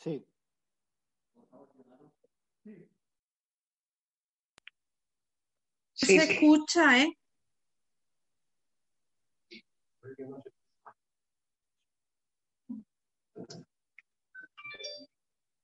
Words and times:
Sí. 0.00 0.24
se 5.92 6.16
escucha, 6.16 7.02
¿eh? 7.02 7.12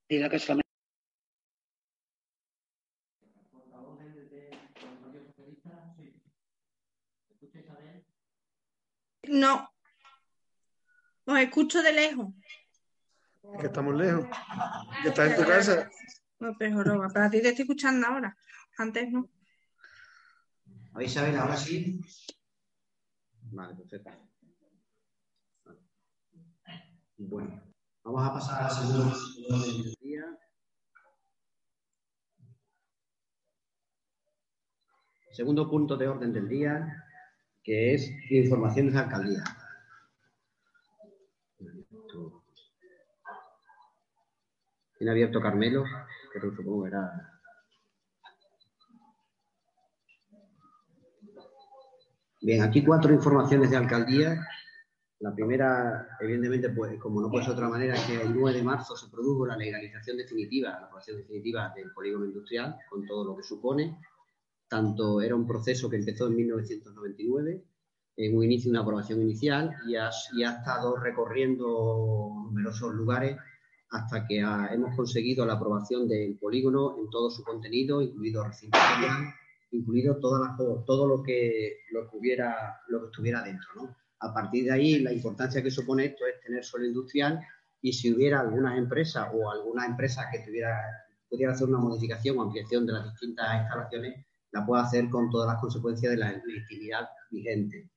Diga 0.09 0.29
que 0.31 0.39
solamente. 0.39 0.67
No. 9.29 9.69
Os 11.27 11.39
escucho 11.39 11.83
de 11.83 11.93
lejos. 11.93 12.29
Que 13.61 13.67
estamos 13.67 13.95
lejos. 13.95 14.27
Que 15.03 15.09
estás 15.09 15.31
en 15.31 15.37
tu 15.37 15.49
casa. 15.49 15.91
No, 16.39 16.55
pero 16.59 16.77
joroba, 16.77 17.09
pero 17.13 17.25
a 17.25 17.31
ti 17.31 17.41
te 17.41 17.49
estoy 17.49 17.63
escuchando 17.63 18.07
ahora. 18.07 18.37
Antes 18.79 19.11
no. 19.11 19.31
A 20.93 20.99
ver, 20.99 21.07
Isabel, 21.07 21.37
ahora 21.37 21.57
sí. 21.57 22.01
Vale, 23.53 23.75
perfecto. 23.77 24.11
Bueno, 27.19 27.63
vamos 28.03 28.29
a 28.29 28.33
pasar 28.33 28.63
al 28.65 28.71
segundo 28.71 29.13
punto 29.13 29.67
del 29.67 29.95
día. 30.01 30.39
Segundo 35.33 35.71
punto 35.71 35.97
de 35.97 36.09
orden 36.09 36.33
del 36.33 36.49
día, 36.49 37.05
que 37.63 37.95
es 37.95 38.11
informaciones 38.31 38.95
de 38.95 39.01
alcaldía. 39.01 39.45
Tiene 44.99 45.11
abierto 45.11 45.41
Carmelo, 45.41 45.85
que 46.33 46.41
supongo 46.41 46.85
que 46.85 46.89
era 46.89 47.37
Bien, 52.47 52.63
aquí 52.63 52.85
cuatro 52.85 53.13
informaciones 53.13 53.71
de 53.71 53.77
alcaldía. 53.77 54.47
La 55.19 55.35
primera, 55.35 56.07
evidentemente, 56.21 56.69
pues 56.71 56.97
como 57.01 57.21
no 57.21 57.29
puede 57.29 57.45
ser 57.45 57.55
de 57.55 57.59
otra 57.59 57.69
manera, 57.69 57.95
es 57.95 58.03
que 58.03 58.23
el 58.23 58.33
9 58.33 58.59
de 58.59 58.63
marzo 58.63 58.95
se 58.95 59.11
produjo 59.11 59.47
la 59.47 59.57
legalización 59.57 60.19
definitiva, 60.19 60.71
la 60.71 60.87
aprobación 60.87 61.17
definitiva 61.17 61.73
del 61.75 61.91
polígono 61.93 62.27
industrial, 62.27 62.77
con 62.89 63.05
todo 63.05 63.25
lo 63.25 63.37
que 63.37 63.43
supone. 63.43 63.99
Tanto 64.69 65.21
era 65.21 65.35
un 65.35 65.45
proceso 65.45 65.91
que 65.91 65.97
empezó 65.97 66.29
en 66.29 66.37
1999, 66.37 67.65
en 68.19 68.37
un 68.37 68.45
inicio, 68.45 68.71
una 68.71 68.83
aprobación 68.83 69.23
inicial, 69.23 69.75
y 69.89 69.97
ha, 69.97 70.09
ha 70.09 70.59
estado 70.59 70.97
recorriendo 70.99 72.31
numerosos 72.45 72.95
lugares 72.95 73.37
hasta 73.97 74.27
que 74.27 74.39
hemos 74.39 74.95
conseguido 74.95 75.47
la 75.47 75.55
aprobación 75.55 76.07
del 76.07 76.37
polígono 76.39 76.97
en 76.99 77.09
todo 77.09 77.31
su 77.31 77.43
contenido, 77.43 78.03
incluido 78.03 78.45
recinto 78.45 78.79
incluido 79.71 80.19
todo 80.19 81.07
lo 81.07 81.23
que, 81.23 81.81
lo, 81.91 82.09
que 82.09 82.17
hubiera, 82.17 82.81
lo 82.89 83.01
que 83.01 83.07
estuviera 83.07 83.43
dentro. 83.43 83.69
¿no? 83.77 83.97
A 84.21 84.33
partir 84.33 84.65
de 84.65 84.73
ahí, 84.73 84.99
la 85.01 85.13
importancia 85.13 85.63
que 85.63 85.71
supone 85.71 86.07
esto 86.07 86.25
es 86.27 86.41
tener 86.41 86.65
suelo 86.65 86.87
industrial 86.87 87.41
y 87.83 87.93
si 87.93 88.13
hubiera 88.13 88.41
alguna 88.41 88.77
empresa 88.77 89.31
o 89.33 89.51
alguna 89.51 89.87
empresa 89.87 90.29
que 90.31 90.41
tuviera, 90.41 90.81
pudiera 91.29 91.53
hacer 91.53 91.69
una 91.69 91.79
modificación 91.79 92.39
o 92.39 92.43
ampliación 92.43 92.87
de 92.87 92.93
las 92.93 93.11
distintas 93.11 93.63
instalaciones, 93.63 94.25
la 94.53 94.65
puede 94.65 94.83
hacer 94.83 95.09
con 95.11 95.31
todas 95.31 95.49
las 95.49 95.61
consecuencias 95.61 96.13
de 96.13 96.19
la 96.19 96.33
legitimidad 96.33 97.09
vigente. 97.31 97.91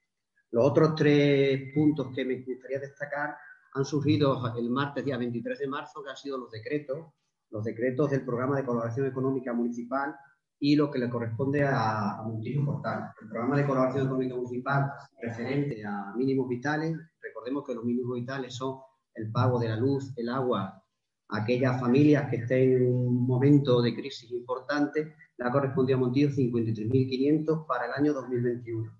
Los 0.51 0.65
otros 0.65 0.95
tres 0.95 1.71
puntos 1.73 2.07
que 2.13 2.25
me 2.25 2.41
gustaría 2.41 2.79
destacar 2.79 3.35
han 3.73 3.85
surgido 3.85 4.41
el 4.57 4.69
martes 4.69 5.05
día 5.05 5.17
23 5.17 5.59
de 5.59 5.67
marzo, 5.67 6.03
que 6.03 6.09
han 6.09 6.17
sido 6.17 6.37
los 6.37 6.51
decretos, 6.51 7.07
los 7.51 7.63
decretos 7.63 8.11
del 8.11 8.25
programa 8.25 8.57
de 8.57 8.65
colaboración 8.65 9.07
económica 9.07 9.53
municipal 9.53 10.15
y 10.59 10.75
lo 10.75 10.91
que 10.91 10.99
le 10.99 11.09
corresponde 11.09 11.63
a, 11.63 12.19
a 12.19 12.23
Montillo 12.23 12.65
Portal. 12.65 13.11
El 13.21 13.29
programa 13.29 13.57
de 13.57 13.65
colaboración 13.65 14.05
económica 14.05 14.35
municipal 14.35 14.91
referente 15.21 15.85
a 15.85 16.13
mínimos 16.15 16.47
vitales, 16.47 16.97
recordemos 17.21 17.63
que 17.65 17.75
los 17.75 17.85
mínimos 17.85 18.15
vitales 18.15 18.55
son 18.55 18.79
el 19.15 19.31
pago 19.31 19.59
de 19.59 19.69
la 19.69 19.77
luz, 19.77 20.13
el 20.17 20.29
agua, 20.29 20.83
aquellas 21.29 21.79
familias 21.79 22.29
que 22.29 22.37
estén 22.37 22.73
en 22.73 22.87
un 22.87 23.27
momento 23.27 23.81
de 23.81 23.95
crisis 23.95 24.31
importante, 24.31 25.15
le 25.37 25.45
ha 25.45 25.51
correspondido 25.51 25.97
a 25.97 26.01
Montillo 26.01 26.29
53.500 26.29 27.65
para 27.65 27.85
el 27.85 27.91
año 27.93 28.13
2021. 28.13 28.91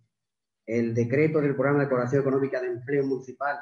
El 0.66 0.94
decreto 0.94 1.41
del 1.41 1.56
programa 1.56 1.80
de 1.80 1.86
colaboración 1.86 2.22
económica 2.22 2.62
de 2.62 2.68
empleo 2.68 3.06
municipal 3.06 3.57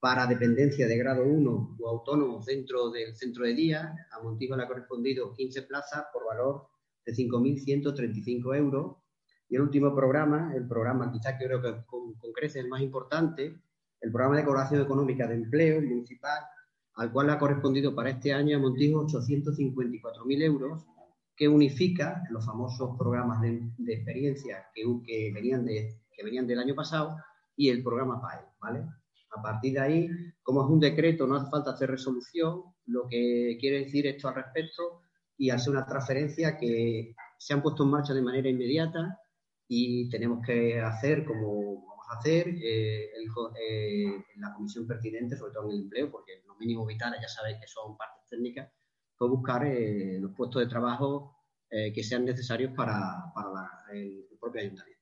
para 0.00 0.26
dependencia 0.26 0.86
de 0.86 0.96
grado 0.96 1.24
1 1.24 1.76
o 1.78 1.88
autónomo 1.88 2.40
dentro 2.44 2.90
del 2.90 3.14
centro 3.16 3.44
de 3.44 3.54
día, 3.54 3.94
a 4.12 4.22
Montijo 4.22 4.56
le 4.56 4.62
ha 4.62 4.68
correspondido 4.68 5.32
15 5.34 5.62
plazas 5.62 6.04
por 6.12 6.24
valor 6.24 6.68
de 7.04 7.12
5.135 7.12 8.56
euros. 8.56 8.96
Y 9.48 9.56
el 9.56 9.62
último 9.62 9.94
programa, 9.94 10.52
el 10.54 10.68
programa 10.68 11.10
quizás 11.10 11.38
que 11.38 11.46
creo 11.46 11.62
que 11.62 11.84
con, 11.86 12.14
con 12.14 12.32
crece 12.32 12.60
el 12.60 12.68
más 12.68 12.82
importante, 12.82 13.60
el 14.00 14.12
programa 14.12 14.36
de 14.36 14.44
colaboración 14.44 14.82
económica 14.82 15.26
de 15.26 15.34
empleo 15.34 15.80
municipal, 15.80 16.42
al 16.94 17.12
cual 17.12 17.28
le 17.28 17.32
ha 17.32 17.38
correspondido 17.38 17.94
para 17.94 18.10
este 18.10 18.32
año 18.32 18.56
a 18.56 18.60
Montijo 18.60 19.06
854.000 19.06 20.42
euros, 20.42 20.84
que 21.34 21.48
unifica 21.48 22.24
los 22.30 22.44
famosos 22.44 22.96
programas 22.98 23.40
de, 23.40 23.62
de 23.78 23.94
experiencia 23.94 24.66
que, 24.74 24.82
que, 25.06 25.32
venían 25.32 25.64
de, 25.64 26.02
que 26.12 26.24
venían 26.24 26.46
del 26.46 26.58
año 26.58 26.74
pasado 26.74 27.16
y 27.56 27.70
el 27.70 27.82
programa 27.82 28.20
PAE, 28.20 28.44
¿vale? 28.60 28.84
A 29.36 29.42
partir 29.42 29.74
de 29.74 29.80
ahí, 29.80 30.08
como 30.42 30.64
es 30.64 30.70
un 30.70 30.80
decreto, 30.80 31.26
no 31.26 31.36
hace 31.36 31.50
falta 31.50 31.72
hacer 31.72 31.90
resolución, 31.90 32.62
lo 32.86 33.06
que 33.08 33.56
quiere 33.60 33.84
decir 33.84 34.06
esto 34.06 34.28
al 34.28 34.36
respecto 34.36 35.02
y 35.36 35.50
hace 35.50 35.70
una 35.70 35.86
transferencia 35.86 36.56
que 36.56 37.14
se 37.38 37.54
han 37.54 37.62
puesto 37.62 37.84
en 37.84 37.90
marcha 37.90 38.14
de 38.14 38.22
manera 38.22 38.48
inmediata 38.48 39.20
y 39.68 40.08
tenemos 40.08 40.44
que 40.44 40.80
hacer 40.80 41.24
como 41.24 41.86
vamos 41.86 42.06
a 42.10 42.18
hacer 42.18 42.48
eh, 42.48 43.10
eh, 43.60 44.24
la 44.36 44.54
comisión 44.54 44.86
pertinente, 44.86 45.36
sobre 45.36 45.52
todo 45.52 45.68
en 45.68 45.76
el 45.76 45.82
empleo, 45.82 46.10
porque 46.10 46.42
los 46.46 46.58
mínimos 46.58 46.86
vitales 46.86 47.20
ya 47.20 47.28
sabéis 47.28 47.58
que 47.60 47.68
son 47.68 47.96
partes 47.96 48.26
técnicas, 48.28 48.72
pues 49.16 49.30
buscar 49.30 49.66
eh, 49.66 50.18
los 50.20 50.34
puestos 50.34 50.62
de 50.62 50.68
trabajo 50.68 51.34
que 51.70 52.02
sean 52.02 52.24
necesarios 52.24 52.72
para, 52.74 53.30
el, 53.92 54.26
propio 54.40 54.62
ayuntamiento. 54.62 54.97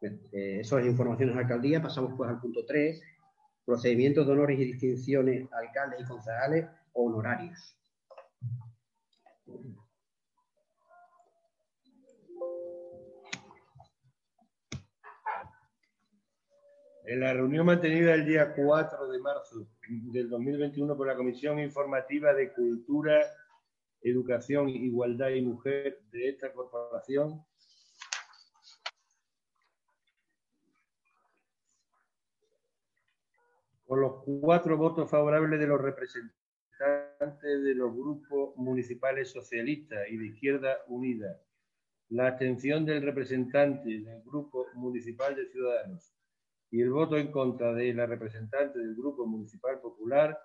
Bien, 0.00 0.18
eso 0.32 0.78
es 0.78 0.86
informaciones 0.86 1.34
de 1.34 1.42
alcaldía. 1.42 1.82
Pasamos 1.82 2.14
pues 2.16 2.30
al 2.30 2.40
punto 2.40 2.64
3, 2.64 3.02
procedimientos 3.66 4.26
de 4.26 4.32
honores 4.32 4.58
y 4.58 4.64
distinciones 4.64 5.46
alcaldes 5.52 6.00
y 6.00 6.04
concejales 6.04 6.66
honorarios. 6.92 7.76
En 17.04 17.20
la 17.20 17.32
reunión 17.34 17.66
mantenida 17.66 18.14
el 18.14 18.24
día 18.24 18.54
4 18.54 19.08
de 19.08 19.18
marzo 19.18 19.66
del 19.88 20.30
2021 20.30 20.96
por 20.96 21.08
la 21.08 21.16
Comisión 21.16 21.58
Informativa 21.58 22.32
de 22.32 22.52
Cultura, 22.52 23.20
Educación, 24.00 24.68
Igualdad 24.68 25.30
y 25.30 25.42
Mujer 25.42 26.00
de 26.12 26.28
esta 26.28 26.52
corporación, 26.52 27.44
con 33.90 34.02
los 34.02 34.22
cuatro 34.22 34.76
votos 34.76 35.10
favorables 35.10 35.58
de 35.58 35.66
los 35.66 35.80
representantes 35.80 36.30
de 37.40 37.74
los 37.74 37.92
grupos 37.92 38.56
municipales 38.56 39.32
socialistas 39.32 40.08
y 40.08 40.16
de 40.16 40.26
Izquierda 40.26 40.76
Unida, 40.86 41.40
la 42.10 42.28
abstención 42.28 42.86
del 42.86 43.02
representante 43.02 43.88
del 43.88 44.22
Grupo 44.22 44.68
Municipal 44.74 45.34
de 45.34 45.44
Ciudadanos 45.46 46.14
y 46.70 46.82
el 46.82 46.92
voto 46.92 47.16
en 47.16 47.32
contra 47.32 47.72
de 47.72 47.92
la 47.92 48.06
representante 48.06 48.78
del 48.78 48.94
Grupo 48.94 49.26
Municipal 49.26 49.80
Popular, 49.80 50.38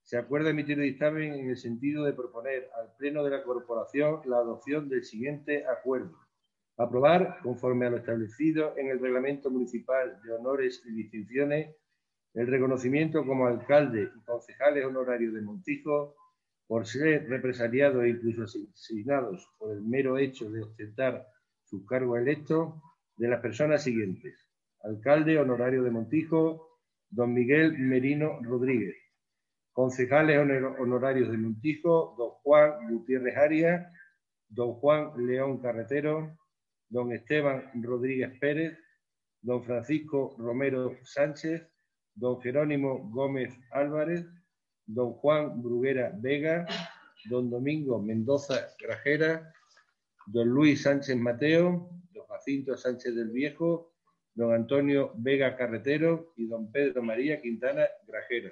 se 0.00 0.16
acuerda 0.16 0.48
emitir 0.48 0.80
dictamen 0.80 1.34
en 1.34 1.50
el 1.50 1.58
sentido 1.58 2.02
de 2.02 2.14
proponer 2.14 2.70
al 2.80 2.96
Pleno 2.96 3.22
de 3.24 3.30
la 3.30 3.42
Corporación 3.42 4.22
la 4.24 4.38
adopción 4.38 4.88
del 4.88 5.04
siguiente 5.04 5.66
acuerdo. 5.66 6.16
Aprobar, 6.78 7.40
conforme 7.42 7.84
a 7.84 7.90
lo 7.90 7.98
establecido 7.98 8.74
en 8.78 8.88
el 8.88 9.00
Reglamento 9.00 9.50
Municipal 9.50 10.18
de 10.24 10.32
Honores 10.32 10.82
y 10.86 10.92
Distinciones, 10.92 11.76
el 12.36 12.46
reconocimiento 12.48 13.24
como 13.24 13.46
alcalde 13.46 14.10
y 14.14 14.24
concejales 14.24 14.84
honorarios 14.84 15.32
de 15.32 15.40
Montijo 15.40 16.14
por 16.66 16.86
ser 16.86 17.26
represaliados 17.30 18.04
e 18.04 18.10
incluso 18.10 18.58
asignados 18.74 19.48
por 19.58 19.72
el 19.72 19.80
mero 19.80 20.18
hecho 20.18 20.50
de 20.50 20.62
ostentar 20.62 21.26
su 21.64 21.86
cargo 21.86 22.18
electo 22.18 22.82
de 23.16 23.28
las 23.28 23.40
personas 23.40 23.82
siguientes. 23.82 24.34
Alcalde 24.82 25.38
honorario 25.38 25.82
de 25.82 25.90
Montijo, 25.90 26.78
don 27.08 27.32
Miguel 27.32 27.78
Merino 27.78 28.38
Rodríguez. 28.42 28.96
Concejales 29.72 30.38
honorarios 30.78 31.30
de 31.30 31.38
Montijo, 31.38 32.14
don 32.18 32.30
Juan 32.42 32.92
Gutiérrez 32.92 33.36
Arias, 33.38 33.90
don 34.48 34.74
Juan 34.74 35.12
León 35.26 35.62
Carretero, 35.62 36.36
don 36.90 37.12
Esteban 37.12 37.70
Rodríguez 37.82 38.38
Pérez, 38.38 38.78
don 39.40 39.64
Francisco 39.64 40.36
Romero 40.38 40.92
Sánchez, 41.02 41.66
don 42.16 42.40
Jerónimo 42.40 43.08
Gómez 43.10 43.54
Álvarez, 43.70 44.26
don 44.86 45.12
Juan 45.12 45.62
Bruguera 45.62 46.12
Vega, 46.16 46.66
don 47.28 47.50
Domingo 47.50 48.00
Mendoza 48.00 48.68
Grajera, 48.80 49.52
don 50.26 50.48
Luis 50.48 50.82
Sánchez 50.82 51.16
Mateo, 51.16 51.90
don 52.12 52.26
Jacinto 52.26 52.76
Sánchez 52.76 53.14
del 53.14 53.30
Viejo, 53.30 53.92
don 54.34 54.54
Antonio 54.54 55.12
Vega 55.16 55.56
Carretero 55.56 56.32
y 56.36 56.46
don 56.46 56.72
Pedro 56.72 57.02
María 57.02 57.40
Quintana 57.40 57.84
Grajera. 58.06 58.50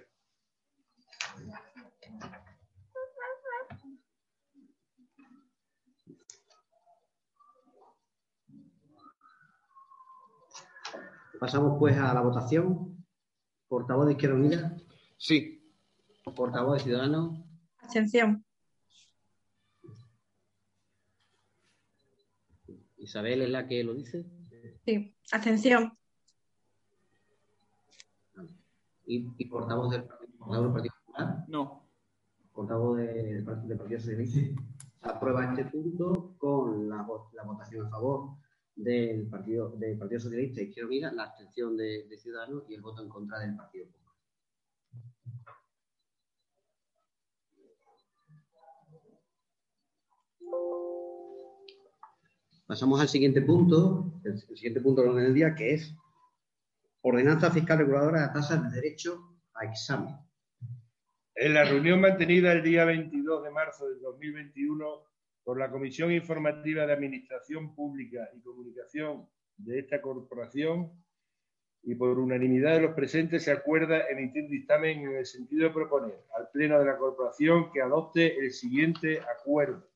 Pasamos 11.40 11.76
pues 11.78 11.96
a 11.98 12.14
la 12.14 12.20
votación. 12.20 12.93
Portavoz 13.74 14.06
de 14.06 14.12
Izquierda 14.12 14.36
Unida. 14.36 14.76
Sí. 15.16 15.60
Portavoz 16.36 16.74
de 16.74 16.84
Ciudadanos. 16.84 17.40
Abstención. 17.78 18.44
Isabel 22.98 23.42
es 23.42 23.50
la 23.50 23.66
que 23.66 23.82
lo 23.82 23.94
dice. 23.94 24.24
Sí. 24.86 25.12
Abstención. 25.32 25.98
¿Y, 29.06 29.26
y 29.38 29.44
portavoz, 29.46 29.90
del, 29.90 30.04
portavoz 30.38 30.62
del 30.62 30.72
Partido 30.72 30.94
Popular? 31.06 31.44
No. 31.48 31.88
Portavoz 32.52 32.96
del, 32.98 33.44
del 33.44 33.76
Partido 33.76 33.98
Socialista. 33.98 34.62
Se 35.02 35.08
aprueba 35.10 35.46
este 35.46 35.64
punto 35.64 36.36
con 36.38 36.88
la, 36.88 37.04
la 37.32 37.42
votación 37.42 37.86
a 37.86 37.90
favor 37.90 38.36
del 38.76 39.28
Partido, 39.28 39.70
del 39.76 39.98
partido 39.98 40.20
Socialista 40.20 40.60
y 40.60 40.64
Izquierda 40.64 40.88
Unida, 40.88 41.12
la 41.12 41.24
abstención 41.24 41.76
de, 41.76 42.06
de 42.08 42.18
Ciudadanos 42.18 42.64
y 42.68 42.74
el 42.74 42.80
voto 42.80 43.02
en 43.02 43.08
contra 43.08 43.38
del 43.38 43.54
Partido 43.56 43.86
Popular. 43.86 44.04
Pasamos 52.66 53.00
al 53.00 53.08
siguiente 53.08 53.42
punto, 53.42 54.20
el, 54.24 54.32
el 54.32 54.56
siguiente 54.56 54.80
punto 54.80 55.02
del 55.02 55.10
orden 55.10 55.24
del 55.24 55.34
día, 55.34 55.54
que 55.54 55.74
es 55.74 55.94
ordenanza 57.02 57.50
fiscal 57.50 57.78
reguladora 57.78 58.22
de 58.22 58.32
tasas 58.32 58.62
de 58.62 58.80
derecho 58.80 59.38
a 59.54 59.64
examen. 59.66 60.16
En 61.36 61.54
la 61.54 61.64
reunión 61.64 62.00
mantenida 62.00 62.52
el 62.52 62.62
día 62.62 62.84
22 62.84 63.44
de 63.44 63.50
marzo 63.50 63.88
del 63.88 64.00
2021 64.00 65.13
por 65.44 65.58
la 65.58 65.70
Comisión 65.70 66.10
Informativa 66.10 66.86
de 66.86 66.94
Administración 66.94 67.74
Pública 67.74 68.28
y 68.34 68.40
Comunicación 68.40 69.28
de 69.58 69.78
esta 69.80 70.00
corporación 70.00 70.90
y 71.82 71.94
por 71.94 72.18
unanimidad 72.18 72.76
de 72.76 72.80
los 72.80 72.94
presentes 72.94 73.44
se 73.44 73.52
acuerda 73.52 74.08
emitir 74.08 74.48
dictamen 74.48 75.00
en 75.00 75.16
el 75.16 75.26
sentido 75.26 75.68
de 75.68 75.74
proponer 75.74 76.24
al 76.34 76.48
Pleno 76.50 76.78
de 76.78 76.86
la 76.86 76.96
Corporación 76.96 77.70
que 77.72 77.82
adopte 77.82 78.38
el 78.38 78.52
siguiente 78.52 79.20
acuerdo. 79.20 79.86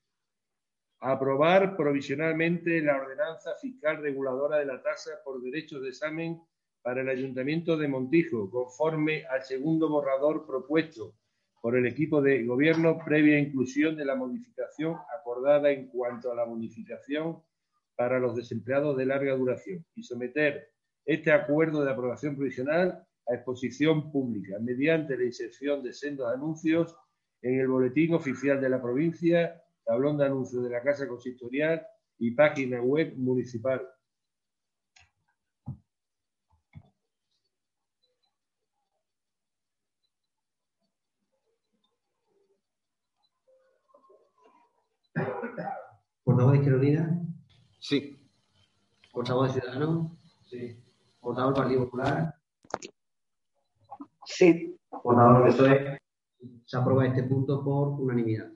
Aprobar 0.99 1.75
provisionalmente 1.75 2.81
la 2.81 2.97
ordenanza 2.97 3.55
fiscal 3.55 4.01
reguladora 4.01 4.57
de 4.57 4.65
la 4.65 4.81
tasa 4.83 5.11
por 5.23 5.41
derechos 5.41 5.81
de 5.81 5.89
examen 5.89 6.39
para 6.83 7.01
el 7.01 7.09
Ayuntamiento 7.09 7.75
de 7.75 7.87
Montijo, 7.87 8.51
conforme 8.51 9.25
al 9.25 9.41
segundo 9.41 9.89
borrador 9.89 10.45
propuesto 10.45 11.15
por 11.61 11.75
el 11.75 11.85
equipo 11.85 12.21
de 12.21 12.45
gobierno 12.45 12.99
previa 13.03 13.39
inclusión 13.39 13.95
de 13.95 14.05
la 14.05 14.15
modificación 14.15 14.95
acordada 15.17 15.71
en 15.71 15.87
cuanto 15.87 16.31
a 16.31 16.35
la 16.35 16.45
bonificación 16.45 17.41
para 17.95 18.19
los 18.19 18.35
desempleados 18.35 18.95
de 18.97 19.05
larga 19.05 19.35
duración 19.35 19.85
y 19.95 20.03
someter 20.03 20.69
este 21.05 21.31
acuerdo 21.31 21.83
de 21.83 21.91
aprobación 21.91 22.35
provisional 22.35 23.05
a 23.27 23.33
exposición 23.33 24.11
pública 24.11 24.57
mediante 24.61 25.17
la 25.17 25.25
inserción 25.25 25.83
de 25.83 25.93
sendos 25.93 26.33
anuncios 26.33 26.95
en 27.41 27.59
el 27.59 27.67
boletín 27.67 28.13
oficial 28.13 28.59
de 28.61 28.69
la 28.69 28.81
provincia, 28.81 29.61
tablón 29.85 30.17
de 30.17 30.25
anuncios 30.25 30.63
de 30.63 30.69
la 30.69 30.81
Casa 30.81 31.07
Consistorial 31.07 31.85
y 32.17 32.31
página 32.31 32.81
web 32.81 33.13
municipal. 33.17 33.81
Portavoz 46.29 46.51
de 46.51 46.57
Izquierda 46.59 46.79
Unida, 46.79 47.21
Sí. 47.79 48.29
portavoz 49.11 49.47
de 49.55 49.61
Ciudadanos, 49.61 50.11
Sí. 50.47 50.79
portavoz 51.19 51.55
del 51.55 51.63
Partido 51.63 51.85
Popular, 51.85 52.35
Sí. 54.25 54.77
portavoz 54.91 55.43
del 55.43 55.47
PSOE. 55.47 55.97
Se 56.65 56.77
aprueba 56.77 57.07
este 57.07 57.23
punto 57.23 57.63
por 57.63 57.99
unanimidad. 57.99 58.51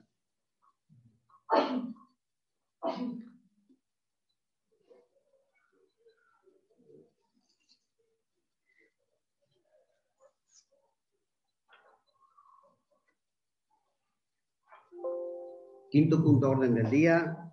Quinto 15.90 16.22
punto 16.22 16.50
orden 16.50 16.74
del 16.74 16.88
día. 16.88 17.44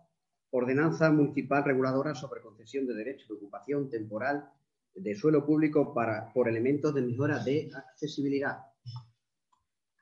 Ordenanza 0.51 1.09
municipal 1.11 1.63
reguladora 1.63 2.13
sobre 2.13 2.41
concesión 2.41 2.85
de 2.85 2.93
derecho 2.93 3.25
de 3.27 3.35
ocupación 3.35 3.89
temporal 3.89 4.51
de 4.93 5.15
suelo 5.15 5.45
público 5.45 5.93
para, 5.93 6.31
por 6.33 6.49
elementos 6.49 6.93
de 6.93 7.01
mejora 7.01 7.39
de 7.39 7.71
accesibilidad. 7.73 8.59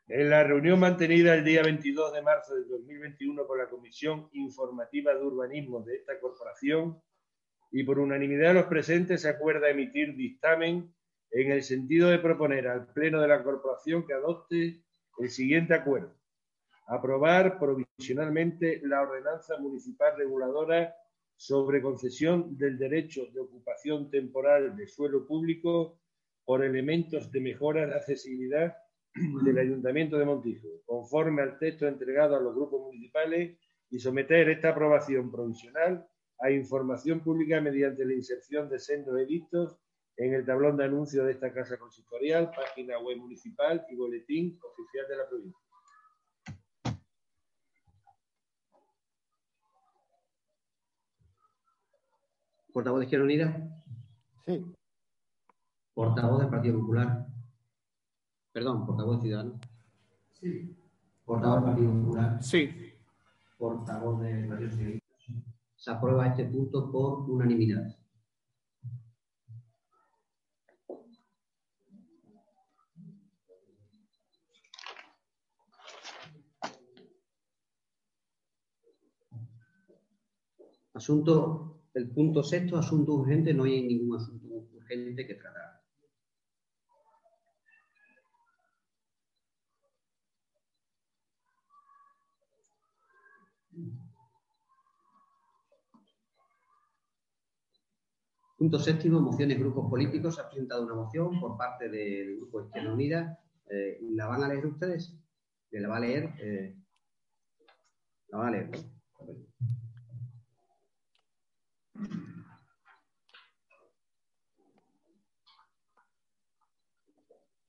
En 0.08 0.28
la 0.32 0.44
reunión 0.44 0.80
mantenida 0.80 1.36
el 1.36 1.44
día 1.44 1.62
22 1.62 2.14
de 2.14 2.24
marzo 2.24 2.56
del 2.56 2.68
2021 2.68 3.46
por 3.46 3.60
la 3.60 3.70
Comisión 3.70 4.28
Informativa 4.34 5.14
de 5.14 5.24
Urbanismo 5.24 5.82
de 5.82 5.98
esta 5.98 6.20
corporación 6.20 7.00
y 7.72 7.84
por 7.84 8.00
unanimidad 8.00 8.48
de 8.48 8.54
los 8.56 8.66
presentes 8.66 9.22
se 9.22 9.30
acuerda 9.30 9.70
emitir 9.70 10.16
dictamen 10.16 10.92
en 11.30 11.52
el 11.52 11.62
sentido 11.62 12.10
de 12.10 12.18
proponer 12.18 12.68
al 12.68 12.92
Pleno 12.92 13.22
de 13.22 13.28
la 13.28 13.44
corporación 13.44 14.08
que 14.08 14.14
adopte 14.14 14.84
el 15.20 15.30
siguiente 15.30 15.76
acuerdo. 15.76 16.19
Aprobar 16.92 17.60
provisionalmente 17.60 18.82
la 18.84 19.04
ordenanza 19.04 19.60
municipal 19.60 20.18
reguladora 20.18 20.96
sobre 21.36 21.84
concesión 21.84 22.58
del 22.58 22.80
derecho 22.80 23.28
de 23.32 23.42
ocupación 23.42 24.10
temporal 24.10 24.76
de 24.76 24.88
suelo 24.88 25.28
público 25.28 26.00
por 26.44 26.66
elementos 26.66 27.32
de 27.32 27.42
mejora 27.42 27.86
de 27.86 27.94
accesibilidad 27.94 28.76
del 29.14 29.60
Ayuntamiento 29.60 30.18
de 30.18 30.26
Montijo, 30.26 30.68
conforme 30.88 31.44
al 31.44 31.60
texto 31.60 31.88
entregado 31.88 32.36
a 32.36 32.42
los 32.42 32.56
grupos 32.56 32.82
municipales 32.82 33.60
y 33.92 34.00
someter 34.00 34.50
esta 34.50 34.70
aprobación 34.70 35.32
provisional 35.32 36.08
a 36.40 36.50
información 36.50 37.20
pública 37.20 37.62
mediante 37.62 38.04
la 38.04 38.14
inserción 38.14 38.68
de 38.68 38.80
sendos 38.80 39.20
edictos 39.20 39.78
en 40.18 40.34
el 40.34 40.44
tablón 40.44 40.76
de 40.76 40.86
anuncios 40.86 41.28
de 41.28 41.34
esta 41.34 41.54
Casa 41.54 41.78
Consistorial, 41.78 42.50
página 42.50 42.98
web 42.98 43.18
municipal 43.18 43.86
y 43.92 43.96
boletín 43.96 44.60
oficial 44.64 45.06
de 45.08 45.18
la 45.18 45.30
provincia. 45.30 45.69
¿Portavoz 52.74 53.00
de 53.00 53.06
Izquierda 53.06 53.26
Unida? 53.26 53.84
Sí. 54.46 54.66
¿Portavoz 55.94 56.40
del 56.40 56.50
Partido 56.50 56.80
Popular? 56.80 57.28
Perdón, 58.52 58.86
portavoz 58.86 59.18
de 59.18 59.22
Ciudadanos. 59.24 59.60
Sí. 60.34 60.76
¿Portavoz 61.26 61.56
del 61.56 61.66
Partido 61.66 61.92
Popular? 61.92 62.44
Sí. 62.44 62.94
¿Portavoz 63.58 64.22
del 64.22 64.48
Partido 64.48 64.70
Socialista? 64.70 65.08
Se 65.76 65.92
aprueba 65.92 66.28
este 66.28 66.46
punto 66.46 66.92
por 66.92 67.30
unanimidad. 67.30 67.96
Asunto 80.94 81.79
el 82.00 82.10
punto 82.10 82.44
sexto, 82.44 82.78
asunto 82.78 83.14
urgente, 83.14 83.54
no 83.54 83.66
hay 83.66 83.82
ningún 83.84 84.16
asunto 84.16 84.48
urgente 84.74 85.28
que 85.28 85.36
tratar. 85.36 85.82
Punto 98.58 98.78
séptimo, 98.78 99.22
mociones, 99.22 99.58
grupos 99.58 99.90
políticos. 99.90 100.38
Ha 100.38 100.50
presentado 100.50 100.84
una 100.84 100.96
moción 100.96 101.40
por 101.40 101.58
parte 101.58 101.88
del 101.88 102.38
Grupo 102.38 102.66
Izquierda 102.66 102.94
Unida. 102.94 103.40
Eh, 103.70 104.00
¿La 104.02 104.28
van 104.28 104.44
a 104.44 104.50
leer 104.50 104.66
ustedes? 104.66 105.16
¿La 105.72 105.88
va 105.88 105.98
a 105.98 106.02
leer? 106.02 106.34
Eh, 106.42 106.76
la 108.30 108.38
van 108.38 108.48
a 108.48 108.52
leer. 108.52 108.70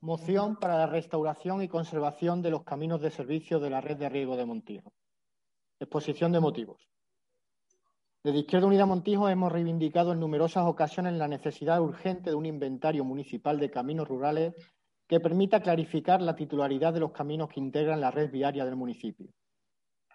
Moción 0.02 0.56
para 0.56 0.78
la 0.78 0.86
restauración 0.86 1.62
y 1.62 1.68
conservación 1.68 2.40
de 2.40 2.50
los 2.50 2.64
caminos 2.64 3.02
de 3.02 3.10
servicio 3.10 3.60
de 3.60 3.68
la 3.68 3.82
red 3.82 3.98
de 3.98 4.08
riego 4.08 4.34
de 4.34 4.46
Montijo. 4.46 4.94
Exposición 5.78 6.32
de 6.32 6.40
motivos. 6.40 6.88
Desde 8.24 8.38
Izquierda 8.38 8.66
Unida 8.66 8.86
Montijo 8.86 9.28
hemos 9.28 9.52
reivindicado 9.52 10.12
en 10.12 10.20
numerosas 10.20 10.64
ocasiones 10.64 11.14
la 11.14 11.28
necesidad 11.28 11.80
urgente 11.80 12.30
de 12.30 12.36
un 12.36 12.46
inventario 12.46 13.04
municipal 13.04 13.58
de 13.58 13.70
caminos 13.70 14.08
rurales 14.08 14.54
que 15.06 15.20
permita 15.20 15.60
clarificar 15.60 16.22
la 16.22 16.34
titularidad 16.34 16.94
de 16.94 17.00
los 17.00 17.12
caminos 17.12 17.48
que 17.48 17.60
integran 17.60 18.00
la 18.00 18.10
red 18.10 18.30
viaria 18.30 18.64
del 18.64 18.76
municipio. 18.76 19.28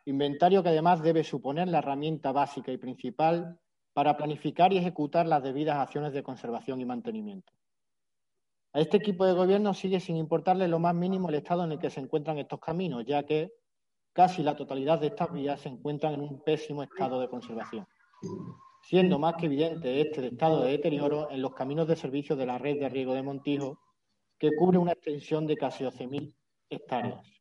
Inventario 0.06 0.64
que 0.64 0.70
además 0.70 1.04
debe 1.04 1.24
suponer 1.24 1.68
la 1.68 1.80
herramienta 1.80 2.32
básica 2.32 2.72
y 2.72 2.78
principal 2.78 3.60
para 3.96 4.16
planificar 4.18 4.72
y 4.74 4.78
ejecutar 4.78 5.25
las 5.25 5.42
debidas 5.42 5.78
acciones 5.78 6.14
de 6.14 6.22
conservación 6.22 6.80
y 6.82 6.86
mantenimiento. 6.86 7.52
A 8.74 8.82
este 8.82 8.98
equipo 8.98 9.25
de 9.25 9.32
gobierno 9.34 9.74
sigue 9.74 10.00
sin 10.00 10.18
importarle 10.18 10.68
lo 10.68 10.78
más 10.78 10.94
mínimo 10.94 11.30
el 11.30 11.36
estado 11.36 11.64
en 11.64 11.72
el 11.72 11.80
que 11.80 11.90
se 11.90 12.02
encuentran 12.02 12.38
estos 12.38 12.60
caminos, 12.60 13.06
ya 13.06 13.24
que 13.24 13.54
casi 14.14 14.44
la 14.44 14.56
totalidad 14.56 15.00
de 15.00 15.08
estas 15.08 15.32
vías 15.32 15.62
se 15.62 15.70
encuentran 15.70 16.14
en 16.14 16.22
un 16.22 16.44
pésimo 16.44 16.84
estado 16.84 17.20
de 17.20 17.30
conservación 17.30 17.88
siendo 18.86 19.18
más 19.18 19.36
que 19.36 19.48
evidente 19.48 20.00
este 20.00 20.28
estado 20.28 20.62
de 20.62 20.72
deterioro 20.72 21.32
en 21.32 21.42
los 21.42 21.56
caminos 21.56 21.88
de 21.88 21.96
servicio 21.96 22.36
de 22.36 22.46
la 22.46 22.60
red 22.60 22.80
de 22.80 22.88
riego 22.88 23.16
de 23.16 23.24
Montijo, 23.24 23.80
que 24.38 24.52
cubre 24.56 24.78
una 24.78 24.92
extensión 24.92 25.48
de 25.48 25.58
casi 25.58 25.84
12.000 25.84 26.34
hectáreas. 26.70 27.35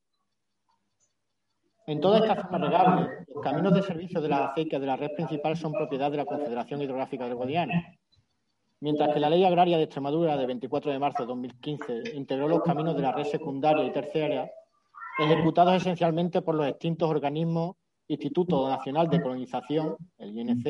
En 1.87 2.01
toda 2.01 2.19
esta 2.19 2.49
zona 2.49 2.59
regable, 2.59 3.27
los 3.35 3.43
caminos 3.43 3.75
de 3.75 3.83
servicio 3.83 4.21
de 4.21 4.29
las 4.29 4.51
acequias 4.51 4.81
de 4.81 4.87
la 4.87 4.97
red 4.97 5.11
principal 5.15 5.55
son 5.57 5.73
propiedad 5.73 6.11
de 6.11 6.17
la 6.17 6.25
Confederación 6.25 6.81
Hidrográfica 6.81 7.25
del 7.25 7.35
Guadiana, 7.35 7.95
mientras 8.81 9.13
que 9.13 9.21
la 9.21 9.29
Ley 9.29 9.45
Agraria 9.45 9.77
de 9.77 9.83
Extremadura 9.83 10.37
de 10.37 10.47
24 10.47 10.93
de 10.93 10.99
marzo 10.99 11.25
de 11.25 11.27
2015 11.29 12.03
integró 12.15 12.49
los 12.49 12.63
caminos 12.63 12.97
de 12.97 13.03
la 13.03 13.13
red 13.13 13.25
secundaria 13.25 13.85
y 13.85 13.93
terciaria, 13.93 14.51
ejecutados 15.19 15.75
esencialmente 15.75 16.41
por 16.41 16.55
los 16.55 16.67
extintos 16.67 17.11
organismos 17.11 17.77
Instituto 18.09 18.69
Nacional 18.69 19.09
de 19.09 19.21
Colonización, 19.21 19.97
el 20.19 20.39
INC, 20.39 20.67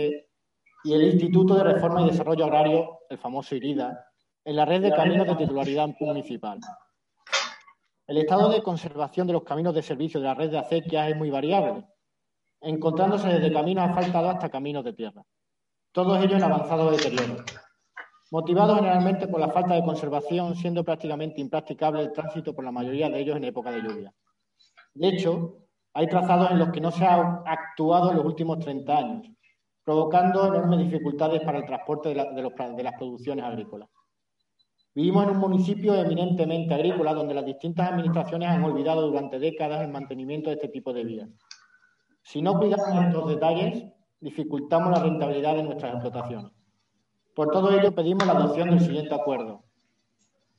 y 0.85 0.93
el 0.93 1.03
Instituto 1.03 1.55
de 1.55 1.65
Reforma 1.65 2.03
y 2.03 2.07
Desarrollo 2.07 2.45
Agrario, 2.45 2.99
el 3.09 3.19
famoso 3.19 3.55
IRIDA, 3.55 4.07
en 4.45 4.57
la 4.57 4.65
red 4.65 4.83
de 4.83 4.93
caminos 4.93 5.27
de 5.27 5.37
titularidad 5.37 5.89
municipal. 6.01 6.59
El 8.07 8.19
estado 8.19 8.51
de 8.51 8.63
conservación 8.63 9.27
de 9.27 9.33
los 9.33 9.45
caminos 9.45 9.75
de 9.75 9.83
servicio 9.83 10.21
de 10.21 10.27
la 10.27 10.35
red 10.35 10.51
de 10.51 10.59
acequias 10.59 11.09
es 11.09 11.17
muy 11.17 11.31
variable, 11.31 11.87
encontrándose 12.61 13.29
desde 13.29 13.53
caminos 13.53 13.89
asfaltados 13.89 14.35
hasta 14.35 14.51
caminos 14.51 14.85
de 14.85 14.93
tierra, 14.93 15.23
todos 15.91 16.23
ellos 16.23 16.37
en 16.37 16.43
avanzado 16.43 16.91
deterioro, 16.91 17.37
motivados 18.31 18.77
generalmente 18.77 19.27
por 19.27 19.41
la 19.41 19.49
falta 19.49 19.75
de 19.75 19.85
conservación, 19.85 20.55
siendo 20.55 20.85
prácticamente 20.85 21.41
impracticable 21.41 22.03
el 22.03 22.13
tránsito 22.13 22.55
por 22.55 22.65
la 22.65 22.73
mayoría 22.73 23.09
de 23.09 23.21
ellos 23.21 23.37
en 23.37 23.45
época 23.45 23.71
de 23.71 23.81
lluvia. 23.81 24.13
De 24.93 25.09
hecho, 25.09 25.65
hay 25.95 26.07
trazados 26.07 26.51
en 26.51 26.59
los 26.59 26.71
que 26.71 26.81
no 26.81 26.91
se 26.91 27.07
ha 27.07 27.43
actuado 27.47 28.11
en 28.11 28.17
los 28.19 28.27
últimos 28.27 28.59
30 28.59 28.99
años, 28.99 29.29
provocando 29.83 30.47
enormes 30.47 30.81
dificultades 30.81 31.41
para 31.43 31.59
el 31.59 31.65
transporte 31.65 32.11
de, 32.11 32.15
las 32.17 32.95
producciones 32.99 33.45
agrícolas. 33.45 33.89
Vivimos 34.95 35.25
en 35.25 35.31
un 35.31 35.39
municipio 35.39 35.95
eminentemente 35.95 36.73
agrícola 36.73 37.15
donde 37.15 37.35
las 37.35 37.45
distintas 37.45 37.91
administraciones 37.91 38.49
han 38.49 38.63
olvidado 38.63 39.09
durante 39.09 39.41
décadas 39.41 39.83
el 39.83 39.89
mantenimiento 39.89 40.51
de 40.51 40.57
este 40.57 40.69
tipo 40.69 40.93
de 40.93 41.03
vías. 41.03 41.29
Si 42.23 42.41
no 42.41 42.59
cuidamos 42.59 43.05
estos 43.05 43.29
detalles, 43.29 43.85
dificultamos 44.21 44.93
la 44.93 45.03
rentabilidad 45.03 45.57
de 45.57 45.65
nuestras 45.65 45.95
explotaciones. 45.95 46.53
Por 47.35 47.51
todo 47.51 47.77
ello, 47.77 47.93
pedimos 47.93 48.25
la 48.27 48.35
adopción 48.35 48.71
del 48.71 48.81
siguiente 48.81 49.13
acuerdo. 49.15 49.65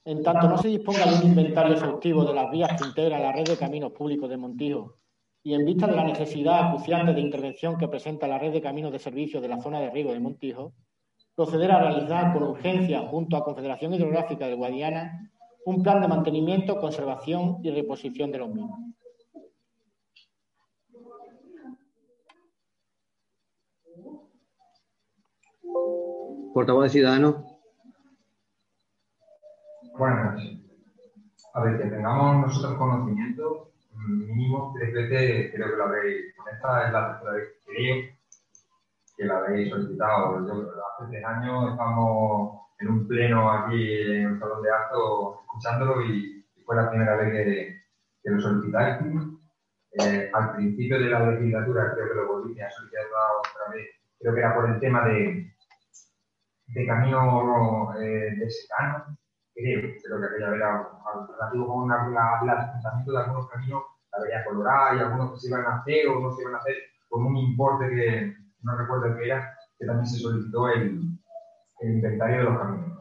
En 0.04 0.22
tanto 0.22 0.50
no 0.50 0.58
se 0.58 0.68
disponga 0.68 1.06
de 1.06 1.16
un 1.16 1.24
inventario 1.30 1.74
exhaustivo 1.74 2.26
de 2.26 2.34
las 2.34 2.52
vías 2.52 2.80
que 2.80 2.88
integran 2.88 3.22
la 3.22 3.32
red 3.32 3.46
de 3.46 3.58
caminos 3.58 3.94
públicos 3.94 4.30
de 4.30 4.38
Montijo 4.38 4.98
y 5.42 5.54
en 5.54 5.64
vista 5.64 5.88
de 5.88 5.96
la 5.96 6.04
necesidad 6.04 6.68
acuciante 6.68 7.14
de 7.14 7.22
intervención 7.22 7.78
que 7.78 7.88
presenta 7.88 8.28
la 8.28 8.38
red 8.38 8.52
de 8.52 8.62
caminos 8.62 8.92
de 8.92 9.00
servicio 9.00 9.40
de 9.40 9.48
la 9.48 9.62
zona 9.62 9.80
de 9.80 9.92
riego 9.92 10.12
de 10.12 10.20
Montijo, 10.20 10.74
proceder 11.36 11.72
a 11.72 11.80
realizar 11.80 12.34
con 12.34 12.44
urgencia, 12.44 13.02
junto 13.02 13.36
a 13.36 13.44
Confederación 13.44 13.94
Hidrográfica 13.94 14.48
de 14.48 14.56
Guadiana, 14.56 15.32
un 15.66 15.84
plan 15.84 16.02
de 16.02 16.08
mantenimiento, 16.08 16.80
conservación 16.80 17.58
y 17.64 17.72
reposición 17.72 18.32
de 18.32 18.38
los 18.38 18.50
mismos. 18.50 18.80
Portavoz 26.54 26.84
de 26.84 26.90
Ciudadanos. 26.90 27.36
Bueno, 29.98 30.36
a 31.54 31.64
ver, 31.64 31.82
que 31.82 31.90
tengamos 31.90 32.48
nosotros 32.48 32.78
conocimiento 32.78 33.72
mínimo 34.08 34.74
tres 34.78 34.94
veces 34.94 35.54
creo 35.54 35.70
que 35.70 35.76
lo 35.76 35.84
habéis, 35.86 36.26
esta 36.52 36.86
es 36.86 36.94
la 36.94 37.08
tercera 37.12 37.32
vez 37.32 37.50
que 37.66 37.72
creo 37.72 38.16
que 39.18 39.26
la 39.26 39.38
habéis 39.38 39.70
solicitado. 39.70 40.46
Yo, 40.48 40.54
hace 40.54 41.12
tres 41.12 41.26
años 41.26 41.72
estamos 41.72 42.62
en 42.80 42.88
un 42.90 43.08
pleno 43.08 43.52
aquí 43.52 44.02
en 44.02 44.34
el 44.34 44.40
salón 44.40 44.62
de 44.62 44.72
actos 44.72 45.40
escuchándolo 45.46 46.02
y, 46.02 46.32
fue 46.66 46.76
la 46.76 46.90
primera 46.90 47.16
vez 47.18 47.32
que, 47.32 47.82
que 48.24 48.30
lo 48.32 48.42
solicitáis. 48.42 48.98
Eh, 50.00 50.32
al 50.34 50.56
principio 50.56 51.00
de 51.00 51.12
la 51.12 51.30
legislatura 51.30 51.94
creo 51.94 52.10
que 52.10 52.16
lo 52.16 52.28
volví 52.28 52.60
a 52.60 52.72
solicitar 52.72 53.06
otra 53.40 53.74
vez, 53.74 53.88
creo 54.20 54.34
que 54.34 54.40
era 54.40 54.56
por 54.56 54.70
el 54.70 54.80
tema 54.80 55.08
de, 55.08 55.54
de 56.68 56.88
camino 56.88 57.94
eh, 58.00 58.36
de 58.36 58.50
secano, 58.50 59.18
creo, 59.54 59.94
creo 60.04 60.20
que 60.20 60.26
aquella 60.26 60.56
era 60.56 60.90
relativo 61.30 61.68
con 61.68 61.92
el 61.92 62.18
asentamiento 62.18 63.12
de 63.12 63.18
algunos 63.20 63.50
caminos 63.50 63.84
la 64.12 64.24
veía 64.24 64.46
colorada 64.46 64.96
y 64.96 65.00
algunos 65.00 65.34
que 65.34 65.40
se 65.40 65.48
iban 65.48 65.66
a 65.66 65.78
hacer 65.78 66.08
o 66.08 66.20
no 66.20 66.32
se 66.32 66.42
iban 66.42 66.56
a 66.56 66.58
hacer 66.58 66.76
con 67.08 67.26
un 67.26 67.38
importe 67.38 67.90
que 67.90 68.36
no 68.66 68.76
recuerdo 68.78 69.16
qué 69.18 69.26
era, 69.26 69.58
que 69.78 69.86
también 69.86 70.08
se 70.08 70.20
solicitó 70.20 70.70
el, 70.70 71.00
el 71.80 71.90
inventario 71.90 72.38
de 72.38 72.44
los 72.44 72.58
caminos. 72.58 72.96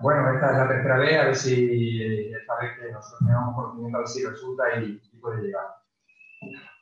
Bueno, 0.00 0.32
esta 0.32 0.52
es 0.52 0.58
la 0.58 0.68
tercera 0.68 0.96
vez, 0.98 1.20
a 1.20 1.24
ver 1.24 1.36
si 1.36 2.32
esta 2.32 2.56
vez 2.60 2.78
que 2.78 2.92
nosotros 2.92 3.18
tenemos 3.18 3.54
conocimiento 3.54 3.96
a 3.96 4.00
ver 4.00 4.08
si 4.08 4.24
resulta 4.24 4.80
y, 4.80 5.18
puede 5.20 5.42
llegar. 5.42 5.66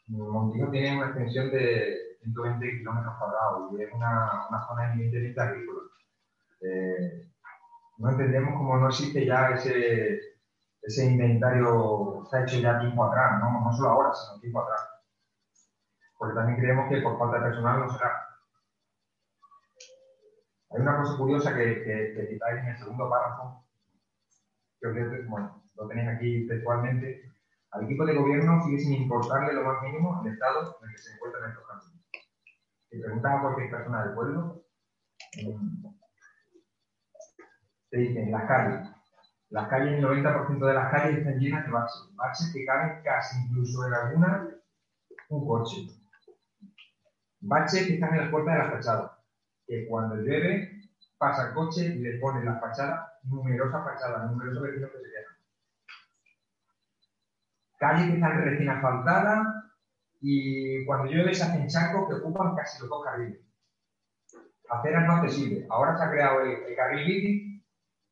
Montijo 0.08 0.70
tiene 0.70 0.98
una 0.98 1.06
extensión 1.06 1.50
de 1.50 2.18
120 2.22 2.78
kilómetros 2.78 3.14
cuadrados 3.18 3.72
y 3.72 3.82
es 3.82 3.92
una, 3.94 4.46
una 4.50 4.66
zona 4.66 4.92
eminentemente 4.92 5.40
agrícola. 5.40 5.80
Eh, 6.60 7.30
no 7.98 8.10
entendemos 8.10 8.54
cómo 8.54 8.76
no 8.76 8.88
existe 8.88 9.24
ya 9.24 9.48
ese, 9.48 10.20
ese 10.82 11.06
inventario 11.06 12.22
se 12.30 12.42
hecho 12.42 12.58
ya 12.58 12.78
tiempo 12.78 13.04
atrás, 13.06 13.40
¿no? 13.40 13.64
no 13.64 13.72
solo 13.72 13.88
ahora, 13.88 14.12
sino 14.12 14.40
tiempo 14.40 14.60
atrás. 14.60 14.95
Porque 16.18 16.34
también 16.34 16.58
creemos 16.58 16.88
que 16.88 17.02
por 17.02 17.18
falta 17.18 17.38
de 17.38 17.50
personal 17.50 17.80
no 17.80 17.90
será. 17.90 18.26
Hay 20.70 20.80
una 20.80 20.96
cosa 20.98 21.16
curiosa 21.16 21.54
que, 21.54 21.82
que, 21.84 22.26
citáis 22.28 22.60
en 22.60 22.68
el 22.68 22.76
segundo 22.78 23.08
párrafo, 23.08 23.64
que 24.80 24.88
os 24.88 25.28
bueno, 25.28 25.62
lo 25.74 25.88
tenéis 25.88 26.08
aquí 26.08 26.46
textualmente. 26.46 27.32
Al 27.70 27.84
equipo 27.84 28.06
de 28.06 28.14
gobierno 28.14 28.62
sigue 28.64 28.78
sin 28.78 28.94
importarle 28.94 29.52
lo 29.52 29.64
más 29.64 29.82
mínimo 29.82 30.22
el 30.24 30.32
estado 30.32 30.78
en 30.80 30.88
el 30.88 30.94
que 30.94 31.02
se 31.02 31.14
encuentran 31.14 31.50
estos 31.50 31.66
caminos. 31.66 32.02
Si 32.90 33.00
preguntas 33.00 33.32
a 33.32 33.42
cualquier 33.42 33.70
persona 33.70 34.04
del 34.04 34.14
pueblo, 34.14 34.64
te 37.90 37.96
dicen 37.98 38.30
las 38.30 38.44
calles, 38.46 38.88
las 39.50 39.68
calles, 39.68 39.98
el 39.98 40.04
90% 40.04 40.66
de 40.66 40.74
las 40.74 40.90
calles 40.90 41.18
están 41.18 41.38
llenas 41.38 41.66
de 41.66 41.72
baches, 41.72 42.10
baches 42.14 42.52
que 42.52 42.64
caben 42.64 43.02
casi 43.02 43.38
incluso 43.42 43.86
en 43.86 43.94
algunas 43.94 44.48
un 45.28 45.46
coche. 45.46 45.86
Baches 47.48 47.86
que 47.86 47.94
están 47.94 48.12
en 48.14 48.22
las 48.22 48.30
puertas 48.30 48.54
de 48.54 48.58
las 48.58 48.72
fachadas, 48.72 49.12
que 49.66 49.86
cuando 49.86 50.16
llueve 50.16 50.80
pasa 51.16 51.48
el 51.48 51.54
coche 51.54 51.94
y 51.94 51.98
le 51.98 52.18
pone 52.18 52.40
en 52.40 52.46
las 52.46 52.60
fachadas 52.60 53.08
numerosas 53.22 53.84
fachadas, 53.84 54.30
numerosos 54.30 54.62
vecinos 54.62 54.90
que 54.90 54.98
se 54.98 55.04
quedan. 55.04 55.36
Calles 57.78 58.06
que 58.08 58.14
están 58.14 58.42
recién 58.42 58.68
asfaltadas 58.68 59.46
y 60.20 60.84
cuando 60.86 61.10
llueve 61.10 61.34
se 61.34 61.44
hacen 61.44 61.68
charcos 61.68 62.08
que 62.08 62.14
ocupan 62.16 62.56
casi 62.56 62.80
los 62.80 62.88
dos 62.88 63.04
carriles. 63.04 63.40
Aceras 64.68 65.06
no 65.06 65.12
accesibles. 65.12 65.66
Ahora 65.70 65.96
se 65.96 66.02
ha 66.02 66.10
creado 66.10 66.40
el, 66.40 66.74
carril 66.74 67.06
bici, 67.06 67.64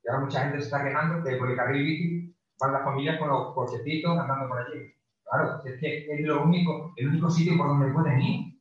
y 0.04 0.08
ahora 0.08 0.24
mucha 0.24 0.42
gente 0.42 0.58
se 0.58 0.66
está 0.66 0.84
quejando 0.84 1.24
que 1.24 1.36
por 1.36 1.50
el 1.50 1.56
carril 1.56 1.84
bici 1.84 2.36
van 2.60 2.72
las 2.72 2.84
familias 2.84 3.18
con 3.18 3.28
los 3.30 3.52
cochecitos 3.52 4.16
andando 4.16 4.48
por 4.48 4.58
allí. 4.60 4.94
Claro, 5.24 5.60
es 5.64 5.80
que 5.80 6.06
es 6.08 6.20
lo 6.20 6.44
único, 6.44 6.92
el 6.96 7.08
único 7.08 7.28
sitio 7.30 7.56
por 7.58 7.66
donde 7.66 7.92
pueden 7.92 8.20
ir. 8.20 8.53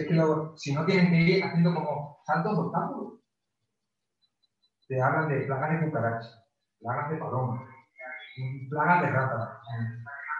Es 0.00 0.08
que 0.08 0.14
si 0.56 0.74
no 0.74 0.84
tienen 0.84 1.10
que 1.10 1.16
ir 1.16 1.44
haciendo 1.44 1.74
como 1.74 2.18
saltos 2.24 2.52
de 2.52 2.62
obstáculos. 2.62 3.20
Te 4.88 5.02
hablan 5.02 5.28
de 5.28 5.40
plagas 5.46 5.70
de 5.72 5.86
cucarachas, 5.86 6.44
plagas 6.80 7.10
de 7.10 7.16
palomas, 7.16 7.62
plagas 8.70 9.02
de 9.02 9.10
ratas, 9.10 9.58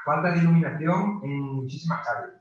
falta 0.05 0.31
de 0.31 0.39
iluminación 0.39 1.21
en 1.25 1.41
muchísimas 1.41 2.07
calles. 2.07 2.41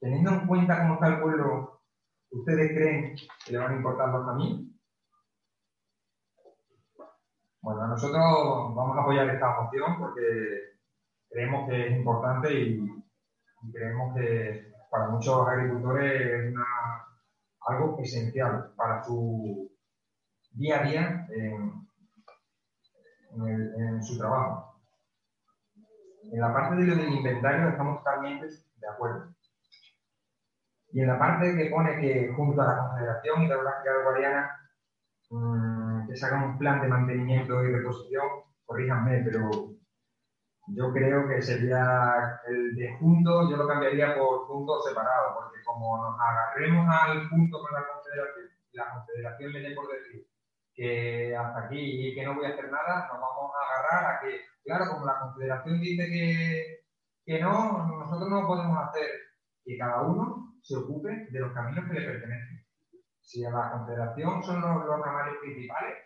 Teniendo 0.00 0.30
en 0.30 0.46
cuenta 0.46 0.78
cómo 0.78 0.94
está 0.94 1.08
el 1.08 1.20
pueblo, 1.20 1.82
¿ustedes 2.30 2.72
creen 2.72 3.16
que 3.44 3.52
le 3.52 3.58
van 3.58 3.72
a 3.72 3.76
importar 3.76 4.08
los 4.08 4.26
caminos? 4.26 4.68
Bueno, 7.60 7.88
nosotros 7.88 8.74
vamos 8.74 8.96
a 8.96 9.02
apoyar 9.02 9.28
esta 9.28 9.60
moción 9.60 9.98
porque 9.98 10.78
creemos 11.28 11.68
que 11.68 11.86
es 11.86 11.96
importante 11.98 12.52
y, 12.52 13.04
creemos 13.72 14.14
que 14.14 14.67
para 14.90 15.08
muchos 15.08 15.46
agricultores 15.46 16.20
es 16.20 16.54
algo 17.66 17.98
esencial 18.00 18.72
para 18.76 19.02
su 19.04 19.70
día 20.52 20.80
a 20.80 20.84
día 20.84 21.26
en 23.30 24.02
su 24.02 24.18
trabajo. 24.18 24.80
En 26.32 26.40
la 26.40 26.52
parte 26.52 26.76
de 26.76 26.84
lo 26.84 26.96
del 26.96 27.12
inventario 27.12 27.68
estamos 27.68 27.98
totalmente 27.98 28.46
de 28.46 28.88
acuerdo. 28.88 29.34
Y 30.90 31.00
en 31.00 31.08
la 31.08 31.18
parte 31.18 31.54
que 31.54 31.70
pone 31.70 32.00
que 32.00 32.32
junto 32.34 32.62
a 32.62 32.66
la 32.66 32.78
Confederación 32.78 33.42
Hidrográfica 33.42 34.02
Guadiana 34.04 34.50
mmm, 35.30 36.06
que 36.06 36.24
haga 36.24 36.44
un 36.44 36.58
plan 36.58 36.80
de 36.80 36.88
mantenimiento 36.88 37.62
y 37.62 37.72
reposición, 37.72 38.26
corríjanme, 38.64 39.22
pero 39.24 39.50
yo 40.70 40.92
creo 40.92 41.28
que 41.28 41.42
sería 41.42 42.40
el 42.46 42.74
de 42.76 42.96
juntos, 42.98 43.50
yo 43.50 43.56
lo 43.56 43.66
cambiaría 43.66 44.16
por 44.16 44.46
puntos 44.46 44.84
separados, 44.84 45.34
porque 45.36 45.62
como 45.64 45.96
nos 46.02 46.20
agarremos 46.20 46.86
al 46.88 47.28
punto 47.28 47.60
con 47.60 47.72
la 47.72 47.86
Confederación, 47.86 48.46
la 48.72 48.94
Confederación 48.94 49.52
viene 49.52 49.74
por 49.74 49.88
decir 49.88 50.26
que 50.74 51.36
hasta 51.36 51.66
aquí 51.66 52.08
y 52.08 52.14
que 52.14 52.24
no 52.24 52.34
voy 52.34 52.46
a 52.46 52.50
hacer 52.50 52.70
nada, 52.70 53.08
nos 53.08 53.20
vamos 53.20 53.52
a 53.54 53.64
agarrar 53.64 54.16
a 54.16 54.20
que 54.20 54.48
Claro, 54.68 54.92
como 54.92 55.06
la 55.06 55.18
Confederación 55.18 55.80
dice 55.80 56.06
que, 56.10 56.84
que 57.24 57.40
no, 57.40 57.86
nosotros 57.88 58.28
no 58.28 58.46
podemos 58.46 58.76
hacer 58.86 59.06
que 59.64 59.78
cada 59.78 60.02
uno 60.02 60.58
se 60.60 60.76
ocupe 60.76 61.26
de 61.30 61.40
los 61.40 61.54
caminos 61.54 61.86
que 61.86 61.98
le 61.98 62.06
pertenecen. 62.06 62.66
Si 63.22 63.42
a 63.46 63.50
la 63.50 63.70
Confederación 63.72 64.42
son 64.42 64.60
los, 64.60 64.86
ramales 64.86 65.38
principales 65.40 65.96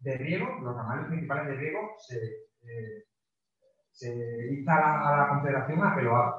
de 0.00 0.18
riego, 0.18 0.60
los 0.60 0.76
ramales 0.76 1.06
principales 1.06 1.46
de 1.46 1.54
riego 1.54 1.94
se, 1.96 2.16
eh, 2.60 3.04
se 3.98 4.46
insta 4.52 4.74
a 4.74 5.16
la, 5.16 5.28
Confederación 5.28 5.84
a 5.84 5.96
que 5.96 6.02
lo 6.02 6.16
haga. 6.16 6.36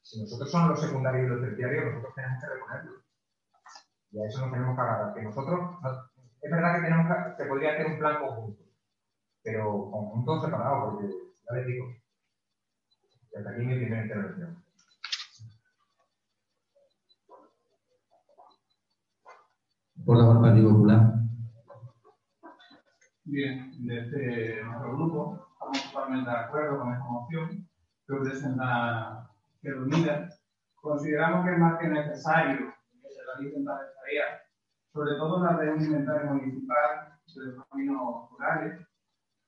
Si 0.00 0.20
nosotros 0.20 0.50
somos 0.50 0.70
los 0.70 0.80
secundarios 0.80 1.26
y 1.26 1.28
los 1.28 1.40
terciarios, 1.40 1.84
nosotros 1.84 2.14
tenemos 2.14 2.40
que 2.40 2.48
reponerlo. 2.48 2.92
Y 4.10 4.22
a 4.22 4.26
eso 4.26 4.40
nos 4.40 4.52
tenemos 4.52 4.74
que 4.74 4.82
agarrar. 4.82 5.14
Que 5.14 5.22
nosotros, 5.22 5.60
es 6.40 6.50
verdad 6.50 6.76
que 6.76 6.82
tenemos 6.82 7.06
que, 7.06 7.36
se 7.36 7.48
podría 7.48 7.72
hacer 7.72 7.86
un 7.86 7.98
plan 7.98 8.18
conjunto 8.20 8.64
pero 9.42 9.90
conjuntos 9.90 10.42
separados, 10.42 10.94
porque 10.94 11.12
ya 11.12 11.56
les 11.56 11.66
digo, 11.66 11.84
hasta 13.36 13.50
aquí 13.50 13.60
mi 13.60 13.76
primera 13.76 14.02
intervención. 14.02 14.64
Por 20.06 20.16
la 20.16 20.40
Partido 20.40 20.70
Popular. 20.70 21.12
Bien, 23.24 23.70
desde 23.86 24.64
nuestro 24.64 24.96
grupo 24.96 25.53
estamos 25.72 25.92
totalmente 25.92 26.30
de 26.30 26.36
acuerdo 26.36 26.78
con 26.78 26.92
esta 26.92 27.04
moción 27.04 27.68
que 28.06 28.14
presenta 28.16 29.30
Izquierda 29.54 29.82
Unida. 29.82 30.28
Consideramos 30.76 31.44
que 31.44 31.52
es 31.52 31.58
más 31.58 31.78
que 31.78 31.88
necesario 31.88 32.74
que 33.02 33.08
se 33.08 33.20
realicen 33.24 33.64
tales 33.64 33.94
tareas, 33.94 34.42
sobre 34.92 35.14
todo 35.16 35.42
la 35.42 35.56
de 35.56 35.70
un 35.70 35.82
inventario 35.82 36.30
municipal 36.32 37.18
de 37.34 37.44
los 37.46 37.66
caminos 37.68 38.30
rurales, 38.30 38.86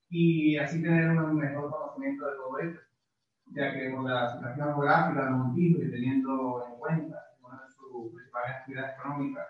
y 0.09 0.57
así 0.57 0.83
tener 0.83 1.11
un 1.11 1.37
mejor 1.37 1.71
conocimiento 1.71 2.27
de 2.27 2.37
todo 2.37 2.59
esto, 2.59 2.81
ya 3.53 3.73
que 3.73 3.93
con 3.93 4.05
la 4.05 4.33
situación 4.33 4.75
geográfica 4.75 5.25
del 5.25 5.35
municipio 5.35 5.85
y 5.85 5.91
teniendo 5.91 6.67
en 6.67 6.79
cuenta 6.79 7.23
una 7.43 7.63
de 7.63 7.73
sus 7.73 8.13
principales 8.13 8.57
actividades 8.57 8.99
económicas, 8.99 9.47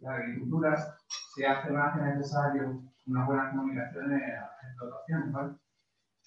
la 0.00 0.14
agricultura, 0.14 0.76
se 1.34 1.46
hace 1.46 1.70
más 1.70 1.96
que 1.96 2.04
necesario 2.04 2.82
una 3.06 3.24
buena 3.24 3.50
comunicación 3.50 4.12
en 4.12 4.20
las 4.20 4.64
explotaciones. 4.64 5.32
¿vale? 5.32 5.61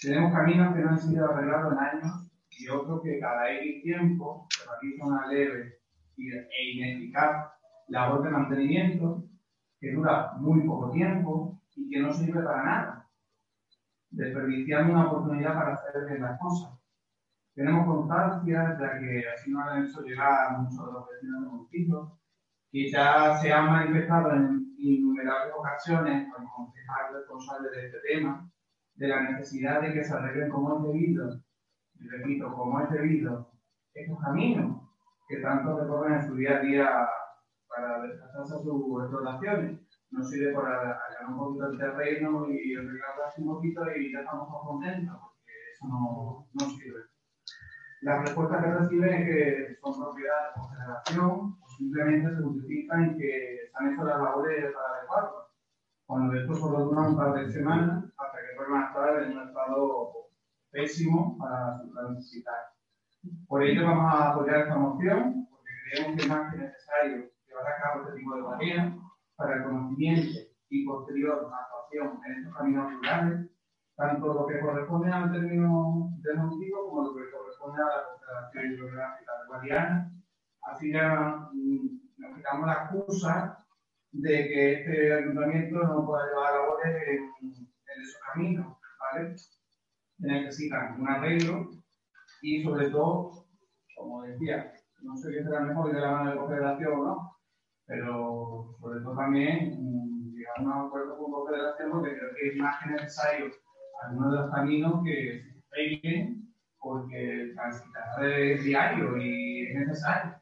Tenemos 0.02 0.34
caminos 0.34 0.76
que 0.76 0.82
no 0.82 0.90
han 0.90 1.00
sido 1.00 1.32
arreglados 1.32 1.74
en 1.74 1.80
años 1.80 2.28
y 2.50 2.70
otros 2.70 3.02
que 3.04 3.20
cada 3.20 3.52
X 3.52 3.84
tiempo 3.84 4.48
se 4.50 4.64
realiza 4.70 5.06
una 5.06 5.28
leve 5.28 5.80
e 6.18 6.72
ineficaz 6.74 7.52
labor 7.88 8.24
de 8.24 8.30
mantenimiento 8.30 9.26
que 9.80 9.94
dura 9.94 10.34
muy 10.38 10.66
poco 10.66 10.92
tiempo 10.92 11.62
y 11.76 11.90
que 11.90 12.00
no 12.00 12.12
sirve 12.14 12.42
para 12.42 12.64
nada 12.64 13.06
desperdiciando 14.16 14.94
una 14.94 15.08
oportunidad 15.08 15.54
para 15.54 15.74
hacer 15.74 16.06
bien 16.08 16.22
las 16.22 16.40
cosas. 16.40 16.80
Tenemos 17.54 17.86
constancia 17.86 18.76
de 18.76 19.00
que 19.00 19.30
así 19.30 19.52
nos 19.52 19.68
han 19.68 19.86
hecho 19.86 20.02
llegar 20.02 20.58
muchos 20.58 20.86
de 20.86 20.94
los 20.94 21.10
vecinos 21.10 21.42
de 21.42 21.48
Montijo, 21.50 22.20
que 22.72 22.92
ya 22.92 23.38
se 23.38 23.52
han 23.52 23.72
manifestado 23.72 24.34
en 24.34 24.74
innumerables 24.78 25.54
ocasiones 25.58 26.34
con 26.34 26.46
concejal 26.48 27.14
responsable 27.14 27.70
de 27.72 27.86
este 27.86 27.98
tema, 28.08 28.50
de 28.96 29.08
la 29.08 29.22
necesidad 29.22 29.82
de 29.82 29.94
que 29.94 30.04
se 30.04 30.14
arreglen 30.14 30.50
como 30.50 30.78
es 30.78 30.84
debido, 30.84 31.42
y 31.96 32.08
repito, 32.08 32.54
como 32.54 32.82
es 32.82 32.90
debido, 32.90 33.52
estos 33.94 34.20
caminos 34.22 34.82
que 35.28 35.38
tanto 35.38 35.80
recorren 35.80 36.16
en 36.16 36.28
su 36.28 36.36
día 36.36 36.58
a 36.58 36.62
día 36.62 37.10
para 37.68 38.02
desplazarse 38.02 38.56
a 38.56 38.58
sus 38.60 39.02
explotaciones 39.02 39.80
no 40.12 40.24
sirve 40.24 40.54
por 40.54 40.66
ganar 40.66 40.98
un 41.28 41.38
poquito 41.38 41.72
el 41.72 41.78
terreno 41.78 42.50
y 42.50 42.76
regalarse 42.76 43.42
un 43.42 43.48
poquito 43.48 43.82
y 43.96 44.14
ya 44.14 44.20
estamos 44.20 44.48
contentos, 44.64 45.18
porque 45.20 45.52
eso 45.74 45.88
no, 45.88 46.48
no 46.54 46.70
sirve. 46.70 47.02
La 48.02 48.22
respuesta 48.22 48.62
que 48.62 48.72
reciben 48.72 49.14
es 49.14 49.26
que 49.26 49.78
son 49.82 50.00
propiedades 50.00 50.56
de 50.56 50.76
generación 50.76 51.58
o 51.60 51.68
simplemente 51.78 52.36
se 52.36 52.44
justifican 52.44 53.18
que 53.18 53.70
se 53.70 53.72
han 53.74 53.94
hecho 53.94 54.04
las 54.06 54.22
labores 54.22 54.74
para 54.74 55.00
adecuarlo. 55.00 55.45
Cuando 56.06 56.39
esto 56.39 56.54
solo 56.54 56.86
dura 56.86 57.02
un 57.02 57.18
par 57.18 57.34
de 57.34 57.52
semanas 57.52 58.06
hasta 58.18 58.38
que 58.38 58.56
vuelvan 58.58 58.84
a 58.84 58.88
estar 58.88 59.24
en 59.24 59.38
un 59.38 59.48
estado 59.48 60.12
pésimo 60.72 61.38
para, 61.39 61.82
necesitar. 62.10 62.56
Por 63.48 63.63
ello 63.63 63.86
vamos 63.86 64.13
a 64.13 64.32
apoyar 64.32 64.62
esta 64.62 64.76
moción, 64.76 65.48
porque 65.50 65.72
creemos 65.89 66.15
que 66.15 66.22
es 66.22 66.30
más 66.30 66.52
que 66.52 66.60
necesario 66.60 67.32
llevar 67.48 67.68
a 67.68 67.82
cabo 67.82 68.04
este 68.04 68.20
tipo 68.20 68.36
de 68.36 68.44
tareas 68.44 68.94
para 69.36 69.56
el 69.56 69.63
conocimiento 69.63 70.39
y 70.70 70.86
posterior 70.86 71.52
actuación 71.52 72.20
en 72.26 72.34
estos 72.34 72.56
caminos 72.56 72.94
rurales, 72.94 73.50
tanto 73.96 74.34
lo 74.34 74.46
que 74.46 74.60
corresponde 74.60 75.12
al 75.12 75.32
término 75.32 76.12
demotivo 76.22 76.89
como 76.89 77.04
lo 77.04 77.15
que 77.15 77.32
corresponde 77.32 77.82
a 77.82 77.86
la 77.86 78.04
Confederación 78.12 78.74
Hidrográfica 78.74 79.32
de 79.32 79.48
Guadiana. 79.48 80.12
Así 80.62 80.91
ya 80.91 81.50
mm, 81.52 82.00
nos 82.18 82.36
quitamos 82.36 82.68
la 82.68 82.74
excusa 82.74 83.64
de 84.21 84.47
que 84.47 84.73
este 84.73 85.13
ayuntamiento 85.13 85.84
no 85.84 86.06
pueda 86.06 86.28
llevar 86.28 86.54
labores 86.54 86.95
en, 87.08 87.23
en 87.51 88.01
esos 88.01 88.21
caminos, 88.34 88.78
¿vale? 88.99 89.36
Necesitan 90.17 91.01
un 91.01 91.10
arreglo 91.10 91.69
y 92.41 92.63
sobre 92.63 92.89
todo, 92.89 93.45
como 93.95 94.23
decía, 94.23 94.73
no 95.01 95.17
sé 95.17 95.32
qué 95.32 95.43
será 95.43 95.62
mejor 95.62 95.93
de 95.93 95.99
la 95.99 96.12
mano 96.12 96.32
de 96.32 96.38
confederación 96.38 97.04
no, 97.04 97.38
pero 97.86 98.75
sobre 98.80 99.01
todo 99.01 99.15
también 99.15 99.75
mm, 99.80 100.36
llegar 100.36 100.60
a 100.60 100.62
un 100.62 100.88
acuerdo 100.88 101.17
con 101.17 101.32
Confederación 101.32 101.91
porque 101.91 102.17
creo 102.17 102.36
que 102.36 102.47
es 102.47 102.56
más 102.58 102.84
que 102.84 102.89
necesario 102.91 103.51
algunos 104.04 104.32
de 104.32 104.38
los 104.39 104.51
caminos 104.51 105.04
que 105.04 105.41
se 105.41 105.63
peguen 105.69 106.54
porque 106.80 107.51
transitar 107.56 108.25
es 108.25 108.63
diario 108.63 109.17
y 109.17 109.67
es 109.67 109.75
necesario. 109.80 110.36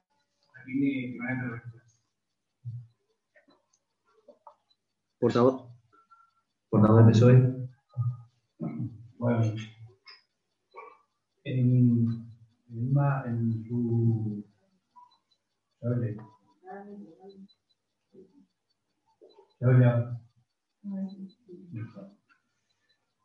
Aquí 0.61 0.73
mi 0.73 1.11
primera 1.11 1.33
intervención. 1.33 1.73
Portavoz. 5.23 5.55
Portavoz 6.69 6.97
de 7.05 7.11
PSOE. 7.13 7.35
Bueno, 9.17 9.41
en, 11.45 11.59
en, 12.67 12.89
una, 12.89 13.23
en 13.25 13.63
su. 13.63 14.43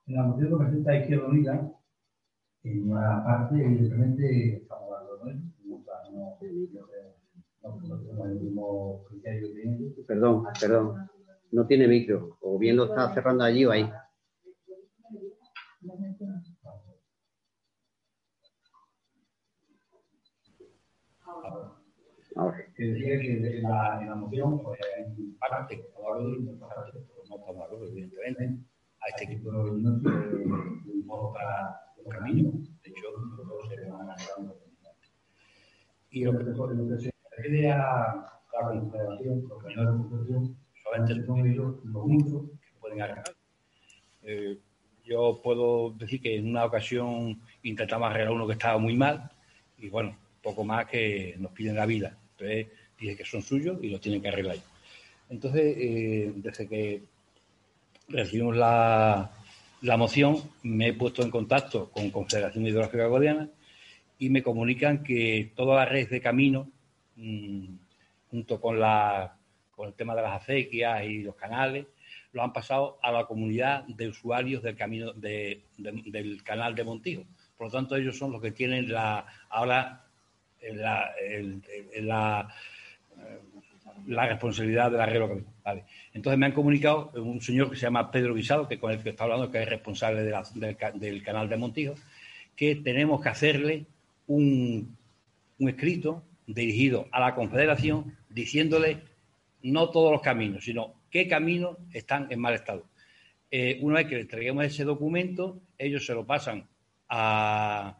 En 0.06 0.14
la 0.14 0.22
moción 0.22 0.50
que 0.50 0.56
presenta 0.56 0.98
Izquierda 1.00 1.26
Unida, 1.26 1.72
en 2.62 2.92
una 2.92 3.24
parte, 3.24 3.56
evidentemente, 3.56 4.58
estamos 4.58 4.88
hablando, 4.92 5.24
¿no? 5.24 5.48
Perdón, 10.06 10.44
perdón. 10.60 10.94
No 10.94 11.17
tiene 11.66 11.88
micro. 11.88 12.38
O 12.40 12.58
bien 12.58 12.76
lo 12.76 12.84
está 12.84 13.12
cerrando 13.14 13.44
allí 13.44 13.64
o 13.64 13.70
ahí. 13.70 13.90
Ahora. 22.36 22.64
Que 22.74 22.84
decía 22.84 23.18
que 23.18 23.58
en 23.58 23.62
la, 23.62 24.00
en 24.00 24.08
la 24.10 24.14
moción, 24.14 24.62
pues, 24.62 24.78
en 24.96 25.36
parte, 25.38 25.84
no 25.98 26.52
estamos 27.22 27.56
de 27.56 27.64
acuerdo, 27.64 27.86
evidentemente, 27.88 28.58
a 29.00 29.08
este 29.08 29.24
equipo 29.24 29.50
de 29.50 29.70
un 29.70 31.04
modo 31.04 31.32
para 31.32 31.80
los 31.96 32.14
caminos. 32.14 32.54
De 32.82 32.90
hecho, 32.90 33.08
todos 33.36 33.68
se 33.68 33.90
van 33.90 34.08
a 34.08 34.16
Y 36.10 36.24
lo 36.24 36.38
que, 36.38 36.44
lo 36.44 36.88
que 36.88 36.98
se 36.98 37.10
refiere 37.36 37.72
a 37.72 38.30
la 38.52 38.68
confederación, 38.68 39.48
los 39.48 39.62
caminos 39.62 39.84
de 39.84 39.98
confederación, 39.98 40.56
los 40.96 42.04
únicos 42.04 42.50
que 42.50 42.80
pueden 42.80 43.02
arreglar. 43.02 43.34
Eh, 44.22 44.58
yo 45.04 45.40
puedo 45.42 45.90
decir 45.90 46.20
que 46.20 46.36
en 46.36 46.48
una 46.48 46.66
ocasión 46.66 47.40
intentamos 47.62 48.10
arreglar 48.10 48.32
uno 48.32 48.46
que 48.46 48.52
estaba 48.52 48.78
muy 48.78 48.94
mal 48.94 49.30
y 49.78 49.88
bueno, 49.88 50.16
poco 50.42 50.64
más 50.64 50.86
que 50.86 51.34
nos 51.38 51.52
piden 51.52 51.76
la 51.76 51.86
vida. 51.86 52.18
Entonces 52.32 52.66
dije 52.98 53.16
que 53.16 53.24
son 53.24 53.42
suyos 53.42 53.78
y 53.82 53.88
los 53.88 54.00
tienen 54.00 54.20
que 54.20 54.28
arreglar. 54.28 54.56
Entonces, 55.30 55.76
eh, 55.78 56.32
desde 56.36 56.68
que 56.68 57.02
recibimos 58.08 58.56
la, 58.56 59.30
la, 59.82 59.96
moción, 59.96 60.36
me 60.62 60.88
he 60.88 60.92
puesto 60.94 61.22
en 61.22 61.30
contacto 61.30 61.90
con 61.90 62.10
Confederación 62.10 62.66
Hidrográfica 62.66 63.06
Guadiana 63.06 63.48
y 64.18 64.30
me 64.30 64.42
comunican 64.42 65.02
que 65.02 65.52
toda 65.54 65.76
la 65.76 65.84
red 65.84 66.08
de 66.08 66.20
caminos, 66.20 66.66
mmm, 67.16 67.76
junto 68.30 68.60
con, 68.60 68.80
la, 68.80 69.37
con 69.78 69.86
el 69.86 69.94
tema 69.94 70.16
de 70.16 70.22
las 70.22 70.42
acequias 70.42 71.04
y 71.04 71.22
los 71.22 71.36
canales, 71.36 71.86
lo 72.32 72.42
han 72.42 72.52
pasado 72.52 72.98
a 73.00 73.12
la 73.12 73.26
comunidad 73.26 73.84
de 73.84 74.08
usuarios 74.08 74.60
del 74.60 74.74
camino 74.74 75.12
de, 75.12 75.62
de, 75.76 76.02
del 76.06 76.42
canal 76.42 76.74
de 76.74 76.82
Montijo. 76.82 77.22
Por 77.56 77.68
lo 77.68 77.72
tanto, 77.72 77.94
ellos 77.94 78.18
son 78.18 78.32
los 78.32 78.42
que 78.42 78.50
tienen 78.50 78.90
la, 78.92 79.24
ahora 79.48 80.04
la, 80.72 81.12
el, 81.24 81.62
la, 82.00 82.52
la, 84.08 84.26
responsabilidad 84.26 84.90
del 84.90 85.00
arreglo. 85.00 85.42
Entonces 86.12 86.38
me 86.40 86.46
han 86.46 86.52
comunicado 86.52 87.12
un 87.14 87.40
señor 87.40 87.70
que 87.70 87.76
se 87.76 87.82
llama 87.82 88.10
Pedro 88.10 88.34
Guisado, 88.34 88.66
que 88.66 88.80
con 88.80 88.90
el 88.90 89.00
que 89.00 89.10
está 89.10 89.24
hablando, 89.24 89.48
que 89.48 89.62
es 89.62 89.68
responsable 89.68 90.24
del, 90.24 90.76
del, 90.94 91.22
canal 91.22 91.48
de 91.48 91.56
Montijo, 91.56 91.94
que 92.56 92.74
tenemos 92.74 93.22
que 93.22 93.28
hacerle 93.28 93.86
un, 94.26 94.96
un 95.60 95.68
escrito 95.68 96.24
dirigido 96.48 97.06
a 97.12 97.20
la 97.20 97.36
Confederación 97.36 98.16
diciéndole 98.28 99.07
no 99.62 99.90
todos 99.90 100.12
los 100.12 100.22
caminos, 100.22 100.64
sino 100.64 100.94
qué 101.10 101.26
caminos 101.28 101.76
están 101.92 102.30
en 102.30 102.40
mal 102.40 102.54
estado. 102.54 102.88
Eh, 103.50 103.78
una 103.80 103.96
vez 103.96 104.06
que 104.06 104.14
le 104.16 104.20
entreguemos 104.22 104.64
ese 104.64 104.84
documento, 104.84 105.60
ellos 105.78 106.04
se 106.04 106.14
lo 106.14 106.26
pasan 106.26 106.68
a, 107.08 107.98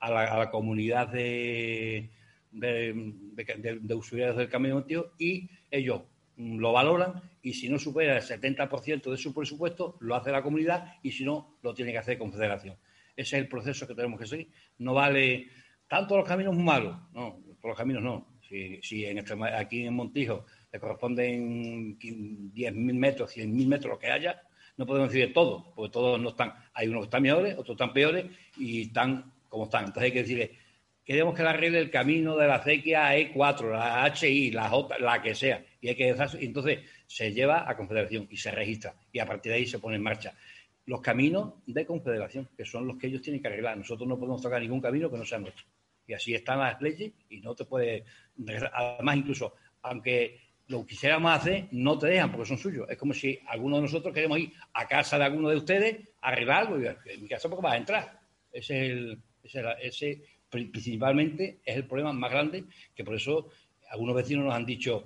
a, 0.00 0.10
la, 0.10 0.24
a 0.24 0.38
la, 0.38 0.50
comunidad 0.50 1.08
de, 1.08 2.10
de, 2.50 3.94
usuarios 3.94 4.36
del 4.36 4.48
camino 4.48 4.84
tío 4.84 5.12
y 5.18 5.50
ellos 5.70 6.02
lo 6.36 6.72
valoran 6.72 7.20
y 7.42 7.52
si 7.54 7.68
no 7.68 7.78
supera 7.78 8.16
el 8.16 8.22
70% 8.22 9.10
de 9.10 9.16
su 9.16 9.34
presupuesto, 9.34 9.96
lo 10.00 10.14
hace 10.14 10.30
la 10.30 10.42
comunidad 10.42 10.94
y 11.02 11.12
si 11.12 11.24
no, 11.24 11.58
lo 11.62 11.74
tiene 11.74 11.92
que 11.92 11.98
hacer 11.98 12.18
Confederación. 12.18 12.76
Ese 13.16 13.36
es 13.36 13.42
el 13.42 13.48
proceso 13.48 13.86
que 13.86 13.94
tenemos 13.94 14.20
que 14.20 14.26
seguir. 14.26 14.48
No 14.78 14.94
vale 14.94 15.48
tanto 15.88 16.16
los 16.16 16.28
caminos 16.28 16.56
malos, 16.56 16.96
no, 17.12 17.40
por 17.60 17.70
los 17.70 17.78
caminos 17.78 18.02
no. 18.02 18.38
Si, 18.40 19.04
en 19.04 19.18
aquí 19.18 19.84
en 19.84 19.94
Montijo 19.94 20.46
le 20.72 20.80
corresponden 20.80 21.98
10.000 21.98 22.72
metros, 22.94 23.36
100.000 23.36 23.66
metros, 23.66 23.92
lo 23.92 23.98
que 23.98 24.10
haya, 24.10 24.42
no 24.76 24.86
podemos 24.86 25.10
decir 25.10 25.28
de 25.28 25.34
todo, 25.34 25.72
porque 25.74 25.92
todos 25.92 26.20
no 26.20 26.30
están. 26.30 26.54
Hay 26.72 26.88
unos 26.88 27.02
que 27.02 27.06
están 27.06 27.22
mejores, 27.22 27.54
otros 27.54 27.74
están 27.74 27.92
peores 27.92 28.26
y 28.56 28.82
están 28.82 29.32
como 29.48 29.64
están. 29.64 29.86
Entonces 29.86 30.04
hay 30.04 30.12
que 30.12 30.22
decirle, 30.22 30.52
queremos 31.04 31.34
que 31.34 31.42
la 31.42 31.50
arregle 31.50 31.80
el 31.80 31.90
camino 31.90 32.36
de 32.36 32.46
la 32.46 32.56
acequia 32.56 33.16
E4, 33.16 33.72
la 33.72 34.14
HI, 34.14 34.52
la 34.52 34.68
J, 34.68 34.98
la 35.00 35.20
que 35.20 35.34
sea. 35.34 35.64
Y 35.80 35.88
hay 35.88 35.96
que 35.96 36.06
dejar, 36.06 36.30
entonces 36.40 36.80
se 37.06 37.32
lleva 37.32 37.68
a 37.68 37.76
Confederación 37.76 38.28
y 38.30 38.36
se 38.36 38.50
registra. 38.52 38.94
Y 39.10 39.18
a 39.18 39.26
partir 39.26 39.50
de 39.50 39.58
ahí 39.58 39.66
se 39.66 39.80
pone 39.80 39.96
en 39.96 40.02
marcha. 40.02 40.34
Los 40.86 41.00
caminos 41.00 41.54
de 41.66 41.84
Confederación, 41.84 42.48
que 42.56 42.64
son 42.64 42.86
los 42.86 42.96
que 42.98 43.08
ellos 43.08 43.20
tienen 43.20 43.42
que 43.42 43.48
arreglar. 43.48 43.76
Nosotros 43.76 44.08
no 44.08 44.16
podemos 44.16 44.40
tocar 44.40 44.60
ningún 44.60 44.80
camino 44.80 45.10
que 45.10 45.18
no 45.18 45.24
sea 45.24 45.38
nuestro. 45.38 45.66
Y 46.06 46.14
así 46.14 46.34
están 46.34 46.60
las 46.60 46.80
leyes 46.80 47.12
y 47.28 47.40
no 47.40 47.54
te 47.54 47.64
puede. 47.64 48.04
Además, 48.72 49.16
incluso, 49.16 49.54
aunque 49.82 50.47
lo 50.68 50.84
quisiéramos 50.84 51.32
hacer, 51.32 51.68
no 51.72 51.98
te 51.98 52.08
dejan 52.08 52.30
porque 52.30 52.48
son 52.48 52.58
suyos. 52.58 52.88
Es 52.88 52.98
como 52.98 53.14
si 53.14 53.38
alguno 53.46 53.76
de 53.76 53.82
nosotros 53.82 54.14
queremos 54.14 54.38
ir 54.38 54.52
a 54.74 54.86
casa 54.86 55.18
de 55.18 55.24
alguno 55.24 55.48
de 55.48 55.56
ustedes 55.56 56.08
a 56.20 56.28
arreglar 56.28 56.66
algo. 56.66 56.80
Y 56.80 56.86
en 56.86 57.22
mi 57.22 57.28
casa, 57.28 57.48
porque 57.48 57.62
vas 57.62 57.72
a 57.72 57.78
entrar. 57.78 58.20
Ese 58.52 58.76
es 58.76 58.90
el, 58.90 59.18
ese, 59.80 60.22
principalmente 60.50 61.60
es 61.64 61.76
el 61.76 61.86
problema 61.86 62.12
más 62.12 62.30
grande, 62.30 62.64
que 62.94 63.04
por 63.04 63.14
eso 63.14 63.48
algunos 63.90 64.14
vecinos 64.14 64.44
nos 64.44 64.54
han 64.54 64.66
dicho, 64.66 65.04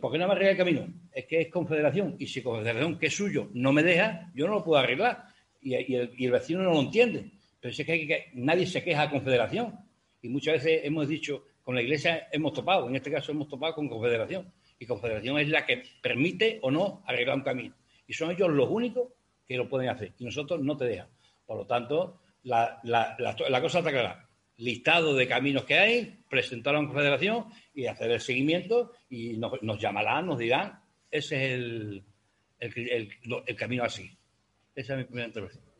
¿por 0.00 0.12
qué 0.12 0.18
no 0.18 0.26
me 0.26 0.32
arregla 0.32 0.50
el 0.52 0.56
camino? 0.56 0.88
Es 1.12 1.26
que 1.26 1.42
es 1.42 1.48
confederación, 1.48 2.16
y 2.18 2.26
si 2.26 2.42
confederación, 2.42 2.98
que 2.98 3.06
es 3.06 3.14
suyo, 3.14 3.50
no 3.52 3.72
me 3.72 3.82
deja, 3.82 4.30
yo 4.34 4.46
no 4.46 4.54
lo 4.54 4.64
puedo 4.64 4.80
arreglar. 4.80 5.26
Y, 5.60 5.74
el, 5.74 6.30
vecino 6.30 6.62
no 6.62 6.70
lo 6.70 6.80
entiende. 6.80 7.30
Pero 7.60 7.72
es 7.72 7.86
que 7.86 8.30
nadie 8.34 8.66
se 8.66 8.82
queja 8.82 9.02
a 9.02 9.10
confederación. 9.10 9.78
Y 10.22 10.28
muchas 10.28 10.54
veces 10.54 10.80
hemos 10.84 11.06
dicho, 11.06 11.44
con 11.62 11.74
la 11.74 11.82
iglesia 11.82 12.28
hemos 12.32 12.52
topado, 12.52 12.88
en 12.88 12.96
este 12.96 13.10
caso 13.10 13.30
hemos 13.30 13.48
topado 13.48 13.74
con 13.74 13.88
confederación. 13.88 14.50
Y 14.82 14.86
confederación 14.86 15.38
es 15.38 15.48
la 15.48 15.64
que 15.64 15.84
permite 16.02 16.58
o 16.60 16.68
no 16.68 17.04
arreglar 17.06 17.36
un 17.36 17.42
camino. 17.42 17.76
Y 18.04 18.14
son 18.14 18.32
ellos 18.32 18.50
los 18.50 18.68
únicos 18.68 19.12
que 19.46 19.56
lo 19.56 19.68
pueden 19.68 19.88
hacer. 19.88 20.12
Y 20.18 20.24
nosotros 20.24 20.60
no 20.60 20.76
te 20.76 20.86
dejan. 20.86 21.06
Por 21.46 21.56
lo 21.56 21.66
tanto, 21.68 22.20
la, 22.42 22.80
la, 22.82 23.14
la, 23.16 23.60
cosa 23.60 23.78
está 23.78 23.92
clara. 23.92 24.28
Listado 24.56 25.14
de 25.14 25.28
caminos 25.28 25.64
que 25.66 25.78
hay, 25.78 26.24
presentar 26.28 26.74
a 26.74 26.80
la 26.80 26.88
Confederación 26.88 27.44
y 27.72 27.86
hacer 27.86 28.10
el 28.10 28.20
seguimiento 28.20 28.90
y 29.08 29.36
nos, 29.36 29.62
nos 29.62 29.78
llamarán, 29.78 30.26
nos 30.26 30.40
dirán, 30.40 30.82
ese 31.08 31.36
es 31.36 31.52
el, 31.52 32.04
el, 32.58 32.90
el, 32.90 33.12
el 33.46 33.56
camino 33.56 33.84
así. 33.84 34.10
Esa 34.74 34.94
es 34.94 34.98
mi 34.98 35.04
primera 35.04 35.28
intervención. 35.28 35.72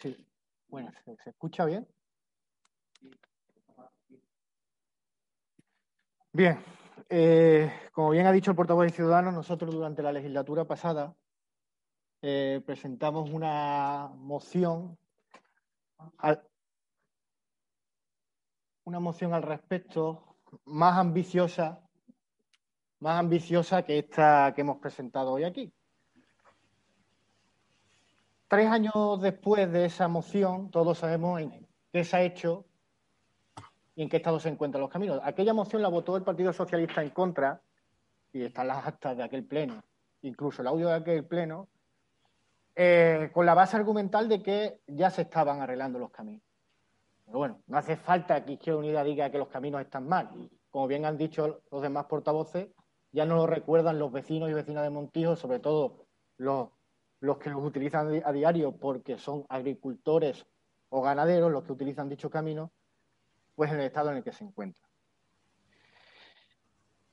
Sí, 0.00 0.16
bueno, 0.78 0.92
¿se, 1.04 1.16
¿se 1.24 1.30
escucha 1.30 1.64
bien? 1.64 1.88
Bien, 6.32 6.56
eh, 7.08 7.72
como 7.92 8.10
bien 8.10 8.26
ha 8.26 8.32
dicho 8.32 8.52
el 8.52 8.56
portavoz 8.56 8.84
de 8.84 8.92
Ciudadanos, 8.92 9.34
nosotros 9.34 9.74
durante 9.74 10.04
la 10.04 10.12
legislatura 10.12 10.66
pasada 10.66 11.16
eh, 12.22 12.62
presentamos 12.64 13.30
una 13.30 14.08
moción 14.14 14.96
al, 16.18 16.46
una 18.84 19.00
moción 19.00 19.34
al 19.34 19.42
respecto 19.42 20.36
más 20.64 20.96
ambiciosa, 20.96 21.82
más 23.00 23.18
ambiciosa 23.18 23.82
que 23.82 23.98
esta 23.98 24.52
que 24.54 24.60
hemos 24.60 24.78
presentado 24.78 25.32
hoy 25.32 25.42
aquí. 25.42 25.72
Tres 28.48 28.66
años 28.70 29.20
después 29.20 29.70
de 29.70 29.84
esa 29.84 30.08
moción, 30.08 30.70
todos 30.70 30.98
sabemos 30.98 31.38
en 31.40 31.68
qué 31.92 32.02
se 32.02 32.16
ha 32.16 32.22
hecho 32.22 32.64
y 33.94 34.02
en 34.02 34.08
qué 34.08 34.16
estado 34.16 34.40
se 34.40 34.48
encuentran 34.48 34.80
los 34.80 34.90
caminos. 34.90 35.20
Aquella 35.22 35.52
moción 35.52 35.82
la 35.82 35.88
votó 35.88 36.16
el 36.16 36.22
Partido 36.22 36.54
Socialista 36.54 37.02
en 37.02 37.10
contra, 37.10 37.60
y 38.32 38.42
están 38.42 38.68
las 38.68 38.86
actas 38.86 39.16
de 39.18 39.22
aquel 39.22 39.44
pleno, 39.44 39.82
incluso 40.22 40.62
el 40.62 40.68
audio 40.68 40.88
de 40.88 40.94
aquel 40.94 41.26
pleno, 41.26 41.68
eh, 42.74 43.30
con 43.34 43.44
la 43.44 43.52
base 43.52 43.76
argumental 43.76 44.28
de 44.28 44.42
que 44.42 44.80
ya 44.86 45.10
se 45.10 45.22
estaban 45.22 45.60
arreglando 45.60 45.98
los 45.98 46.10
caminos. 46.10 46.42
Pero 47.26 47.38
bueno, 47.38 47.60
no 47.66 47.76
hace 47.76 47.96
falta 47.96 48.44
que 48.46 48.52
Izquierda 48.52 48.78
Unida 48.78 49.04
diga 49.04 49.30
que 49.30 49.38
los 49.38 49.48
caminos 49.48 49.82
están 49.82 50.08
mal. 50.08 50.30
Como 50.70 50.86
bien 50.86 51.04
han 51.04 51.18
dicho 51.18 51.60
los 51.70 51.82
demás 51.82 52.06
portavoces, 52.06 52.68
ya 53.12 53.26
no 53.26 53.36
lo 53.36 53.46
recuerdan 53.46 53.98
los 53.98 54.10
vecinos 54.10 54.48
y 54.48 54.54
vecinas 54.54 54.84
de 54.84 54.90
Montijo, 54.90 55.36
sobre 55.36 55.58
todo 55.58 56.06
los, 56.38 56.68
los 57.20 57.38
que 57.38 57.50
los 57.50 57.64
utilizan 57.64 58.22
a 58.24 58.32
diario 58.32 58.76
porque 58.76 59.18
son 59.18 59.44
agricultores 59.48 60.46
o 60.90 61.02
ganaderos 61.02 61.50
los 61.50 61.64
que 61.64 61.72
utilizan 61.72 62.08
dicho 62.08 62.30
camino, 62.30 62.72
pues 63.54 63.70
en 63.72 63.80
el 63.80 63.86
estado 63.86 64.10
en 64.10 64.18
el 64.18 64.24
que 64.24 64.32
se 64.32 64.44
encuentra. 64.44 64.82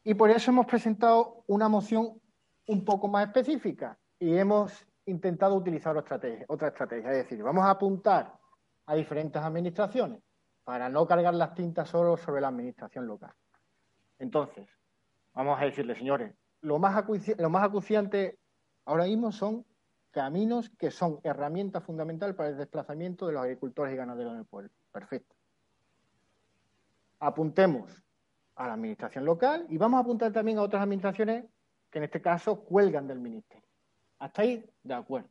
Y 0.03 0.13
por 0.13 0.29
eso 0.29 0.51
hemos 0.51 0.67
presentado 0.67 1.43
una 1.47 1.67
moción 1.67 2.21
un 2.67 2.85
poco 2.85 3.07
más 3.07 3.27
específica 3.27 3.97
y 4.19 4.37
hemos 4.37 4.85
intentado 5.07 5.55
utilizar 5.55 5.97
otra 5.97 6.67
estrategia. 6.67 7.11
Es 7.11 7.17
decir, 7.17 7.41
vamos 7.43 7.65
a 7.65 7.71
apuntar 7.71 8.37
a 8.85 8.95
diferentes 8.95 9.41
administraciones 9.41 10.21
para 10.63 10.89
no 10.89 11.07
cargar 11.07 11.33
las 11.33 11.53
tintas 11.55 11.89
solo 11.89 12.17
sobre 12.17 12.41
la 12.41 12.49
administración 12.49 13.07
local. 13.07 13.33
Entonces, 14.19 14.67
vamos 15.33 15.59
a 15.59 15.65
decirle, 15.65 15.95
señores, 15.95 16.33
lo 16.61 16.79
más 16.79 16.95
acuciante 16.95 18.39
ahora 18.85 19.05
mismo 19.05 19.31
son 19.31 19.65
caminos 20.15 20.69
que 20.69 20.91
son 20.91 21.19
herramienta 21.23 21.81
fundamental 21.81 22.35
para 22.35 22.47
el 22.47 22.57
desplazamiento 22.57 23.27
de 23.27 23.33
los 23.33 23.43
agricultores 23.43 23.93
y 23.93 23.97
ganaderos 23.97 24.31
en 24.31 24.39
el 24.39 24.45
pueblo. 24.45 24.71
Perfecto. 24.89 25.35
Apuntemos 27.19 28.01
a 28.55 28.67
la 28.67 28.75
administración 28.75 29.25
local 29.25 29.65
y 29.67 29.77
vamos 29.77 29.97
a 29.97 30.03
apuntar 30.03 30.31
también 30.31 30.57
a 30.57 30.61
otras 30.61 30.81
administraciones 30.81 31.43
que 31.91 31.97
en 31.97 32.05
este 32.05 32.21
caso 32.21 32.63
cuelgan 32.63 33.07
del 33.07 33.19
ministerio. 33.19 33.67
Hasta 34.19 34.43
ahí, 34.43 34.65
de 34.83 34.93
acuerdo. 34.93 35.27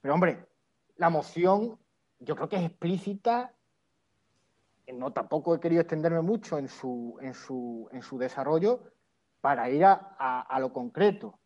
Pero 0.00 0.14
hombre, 0.14 0.48
la 0.96 1.08
moción 1.08 1.78
yo 2.18 2.34
creo 2.34 2.48
que 2.48 2.56
es 2.56 2.64
explícita, 2.64 3.54
no 4.92 5.12
tampoco 5.12 5.54
he 5.54 5.60
querido 5.60 5.82
extenderme 5.82 6.22
mucho 6.22 6.58
en 6.58 6.66
su, 6.66 7.16
en 7.20 7.34
su, 7.34 7.88
en 7.92 8.02
su 8.02 8.18
desarrollo 8.18 8.82
para 9.40 9.70
ir 9.70 9.84
a, 9.84 9.94
a 9.94 10.58
lo 10.58 10.72
concreto. 10.72 11.38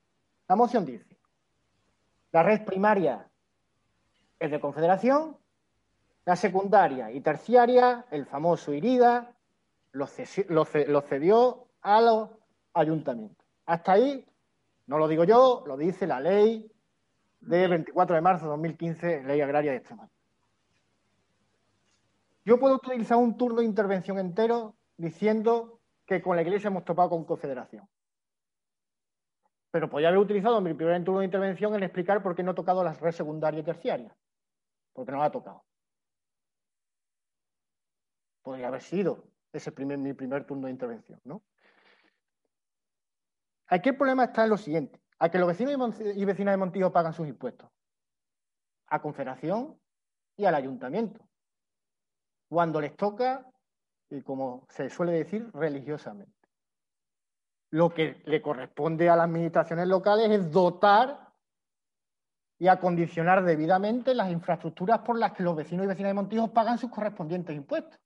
La 0.49 0.57
moción 0.57 0.87
dice, 0.87 1.14
la 2.35 2.43
red 2.43 2.65
primaria 2.65 3.31
es 4.41 4.51
de 4.51 4.59
confederación, 4.59 5.37
la 6.25 6.35
secundaria 6.35 7.13
y 7.13 7.21
terciaria, 7.21 8.07
el 8.11 8.27
famoso 8.27 8.73
IRIDA, 8.73 9.33
lo, 9.93 10.07
cedió 10.09 11.69
a 11.81 12.01
los 12.01 12.31
ayuntamientos. 12.73 13.47
Hasta 13.67 13.93
ahí, 13.93 14.27
no 14.89 14.99
lo 14.99 15.07
digo 15.07 15.23
yo, 15.23 15.63
lo 15.65 15.77
dice 15.77 16.09
la 16.09 16.19
ley 16.19 16.69
de 17.41 17.69
24 17.69 18.17
de 18.17 18.21
marzo 18.21 18.47
de 18.47 18.51
2015, 18.51 19.23
Ley 19.23 19.41
Agraria 19.41 19.71
de 19.71 19.77
Extremadura. 19.77 20.13
Yo 22.45 22.59
puedo 22.59 22.75
utilizar 22.75 23.17
un 23.17 23.37
turno 23.37 23.61
de 23.61 23.67
intervención 23.67 24.19
entero 24.19 24.75
diciendo 24.97 25.79
que 26.05 26.21
con 26.21 26.35
la 26.35 26.43
Iglesia 26.43 26.67
hemos 26.67 26.85
topado 26.85 27.11
con 27.11 27.25
confederación. 27.25 27.89
Pero 29.75 29.91
podría 29.91 30.11
haber 30.11 30.21
utilizado 30.21 30.61
mi 30.61 30.73
primer 30.73 31.03
turno 31.03 31.19
de 31.19 31.25
intervención 31.25 31.75
en 31.75 31.83
explicar 31.83 32.23
por 32.23 32.37
qué 32.37 32.45
no 32.45 32.53
he 32.53 32.55
tocado 32.55 32.85
la 32.85 32.93
red 32.93 33.11
secundaria 33.11 33.59
y 33.59 33.65
terciaria. 33.65 34.17
Porque 34.93 35.11
no 35.11 35.19
la 35.19 35.25
ha 35.25 35.33
tocado. 35.33 35.65
Podría 38.41 38.69
haber 38.69 38.83
sido 38.83 39.25
ese 39.53 39.73
primer, 39.73 39.99
mi 39.99 40.13
primer 40.13 40.47
turno 40.47 40.67
de 40.67 40.71
intervención, 40.75 41.21
¿no? 41.25 41.43
Aquí 43.67 43.89
el 43.89 43.97
problema 43.97 44.27
está 44.27 44.45
en 44.45 44.51
lo 44.51 44.57
siguiente. 44.57 45.01
A 45.19 45.29
que 45.29 45.41
los 45.41 45.49
vecinos 45.49 45.99
y 45.99 46.25
vecinas 46.25 46.53
de 46.53 46.57
Montijo 46.59 46.93
pagan 46.93 47.13
sus 47.13 47.27
impuestos. 47.27 47.69
A 48.87 49.03
Confederación 49.03 49.77
y 50.37 50.45
al 50.45 50.55
Ayuntamiento 50.55 51.21
cuando 52.49 52.81
les 52.81 52.97
toca, 52.97 53.45
y 54.09 54.23
como 54.23 54.69
se 54.71 54.89
suele 54.89 55.15
decir, 55.15 55.51
religiosamente. 55.53 56.44
Lo 57.75 57.93
que 57.93 58.23
le 58.27 58.41
corresponde 58.41 59.11
a 59.11 59.17
las 59.17 59.25
administraciones 59.25 59.89
locales 59.89 60.31
es 60.31 60.53
dotar 60.53 61.33
y 62.57 62.69
acondicionar 62.69 63.43
debidamente 63.45 64.15
las 64.15 64.31
infraestructuras 64.31 65.01
por 65.01 65.19
las 65.19 65.33
que 65.33 65.43
los 65.43 65.57
vecinos 65.57 65.83
y 65.83 65.89
vecinas 65.89 66.11
de 66.11 66.15
Montijo 66.15 66.53
pagan 66.53 66.79
sus 66.79 66.89
correspondientes 66.89 67.57
impuestos. 67.57 67.99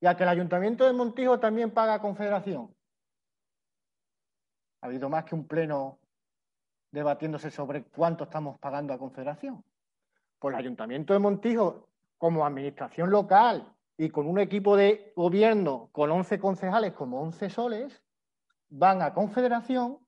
Y 0.00 0.06
a 0.06 0.16
que 0.16 0.22
el 0.22 0.30
Ayuntamiento 0.30 0.86
de 0.86 0.94
Montijo 0.94 1.38
también 1.38 1.70
paga 1.70 2.00
Confederación. 2.00 2.74
Ha 4.80 4.86
habido 4.86 5.10
más 5.10 5.24
que 5.24 5.34
un 5.34 5.46
pleno 5.46 5.98
debatiéndose 6.90 7.50
sobre 7.50 7.84
cuánto 7.84 8.24
estamos 8.24 8.58
pagando 8.58 8.94
a 8.94 8.98
Confederación. 8.98 9.62
Pues 10.38 10.54
el 10.54 10.60
Ayuntamiento 10.60 11.12
de 11.12 11.18
Montijo 11.18 11.86
como 12.16 12.46
administración 12.46 13.10
local 13.10 13.74
y 13.98 14.10
con 14.10 14.28
un 14.28 14.38
equipo 14.38 14.76
de 14.76 15.12
gobierno 15.16 15.90
con 15.92 16.10
11 16.10 16.38
concejales 16.38 16.92
como 16.92 17.20
11 17.20 17.50
soles, 17.50 18.02
van 18.70 19.02
a 19.02 19.12
confederación 19.12 19.98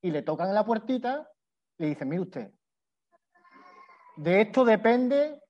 y 0.00 0.12
le 0.12 0.22
tocan 0.22 0.48
en 0.48 0.54
la 0.54 0.64
puertita 0.64 1.28
y 1.78 1.82
le 1.82 1.88
dicen, 1.90 2.08
mire 2.08 2.22
usted, 2.22 2.52
de 4.16 4.40
esto 4.40 4.64
depende 4.64 5.42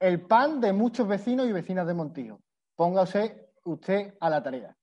el 0.00 0.22
pan 0.22 0.60
de 0.60 0.72
muchos 0.72 1.06
vecinos 1.06 1.46
y 1.46 1.52
vecinas 1.52 1.86
de 1.86 1.94
Montijo. 1.94 2.40
Póngase 2.74 3.50
usted 3.64 4.14
a 4.20 4.30
la 4.30 4.42
tarea. 4.42 4.74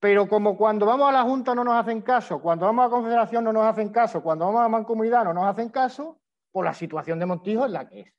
Pero 0.00 0.28
como 0.28 0.56
cuando 0.56 0.84
vamos 0.84 1.08
a 1.08 1.12
la 1.12 1.22
Junta 1.22 1.54
no 1.54 1.62
nos 1.62 1.74
hacen 1.74 2.02
caso, 2.02 2.40
cuando 2.40 2.66
vamos 2.66 2.86
a 2.86 2.90
Confederación 2.90 3.44
no 3.44 3.52
nos 3.52 3.64
hacen 3.64 3.90
caso, 3.90 4.22
cuando 4.22 4.46
vamos 4.46 4.62
a 4.62 4.68
Mancomunidad 4.68 5.24
no 5.24 5.32
nos 5.32 5.44
hacen 5.44 5.68
caso, 5.68 6.20
pues 6.50 6.64
la 6.64 6.74
situación 6.74 7.20
de 7.20 7.26
Montijo 7.26 7.64
es 7.66 7.70
la 7.70 7.88
que 7.88 8.00
es. 8.00 8.14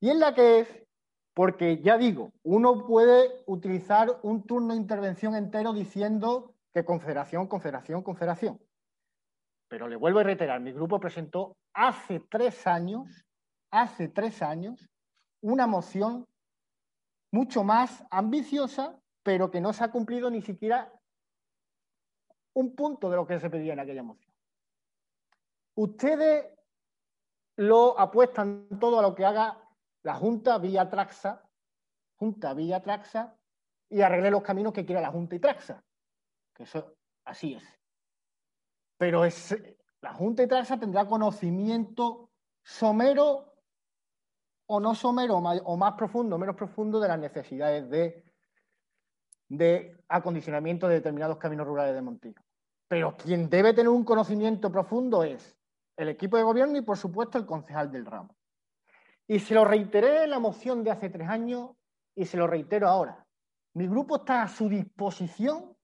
Y 0.00 0.10
es 0.10 0.16
la 0.16 0.34
que 0.34 0.60
es, 0.60 0.85
porque 1.36 1.82
ya 1.82 1.98
digo, 1.98 2.32
uno 2.44 2.86
puede 2.86 3.42
utilizar 3.44 4.20
un 4.22 4.44
turno 4.44 4.72
de 4.72 4.80
intervención 4.80 5.36
entero 5.36 5.74
diciendo 5.74 6.54
que 6.72 6.82
confederación, 6.82 7.46
confederación, 7.46 8.02
confederación. 8.02 8.58
Pero 9.68 9.86
le 9.86 9.96
vuelvo 9.96 10.20
a 10.20 10.22
reiterar, 10.22 10.60
mi 10.60 10.72
grupo 10.72 10.98
presentó 10.98 11.54
hace 11.74 12.20
tres 12.20 12.66
años, 12.66 13.26
hace 13.70 14.08
tres 14.08 14.40
años, 14.40 14.88
una 15.42 15.66
moción 15.66 16.24
mucho 17.30 17.62
más 17.64 18.02
ambiciosa, 18.10 18.98
pero 19.22 19.50
que 19.50 19.60
no 19.60 19.74
se 19.74 19.84
ha 19.84 19.90
cumplido 19.90 20.30
ni 20.30 20.40
siquiera 20.40 20.90
un 22.54 22.74
punto 22.74 23.10
de 23.10 23.16
lo 23.16 23.26
que 23.26 23.40
se 23.40 23.50
pedía 23.50 23.74
en 23.74 23.80
aquella 23.80 24.02
moción. 24.02 24.32
Ustedes 25.74 26.46
lo 27.56 28.00
apuestan 28.00 28.66
todo 28.80 29.00
a 29.00 29.02
lo 29.02 29.14
que 29.14 29.26
haga 29.26 29.65
la 30.06 30.14
Junta 30.14 30.56
vía 30.58 30.88
Traxa, 30.88 31.42
Junta 32.14 32.54
vía 32.54 32.80
Traxa, 32.80 33.36
y 33.90 34.02
arregle 34.02 34.30
los 34.30 34.42
caminos 34.42 34.72
que 34.72 34.86
quiera 34.86 35.00
la 35.00 35.10
Junta 35.10 35.34
y 35.34 35.40
Traxa. 35.40 35.82
Que 36.54 36.62
eso 36.62 36.94
así 37.24 37.54
es. 37.54 37.64
Pero 38.96 39.24
es, 39.24 39.56
la 40.00 40.14
Junta 40.14 40.44
y 40.44 40.46
Traxa 40.46 40.78
tendrá 40.78 41.06
conocimiento 41.06 42.30
somero 42.62 43.52
o 44.66 44.78
no 44.78 44.94
somero, 44.94 45.38
o 45.38 45.76
más 45.76 45.94
profundo 45.94 46.38
menos 46.38 46.54
profundo 46.54 47.00
de 47.00 47.08
las 47.08 47.18
necesidades 47.18 47.90
de, 47.90 48.32
de 49.48 50.04
acondicionamiento 50.06 50.86
de 50.86 50.94
determinados 50.94 51.36
caminos 51.38 51.66
rurales 51.66 51.96
de 51.96 52.02
Montillo. 52.02 52.42
Pero 52.86 53.16
quien 53.16 53.50
debe 53.50 53.74
tener 53.74 53.88
un 53.88 54.04
conocimiento 54.04 54.70
profundo 54.70 55.24
es 55.24 55.58
el 55.96 56.10
equipo 56.10 56.36
de 56.36 56.44
gobierno 56.44 56.78
y, 56.78 56.82
por 56.82 56.96
supuesto, 56.96 57.38
el 57.38 57.46
concejal 57.46 57.90
del 57.90 58.06
ramo. 58.06 58.36
Y 59.28 59.38
se 59.40 59.54
lo 59.54 59.64
reiteré 59.64 60.24
en 60.24 60.30
la 60.30 60.38
moción 60.38 60.84
de 60.84 60.90
hace 60.90 61.10
tres 61.10 61.28
años 61.28 61.70
y 62.14 62.24
se 62.24 62.36
lo 62.36 62.46
reitero 62.46 62.88
ahora. 62.88 63.26
Mi 63.74 63.86
grupo 63.86 64.16
está 64.16 64.42
a 64.42 64.48
su 64.48 64.68
disposición, 64.68 65.76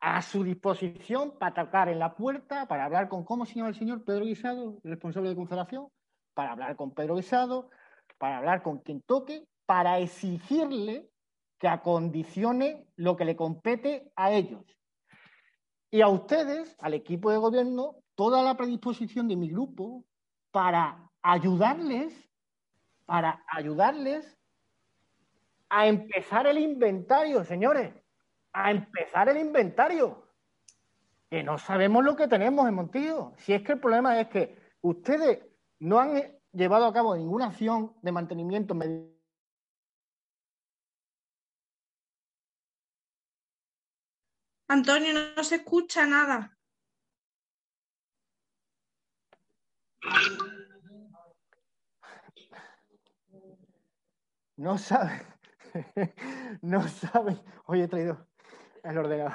a 0.00 0.22
su 0.22 0.44
disposición 0.44 1.36
para 1.38 1.66
tocar 1.66 1.88
en 1.88 1.98
la 1.98 2.14
puerta, 2.14 2.66
para 2.66 2.84
hablar 2.84 3.08
con, 3.08 3.24
¿cómo 3.24 3.44
se 3.44 3.54
llama 3.54 3.68
el 3.68 3.74
señor 3.74 4.04
Pedro 4.04 4.24
Guisado, 4.24 4.78
responsable 4.84 5.30
de 5.30 5.36
Confederación? 5.36 5.88
Para 6.34 6.52
hablar 6.52 6.76
con 6.76 6.94
Pedro 6.94 7.16
Guisado, 7.16 7.70
para 8.16 8.38
hablar 8.38 8.62
con 8.62 8.78
quien 8.78 9.02
toque, 9.02 9.46
para 9.66 9.98
exigirle 9.98 11.10
que 11.58 11.68
acondicione 11.68 12.86
lo 12.96 13.16
que 13.16 13.24
le 13.24 13.36
compete 13.36 14.10
a 14.16 14.30
ellos. 14.32 14.64
Y 15.90 16.00
a 16.00 16.08
ustedes, 16.08 16.76
al 16.78 16.94
equipo 16.94 17.30
de 17.30 17.38
gobierno, 17.38 17.96
toda 18.14 18.42
la 18.42 18.56
predisposición 18.56 19.26
de 19.28 19.36
mi 19.36 19.50
grupo 19.50 20.04
para 20.50 21.10
ayudarles 21.22 22.27
para 23.08 23.42
ayudarles 23.46 24.38
a 25.70 25.86
empezar 25.86 26.46
el 26.46 26.58
inventario, 26.58 27.42
señores, 27.42 27.94
a 28.52 28.70
empezar 28.70 29.30
el 29.30 29.38
inventario. 29.38 30.28
Que 31.30 31.42
no 31.42 31.56
sabemos 31.56 32.04
lo 32.04 32.14
que 32.14 32.28
tenemos 32.28 32.68
en 32.68 32.74
Montillo. 32.74 33.32
Si 33.38 33.54
es 33.54 33.62
que 33.62 33.72
el 33.72 33.80
problema 33.80 34.20
es 34.20 34.28
que 34.28 34.58
ustedes 34.82 35.38
no 35.78 35.98
han 35.98 36.38
llevado 36.52 36.84
a 36.84 36.92
cabo 36.92 37.16
ninguna 37.16 37.46
acción 37.46 37.96
de 38.02 38.12
mantenimiento 38.12 38.76
Antonio, 44.68 45.14
no 45.34 45.42
se 45.44 45.54
escucha 45.54 46.06
nada. 46.06 46.58
No 54.58 54.76
sabe, 54.78 55.22
no 56.62 56.86
sabe, 56.86 57.40
hoy 57.66 57.80
he 57.80 57.88
traído 57.88 58.26
el 58.84 58.98
ordenador. 58.98 59.32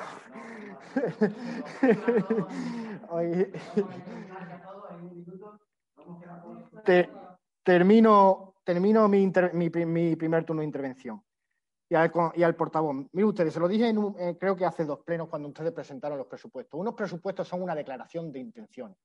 termino 7.63 8.53
termino 8.63 9.07
mi, 9.07 9.29
primer 9.29 10.45
turno 10.45 10.61
de 10.61 10.65
intervención. 10.65 11.23
Y 11.89 11.95
al, 11.95 12.55
portavoz, 12.55 12.95
mire 13.11 13.25
ustedes, 13.25 13.53
se 13.53 13.59
lo 13.59 13.67
dije 13.67 13.87
en 13.87 14.15
eh, 14.17 14.37
creo 14.39 14.55
que 14.55 14.65
hace 14.65 14.83
dos 14.83 14.99
plenos 14.99 15.29
cuando 15.29 15.49
ustedes 15.49 15.71
presentaron 15.71 16.17
los 16.17 16.27
presupuestos. 16.27 16.79
Unos 16.79 16.95
presupuestos 16.95 17.47
son 17.47 17.61
una 17.61 17.75
declaración 17.75 18.31
de 18.31 18.39
intenciones. 18.39 18.97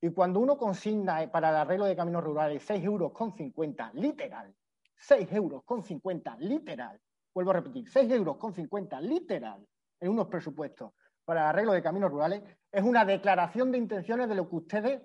Y 0.00 0.10
cuando 0.10 0.40
uno 0.40 0.56
consigna 0.56 1.30
para 1.30 1.50
el 1.50 1.56
arreglo 1.56 1.84
de 1.84 1.94
caminos 1.94 2.24
rurales 2.24 2.62
6 2.64 2.82
euros 2.84 3.12
con 3.12 3.34
50, 3.34 3.92
literal, 3.94 4.54
6 5.02 5.32
euros 5.32 5.64
con 5.64 5.82
50 5.82 6.36
literal. 6.38 7.00
Vuelvo 7.34 7.50
a 7.50 7.54
repetir, 7.54 7.88
6 7.90 8.10
euros 8.12 8.36
con 8.36 8.54
50 8.54 9.00
literal 9.00 9.66
en 10.00 10.10
unos 10.10 10.28
presupuestos 10.28 10.92
para 11.24 11.42
el 11.42 11.46
arreglo 11.48 11.72
de 11.72 11.82
caminos 11.82 12.10
rurales 12.10 12.42
es 12.70 12.82
una 12.82 13.04
declaración 13.04 13.72
de 13.72 13.78
intenciones 13.78 14.28
de 14.28 14.34
lo 14.34 14.48
que 14.48 14.56
ustedes 14.56 15.02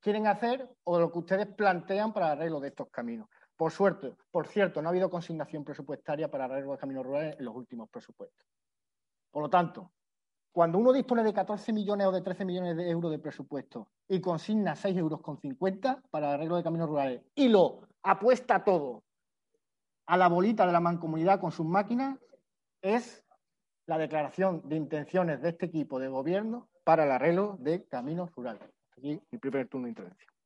quieren 0.00 0.26
hacer 0.26 0.68
o 0.84 0.96
de 0.96 1.02
lo 1.02 1.12
que 1.12 1.18
ustedes 1.18 1.46
plantean 1.46 2.12
para 2.12 2.26
el 2.26 2.32
arreglo 2.32 2.60
de 2.60 2.68
estos 2.68 2.88
caminos. 2.90 3.28
Por 3.56 3.72
suerte, 3.72 4.14
por 4.30 4.46
cierto, 4.46 4.82
no 4.82 4.88
ha 4.88 4.90
habido 4.90 5.10
consignación 5.10 5.64
presupuestaria 5.64 6.30
para 6.30 6.44
arreglo 6.44 6.72
de 6.72 6.78
caminos 6.78 7.04
rurales 7.04 7.36
en 7.38 7.44
los 7.44 7.54
últimos 7.54 7.88
presupuestos. 7.88 8.46
Por 9.30 9.42
lo 9.42 9.50
tanto, 9.50 9.92
cuando 10.52 10.78
uno 10.78 10.92
dispone 10.92 11.22
de 11.22 11.32
14 11.32 11.72
millones 11.72 12.06
o 12.06 12.12
de 12.12 12.22
13 12.22 12.44
millones 12.44 12.76
de 12.76 12.90
euros 12.90 13.10
de 13.10 13.18
presupuesto 13.18 13.90
y 14.08 14.20
consigna 14.20 14.74
6,50 14.74 14.98
euros 14.98 15.20
para 16.10 16.28
el 16.28 16.34
arreglo 16.34 16.56
de 16.56 16.62
caminos 16.62 16.88
rurales 16.88 17.22
y 17.34 17.48
lo 17.48 17.80
apuesta 18.02 18.64
todo 18.64 19.05
a 20.06 20.16
la 20.16 20.28
bolita 20.28 20.66
de 20.66 20.72
la 20.72 20.80
mancomunidad 20.80 21.40
con 21.40 21.52
sus 21.52 21.66
máquinas, 21.66 22.18
es 22.80 23.24
la 23.86 23.98
declaración 23.98 24.68
de 24.68 24.76
intenciones 24.76 25.40
de 25.42 25.50
este 25.50 25.66
equipo 25.66 25.98
de 25.98 26.08
gobierno 26.08 26.68
para 26.84 27.04
el 27.04 27.10
arreglo 27.10 27.56
de 27.60 27.84
caminos 27.86 28.30
rurales. 28.34 28.62
Aquí 28.96 29.20
mi 29.30 29.38
primer 29.38 29.68
turno 29.68 29.86
de 29.86 29.90
intervención. 29.90 30.36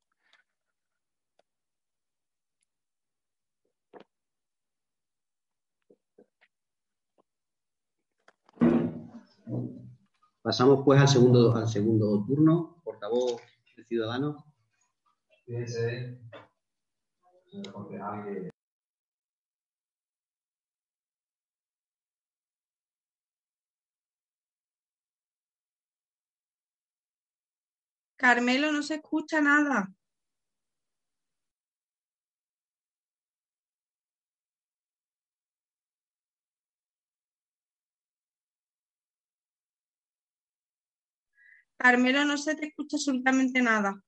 Pasamos 10.42 10.82
pues 10.84 11.00
al 11.00 11.08
segundo, 11.08 11.54
al 11.54 11.68
segundo 11.68 12.24
turno. 12.26 12.80
Portavoz 12.82 13.40
de 13.76 13.84
Ciudadanos. 13.84 14.42
Fíjense, 15.44 16.18
señor 17.50 17.72
concejal, 17.72 18.49
Carmelo, 28.20 28.70
no 28.70 28.82
se 28.82 28.96
escucha 28.96 29.40
nada. 29.40 29.90
Carmelo, 41.78 42.24
no 42.24 42.36
se 42.38 42.54
te 42.54 42.66
escucha 42.66 42.96
absolutamente 42.96 43.62
nada. 43.62 44.00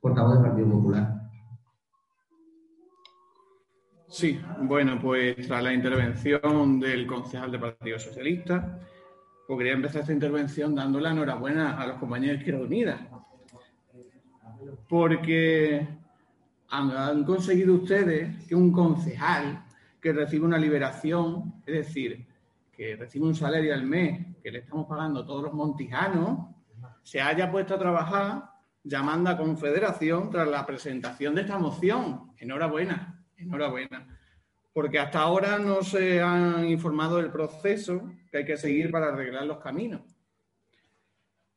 Portavoz 0.00 0.34
del 0.34 0.42
Partido 0.42 0.70
Popular. 0.70 1.18
Sí, 4.08 4.40
bueno, 4.62 4.98
pues 5.00 5.46
tras 5.46 5.62
la 5.62 5.72
intervención 5.72 6.80
del 6.80 7.06
concejal 7.06 7.52
del 7.52 7.60
Partido 7.60 7.98
Socialista, 7.98 8.80
pues 9.46 9.58
quería 9.58 9.74
empezar 9.74 10.00
esta 10.00 10.12
intervención 10.12 10.74
dando 10.74 10.98
la 10.98 11.10
enhorabuena 11.10 11.80
a 11.80 11.86
los 11.86 11.98
compañeros 11.98 12.36
de 12.36 12.38
Izquierda 12.38 12.64
Unida, 12.64 13.08
porque 14.88 15.86
han, 16.70 16.90
han 16.90 17.24
conseguido 17.24 17.74
ustedes 17.74 18.46
que 18.46 18.54
un 18.54 18.72
concejal 18.72 19.64
que 20.00 20.12
recibe 20.12 20.46
una 20.46 20.58
liberación, 20.58 21.62
es 21.66 21.74
decir, 21.74 22.26
que 22.72 22.96
recibe 22.96 23.26
un 23.26 23.34
salario 23.34 23.74
al 23.74 23.82
mes 23.84 24.36
que 24.42 24.52
le 24.52 24.60
estamos 24.60 24.86
pagando 24.86 25.26
todos 25.26 25.42
los 25.42 25.52
montijanos, 25.52 26.46
se 27.02 27.20
haya 27.20 27.50
puesto 27.50 27.74
a 27.74 27.78
trabajar 27.78 28.57
llamando 28.88 29.28
a 29.28 29.36
Confederación 29.36 30.30
tras 30.30 30.48
la 30.48 30.64
presentación 30.64 31.34
de 31.34 31.42
esta 31.42 31.58
moción. 31.58 32.32
Enhorabuena, 32.38 33.22
enhorabuena. 33.36 34.18
Porque 34.72 34.98
hasta 34.98 35.20
ahora 35.20 35.58
no 35.58 35.82
se 35.82 36.22
han 36.22 36.66
informado 36.66 37.18
del 37.18 37.30
proceso 37.30 38.10
que 38.30 38.38
hay 38.38 38.44
que 38.44 38.56
seguir 38.56 38.90
para 38.90 39.08
arreglar 39.08 39.44
los 39.44 39.58
caminos. 39.58 40.02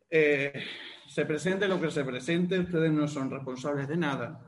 Eh, 0.10 0.62
se 1.08 1.26
presente 1.26 1.68
lo 1.68 1.80
que 1.80 1.90
se 1.90 2.04
presente, 2.04 2.60
ustedes 2.60 2.92
no 2.92 3.08
son 3.08 3.32
responsables 3.32 3.88
de 3.88 3.98
nada. 3.98 4.46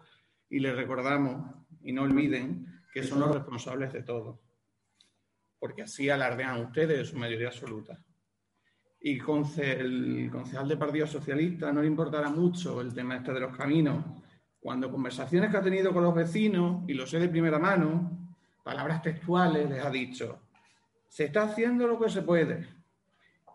Y 0.49 0.59
les 0.59 0.75
recordamos, 0.75 1.55
y 1.83 1.93
no 1.93 2.03
olviden, 2.03 2.81
que 2.93 3.03
son 3.03 3.21
los 3.21 3.33
responsables 3.33 3.93
de 3.93 4.03
todo. 4.03 4.41
Porque 5.57 5.83
así 5.83 6.09
alardean 6.09 6.59
ustedes 6.59 6.97
de 6.97 7.05
su 7.05 7.17
mayoría 7.17 7.47
absoluta. 7.47 8.03
Y 9.05 9.19
el 9.19 10.29
concejal 10.31 10.69
de 10.69 10.77
Partido 10.77 11.05
Socialista 11.05 11.73
no 11.73 11.81
le 11.81 11.87
importará 11.87 12.29
mucho 12.29 12.79
el 12.79 12.93
tema 12.93 13.17
este 13.17 13.33
de 13.33 13.41
los 13.41 13.55
caminos, 13.55 14.01
cuando 14.61 14.89
conversaciones 14.89 15.51
que 15.51 15.57
ha 15.57 15.61
tenido 15.61 15.91
con 15.91 16.03
los 16.03 16.15
vecinos, 16.15 16.85
y 16.87 16.93
lo 16.93 17.05
sé 17.05 17.19
de 17.19 17.27
primera 17.27 17.59
mano, 17.59 18.33
palabras 18.63 19.01
textuales, 19.01 19.69
les 19.69 19.83
ha 19.83 19.89
dicho, 19.89 20.39
se 21.09 21.25
está 21.25 21.43
haciendo 21.43 21.85
lo 21.85 21.99
que 21.99 22.09
se 22.09 22.21
puede, 22.21 22.65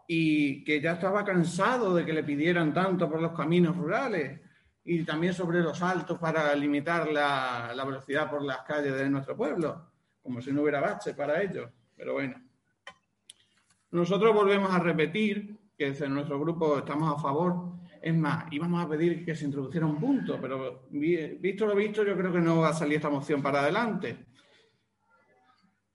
y 0.06 0.62
que 0.64 0.82
ya 0.82 0.92
estaba 0.92 1.24
cansado 1.24 1.94
de 1.94 2.04
que 2.04 2.12
le 2.12 2.24
pidieran 2.24 2.74
tanto 2.74 3.08
por 3.08 3.22
los 3.22 3.32
caminos 3.32 3.74
rurales 3.74 4.38
y 4.84 5.02
también 5.04 5.32
sobre 5.32 5.60
los 5.60 5.80
altos 5.80 6.18
para 6.18 6.54
limitar 6.54 7.10
la, 7.10 7.72
la 7.74 7.84
velocidad 7.86 8.28
por 8.28 8.42
las 8.44 8.60
calles 8.64 8.92
de 8.92 9.08
nuestro 9.08 9.34
pueblo, 9.34 9.92
como 10.22 10.42
si 10.42 10.52
no 10.52 10.60
hubiera 10.60 10.80
bache 10.80 11.14
para 11.14 11.40
ellos. 11.42 11.70
Pero 11.96 12.12
bueno, 12.12 12.34
nosotros 13.90 14.34
volvemos 14.34 14.70
a 14.70 14.78
repetir 14.78 15.58
que 15.76 15.90
desde 15.90 16.08
nuestro 16.08 16.38
grupo 16.40 16.78
estamos 16.78 17.14
a 17.14 17.20
favor. 17.20 17.78
Es 18.02 18.14
más, 18.14 18.52
íbamos 18.52 18.84
a 18.84 18.88
pedir 18.88 19.24
que 19.24 19.34
se 19.34 19.44
introduciera 19.44 19.86
un 19.86 19.98
punto, 19.98 20.38
pero 20.40 20.88
visto 20.90 21.66
lo 21.66 21.74
visto, 21.74 22.04
yo 22.04 22.16
creo 22.16 22.32
que 22.32 22.40
no 22.40 22.58
va 22.58 22.68
a 22.68 22.74
salir 22.74 22.96
esta 22.96 23.10
moción 23.10 23.42
para 23.42 23.60
adelante. 23.60 24.26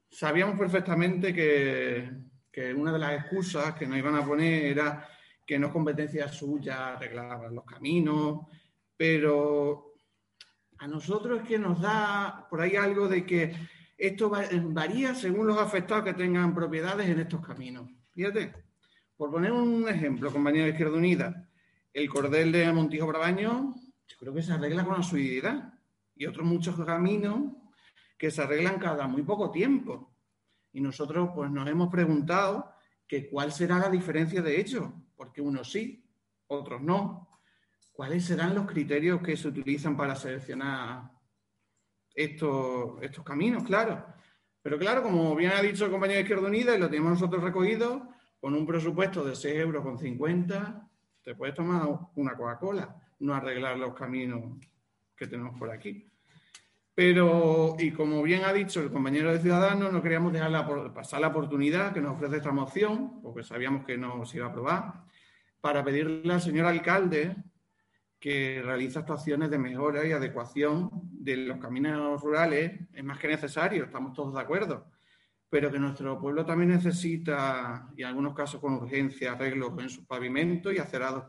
Sabíamos 0.09 0.57
perfectamente 0.57 1.33
que, 1.33 2.09
que 2.51 2.73
una 2.73 2.91
de 2.91 2.99
las 2.99 3.13
excusas 3.13 3.73
que 3.73 3.87
nos 3.87 3.97
iban 3.97 4.15
a 4.15 4.25
poner 4.25 4.65
era 4.65 5.07
que 5.45 5.59
no 5.59 5.67
es 5.67 5.73
competencia 5.73 6.27
suya 6.27 6.93
arreglar 6.93 7.51
los 7.51 7.65
caminos, 7.65 8.47
pero 8.95 9.93
a 10.77 10.87
nosotros 10.87 11.41
es 11.41 11.47
que 11.47 11.59
nos 11.59 11.81
da 11.81 12.47
por 12.49 12.61
ahí 12.61 12.75
algo 12.75 13.07
de 13.07 13.25
que 13.25 13.53
esto 14.07 14.29
varía 14.29 15.15
según 15.15 15.47
los 15.47 15.57
afectados 15.57 16.03
que 16.03 16.13
tengan 16.13 16.53
propiedades 16.53 17.07
en 17.07 17.21
estos 17.21 17.39
caminos. 17.39 17.89
Fíjate, 18.11 18.53
por 19.15 19.31
poner 19.31 19.53
un 19.53 19.87
ejemplo, 19.87 20.29
compañero 20.29 20.65
de 20.65 20.71
Izquierda 20.71 20.97
Unida, 20.97 21.49
el 21.93 22.09
cordel 22.09 22.51
de 22.51 22.69
Montijo 22.73 23.07
Brabaño, 23.07 23.73
yo 24.05 24.17
creo 24.17 24.33
que 24.33 24.41
se 24.41 24.51
arregla 24.51 24.83
con 24.83 24.99
la 24.99 25.73
y 26.15 26.25
otros 26.25 26.45
muchos 26.45 26.75
caminos 26.85 27.53
que 28.17 28.29
se 28.29 28.41
arreglan 28.41 28.77
cada 28.77 29.07
muy 29.07 29.23
poco 29.23 29.51
tiempo. 29.51 30.13
Y 30.73 30.81
nosotros 30.81 31.29
pues 31.33 31.49
nos 31.49 31.65
hemos 31.69 31.89
preguntado 31.89 32.73
que 33.07 33.29
cuál 33.29 33.53
será 33.53 33.79
la 33.79 33.89
diferencia 33.89 34.41
de 34.41 34.59
ellos, 34.59 34.89
porque 35.15 35.39
unos 35.39 35.71
sí, 35.71 36.05
otros 36.47 36.81
no. 36.81 37.29
¿Cuáles 37.93 38.25
serán 38.25 38.53
los 38.53 38.65
criterios 38.65 39.21
que 39.21 39.37
se 39.37 39.47
utilizan 39.47 39.95
para 39.95 40.13
seleccionar 40.15 41.09
estos, 42.13 43.23
caminos? 43.23 43.63
Claro. 43.63 44.05
Pero 44.61 44.77
claro, 44.77 45.03
como 45.03 45.35
bien 45.35 45.51
ha 45.51 45.61
dicho 45.61 45.85
el 45.85 45.91
compañero 45.91 46.17
de 46.17 46.21
Izquierda 46.21 46.47
Unida, 46.47 46.75
y 46.75 46.79
lo 46.79 46.89
tenemos 46.89 47.11
nosotros 47.11 47.43
recogido, 47.43 48.09
con 48.39 48.55
un 48.55 48.65
presupuesto 48.65 49.23
de 49.23 49.35
6 49.35 49.55
euros 49.55 49.83
con 49.83 49.97
50, 49.97 50.89
te 51.21 51.35
puedes 51.35 51.55
tomar 51.55 51.87
una 52.15 52.35
Coca-Cola, 52.35 52.95
no 53.19 53.33
arreglar 53.33 53.77
los 53.77 53.93
caminos 53.93 54.57
que 55.15 55.27
tenemos 55.27 55.57
por 55.57 55.71
aquí. 55.71 56.09
Pero, 56.95 57.75
y 57.79 57.91
como 57.91 58.21
bien 58.21 58.43
ha 58.43 58.53
dicho 58.53 58.79
el 58.81 58.91
compañero 58.91 59.31
de 59.31 59.39
Ciudadanos, 59.39 59.91
no 59.91 60.01
queríamos 60.03 60.31
dejar 60.31 60.93
pasar 60.93 61.21
la 61.21 61.29
oportunidad 61.29 61.91
que 61.91 62.01
nos 62.01 62.15
ofrece 62.15 62.37
esta 62.37 62.51
moción, 62.51 63.21
porque 63.21 63.43
sabíamos 63.43 63.83
que 63.83 63.97
no 63.97 64.25
se 64.25 64.37
iba 64.37 64.45
a 64.45 64.49
aprobar, 64.49 65.03
para 65.59 65.83
pedirle 65.83 66.31
al 66.31 66.41
señor 66.41 66.67
alcalde 66.67 67.35
que 68.19 68.61
realice 68.63 68.99
actuaciones 68.99 69.49
de 69.49 69.57
mejora 69.57 70.05
y 70.05 70.11
adecuación 70.11 70.91
de 71.23 71.37
los 71.37 71.57
caminos 71.57 72.21
rurales. 72.21 72.79
Es 72.93 73.03
más 73.03 73.19
que 73.19 73.27
necesario, 73.27 73.85
estamos 73.85 74.13
todos 74.13 74.33
de 74.33 74.41
acuerdo, 74.41 74.87
pero 75.49 75.71
que 75.71 75.79
nuestro 75.79 76.19
pueblo 76.19 76.45
también 76.45 76.71
necesita, 76.71 77.89
y 77.95 78.01
en 78.01 78.07
algunos 78.07 78.33
casos 78.33 78.59
con 78.59 78.73
urgencia, 78.73 79.33
arreglos 79.33 79.73
en 79.79 79.89
sus 79.89 80.05
pavimentos 80.05 80.73
y 80.73 80.79
acerados 80.79 81.25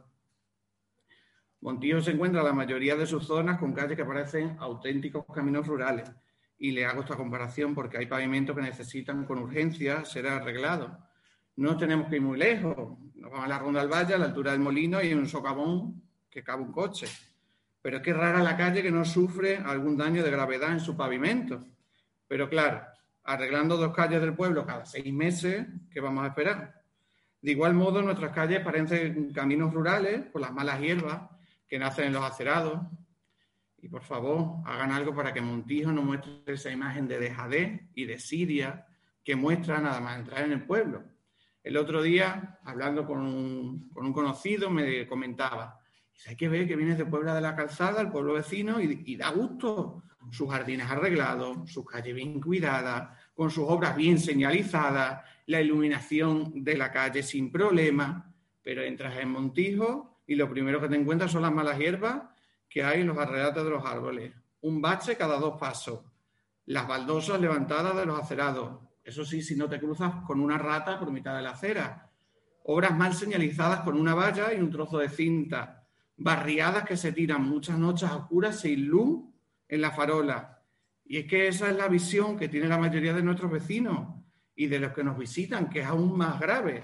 Montijo 1.65 2.03
se 2.03 2.11
encuentra 2.11 2.43
la 2.43 2.53
mayoría 2.53 2.95
de 2.95 3.07
sus 3.07 3.27
zonas 3.27 3.59
con 3.59 3.73
calles 3.73 3.97
que 3.97 4.05
parecen 4.05 4.55
auténticos 4.61 5.25
caminos 5.35 5.67
rurales. 5.67 6.13
Y 6.59 6.73
le 6.73 6.85
hago 6.85 7.01
esta 7.01 7.17
comparación 7.17 7.75
porque 7.75 7.97
hay 7.97 8.05
pavimentos 8.05 8.55
que 8.55 8.61
necesitan 8.61 9.25
con 9.25 9.39
urgencia 9.39 10.05
ser 10.05 10.27
arreglados. 10.27 10.91
No 11.57 11.75
tenemos 11.79 12.11
que 12.11 12.17
ir 12.17 12.23
muy 12.23 12.37
lejos. 12.37 12.99
Nos 13.15 13.31
vamos 13.31 13.47
a 13.47 13.49
la 13.49 13.59
Ronda 13.59 13.81
del 13.81 13.91
Valle, 13.91 14.13
a 14.13 14.19
la 14.19 14.27
altura 14.27 14.53
del 14.53 14.61
molino, 14.61 15.03
y 15.03 15.07
hay 15.07 15.15
un 15.15 15.27
socavón 15.27 16.03
que 16.29 16.45
cabe 16.45 16.65
un 16.65 16.71
coche. 16.71 17.07
Pero 17.85 17.99
es 17.99 18.03
que 18.03 18.15
rara 18.15 18.43
la 18.43 18.57
calle 18.57 18.83
que 18.83 18.91
no 18.91 19.05
sufre 19.05 19.59
algún 19.59 19.95
daño 19.95 20.23
de 20.23 20.31
gravedad 20.31 20.73
en 20.73 20.81
su 20.81 20.97
pavimento. 20.97 21.67
Pero 22.27 22.49
claro, 22.49 22.81
arreglando 23.25 23.77
dos 23.77 23.95
calles 23.95 24.23
del 24.23 24.35
pueblo 24.35 24.65
cada 24.65 24.87
seis 24.87 25.13
meses, 25.13 25.67
¿qué 25.91 26.01
vamos 26.01 26.25
a 26.25 26.29
esperar? 26.29 26.81
De 27.43 27.51
igual 27.51 27.75
modo, 27.75 28.01
nuestras 28.01 28.33
calles 28.33 28.61
parecen 28.61 29.35
caminos 29.35 29.75
rurales 29.75 30.23
por 30.33 30.41
las 30.41 30.51
malas 30.51 30.81
hierbas 30.81 31.29
que 31.69 31.79
nacen 31.79 32.07
en 32.07 32.15
los 32.15 32.25
acerados. 32.25 32.81
Y 33.77 33.89
por 33.89 34.03
favor, 34.03 34.63
hagan 34.65 34.91
algo 34.91 35.15
para 35.15 35.35
que 35.35 35.43
Montijo 35.43 35.93
no 35.93 36.01
muestre 36.01 36.55
esa 36.55 36.71
imagen 36.71 37.07
de 37.07 37.19
dejadez 37.19 37.83
y 37.95 38.07
de 38.07 38.19
Siria 38.19 38.87
que 39.23 39.37
muestra 39.37 39.79
nada 39.79 40.01
más 40.01 40.19
entrar 40.19 40.47
en 40.47 40.53
el 40.53 40.65
pueblo. 40.65 41.05
El 41.63 41.77
otro 41.77 42.01
día, 42.01 42.61
hablando 42.65 43.07
con 43.07 43.21
un, 43.21 43.91
con 43.91 44.07
un 44.07 44.15
conocido, 44.15 44.71
me 44.71 45.07
comentaba, 45.07 45.84
hay 46.27 46.37
que 46.37 46.49
ver 46.49 46.67
que 46.67 46.77
vienes 46.77 46.99
de 46.99 47.07
Puebla 47.07 47.35
de 47.35 47.41
la 47.41 47.55
Calzada, 47.55 48.01
el 48.01 48.11
pueblo 48.11 48.35
vecino, 48.35 48.81
y, 48.81 49.03
y 49.05 49.17
da 49.17 49.31
gusto. 49.31 50.03
Sus 50.31 50.51
jardines 50.51 50.91
arreglados, 50.91 51.71
sus 51.71 51.85
calles 51.85 52.15
bien 52.15 52.41
cuidadas, 52.41 53.11
con 53.35 53.51
sus 53.51 53.65
obras 53.69 53.95
bien 53.95 54.19
señalizadas, 54.19 55.23
la 55.47 55.61
iluminación 55.61 56.65
de 56.65 56.77
la 56.77 56.91
calle 56.91 57.23
sin 57.23 57.53
problema. 57.53 58.33
Pero 58.63 58.83
entras 58.83 59.19
en 59.19 59.31
Montijo 59.31 60.21
y 60.27 60.35
lo 60.37 60.49
primero 60.49 60.81
que 60.81 60.89
te 60.89 60.97
encuentras 60.97 61.31
son 61.31 61.43
las 61.43 61.53
malas 61.53 61.79
hierbas 61.79 62.23
que 62.69 62.83
hay 62.83 63.03
en 63.03 63.07
los 63.09 63.19
arreates 63.19 63.63
de 63.63 63.71
los 63.71 63.85
árboles. 63.85 64.33
Un 64.63 64.81
bache 64.81 65.17
cada 65.17 65.39
dos 65.39 65.59
pasos. 65.61 66.01
Las 66.67 66.89
baldosas 66.89 67.41
levantadas 67.41 67.95
de 67.95 68.07
los 68.07 68.19
acerados. 68.19 68.81
Eso 69.05 69.25
sí, 69.25 69.43
si 69.43 69.55
no 69.55 69.69
te 69.69 69.79
cruzas 69.79 70.15
con 70.27 70.41
una 70.41 70.57
rata 70.57 70.99
por 70.99 71.13
mitad 71.13 71.37
de 71.37 71.43
la 71.43 71.51
acera. 71.51 72.11
Obras 72.65 72.97
mal 72.97 73.13
señalizadas 73.13 73.81
con 73.81 74.01
una 74.01 74.15
valla 74.15 74.55
y 74.55 74.61
un 74.61 74.71
trozo 74.71 74.99
de 74.99 75.11
cinta. 75.11 75.84
Barriadas 76.17 76.85
que 76.85 76.97
se 76.97 77.13
tiran 77.13 77.49
muchas 77.49 77.79
noches 77.79 78.11
oscuras 78.11 78.61
sin 78.61 78.87
luz 78.87 79.25
en 79.69 79.81
la 79.81 79.91
farola. 79.91 80.63
Y 81.05 81.19
es 81.19 81.27
que 81.27 81.49
esa 81.49 81.69
es 81.69 81.77
la 81.77 81.89
visión 81.89 82.37
que 82.37 82.49
tiene 82.49 82.69
la 82.69 82.79
mayoría 82.79 83.13
de 83.13 83.23
nuestros 83.23 83.51
vecinos 83.51 84.15
y 84.55 84.67
de 84.67 84.79
los 84.79 84.93
que 84.93 85.05
nos 85.05 85.19
visitan, 85.19 85.69
que 85.69 85.81
es 85.81 85.87
aún 85.87 86.17
más 86.17 86.41
grave 86.41 86.83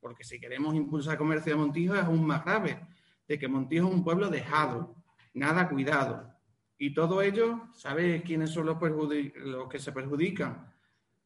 porque 0.00 0.24
si 0.24 0.38
queremos 0.38 0.74
impulsar 0.74 1.12
el 1.12 1.18
comercio 1.18 1.52
de 1.52 1.58
Montijo 1.58 1.94
es 1.94 2.02
aún 2.02 2.26
más 2.26 2.44
grave, 2.44 2.80
de 3.26 3.38
que 3.38 3.48
Montijo 3.48 3.88
es 3.88 3.94
un 3.94 4.04
pueblo 4.04 4.28
dejado, 4.28 4.96
nada 5.34 5.68
cuidado. 5.68 6.32
Y 6.78 6.94
todo 6.94 7.22
ello, 7.22 7.68
¿sabe 7.72 8.22
quiénes 8.22 8.50
son 8.50 8.66
los, 8.66 8.78
los 8.80 9.68
que 9.68 9.78
se 9.78 9.92
perjudican? 9.92 10.72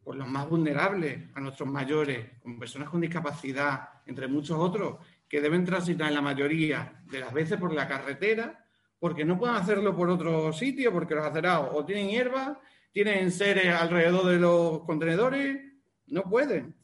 Pues 0.02 0.18
los 0.18 0.26
más 0.26 0.48
vulnerables, 0.48 1.28
a 1.34 1.40
nuestros 1.40 1.68
mayores, 1.68 2.40
con 2.42 2.58
personas 2.58 2.88
con 2.88 3.00
discapacidad, 3.00 4.02
entre 4.06 4.26
muchos 4.26 4.58
otros, 4.58 4.96
que 5.32 5.40
deben 5.40 5.64
transitar 5.64 6.12
la 6.12 6.20
mayoría 6.20 7.02
de 7.10 7.18
las 7.18 7.32
veces 7.32 7.58
por 7.58 7.72
la 7.72 7.88
carretera, 7.88 8.66
porque 8.98 9.24
no 9.24 9.38
pueden 9.38 9.56
hacerlo 9.56 9.96
por 9.96 10.10
otro 10.10 10.52
sitio, 10.52 10.92
porque 10.92 11.14
los 11.14 11.24
acerados 11.24 11.70
o 11.72 11.86
tienen 11.86 12.10
hierba, 12.10 12.60
tienen 12.92 13.32
seres 13.32 13.74
alrededor 13.74 14.26
de 14.26 14.38
los 14.38 14.84
contenedores, 14.84 15.58
no 16.08 16.24
pueden. 16.24 16.76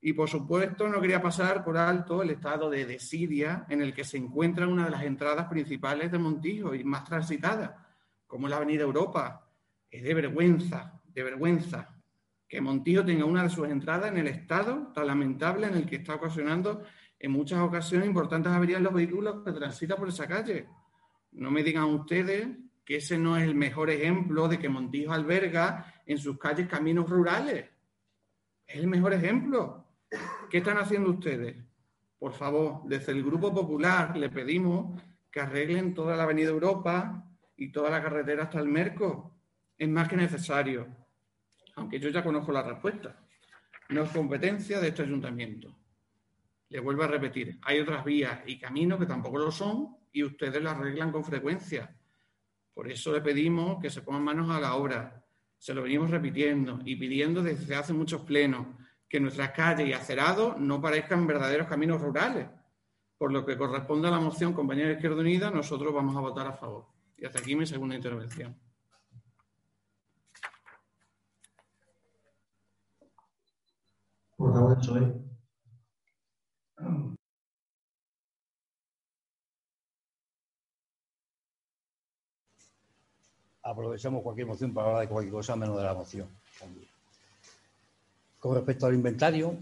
Y 0.00 0.14
por 0.14 0.30
supuesto 0.30 0.88
no 0.88 0.98
quería 0.98 1.20
pasar 1.20 1.62
por 1.62 1.76
alto 1.76 2.22
el 2.22 2.30
estado 2.30 2.70
de 2.70 2.86
desidia 2.86 3.66
en 3.68 3.82
el 3.82 3.92
que 3.92 4.04
se 4.04 4.16
encuentra 4.16 4.66
una 4.66 4.86
de 4.86 4.90
las 4.90 5.02
entradas 5.02 5.46
principales 5.48 6.10
de 6.10 6.18
Montijo 6.18 6.74
y 6.74 6.84
más 6.84 7.04
transitada, 7.04 7.86
como 8.26 8.48
la 8.48 8.56
Avenida 8.56 8.84
Europa. 8.84 9.46
Es 9.90 10.02
de 10.02 10.14
vergüenza, 10.14 11.02
de 11.04 11.22
vergüenza 11.22 11.94
que 12.48 12.62
Montijo 12.62 13.04
tenga 13.04 13.26
una 13.26 13.42
de 13.42 13.50
sus 13.50 13.68
entradas 13.68 14.10
en 14.10 14.16
el 14.16 14.28
estado 14.28 14.90
tan 14.94 15.06
lamentable 15.06 15.66
en 15.66 15.74
el 15.74 15.84
que 15.84 15.96
está 15.96 16.14
ocasionando 16.14 16.82
en 17.24 17.30
muchas 17.30 17.58
ocasiones 17.60 18.06
importantes 18.06 18.52
averías 18.52 18.82
los 18.82 18.92
vehículos 18.92 19.42
que 19.42 19.52
transitan 19.52 19.96
por 19.96 20.08
esa 20.08 20.28
calle. 20.28 20.68
No 21.32 21.50
me 21.50 21.62
digan 21.62 21.84
ustedes 21.84 22.48
que 22.84 22.96
ese 22.96 23.16
no 23.16 23.38
es 23.38 23.44
el 23.44 23.54
mejor 23.54 23.88
ejemplo 23.88 24.46
de 24.46 24.58
que 24.58 24.68
Montijo 24.68 25.14
alberga 25.14 26.02
en 26.04 26.18
sus 26.18 26.38
calles 26.38 26.68
caminos 26.68 27.08
rurales. 27.08 27.64
Es 28.66 28.76
el 28.76 28.88
mejor 28.88 29.14
ejemplo. 29.14 29.86
¿Qué 30.50 30.58
están 30.58 30.76
haciendo 30.76 31.12
ustedes? 31.12 31.56
Por 32.18 32.34
favor, 32.34 32.82
desde 32.84 33.12
el 33.12 33.24
Grupo 33.24 33.54
Popular 33.54 34.14
le 34.18 34.28
pedimos 34.28 35.00
que 35.30 35.40
arreglen 35.40 35.94
toda 35.94 36.16
la 36.16 36.24
Avenida 36.24 36.50
Europa 36.50 37.26
y 37.56 37.72
toda 37.72 37.88
la 37.88 38.02
carretera 38.02 38.42
hasta 38.42 38.60
el 38.60 38.68
Merco. 38.68 39.34
es 39.78 39.88
más 39.88 40.08
que 40.08 40.16
necesario, 40.16 40.86
aunque 41.76 41.98
yo 41.98 42.10
ya 42.10 42.22
conozco 42.22 42.52
la 42.52 42.62
respuesta. 42.62 43.18
No 43.88 44.02
es 44.02 44.10
competencia 44.10 44.78
de 44.78 44.88
este 44.88 45.04
ayuntamiento. 45.04 45.83
Le 46.74 46.80
vuelvo 46.80 47.04
a 47.04 47.06
repetir, 47.06 47.60
hay 47.62 47.78
otras 47.78 48.04
vías 48.04 48.40
y 48.46 48.58
caminos 48.58 48.98
que 48.98 49.06
tampoco 49.06 49.38
lo 49.38 49.52
son 49.52 49.96
y 50.10 50.24
ustedes 50.24 50.60
las 50.60 50.76
arreglan 50.76 51.12
con 51.12 51.22
frecuencia. 51.22 51.96
Por 52.74 52.90
eso 52.90 53.12
le 53.12 53.20
pedimos 53.20 53.80
que 53.80 53.90
se 53.90 54.02
pongan 54.02 54.24
manos 54.24 54.50
a 54.50 54.58
la 54.58 54.74
obra. 54.74 55.24
Se 55.56 55.72
lo 55.72 55.84
venimos 55.84 56.10
repitiendo 56.10 56.80
y 56.84 56.96
pidiendo 56.96 57.44
desde 57.44 57.76
hace 57.76 57.92
muchos 57.92 58.22
plenos 58.22 58.66
que 59.08 59.20
nuestras 59.20 59.52
calles 59.52 59.86
y 59.86 59.92
acerados 59.92 60.58
no 60.58 60.80
parezcan 60.80 61.28
verdaderos 61.28 61.68
caminos 61.68 62.00
rurales. 62.00 62.48
Por 63.18 63.30
lo 63.30 63.46
que 63.46 63.56
corresponde 63.56 64.08
a 64.08 64.10
la 64.10 64.18
moción, 64.18 64.52
compañera 64.52 64.88
de 64.88 64.94
Izquierda 64.94 65.20
Unida, 65.20 65.52
nosotros 65.52 65.94
vamos 65.94 66.16
a 66.16 66.20
votar 66.22 66.48
a 66.48 66.54
favor. 66.54 66.88
Y 67.16 67.24
hasta 67.24 67.38
aquí 67.38 67.54
mi 67.54 67.66
segunda 67.66 67.94
intervención. 67.94 68.58
Portavoz 74.36 74.70
del 74.70 74.78
PSOE. 74.78 75.23
Aprovechamos 83.62 84.22
cualquier 84.22 84.46
moción 84.46 84.74
para 84.74 84.88
hablar 84.88 85.02
de 85.02 85.08
cualquier 85.08 85.32
cosa 85.32 85.56
menos 85.56 85.78
de 85.78 85.84
la 85.84 85.94
moción. 85.94 86.28
Con 88.38 88.54
respecto 88.54 88.86
al 88.86 88.94
inventario, 88.94 89.56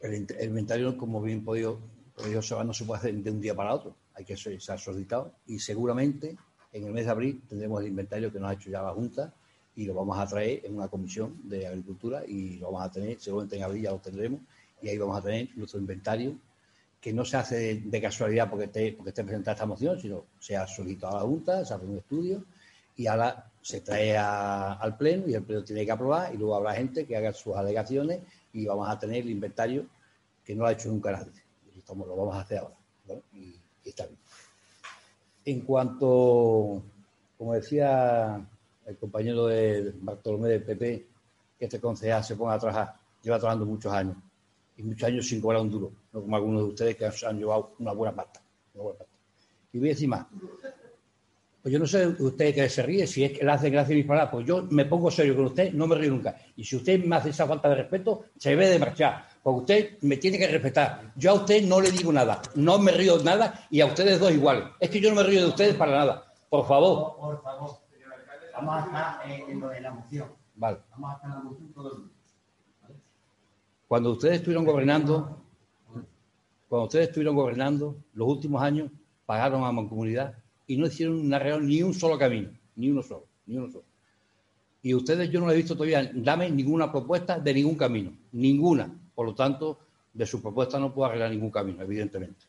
el, 0.00 0.14
in- 0.14 0.26
el 0.38 0.48
inventario, 0.48 0.96
como 0.96 1.20
bien 1.20 1.44
podido, 1.44 1.78
podido 2.14 2.38
observar, 2.38 2.66
no 2.66 2.72
se 2.72 2.84
puede 2.84 3.00
hacer 3.00 3.14
de 3.14 3.30
un 3.30 3.40
día 3.40 3.54
para 3.54 3.74
otro. 3.74 3.96
Hay 4.14 4.24
que 4.24 4.36
ser 4.36 4.60
solicitado 4.60 5.32
y 5.46 5.58
seguramente 5.58 6.36
en 6.72 6.84
el 6.84 6.92
mes 6.92 7.06
de 7.06 7.10
abril 7.10 7.42
tendremos 7.48 7.80
el 7.80 7.88
inventario 7.88 8.30
que 8.32 8.38
nos 8.38 8.50
ha 8.50 8.54
hecho 8.54 8.70
ya 8.70 8.80
la 8.82 8.92
Junta 8.92 9.34
y 9.74 9.86
lo 9.86 9.94
vamos 9.94 10.16
a 10.18 10.26
traer 10.26 10.64
en 10.64 10.76
una 10.76 10.86
comisión 10.88 11.36
de 11.48 11.66
agricultura 11.66 12.22
y 12.26 12.58
lo 12.58 12.66
vamos 12.70 12.82
a 12.88 12.92
tener, 12.92 13.18
seguramente 13.18 13.56
en 13.56 13.62
abril 13.64 13.82
ya 13.82 13.90
lo 13.90 13.98
tendremos 13.98 14.40
y 14.82 14.88
ahí 14.88 14.98
vamos 14.98 15.18
a 15.18 15.22
tener 15.22 15.48
nuestro 15.56 15.80
inventario 15.80 16.36
que 17.00 17.12
no 17.12 17.24
se 17.24 17.36
hace 17.38 17.80
de, 17.80 18.00
casualidad 18.00 18.50
porque 18.50 18.66
esté, 18.66 18.92
porque 18.92 19.08
esté 19.10 19.24
presentada 19.24 19.54
esta 19.54 19.66
moción, 19.66 19.98
sino 19.98 20.26
se 20.38 20.56
ha 20.56 20.66
solicitado 20.66 21.16
a 21.16 21.20
la 21.20 21.26
Junta, 21.26 21.64
se 21.64 21.72
hace 21.72 21.86
un 21.86 21.96
estudio 21.96 22.44
y 22.96 23.06
ahora 23.06 23.50
se 23.62 23.80
trae 23.80 24.16
al 24.16 24.96
Pleno 24.98 25.26
y 25.26 25.34
el 25.34 25.42
Pleno 25.42 25.64
tiene 25.64 25.86
que 25.86 25.92
aprobar 25.92 26.34
y 26.34 26.36
luego 26.36 26.54
habrá 26.56 26.74
gente 26.74 27.06
que 27.06 27.16
haga 27.16 27.32
sus 27.32 27.56
alegaciones 27.56 28.20
y 28.52 28.66
vamos 28.66 28.88
a 28.88 28.98
tener 28.98 29.22
el 29.22 29.30
inventario 29.30 29.86
que 30.44 30.54
no 30.54 30.62
lo 30.62 30.68
ha 30.68 30.72
hecho 30.72 30.90
nunca. 30.90 31.26
Y 31.74 31.78
estamos- 31.78 32.06
lo 32.06 32.16
vamos 32.16 32.34
a 32.36 32.40
hacer 32.40 32.58
ahora. 32.58 32.74
Y, 33.32 33.56
y 33.84 33.88
está 33.88 34.04
bien. 34.04 34.18
En 35.46 35.60
cuanto, 35.62 36.82
como 37.38 37.54
decía 37.54 38.46
el 38.84 38.96
compañero 38.98 39.46
de 39.46 39.94
Bartolomé 40.00 40.50
del 40.50 40.64
PP, 40.64 41.06
que 41.58 41.64
este 41.64 41.80
concejal 41.80 42.22
se 42.24 42.36
ponga 42.36 42.54
a 42.54 42.58
trabajar, 42.58 42.94
lleva 43.22 43.38
trabajando 43.38 43.64
muchos 43.64 43.92
años 43.92 44.16
y 44.80 44.82
muchos 44.82 45.06
años 45.08 45.28
sin 45.28 45.40
cobrar 45.40 45.60
un 45.60 45.70
duro, 45.70 45.92
no 46.12 46.22
como 46.22 46.36
algunos 46.36 46.62
de 46.62 46.68
ustedes 46.68 46.96
que 46.96 47.04
han, 47.04 47.12
han 47.28 47.38
llevado 47.38 47.74
una 47.78 47.92
buena 47.92 48.16
pasta. 48.16 48.40
una 48.74 48.82
buena 48.84 48.98
pasta. 48.98 49.14
Y 49.72 49.78
voy 49.78 49.88
a 49.88 49.92
decir 49.92 50.08
más. 50.08 50.26
Pues 51.62 51.72
yo 51.74 51.78
no 51.78 51.86
sé 51.86 52.06
usted 52.06 52.54
que 52.54 52.66
se 52.70 52.82
ríe, 52.82 53.06
si 53.06 53.22
es 53.22 53.38
que 53.38 53.44
le 53.44 53.52
hace 53.52 53.68
gracia 53.68 53.94
mis 53.94 54.06
palabras, 54.06 54.32
pues 54.32 54.46
yo 54.46 54.66
me 54.70 54.86
pongo 54.86 55.10
serio 55.10 55.36
con 55.36 55.44
usted, 55.44 55.74
no 55.74 55.86
me 55.86 55.94
río 55.96 56.10
nunca. 56.10 56.34
Y 56.56 56.64
si 56.64 56.76
usted 56.76 57.04
me 57.04 57.16
hace 57.16 57.28
esa 57.28 57.46
falta 57.46 57.68
de 57.68 57.74
respeto, 57.74 58.24
se 58.38 58.50
debe 58.50 58.70
de 58.70 58.78
marchar, 58.78 59.28
porque 59.42 59.60
usted 59.60 59.98
me 60.00 60.16
tiene 60.16 60.38
que 60.38 60.48
respetar. 60.48 61.12
Yo 61.16 61.32
a 61.32 61.34
usted 61.34 61.62
no 61.64 61.78
le 61.82 61.90
digo 61.90 62.10
nada, 62.10 62.40
no 62.54 62.78
me 62.78 62.92
río 62.92 63.18
de 63.18 63.24
nada 63.24 63.66
y 63.70 63.82
a 63.82 63.86
ustedes 63.86 64.18
dos 64.18 64.32
iguales. 64.32 64.64
Es 64.80 64.88
que 64.88 65.00
yo 65.00 65.10
no 65.10 65.16
me 65.16 65.22
río 65.22 65.42
de 65.42 65.48
ustedes 65.48 65.74
para 65.74 65.92
nada. 65.92 66.32
Por 66.48 66.66
favor. 66.66 67.16
Por 67.18 67.42
favor, 67.42 67.78
vamos 68.54 68.74
a 68.74 68.86
estar 68.86 69.30
en, 69.30 69.50
en 69.50 69.60
lo 69.60 69.68
de 69.68 69.80
la 69.82 69.90
moción. 69.90 70.28
Vale. 70.54 70.78
Vamos 70.92 71.10
a 71.10 71.14
estar 71.16 71.30
en 71.30 71.36
la 71.36 71.42
moción 71.42 71.72
todo 71.74 71.92
el 71.92 71.98
mundo. 71.98 72.19
Cuando 73.90 74.12
ustedes 74.12 74.36
estuvieron 74.36 74.64
gobernando, 74.64 75.42
cuando 76.68 76.84
ustedes 76.84 77.08
estuvieron 77.08 77.34
gobernando, 77.34 77.96
los 78.14 78.28
últimos 78.28 78.62
años 78.62 78.88
pagaron 79.26 79.64
a 79.64 79.72
Mancomunidad 79.72 80.38
y 80.68 80.76
no 80.76 80.86
hicieron 80.86 81.18
una 81.18 81.40
real, 81.40 81.66
ni 81.66 81.82
un 81.82 81.92
solo 81.92 82.16
camino, 82.16 82.52
ni 82.76 82.88
uno 82.88 83.02
solo, 83.02 83.26
ni 83.46 83.56
uno 83.56 83.68
solo. 83.68 83.84
Y 84.80 84.94
ustedes 84.94 85.28
yo 85.28 85.40
no 85.40 85.48
les 85.48 85.54
he 85.54 85.56
visto 85.56 85.74
todavía, 85.74 86.08
dame 86.14 86.48
ninguna 86.50 86.92
propuesta 86.92 87.40
de 87.40 87.52
ningún 87.52 87.74
camino, 87.74 88.16
ninguna. 88.30 88.96
Por 89.12 89.26
lo 89.26 89.34
tanto, 89.34 89.80
de 90.14 90.24
su 90.24 90.40
propuesta 90.40 90.78
no 90.78 90.94
puedo 90.94 91.08
arreglar 91.08 91.32
ningún 91.32 91.50
camino, 91.50 91.82
evidentemente. 91.82 92.44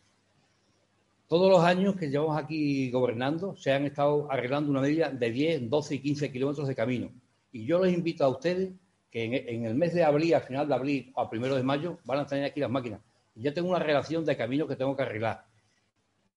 Todos 1.27 1.49
los 1.49 1.63
años 1.63 1.95
que 1.95 2.11
llevamos 2.11 2.37
aquí 2.37 2.91
gobernando 2.91 3.55
se 3.55 3.71
han 3.71 3.85
estado 3.85 4.31
arreglando 4.31 4.69
una 4.69 4.81
media 4.81 5.09
de 5.09 5.31
10, 5.31 5.71
12 5.71 5.95
y 5.95 5.99
15 6.01 6.31
kilómetros 6.31 6.67
de 6.67 6.75
camino. 6.75 7.09
Y 7.51 7.65
yo 7.65 7.83
les 7.83 7.95
invito 7.95 8.23
a 8.25 8.29
ustedes 8.29 8.73
que 9.11 9.25
en, 9.25 9.65
el 9.65 9.75
mes 9.75 9.93
de 9.93 10.03
abril, 10.05 10.33
al 10.33 10.41
final 10.41 10.67
de 10.67 10.73
abril 10.73 11.11
o 11.13 11.21
a 11.21 11.29
primero 11.29 11.55
de 11.55 11.63
mayo, 11.63 11.99
van 12.05 12.19
a 12.19 12.25
tener 12.25 12.45
aquí 12.45 12.61
las 12.61 12.71
máquinas. 12.71 13.01
Y 13.35 13.43
ya 13.43 13.53
tengo 13.53 13.69
una 13.69 13.79
relación 13.79 14.25
de 14.25 14.37
caminos 14.37 14.69
que 14.69 14.77
tengo 14.77 14.95
que 14.95 15.03
arreglar. 15.03 15.45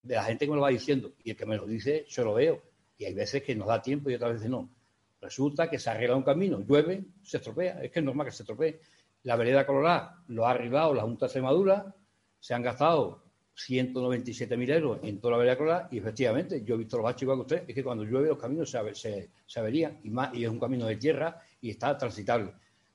De 0.02 0.16
la 0.16 0.24
gente 0.24 0.44
que 0.44 0.50
me 0.50 0.56
lo 0.56 0.62
va 0.62 0.70
diciendo. 0.70 1.12
Y 1.22 1.30
el 1.30 1.36
que 1.36 1.46
me 1.46 1.56
lo 1.56 1.66
dice, 1.66 2.04
yo 2.08 2.24
lo 2.24 2.34
veo. 2.34 2.60
Y 2.98 3.04
hay 3.04 3.14
veces 3.14 3.42
que 3.42 3.54
nos 3.54 3.68
da 3.68 3.80
tiempo 3.80 4.10
y 4.10 4.14
otras 4.14 4.34
veces 4.34 4.50
no. 4.50 4.68
Resulta 5.20 5.70
que 5.70 5.78
se 5.78 5.88
arregla 5.88 6.16
un 6.16 6.24
camino, 6.24 6.60
llueve, 6.60 7.04
se 7.22 7.36
estropea. 7.36 7.80
Es 7.82 7.92
que 7.92 8.00
es 8.00 8.04
normal 8.04 8.26
que 8.26 8.32
se 8.32 8.42
estropee. 8.42 8.80
La 9.22 9.36
vereda 9.36 9.64
Colorada 9.64 10.22
lo 10.28 10.46
ha 10.46 10.50
arreglado 10.50 10.94
la 10.94 11.02
Junta 11.02 11.24
de 11.24 11.28
Extremadura, 11.28 11.94
se 12.40 12.52
han 12.52 12.62
gastado 12.62 13.24
197.000 13.56 14.70
euros 14.74 14.98
en 15.02 15.20
toda 15.20 15.32
la 15.32 15.38
vereda 15.38 15.56
Colorada 15.56 15.88
y 15.90 15.98
efectivamente, 15.98 16.62
yo 16.62 16.74
he 16.74 16.78
visto 16.78 16.98
los 16.98 17.04
baches 17.04 17.22
igual 17.22 17.38
que 17.38 17.42
usted, 17.42 17.64
es 17.68 17.74
que 17.74 17.82
cuando 17.82 18.04
llueve 18.04 18.28
los 18.28 18.38
caminos 18.38 18.68
se, 18.68 18.94
se, 18.94 19.30
se 19.46 19.60
averían 19.60 19.98
y, 20.02 20.10
más, 20.10 20.34
y 20.34 20.44
es 20.44 20.50
un 20.50 20.60
camino 20.60 20.86
de 20.86 20.96
tierra 20.96 21.40
y 21.60 21.70
está 21.70 21.96
transitable. 21.96 22.52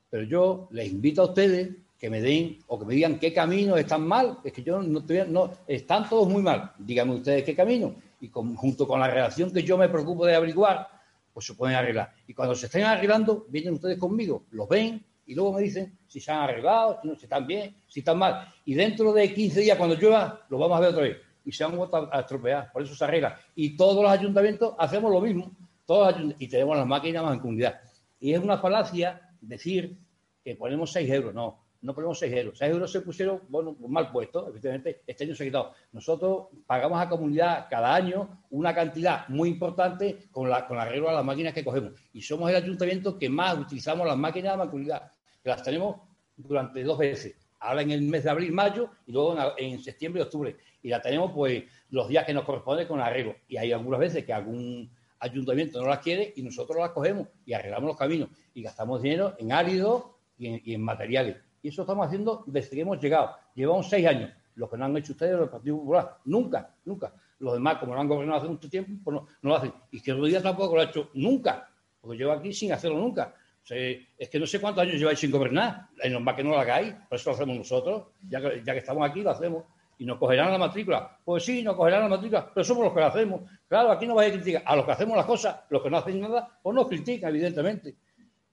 Pero 0.10 0.24
yo 0.24 0.68
les 0.72 0.92
invito 0.92 1.22
a 1.22 1.26
ustedes 1.26 1.70
que 2.00 2.10
me 2.10 2.22
den 2.22 2.58
o 2.68 2.80
que 2.80 2.86
me 2.86 2.96
digan 2.96 3.20
qué 3.20 3.34
caminos 3.34 3.78
están 3.78 4.08
mal, 4.08 4.40
es 4.44 4.54
que 4.54 4.64
yo 4.64 4.82
no, 4.82 5.04
no 5.28 5.52
están 5.68 6.08
todos 6.08 6.30
muy 6.30 6.42
mal. 6.42 6.72
Díganme 6.80 7.16
ustedes 7.16 7.44
qué 7.44 7.56
camino 7.56 7.94
y 8.22 8.30
con- 8.30 8.56
junto 8.56 8.88
con 8.88 9.00
la 9.00 9.08
relación 9.08 9.52
que 9.52 9.64
yo 9.64 9.78
me 9.78 9.90
preocupo 9.90 10.26
de 10.26 10.36
averiguar, 10.36 10.88
pues 11.34 11.46
se 11.46 11.54
pueden 11.54 11.76
arreglar. 11.76 12.14
Y 12.28 12.34
cuando 12.34 12.56
se 12.56 12.68
estén 12.68 12.84
arreglando, 12.84 13.46
vienen 13.50 13.74
ustedes 13.74 13.98
conmigo, 13.98 14.44
los 14.52 14.68
ven 14.68 15.04
y 15.28 15.36
luego 15.36 15.54
me 15.54 15.62
dicen 15.62 15.98
si 16.08 16.20
se 16.20 16.32
han 16.32 16.40
arreglado, 16.40 17.00
si, 17.02 17.08
no, 17.08 17.16
si 17.16 17.26
están 17.26 17.46
bien, 17.46 17.76
si 17.88 18.00
están 18.00 18.18
mal. 18.18 18.52
Y 18.66 18.74
dentro 18.74 19.14
de 19.14 19.32
15 19.34 19.62
días, 19.62 19.78
cuando 19.78 19.96
llueva, 19.96 20.46
lo 20.50 20.58
vamos 20.58 20.78
a 20.78 20.80
ver 20.80 20.90
otra 20.90 21.04
vez. 21.04 21.18
Y 21.46 21.52
se 21.52 21.64
han 21.64 21.76
vuelto 21.76 22.10
a, 22.12 22.20
estropear, 22.22 22.72
por 22.72 22.82
eso 22.82 22.96
se 22.96 23.04
arregla. 23.04 23.40
Y 23.56 23.76
todos 23.76 24.02
los 24.02 24.12
ayuntamientos 24.12 24.74
hacemos 24.78 25.12
lo 25.12 25.22
mismo, 25.22 25.52
todos 25.86 26.16
y 26.40 26.48
tenemos 26.48 26.78
las 26.78 26.88
máquinas 26.88 27.24
más 27.24 27.34
en 27.34 27.40
comunidad. 27.40 27.80
Y 28.20 28.34
es 28.34 28.40
una 28.40 28.58
falacia 28.58 29.29
decir 29.42 29.98
que 30.44 30.56
ponemos 30.56 30.92
6 30.92 31.10
euros, 31.12 31.34
no, 31.34 31.60
no 31.82 31.94
ponemos 31.94 32.20
6 32.20 32.34
euros. 32.34 32.58
6 32.58 32.72
euros 32.72 32.92
se 32.92 33.02
pusieron, 33.02 33.42
bueno, 33.48 33.76
mal 33.88 34.12
puestos, 34.12 34.50
efectivamente, 34.50 35.02
este 35.08 35.24
año 35.24 35.36
se 35.36 35.44
ha 35.44 35.48
quitado. 35.48 35.74
Nosotros 35.92 36.48
pagamos 36.66 37.02
a 37.02 37.08
comunidad 37.08 37.68
cada 37.70 37.96
año 37.96 38.44
una 38.50 38.74
cantidad 38.74 39.28
muy 39.30 39.50
importante 39.50 40.28
con, 40.32 40.50
la, 40.50 40.68
con 40.68 40.78
el 40.78 40.84
arreglo 40.84 41.10
a 41.10 41.14
las 41.14 41.26
máquinas 41.26 41.54
que 41.54 41.64
cogemos. 41.64 41.94
Y 42.14 42.22
somos 42.22 42.50
el 42.50 42.58
ayuntamiento 42.58 43.18
que 43.18 43.30
más 43.30 43.58
utilizamos 43.58 44.06
las 44.06 44.18
máquinas 44.18 44.58
de 44.72 45.00
que 45.44 45.50
las 45.50 45.64
tenemos 45.64 45.98
durante 46.36 46.84
dos 46.84 46.98
veces. 46.98 47.36
Ahora 47.62 47.82
en 47.82 47.92
el 47.92 48.02
mes 48.02 48.24
de 48.24 48.30
abril, 48.30 48.52
mayo 48.54 48.90
y 49.06 49.12
luego 49.12 49.38
en, 49.58 49.82
septiembre 49.82 50.22
y 50.22 50.24
octubre. 50.24 50.56
Y 50.82 50.90
la 50.90 51.02
tenemos 51.02 51.32
pues 51.34 51.64
los 51.90 52.08
días 52.08 52.26
que 52.26 52.34
nos 52.34 52.46
corresponden 52.46 52.88
con 52.88 53.02
arreglo. 53.02 53.36
Y 53.48 53.58
hay 53.58 53.72
algunas 53.72 54.00
veces 54.00 54.26
que 54.26 54.34
algún 54.34 54.90
ayuntamiento 55.20 55.82
no 55.82 55.88
las 55.88 56.00
quiere 56.00 56.34
y 56.36 56.44
nosotros 56.44 56.80
las 56.80 56.92
cogemos 56.92 57.28
y 57.46 57.54
arreglamos 57.54 57.88
los 57.90 57.98
caminos 57.98 58.30
y 58.54 58.62
gastamos 58.62 59.02
dinero 59.02 59.36
en 59.38 59.52
áridos 59.52 60.04
y 60.38 60.74
en, 60.74 60.82
materiales. 60.82 61.38
Y 61.62 61.70
eso 61.70 61.82
estamos 61.82 62.08
haciendo 62.08 62.44
desde 62.48 62.70
que 62.70 62.82
hemos 62.82 63.02
llegado. 63.02 63.36
Llevamos 63.54 63.90
seis 63.90 64.08
años. 64.08 64.32
Los 64.56 64.70
que 64.70 64.78
no 64.78 64.86
han 64.86 64.98
hecho 64.98 65.14
ustedes, 65.14 65.38
los 65.38 65.50
Partido 65.50 65.78
Popular, 65.78 66.18
nunca, 66.26 66.74
nunca. 66.86 67.14
Los 67.40 67.54
demás, 67.54 67.78
como 67.78 67.94
no 67.94 68.02
han 68.02 68.08
gobernado 68.08 68.40
hace 68.40 68.50
mucho 68.50 68.70
tiempo, 68.70 68.92
pues 69.04 69.16
no, 69.16 69.28
lo 69.42 69.56
hacen. 69.56 69.74
Y 69.92 70.02
que 70.02 70.14
Rodríguez 70.14 70.44
tampoco 70.44 70.76
lo 70.76 70.82
ha 70.82 70.86
hecho 70.86 71.10
nunca, 71.14 71.70
porque 72.02 72.18
llevo 72.18 72.32
aquí 72.32 72.54
sin 72.54 72.72
hacerlo 72.72 72.98
nunca. 72.98 73.34
Es 73.70 74.30
que 74.30 74.40
no 74.40 74.48
sé 74.48 74.60
cuántos 74.60 74.84
años 74.84 74.96
lleváis 74.96 75.20
sin 75.20 75.32
gobernar. 75.32 75.88
Es 76.02 76.12
normal 76.12 76.36
que 76.36 76.44
no 76.44 76.52
lo 76.52 76.60
hagáis, 76.60 76.94
por 77.08 77.18
eso 77.18 77.30
lo 77.30 77.36
hacemos 77.36 77.58
nosotros. 77.58 78.08
Ya 78.28 78.42
que 78.42 78.78
estamos 78.78 79.08
aquí, 79.10 79.22
lo 79.22 79.32
hacemos. 79.32 79.64
Y 80.00 80.06
nos 80.06 80.18
cogerán 80.18 80.52
la 80.52 80.58
matrícula. 80.58 81.20
Pues 81.24 81.44
sí, 81.44 81.62
nos 81.62 81.76
cogerán 81.76 82.02
la 82.02 82.10
matrícula, 82.10 82.50
pero 82.54 82.64
somos 82.64 82.86
los 82.86 82.94
que 82.94 83.00
lo 83.00 83.06
hacemos. 83.06 83.42
Claro, 83.68 83.92
aquí 83.92 84.08
no 84.08 84.16
vais 84.16 84.32
a 84.32 84.36
criticar. 84.36 84.64
A 84.66 84.76
los 84.76 84.86
que 84.86 84.92
hacemos 84.92 85.16
las 85.16 85.26
cosas, 85.26 85.62
los 85.70 85.84
que 85.84 85.90
no 85.90 85.98
hacen 85.98 86.20
nada, 86.20 86.60
pues 86.64 86.76
nos 86.76 86.88
critican, 86.88 87.30
evidentemente. 87.30 87.96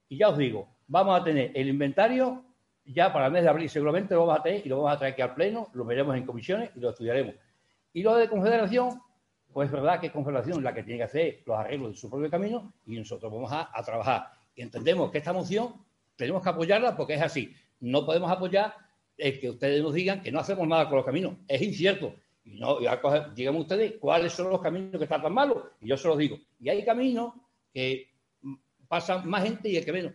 Y 0.08 0.18
ya 0.18 0.28
os 0.28 0.36
digo, 0.36 0.68
vamos 0.86 1.18
a 1.18 1.24
tener 1.24 1.52
el 1.54 1.68
inventario 1.68 2.44
ya 2.86 3.12
para 3.12 3.26
el 3.26 3.32
mes 3.32 3.42
de 3.42 3.48
abril 3.48 3.68
seguramente 3.68 4.14
lo 4.14 4.26
vamos 4.26 4.40
a 4.40 4.42
tener 4.42 4.64
y 4.64 4.68
lo 4.68 4.76
vamos 4.76 4.92
a 4.92 4.98
traer 4.98 5.12
aquí 5.14 5.22
al 5.22 5.34
Pleno, 5.34 5.68
lo 5.74 5.84
veremos 5.84 6.16
en 6.16 6.24
comisiones 6.24 6.70
y 6.74 6.80
lo 6.80 6.90
estudiaremos. 6.90 7.34
Y 7.92 8.02
lo 8.02 8.14
de 8.16 8.28
Confederación, 8.28 9.00
pues 9.52 9.66
es 9.66 9.72
verdad 9.72 10.00
que 10.00 10.12
Confederación 10.12 10.58
es 10.58 10.62
la 10.62 10.74
que 10.74 10.82
tiene 10.82 10.98
que 10.98 11.04
hacer 11.04 11.42
los 11.46 11.58
arreglos 11.58 11.92
de 11.92 11.96
su 11.96 12.08
propio 12.08 12.30
camino 12.30 12.72
y 12.86 12.96
nosotros 12.96 13.32
vamos 13.32 13.50
a, 13.52 13.70
a 13.72 13.82
trabajar. 13.82 14.28
Y 14.54 14.62
entendemos 14.62 15.10
que 15.10 15.18
esta 15.18 15.32
moción 15.32 15.74
tenemos 16.14 16.42
que 16.42 16.48
apoyarla 16.48 16.96
porque 16.96 17.14
es 17.14 17.22
así. 17.22 17.52
No 17.80 18.06
podemos 18.06 18.30
apoyar 18.30 18.74
el 19.16 19.40
que 19.40 19.50
ustedes 19.50 19.82
nos 19.82 19.94
digan 19.94 20.22
que 20.22 20.32
no 20.32 20.40
hacemos 20.40 20.66
nada 20.66 20.88
con 20.88 20.96
los 20.96 21.06
caminos. 21.06 21.34
Es 21.48 21.62
incierto. 21.62 22.14
Y 22.44 22.58
no, 22.60 22.78
y 22.80 22.86
díganme 23.34 23.58
ustedes 23.58 23.94
cuáles 23.98 24.32
son 24.32 24.50
los 24.50 24.60
caminos 24.60 24.98
que 24.98 25.04
están 25.04 25.22
tan 25.22 25.32
malos. 25.32 25.64
Y 25.80 25.88
yo 25.88 25.96
se 25.96 26.08
los 26.08 26.18
digo. 26.18 26.38
Y 26.60 26.68
hay 26.68 26.84
caminos 26.84 27.34
que 27.72 28.10
pasa 28.88 29.18
más 29.18 29.42
gente 29.42 29.68
y 29.68 29.76
el 29.76 29.84
que 29.84 29.92
menos. 29.92 30.12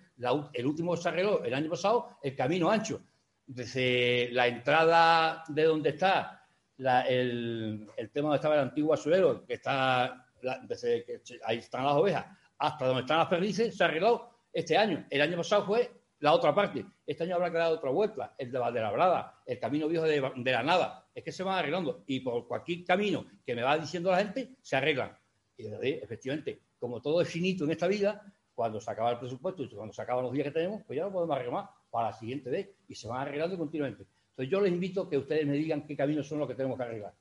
El 0.53 0.65
último 0.65 0.95
se 0.95 1.09
arregló 1.09 1.43
el 1.43 1.53
año 1.53 1.69
pasado, 1.69 2.17
el 2.23 2.35
camino 2.35 2.69
ancho. 2.69 3.01
Desde 3.45 4.29
la 4.31 4.47
entrada 4.47 5.43
de 5.49 5.63
donde 5.63 5.89
está 5.89 6.47
el, 6.77 7.87
el 7.97 8.09
tema 8.11 8.29
donde 8.29 8.37
estaba 8.37 8.55
el 8.55 8.61
antiguo 8.61 8.93
asurero, 8.93 9.45
que 9.45 9.55
está 9.55 10.25
desde 10.63 11.03
que 11.03 11.21
ahí 11.45 11.57
están 11.57 11.85
las 11.85 11.93
ovejas, 11.93 12.25
hasta 12.57 12.85
donde 12.85 13.01
están 13.01 13.19
las 13.19 13.27
perdices, 13.27 13.75
se 13.75 13.83
arregló 13.83 14.29
este 14.53 14.77
año. 14.77 15.05
El 15.09 15.21
año 15.21 15.37
pasado 15.37 15.65
fue 15.65 15.91
la 16.19 16.33
otra 16.33 16.53
parte. 16.53 16.85
Este 17.11 17.25
año 17.25 17.35
habrá 17.35 17.51
que 17.51 17.57
dar 17.57 17.73
otra 17.73 17.89
vuelta, 17.89 18.33
el 18.37 18.53
de 18.53 18.57
Valdelabrada, 18.57 19.43
el 19.45 19.59
camino 19.59 19.89
viejo 19.89 20.05
de, 20.05 20.31
de 20.33 20.51
la 20.53 20.63
nada. 20.63 21.09
Es 21.13 21.25
que 21.25 21.33
se 21.33 21.43
van 21.43 21.59
arreglando 21.59 22.05
y 22.07 22.21
por 22.21 22.47
cualquier 22.47 22.85
camino 22.85 23.25
que 23.45 23.53
me 23.53 23.63
va 23.63 23.77
diciendo 23.77 24.09
la 24.09 24.19
gente, 24.19 24.55
se 24.61 24.77
arreglan. 24.77 25.17
Y 25.57 25.63
de 25.63 25.89
efectivamente, 26.01 26.61
como 26.79 27.01
todo 27.01 27.19
es 27.19 27.27
finito 27.27 27.65
en 27.65 27.71
esta 27.71 27.89
vida, 27.89 28.33
cuando 28.55 28.79
se 28.79 28.89
acaba 28.89 29.11
el 29.11 29.19
presupuesto 29.19 29.61
y 29.61 29.67
cuando 29.67 29.93
se 29.93 30.01
acaban 30.01 30.23
los 30.23 30.31
días 30.31 30.45
que 30.45 30.51
tenemos, 30.51 30.83
pues 30.87 30.95
ya 30.95 31.03
no 31.03 31.11
podemos 31.11 31.35
arreglar 31.35 31.65
para 31.89 32.11
la 32.11 32.13
siguiente 32.13 32.49
vez 32.49 32.69
y 32.87 32.95
se 32.95 33.09
van 33.09 33.27
arreglando 33.27 33.57
continuamente. 33.57 34.05
Entonces 34.29 34.49
yo 34.49 34.61
les 34.61 34.71
invito 34.71 35.01
a 35.01 35.09
que 35.09 35.17
ustedes 35.17 35.45
me 35.45 35.57
digan 35.57 35.85
qué 35.85 35.97
caminos 35.97 36.25
son 36.25 36.39
los 36.39 36.47
que 36.47 36.55
tenemos 36.55 36.77
que 36.77 36.83
arreglar. 36.85 37.13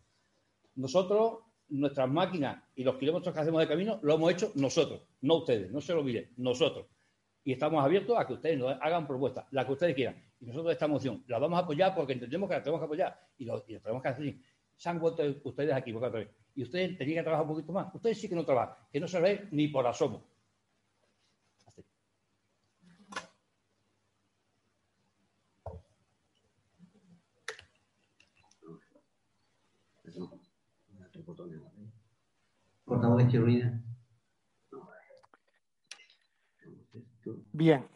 Nosotros, 0.77 1.41
nuestras 1.71 2.09
máquinas 2.09 2.63
y 2.77 2.85
los 2.85 2.95
kilómetros 2.95 3.35
que 3.35 3.41
hacemos 3.41 3.61
de 3.61 3.67
camino, 3.67 3.99
lo 4.03 4.15
hemos 4.15 4.31
hecho 4.31 4.53
nosotros, 4.55 5.03
no 5.23 5.39
ustedes, 5.39 5.69
no 5.73 5.81
se 5.81 5.95
lo 5.95 5.99
olviden, 5.99 6.31
nosotros. 6.37 6.87
Y 7.45 7.53
estamos 7.53 7.83
abiertos 7.83 8.19
a 8.19 8.27
que 8.27 8.35
ustedes 8.35 8.59
nos 8.59 8.77
hagan 8.81 9.07
propuestas, 9.07 9.47
las 9.51 9.65
que 9.65 9.73
ustedes 9.73 9.95
quieran. 9.95 10.23
Y 10.41 10.47
nosotros 10.47 10.73
esta 10.73 10.87
moción 10.87 11.25
la 11.27 11.39
vamos 11.39 11.59
a 11.59 11.63
apoyar 11.63 11.95
porque 11.95 12.13
entendemos 12.13 12.49
que 12.49 12.57
la 12.57 12.63
tenemos 12.63 12.81
que 12.81 12.85
apoyar 12.85 13.19
y 13.39 13.45
lo, 13.45 13.63
tenemos 13.63 14.03
que 14.03 14.09
hacer. 14.09 14.35
Se 14.77 14.89
han 14.89 14.99
vuelto 14.99 15.23
ustedes 15.45 15.75
aquí 15.75 15.93
otra. 15.93 16.27
Y 16.55 16.63
ustedes 16.63 16.99
tenían 16.99 17.19
que 17.19 17.23
trabajar 17.23 17.47
un 17.47 17.53
poquito 17.55 17.73
más. 17.73 17.95
Ustedes 17.95 18.21
sí 18.21 18.29
que 18.29 18.35
no 18.35 18.45
trabajan, 18.45 18.77
que 18.93 19.01
no 19.01 19.09
se 19.09 19.21
ve 19.21 19.49
ni 19.53 19.69
por 19.69 19.87
asomo. 19.87 20.23
Así. 21.67 21.85
Portavoz 32.85 33.19
de 33.19 33.25
Izquierda 33.25 33.90
Bien. 37.61 37.87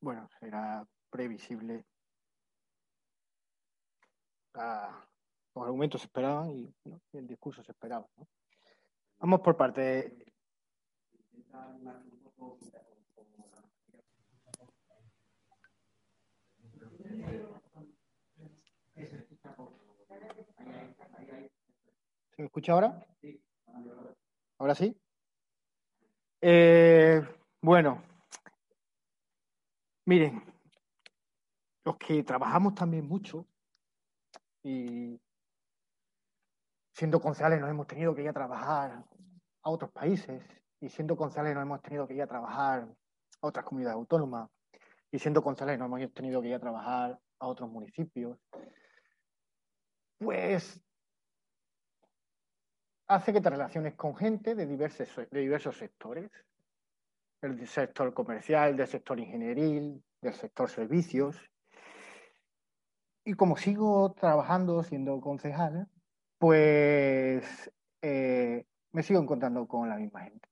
Bueno, 0.00 0.28
será 0.40 0.84
previsible. 1.10 1.86
Ah, 4.54 5.06
los 5.54 5.64
argumentos 5.64 6.00
se 6.00 6.08
esperaban 6.08 6.50
y 6.50 6.74
el 7.12 7.28
discurso 7.28 7.62
se 7.62 7.70
esperaba. 7.70 8.04
¿no? 8.16 8.26
Vamos 9.20 9.42
por 9.42 9.56
parte. 9.56 10.26
¿Se 22.34 22.42
me 22.42 22.46
escucha 22.46 22.72
ahora? 22.72 23.06
¿Ahora 24.58 24.74
sí? 24.74 25.00
Eh, 26.46 27.26
bueno, 27.62 28.02
miren, 30.04 30.44
los 31.86 31.96
que 31.96 32.22
trabajamos 32.22 32.74
también 32.74 33.08
mucho 33.08 33.46
y 34.62 35.18
siendo 36.92 37.18
concejales 37.18 37.60
nos 37.60 37.70
hemos 37.70 37.86
tenido 37.86 38.14
que 38.14 38.24
ir 38.24 38.28
a 38.28 38.34
trabajar 38.34 39.06
a 39.62 39.70
otros 39.70 39.90
países 39.90 40.42
y 40.82 40.90
siendo 40.90 41.16
concejales 41.16 41.54
nos 41.54 41.62
hemos 41.62 41.80
tenido 41.80 42.06
que 42.06 42.12
ir 42.12 42.20
a 42.20 42.26
trabajar 42.26 42.94
a 43.40 43.46
otras 43.46 43.64
comunidades 43.64 43.96
autónomas 43.96 44.50
y 45.10 45.18
siendo 45.18 45.42
concejales 45.42 45.78
nos 45.78 45.86
hemos 45.86 46.12
tenido 46.12 46.42
que 46.42 46.48
ir 46.48 46.56
a 46.56 46.60
trabajar 46.60 47.18
a 47.38 47.46
otros 47.46 47.70
municipios. 47.70 48.38
Pues 50.18 50.83
hace 53.06 53.32
que 53.32 53.40
te 53.40 53.50
relaciones 53.50 53.94
con 53.94 54.16
gente 54.16 54.54
de 54.54 54.66
diversos, 54.66 55.08
de 55.30 55.40
diversos 55.40 55.76
sectores, 55.76 56.30
el 57.42 57.66
sector 57.66 58.14
comercial, 58.14 58.76
del 58.76 58.86
sector 58.86 59.20
ingenieril, 59.20 60.02
del 60.20 60.34
sector 60.34 60.68
servicios. 60.70 61.36
Y 63.24 63.34
como 63.34 63.56
sigo 63.56 64.12
trabajando 64.12 64.82
siendo 64.82 65.20
concejal, 65.20 65.88
pues 66.38 67.70
eh, 68.02 68.66
me 68.92 69.02
sigo 69.02 69.20
encontrando 69.20 69.66
con 69.66 69.88
la 69.88 69.96
misma 69.96 70.20
gente. 70.22 70.48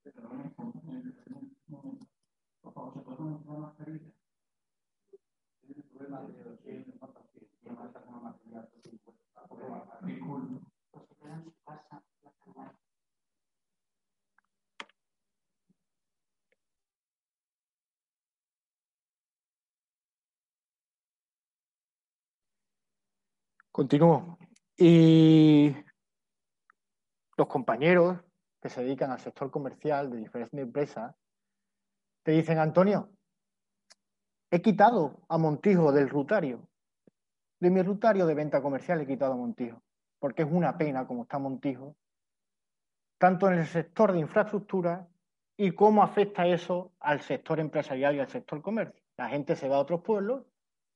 Continúo. 23.73 24.39
Y 24.77 25.75
los 27.39 27.47
compañeros 27.47 28.19
que 28.61 28.69
se 28.69 28.83
dedican 28.83 29.11
al 29.11 29.19
sector 29.19 29.51
comercial 29.51 30.11
de 30.11 30.19
diferentes 30.19 30.61
empresas 30.61 31.15
te 32.23 32.33
dicen, 32.33 32.59
Antonio, 32.59 33.11
he 34.51 34.61
quitado 34.61 35.23
a 35.27 35.39
Montijo 35.39 35.91
del 35.91 36.11
rutario. 36.11 36.69
De 37.61 37.71
mi 37.71 37.81
rutario 37.83 38.27
de 38.27 38.35
venta 38.35 38.61
comercial 38.61 39.01
he 39.01 39.07
quitado 39.07 39.33
a 39.33 39.37
Montijo, 39.37 39.83
porque 40.19 40.43
es 40.43 40.49
una 40.51 40.77
pena 40.77 41.07
como 41.07 41.23
está 41.23 41.39
Montijo, 41.39 41.97
tanto 43.19 43.49
en 43.49 43.55
el 43.55 43.67
sector 43.67 44.13
de 44.13 44.19
infraestructura 44.19 45.09
y 45.57 45.73
cómo 45.73 46.03
afecta 46.03 46.47
eso 46.47 46.93
al 47.01 47.23
sector 47.23 47.59
empresarial 47.59 48.17
y 48.17 48.21
al 48.21 48.29
sector 48.29 48.61
comercio. 48.61 49.03
La 49.17 49.31
gente 49.31 49.57
se 49.57 49.69
va 49.69 49.77
a 49.77 49.81
otros 49.81 50.03
pueblos, 50.03 50.45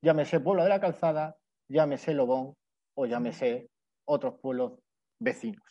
llámese 0.02 0.40
Pueblo 0.40 0.62
de 0.62 0.68
la 0.68 0.80
Calzada, 0.80 1.38
llámese 1.68 2.12
Lobón 2.12 2.54
o 2.96 3.06
llámese 3.06 3.70
otros 4.04 4.34
pueblos 4.40 4.72
vecinos. 5.18 5.62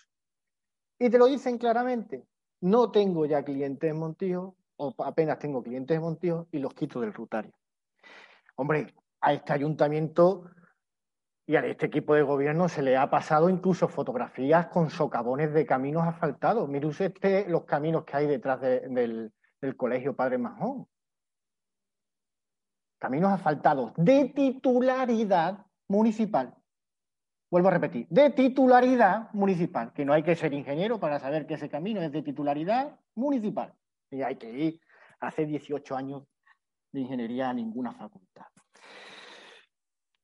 Y 1.00 1.10
te 1.10 1.18
lo 1.18 1.26
dicen 1.26 1.58
claramente, 1.58 2.26
no 2.62 2.92
tengo 2.92 3.26
ya 3.26 3.44
clientes 3.44 3.90
en 3.90 3.98
Montijo, 3.98 4.56
o 4.78 4.94
apenas 5.04 5.40
tengo 5.40 5.62
clientes 5.62 5.96
en 5.96 6.04
Montijo 6.04 6.48
y 6.52 6.60
los 6.60 6.74
quito 6.74 7.02
del 7.02 7.14
rutario. 7.14 7.54
Hombre, 8.56 8.94
a 9.22 9.34
este 9.34 9.54
ayuntamiento 9.54 10.50
y 11.48 11.56
a 11.56 11.66
este 11.66 11.88
equipo 11.88 12.16
de 12.16 12.22
gobierno 12.22 12.70
se 12.70 12.82
le 12.82 12.98
ha 12.98 13.10
pasado 13.10 13.50
incluso 13.50 13.88
fotografías 13.88 14.68
con 14.68 14.90
socavones 14.90 15.54
de 15.54 15.66
caminos 15.66 16.08
asfaltados. 16.08 16.68
Mire 16.70 16.88
usted 16.88 17.14
este, 17.14 17.50
los 17.50 17.66
caminos 17.66 18.04
que 18.06 18.18
hay 18.18 18.28
detrás 18.28 18.62
de, 18.62 18.82
del, 18.82 19.34
del 19.62 19.76
colegio 19.76 20.16
Padre 20.16 20.38
Majón. 20.38 20.88
Caminos 22.98 23.32
asfaltados 23.32 23.94
de 23.98 24.32
titularidad 24.36 25.66
municipal. 25.88 26.56
Vuelvo 27.56 27.70
a 27.70 27.72
repetir, 27.72 28.06
de 28.10 28.32
titularidad 28.32 29.32
municipal, 29.32 29.94
que 29.94 30.04
no 30.04 30.12
hay 30.12 30.24
que 30.24 30.36
ser 30.36 30.54
ingeniero 30.54 31.00
para 31.00 31.22
saber 31.22 31.48
que 31.48 31.54
ese 31.54 31.70
camino 31.70 32.02
es 32.02 32.12
de 32.12 32.22
titularidad 32.22 33.00
municipal. 33.16 33.74
Y 34.12 34.24
hay 34.24 34.36
que 34.36 34.52
ir 34.52 34.82
hace 35.22 35.46
18 35.46 35.96
años 35.96 36.24
de 36.92 37.00
ingeniería 37.00 37.50
a 37.50 37.54
ninguna 37.54 37.94
facultad. 37.94 38.48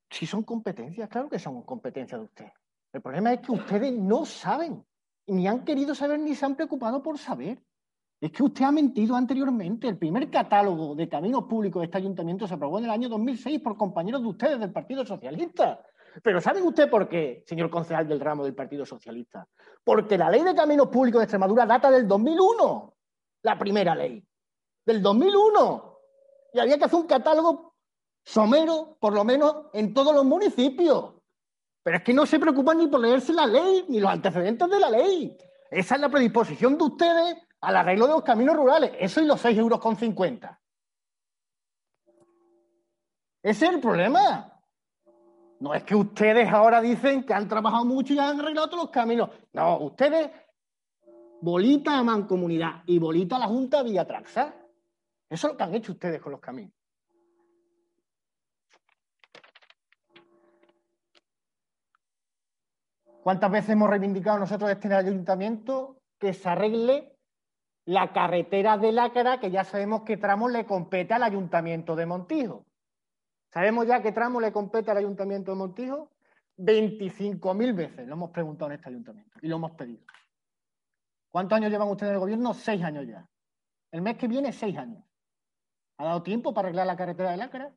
Si 0.09 0.25
son 0.25 0.43
competencias, 0.43 1.07
claro 1.07 1.29
que 1.29 1.39
son 1.39 1.61
competencias 1.61 2.19
de 2.19 2.25
usted. 2.25 2.47
El 2.91 3.01
problema 3.01 3.31
es 3.31 3.39
que 3.39 3.53
ustedes 3.53 3.93
no 3.93 4.25
saben, 4.25 4.83
ni 5.27 5.47
han 5.47 5.63
querido 5.63 5.95
saber, 5.95 6.19
ni 6.19 6.35
se 6.35 6.45
han 6.45 6.57
preocupado 6.57 7.01
por 7.01 7.17
saber. 7.17 7.63
Es 8.19 8.33
que 8.33 8.43
usted 8.43 8.65
ha 8.65 8.73
mentido 8.73 9.15
anteriormente. 9.15 9.87
El 9.87 9.97
primer 9.97 10.29
catálogo 10.29 10.95
de 10.95 11.07
caminos 11.07 11.45
públicos 11.45 11.79
de 11.79 11.85
este 11.85 11.97
ayuntamiento 11.97 12.45
se 12.45 12.55
aprobó 12.55 12.79
en 12.79 12.83
el 12.83 12.91
año 12.91 13.07
2006 13.07 13.61
por 13.61 13.77
compañeros 13.77 14.21
de 14.21 14.27
ustedes 14.27 14.59
del 14.59 14.73
Partido 14.73 15.05
Socialista. 15.05 15.81
Pero 16.21 16.41
¿saben 16.41 16.63
usted 16.63 16.89
por 16.89 17.07
qué, 17.07 17.43
señor 17.45 17.69
concejal 17.69 18.07
del 18.07 18.19
ramo 18.19 18.43
del 18.43 18.55
Partido 18.55 18.85
Socialista? 18.85 19.47
Porque 19.83 20.17
la 20.17 20.29
ley 20.29 20.43
de 20.43 20.55
caminos 20.55 20.87
públicos 20.87 21.19
de 21.19 21.25
Extremadura 21.25 21.65
data 21.65 21.89
del 21.89 22.07
2001, 22.07 22.97
la 23.43 23.57
primera 23.57 23.95
ley, 23.95 24.25
del 24.85 25.01
2001. 25.01 25.99
Y 26.53 26.59
había 26.59 26.77
que 26.77 26.85
hacer 26.85 26.99
un 26.99 27.07
catálogo 27.07 27.75
somero, 28.23 28.97
por 28.99 29.13
lo 29.13 29.23
menos, 29.23 29.67
en 29.73 29.93
todos 29.93 30.13
los 30.13 30.25
municipios. 30.25 31.13
Pero 31.83 31.97
es 31.97 32.03
que 32.03 32.13
no 32.13 32.25
se 32.25 32.39
preocupan 32.39 32.77
ni 32.77 32.87
por 32.87 32.99
leerse 32.99 33.33
la 33.33 33.47
ley, 33.47 33.85
ni 33.87 33.99
los 33.99 34.11
antecedentes 34.11 34.69
de 34.69 34.79
la 34.79 34.89
ley. 34.89 35.37
Esa 35.69 35.95
es 35.95 36.01
la 36.01 36.09
predisposición 36.09 36.77
de 36.77 36.83
ustedes 36.83 37.37
al 37.61 37.75
arreglo 37.77 38.07
de 38.07 38.13
los 38.13 38.23
caminos 38.23 38.55
rurales. 38.55 38.91
Eso 38.99 39.21
y 39.21 39.25
los 39.25 39.39
6 39.39 39.57
euros 39.57 39.79
con 39.79 39.95
50. 39.95 40.59
Ese 43.43 43.65
es 43.65 43.71
el 43.71 43.79
problema. 43.79 44.50
No 45.61 45.75
es 45.75 45.83
que 45.83 45.93
ustedes 45.93 46.51
ahora 46.51 46.81
dicen 46.81 47.23
que 47.23 47.35
han 47.35 47.47
trabajado 47.47 47.85
mucho 47.85 48.15
y 48.15 48.19
han 48.19 48.39
arreglado 48.39 48.67
todos 48.67 48.85
los 48.85 48.91
caminos. 48.91 49.29
No, 49.53 49.77
ustedes 49.77 50.31
bolita 51.39 51.99
a 51.99 52.03
mancomunidad 52.03 52.81
y 52.87 52.97
bolita 52.97 53.35
a 53.35 53.39
la 53.39 53.45
Junta 53.45 53.83
vía 53.83 54.07
Traxa. 54.07 54.55
Eso 55.29 55.47
es 55.47 55.53
lo 55.53 55.57
que 55.57 55.63
han 55.63 55.75
hecho 55.75 55.91
ustedes 55.91 56.19
con 56.19 56.31
los 56.31 56.41
caminos. 56.41 56.73
¿Cuántas 63.21 63.51
veces 63.51 63.69
hemos 63.69 63.87
reivindicado 63.87 64.39
nosotros 64.39 64.75
el 64.81 64.93
ayuntamiento 64.93 66.01
que 66.17 66.33
se 66.33 66.49
arregle 66.49 67.15
la 67.85 68.11
carretera 68.13 68.79
de 68.79 68.91
Lácara, 68.91 69.39
que 69.39 69.51
ya 69.51 69.63
sabemos 69.63 70.01
qué 70.07 70.17
tramo 70.17 70.49
le 70.49 70.65
compete 70.65 71.13
al 71.13 71.21
ayuntamiento 71.21 71.95
de 71.95 72.07
Montijo? 72.07 72.65
¿Sabemos 73.53 73.87
ya 73.87 74.01
qué 74.01 74.11
tramo 74.11 74.39
le 74.39 74.51
compete 74.51 74.91
al 74.91 74.97
ayuntamiento 74.97 75.51
de 75.51 75.57
Montijo? 75.57 76.09
25.000 76.57 77.75
veces 77.75 78.07
lo 78.07 78.13
hemos 78.13 78.31
preguntado 78.31 78.71
en 78.71 78.77
este 78.77 78.89
ayuntamiento 78.89 79.39
y 79.41 79.47
lo 79.47 79.55
hemos 79.57 79.71
pedido. 79.71 80.03
¿Cuántos 81.31 81.55
años 81.55 81.71
llevan 81.71 81.89
ustedes 81.89 82.09
en 82.09 82.15
el 82.15 82.19
gobierno? 82.19 82.53
Seis 82.53 82.83
años 82.83 83.07
ya. 83.07 83.27
El 83.91 84.01
mes 84.01 84.17
que 84.17 84.27
viene, 84.27 84.51
seis 84.51 84.77
años. 84.77 85.03
¿Ha 85.97 86.05
dado 86.05 86.23
tiempo 86.23 86.53
para 86.53 86.67
arreglar 86.67 86.87
la 86.87 86.97
carretera 86.97 87.31
de 87.31 87.37
Lácara? 87.37 87.73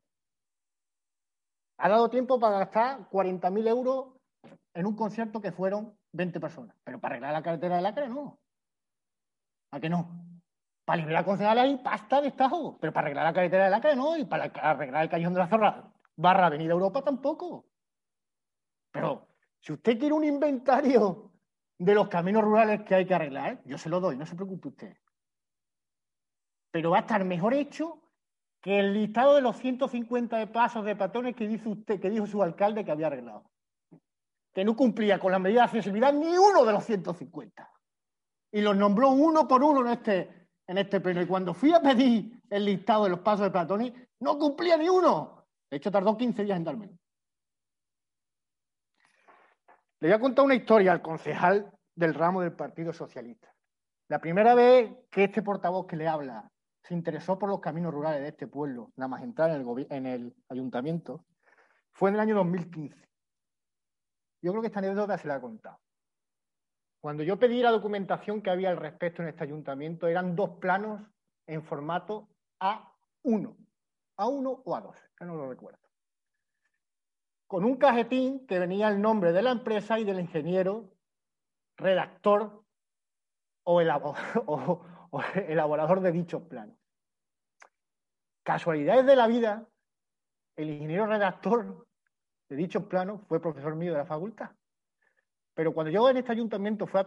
¿Ha 1.78 1.88
dado 1.88 2.08
tiempo 2.08 2.38
para 2.38 2.58
gastar 2.58 3.08
40.000 3.10 3.68
euros 3.68 4.14
en 4.74 4.86
un 4.86 4.96
concierto 4.96 5.40
que 5.40 5.52
fueron 5.52 5.96
20 6.12 6.40
personas. 6.40 6.76
Pero 6.84 7.00
para 7.00 7.14
arreglar 7.14 7.32
la 7.32 7.42
carretera 7.42 7.76
de 7.76 7.82
Lacre 7.82 8.08
no. 8.08 8.38
¿A 9.70 9.80
qué 9.80 9.88
no? 9.88 10.33
Para 10.84 11.00
liberar 11.00 11.24
concejales 11.24 11.64
hay 11.64 11.76
pasta 11.78 12.20
de 12.20 12.28
estajo, 12.28 12.78
pero 12.78 12.92
para 12.92 13.06
arreglar 13.06 13.24
la 13.24 13.32
carretera 13.32 13.64
de 13.64 13.70
Lacre 13.70 13.96
no, 13.96 14.16
y 14.16 14.24
para 14.24 14.44
arreglar 14.44 15.02
el 15.02 15.08
cañón 15.08 15.32
de 15.32 15.40
la 15.40 15.48
Zorra 15.48 15.92
barra 16.16 16.46
Avenida 16.46 16.72
Europa 16.72 17.02
tampoco. 17.02 17.66
Pero 18.90 19.28
si 19.60 19.72
usted 19.72 19.98
quiere 19.98 20.14
un 20.14 20.24
inventario 20.24 21.32
de 21.78 21.94
los 21.94 22.08
caminos 22.08 22.44
rurales 22.44 22.82
que 22.82 22.94
hay 22.94 23.06
que 23.06 23.14
arreglar, 23.14 23.62
yo 23.64 23.78
se 23.78 23.88
lo 23.88 23.98
doy, 24.00 24.16
no 24.16 24.26
se 24.26 24.36
preocupe 24.36 24.68
usted. 24.68 24.96
Pero 26.70 26.90
va 26.90 26.98
a 26.98 27.00
estar 27.00 27.24
mejor 27.24 27.54
hecho 27.54 28.00
que 28.60 28.78
el 28.78 28.92
listado 28.92 29.34
de 29.34 29.40
los 29.40 29.56
150 29.56 30.36
de 30.36 30.46
pasos 30.46 30.84
de 30.84 30.96
patrones 30.96 31.34
que, 31.34 31.48
dice 31.48 31.68
usted, 31.68 32.00
que 32.00 32.10
dijo 32.10 32.26
su 32.26 32.42
alcalde 32.42 32.84
que 32.84 32.92
había 32.92 33.06
arreglado 33.08 33.50
que 34.54 34.64
no 34.64 34.76
cumplía 34.76 35.18
con 35.18 35.32
la 35.32 35.38
medida 35.38 35.60
de 35.60 35.64
accesibilidad 35.64 36.12
ni 36.12 36.38
uno 36.38 36.64
de 36.64 36.72
los 36.72 36.84
150. 36.84 37.70
Y 38.52 38.60
los 38.60 38.76
nombró 38.76 39.10
uno 39.10 39.48
por 39.48 39.64
uno 39.64 39.80
en 39.80 39.92
este, 39.92 40.43
en 40.66 40.78
este 40.78 41.00
pleno. 41.00 41.22
Y 41.22 41.26
cuando 41.26 41.54
fui 41.54 41.72
a 41.72 41.80
pedir 41.80 42.40
el 42.50 42.64
listado 42.64 43.04
de 43.04 43.10
los 43.10 43.20
pasos 43.20 43.46
de 43.46 43.50
Platoni, 43.50 43.94
no 44.20 44.38
cumplía 44.38 44.76
ni 44.76 44.88
uno. 44.88 45.46
De 45.70 45.76
hecho, 45.76 45.90
tardó 45.90 46.16
15 46.16 46.44
días 46.44 46.56
en 46.56 46.64
darme. 46.64 46.90
Le 50.00 50.08
voy 50.08 50.12
a 50.12 50.20
contar 50.20 50.44
una 50.44 50.54
historia 50.54 50.92
al 50.92 51.02
concejal 51.02 51.72
del 51.94 52.14
ramo 52.14 52.42
del 52.42 52.52
Partido 52.52 52.92
Socialista. 52.92 53.54
La 54.08 54.20
primera 54.20 54.54
vez 54.54 54.92
que 55.10 55.24
este 55.24 55.42
portavoz 55.42 55.86
que 55.86 55.96
le 55.96 56.06
habla 56.06 56.50
se 56.82 56.92
interesó 56.92 57.38
por 57.38 57.48
los 57.48 57.60
caminos 57.60 57.94
rurales 57.94 58.20
de 58.20 58.28
este 58.28 58.46
pueblo, 58.46 58.92
nada 58.96 59.08
más 59.08 59.22
entrar 59.22 59.50
en 59.50 59.62
el, 59.62 59.86
en 59.88 60.06
el 60.06 60.36
ayuntamiento, 60.50 61.24
fue 61.92 62.10
en 62.10 62.16
el 62.16 62.20
año 62.20 62.34
2015. 62.36 63.08
Yo 64.42 64.50
creo 64.50 64.60
que 64.60 64.66
esta 64.66 64.80
anécdota 64.80 65.16
se 65.16 65.26
la 65.26 65.36
he 65.36 65.40
contado. 65.40 65.78
Cuando 67.04 67.22
yo 67.22 67.38
pedí 67.38 67.60
la 67.60 67.70
documentación 67.70 68.40
que 68.40 68.48
había 68.48 68.70
al 68.70 68.78
respecto 68.78 69.20
en 69.20 69.28
este 69.28 69.44
ayuntamiento, 69.44 70.08
eran 70.08 70.34
dos 70.34 70.52
planos 70.58 71.02
en 71.46 71.62
formato 71.62 72.30
A1. 72.58 73.54
A1 74.16 74.62
o 74.64 74.74
A2, 74.74 74.94
ya 75.20 75.26
no 75.26 75.36
lo 75.36 75.50
recuerdo. 75.50 75.80
Con 77.46 77.66
un 77.66 77.76
cajetín 77.76 78.46
que 78.46 78.58
venía 78.58 78.88
el 78.88 79.02
nombre 79.02 79.32
de 79.32 79.42
la 79.42 79.50
empresa 79.50 79.98
y 79.98 80.04
del 80.04 80.18
ingeniero, 80.18 80.94
redactor 81.76 82.64
o, 83.66 84.80
elaborador 85.46 86.00
de 86.00 86.10
dichos 86.10 86.40
planos. 86.44 86.78
Casualidades 88.42 89.04
de 89.04 89.16
la 89.16 89.26
vida, 89.26 89.68
el 90.56 90.70
ingeniero 90.70 91.04
redactor 91.04 91.86
de 92.48 92.56
dichos 92.56 92.84
planos 92.84 93.20
fue 93.28 93.42
profesor 93.42 93.76
mío 93.76 93.92
de 93.92 93.98
la 93.98 94.06
facultad. 94.06 94.52
Pero 95.54 95.72
cuando 95.72 95.90
yo 95.90 96.10
en 96.10 96.16
este 96.16 96.32
ayuntamiento 96.32 96.86
fui 96.86 97.00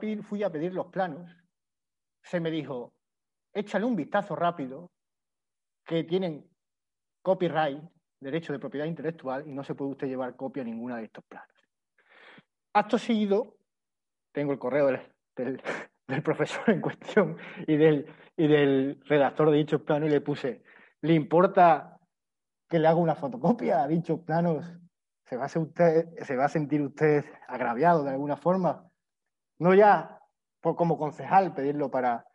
a 0.44 0.50
pedir, 0.50 0.74
los 0.74 0.88
planos, 0.88 1.30
se 2.24 2.40
me 2.40 2.50
dijo, 2.50 2.94
échale 3.54 3.86
un 3.86 3.96
vistazo 3.96 4.36
rápido, 4.36 4.90
que 5.86 6.04
tienen 6.04 6.50
copyright, 7.22 7.82
derecho 8.20 8.54
de 8.54 8.60
propiedad 8.60 8.86
intelectual, 8.86 9.48
y 9.48 9.54
no 9.54 9.64
se 9.64 9.76
puede 9.76 9.92
usted 9.92 10.08
llevar 10.08 10.36
copia 10.36 10.64
a 10.64 10.66
ninguna 10.66 10.98
de 10.98 11.06
estos 11.06 11.24
planos. 11.26 11.56
Acto 12.74 12.98
seguido, 12.98 13.58
tengo 14.34 14.54
el 14.54 14.60
correo 14.60 14.88
del, 15.36 15.62
profesor 16.24 16.70
en 16.70 16.82
cuestión 16.82 17.38
y 17.68 17.76
del, 17.76 18.06
y 18.38 18.48
del 18.48 19.02
redactor 19.06 19.52
de 19.52 19.58
dichos 19.58 19.82
planos 19.82 20.10
y 20.10 20.12
le 20.12 20.22
puse, 20.22 20.64
¿le 21.02 21.14
importa 21.14 22.00
que 22.70 22.80
le 22.80 22.88
haga 22.88 22.98
una 22.98 23.16
fotocopia 23.16 23.84
a 23.84 23.88
dichos 23.88 24.20
planos 24.22 24.66
se 25.30 25.36
va 25.36 26.46
a, 26.46 26.50
sentir 26.50 26.82
usted 26.82 27.26
agraviado 27.48 28.04
de 28.04 28.12
alguna 28.12 28.38
forma. 28.38 28.90
No 29.60 29.74
ya 29.74 30.20
por, 30.62 30.76
como 30.76 30.98
concejal 30.98 31.54
pedirlo 31.54 31.92
para, 31.92 32.26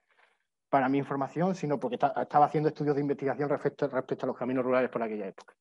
para 0.68 0.88
mi 0.88 0.98
información, 0.98 1.54
sino 1.54 1.80
porque 1.80 1.94
estaba 1.94 2.46
haciendo 2.46 2.68
estudios 2.68 2.94
de 2.94 3.00
investigación 3.00 3.48
respecto, 3.48 3.88
respecto 3.88 4.26
a 4.26 4.28
los 4.28 4.36
caminos 4.36 4.64
rurales 4.64 4.90
por 4.90 5.02
aquella 5.02 5.26
época. 5.26 5.54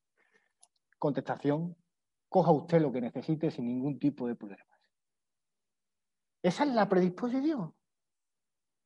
Contestación, 1.00 1.76
coja 2.28 2.52
usted 2.52 2.82
lo 2.82 2.92
que 2.92 3.02
necesite 3.02 3.50
sin 3.50 3.66
ningún 3.66 3.98
tipo 3.98 4.28
de 4.28 4.36
problemas. 4.36 4.68
Esa 6.44 6.64
es 6.66 6.72
la 6.72 6.90
predisposición. 6.90 7.74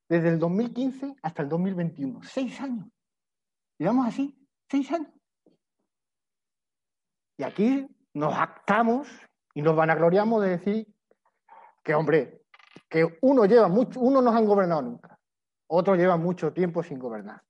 Desde 0.08 0.30
el 0.30 0.38
2015 0.38 1.16
hasta 1.24 1.42
el 1.42 1.50
2021. 1.50 2.22
Seis 2.22 2.62
años. 2.62 2.88
Llevamos 3.80 4.08
así, 4.08 4.38
seis 4.70 4.92
años. 4.92 5.12
Y 7.38 7.44
aquí 7.44 7.88
nos 8.16 8.34
actamos 8.34 9.08
y 9.54 9.62
nos 9.62 9.76
vanagloriamos 9.76 10.42
de 10.42 10.50
decir 10.50 10.88
que, 11.84 11.94
hombre, 11.94 12.42
que 12.90 13.18
uno 13.22 13.46
lleva 13.46 13.68
mucho, 13.68 14.00
uno 14.00 14.22
no 14.22 14.32
han 14.32 14.46
gobernado 14.46 14.82
nunca, 14.82 15.20
otros 15.68 15.98
llevan 15.98 16.24
mucho 16.24 16.54
tiempo 16.54 16.82
sin 16.82 16.98
gobernar 16.98 17.44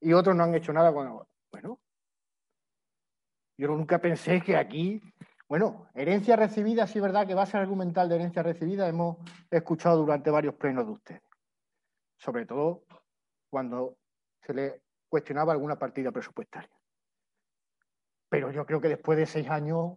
y 0.00 0.12
otros 0.12 0.36
no 0.36 0.44
han 0.44 0.54
hecho 0.54 0.72
nada 0.72 0.92
con. 0.92 1.26
Bueno, 1.50 1.80
yo 3.56 3.68
nunca 3.68 3.98
pensé 3.98 4.42
que 4.42 4.56
aquí, 4.56 5.00
bueno, 5.48 5.88
herencia 5.94 6.36
recibida, 6.36 6.86
sí 6.86 7.00
verdad 7.00 7.26
que 7.26 7.46
ser 7.46 7.60
argumental 7.60 8.08
de 8.08 8.16
herencia 8.16 8.42
recibida, 8.42 8.88
hemos 8.88 9.16
escuchado 9.50 9.96
durante 9.96 10.30
varios 10.30 10.54
plenos 10.56 10.86
de 10.86 10.92
ustedes, 10.92 11.22
sobre 12.18 12.44
todo 12.44 12.82
cuando 13.48 13.96
se 14.42 14.52
le 14.52 14.82
cuestionaba 15.08 15.54
alguna 15.54 15.78
partida 15.78 16.12
presupuestaria. 16.12 16.75
Pero 18.36 18.50
yo 18.50 18.66
creo 18.66 18.82
que 18.82 18.88
después 18.88 19.16
de 19.16 19.24
seis 19.24 19.48
años, 19.48 19.96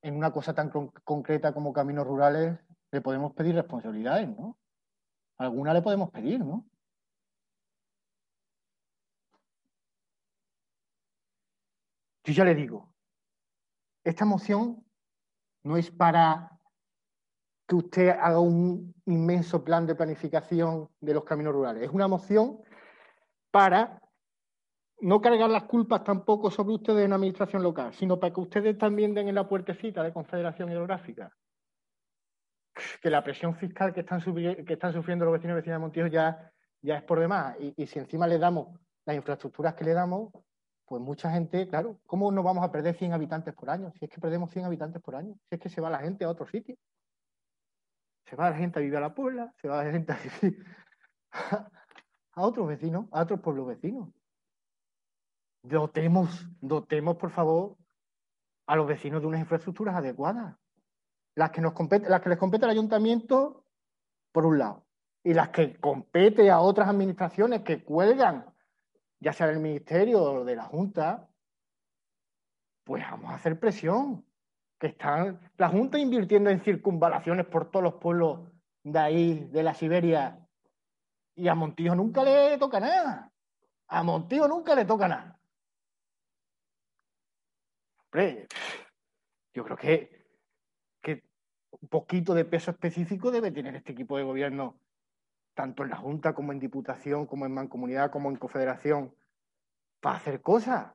en 0.00 0.16
una 0.16 0.32
cosa 0.32 0.54
tan 0.54 0.70
concreta 0.70 1.52
como 1.52 1.74
caminos 1.74 2.06
rurales, 2.06 2.58
le 2.90 3.02
podemos 3.02 3.34
pedir 3.34 3.54
responsabilidades, 3.56 4.26
¿no? 4.26 4.58
Alguna 5.36 5.74
le 5.74 5.82
podemos 5.82 6.10
pedir, 6.10 6.42
¿no? 6.42 6.64
Yo 12.24 12.32
ya 12.32 12.46
le 12.46 12.54
digo, 12.54 12.90
esta 14.02 14.24
moción 14.24 14.82
no 15.62 15.76
es 15.76 15.90
para 15.90 16.58
que 17.68 17.74
usted 17.74 18.08
haga 18.08 18.40
un 18.40 18.94
inmenso 19.04 19.62
plan 19.62 19.86
de 19.86 19.94
planificación 19.94 20.88
de 21.02 21.12
los 21.12 21.24
caminos 21.24 21.52
rurales. 21.52 21.82
Es 21.82 21.90
una 21.90 22.08
moción 22.08 22.62
para 23.50 24.00
no 25.04 25.20
cargar 25.20 25.50
las 25.50 25.64
culpas 25.64 26.02
tampoco 26.02 26.50
sobre 26.50 26.76
ustedes 26.76 27.04
en 27.04 27.10
la 27.10 27.16
administración 27.16 27.62
local, 27.62 27.92
sino 27.92 28.18
para 28.18 28.32
que 28.32 28.40
ustedes 28.40 28.78
también 28.78 29.12
den 29.12 29.28
en 29.28 29.34
la 29.34 29.46
puertecita 29.46 30.02
de 30.02 30.14
Confederación 30.14 30.70
Hidrográfica. 30.70 31.30
Que 33.02 33.10
la 33.10 33.22
presión 33.22 33.54
fiscal 33.54 33.92
que 33.92 34.00
están, 34.00 34.22
sufriendo 34.22 35.26
los 35.26 35.32
vecinos 35.32 35.52
y 35.52 35.56
vecinas 35.56 35.76
de 35.76 35.78
Montijo 35.78 36.06
ya, 36.06 36.50
ya 36.80 36.96
es 36.96 37.02
por 37.02 37.20
demás. 37.20 37.54
Y, 37.60 37.86
si 37.86 37.98
encima 37.98 38.26
le 38.26 38.38
damos 38.38 38.80
las 39.04 39.14
infraestructuras 39.14 39.74
que 39.74 39.84
le 39.84 39.92
damos, 39.92 40.32
pues 40.86 41.02
mucha 41.02 41.30
gente, 41.30 41.68
claro, 41.68 42.00
¿cómo 42.06 42.32
no 42.32 42.42
vamos 42.42 42.64
a 42.64 42.72
perder 42.72 42.96
100 42.96 43.12
habitantes 43.12 43.52
por 43.52 43.68
año? 43.68 43.92
Si 43.98 44.06
es 44.06 44.10
que 44.10 44.22
perdemos 44.22 44.50
100 44.52 44.64
habitantes 44.64 45.02
por 45.02 45.16
año, 45.16 45.34
si 45.50 45.56
es 45.56 45.60
que 45.60 45.68
se 45.68 45.82
va 45.82 45.90
la 45.90 45.98
gente 45.98 46.24
a 46.24 46.30
otro 46.30 46.46
sitio. 46.46 46.76
Se 48.24 48.36
va 48.36 48.48
la 48.48 48.56
gente 48.56 48.78
a 48.78 48.82
vivir 48.82 48.96
a 48.96 49.00
la 49.00 49.14
Puebla, 49.14 49.52
se 49.60 49.68
va 49.68 49.84
la 49.84 49.92
gente 49.92 50.14
a 50.14 50.16
vivir 50.16 50.64
a 52.32 52.42
otros 52.42 52.66
vecinos, 52.66 53.04
a 53.12 53.20
otros 53.20 53.40
pueblos 53.40 53.66
vecinos 53.66 54.08
dotemos, 55.64 56.46
dotemos, 56.60 57.16
por 57.16 57.30
favor, 57.30 57.76
a 58.66 58.76
los 58.76 58.86
vecinos 58.86 59.20
de 59.20 59.26
unas 59.26 59.40
infraestructuras 59.40 59.96
adecuadas. 59.96 60.56
Las 61.34 61.50
que, 61.50 61.60
nos 61.60 61.72
compete, 61.72 62.08
las 62.08 62.20
que 62.20 62.28
les 62.28 62.38
compete 62.38 62.64
al 62.64 62.70
ayuntamiento, 62.70 63.64
por 64.30 64.46
un 64.46 64.58
lado, 64.58 64.86
y 65.24 65.34
las 65.34 65.48
que 65.48 65.80
compete 65.80 66.50
a 66.50 66.60
otras 66.60 66.88
administraciones 66.88 67.62
que 67.62 67.82
cuelgan, 67.82 68.46
ya 69.20 69.32
sea 69.32 69.46
del 69.46 69.58
ministerio 69.58 70.22
o 70.22 70.44
de 70.44 70.54
la 70.54 70.64
Junta, 70.64 71.28
pues 72.84 73.02
vamos 73.10 73.30
a 73.30 73.36
hacer 73.36 73.58
presión. 73.58 74.24
Que 74.78 74.88
están 74.88 75.40
la 75.56 75.68
Junta 75.70 75.98
invirtiendo 75.98 76.50
en 76.50 76.60
circunvalaciones 76.60 77.46
por 77.46 77.70
todos 77.70 77.82
los 77.82 77.94
pueblos 77.94 78.40
de 78.82 78.98
ahí, 78.98 79.48
de 79.50 79.62
la 79.62 79.72
Siberia, 79.72 80.46
Y 81.36 81.48
a 81.48 81.54
Montijo 81.54 81.94
nunca 81.94 82.22
le 82.22 82.58
toca 82.58 82.78
nada. 82.80 83.32
A 83.88 84.02
Montijo 84.02 84.46
nunca 84.46 84.74
le 84.74 84.84
toca 84.84 85.08
nada. 85.08 85.40
Yo 89.52 89.64
creo 89.64 89.76
que, 89.76 90.24
un 91.70 91.88
poquito 91.88 92.34
de 92.34 92.44
peso 92.44 92.70
específico 92.70 93.32
debe 93.32 93.50
tener 93.50 93.74
este 93.74 93.92
equipo 93.92 94.16
de 94.16 94.22
gobierno, 94.22 94.78
tanto 95.54 95.82
en 95.82 95.90
la 95.90 95.96
Junta 95.96 96.32
como 96.32 96.52
en 96.52 96.60
Diputación, 96.60 97.26
como 97.26 97.46
en 97.46 97.52
Mancomunidad, 97.52 98.12
como 98.12 98.30
en 98.30 98.36
Confederación, 98.36 99.12
para 100.00 100.16
hacer 100.16 100.40
cosas. 100.40 100.92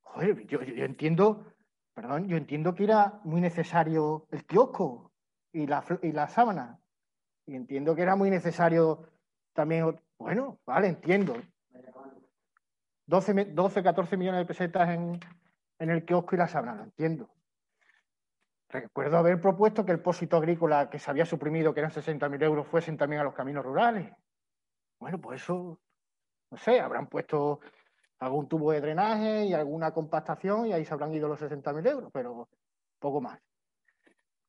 Joder, 0.00 0.46
yo, 0.46 0.60
entiendo, 0.62 1.52
perdón, 1.92 2.26
yo 2.26 2.38
entiendo 2.38 2.74
que 2.74 2.84
era 2.84 3.20
muy 3.24 3.42
necesario 3.42 4.26
el 4.30 4.46
kiosco 4.46 5.12
y 5.52 5.66
la, 5.66 5.84
y 6.02 6.12
la 6.12 6.28
sábana. 6.28 6.80
Y 7.46 7.54
entiendo 7.54 7.94
que 7.94 8.02
era 8.02 8.16
muy 8.16 8.30
necesario 8.30 9.10
también, 9.52 10.00
bueno, 10.18 10.58
vale, 10.64 10.88
entiendo. 10.88 11.34
12, 13.08 13.34
me- 13.34 13.44
12 13.46 13.82
14 13.82 14.16
millones 14.16 14.40
de 14.40 14.46
pesetas 14.46 14.90
en, 14.90 15.18
en 15.78 15.90
el 15.90 16.04
kiosco 16.04 16.34
y 16.34 16.38
la 16.38 16.46
sábana, 16.46 16.74
lo 16.76 16.82
entiendo. 16.84 17.30
Recuerdo 18.68 19.16
haber 19.16 19.40
propuesto 19.40 19.84
que 19.84 19.92
el 19.92 20.00
pósito 20.00 20.36
agrícola 20.36 20.90
que 20.90 20.98
se 20.98 21.10
había 21.10 21.24
suprimido, 21.24 21.72
que 21.72 21.80
eran 21.80 21.90
60.000 21.90 22.42
euros, 22.42 22.66
fuesen 22.66 22.98
también 22.98 23.22
a 23.22 23.24
los 23.24 23.32
caminos 23.34 23.64
rurales. 23.64 24.12
Bueno, 25.00 25.18
pues 25.18 25.42
eso, 25.42 25.80
no 26.50 26.58
sé, 26.58 26.78
habrán 26.80 27.06
puesto 27.06 27.60
algún 28.20 28.46
tubo 28.46 28.72
de 28.72 28.82
drenaje 28.82 29.46
y 29.46 29.54
alguna 29.54 29.92
compactación 29.92 30.66
y 30.66 30.72
ahí 30.74 30.84
se 30.84 30.92
habrán 30.92 31.14
ido 31.14 31.28
los 31.28 31.40
60.000 31.40 31.86
euros, 31.86 32.10
pero 32.12 32.48
poco 32.98 33.22
más. 33.22 33.40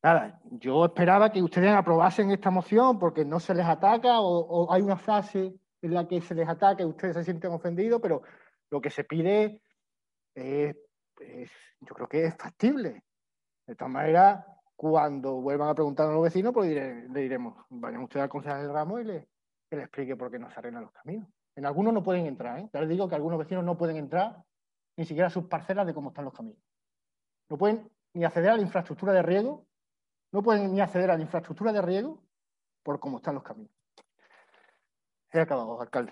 Nada, 0.03 0.41
yo 0.51 0.85
esperaba 0.85 1.31
que 1.31 1.41
ustedes 1.41 1.71
aprobasen 1.71 2.31
esta 2.31 2.49
moción 2.49 2.99
porque 2.99 3.23
no 3.23 3.39
se 3.39 3.53
les 3.55 3.65
ataca 3.65 4.19
o, 4.19 4.39
o 4.39 4.73
hay 4.73 4.81
una 4.81 4.97
frase 4.97 5.53
en 5.81 5.93
la 5.93 6.05
que 6.07 6.19
se 6.19 6.35
les 6.35 6.47
ataca 6.49 6.83
y 6.83 6.87
ustedes 6.87 7.15
se 7.15 7.23
sienten 7.23 7.51
ofendidos, 7.51 8.01
pero 8.01 8.21
lo 8.69 8.81
que 8.81 8.89
se 8.89 9.03
pide 9.03 9.61
yo 11.81 11.95
creo 11.95 12.07
que 12.07 12.25
es 12.25 12.35
factible. 12.35 13.03
De 13.65 13.75
todas 13.75 13.91
maneras, 13.91 14.45
cuando 14.75 15.41
vuelvan 15.41 15.69
a 15.69 15.75
preguntar 15.75 16.07
a 16.07 16.13
los 16.13 16.23
vecinos, 16.23 16.53
pues 16.53 16.69
le 16.69 17.19
diremos, 17.19 17.65
vayan 17.69 18.01
ustedes 18.01 18.23
al 18.23 18.29
concejal 18.29 18.61
del 18.61 18.73
ramo 18.73 18.99
y 18.99 19.03
le, 19.03 19.27
que 19.69 19.75
le 19.75 19.83
explique 19.83 20.15
por 20.15 20.31
qué 20.31 20.39
no 20.39 20.49
se 20.49 20.59
arreglan 20.59 20.83
los 20.83 20.91
caminos. 20.91 21.27
En 21.55 21.65
algunos 21.65 21.93
no 21.93 22.03
pueden 22.03 22.25
entrar, 22.25 22.59
¿eh? 22.59 22.69
Ya 22.73 22.79
les 22.79 22.89
digo 22.89 23.07
que 23.09 23.15
algunos 23.15 23.37
vecinos 23.37 23.63
no 23.63 23.77
pueden 23.77 23.97
entrar 23.97 24.43
ni 24.95 25.05
siquiera 25.05 25.27
a 25.27 25.31
sus 25.31 25.45
parcelas 25.45 25.85
de 25.85 25.93
cómo 25.93 26.09
están 26.09 26.25
los 26.25 26.33
caminos. 26.33 26.61
No 27.49 27.57
pueden 27.57 27.89
ni 28.13 28.23
acceder 28.23 28.51
a 28.51 28.55
la 28.55 28.61
infraestructura 28.61 29.13
de 29.13 29.21
riego, 29.21 29.65
no 30.31 30.41
pueden 30.41 30.71
ni 30.71 30.81
acceder 30.81 31.11
a 31.11 31.17
la 31.17 31.23
infraestructura 31.23 31.73
de 31.73 31.81
riego 31.81 32.23
por 32.83 32.99
cómo 32.99 33.17
están 33.17 33.35
los 33.35 33.43
caminos. 33.43 33.71
He 35.31 35.39
acabado, 35.39 35.79
alcalde. 35.79 36.11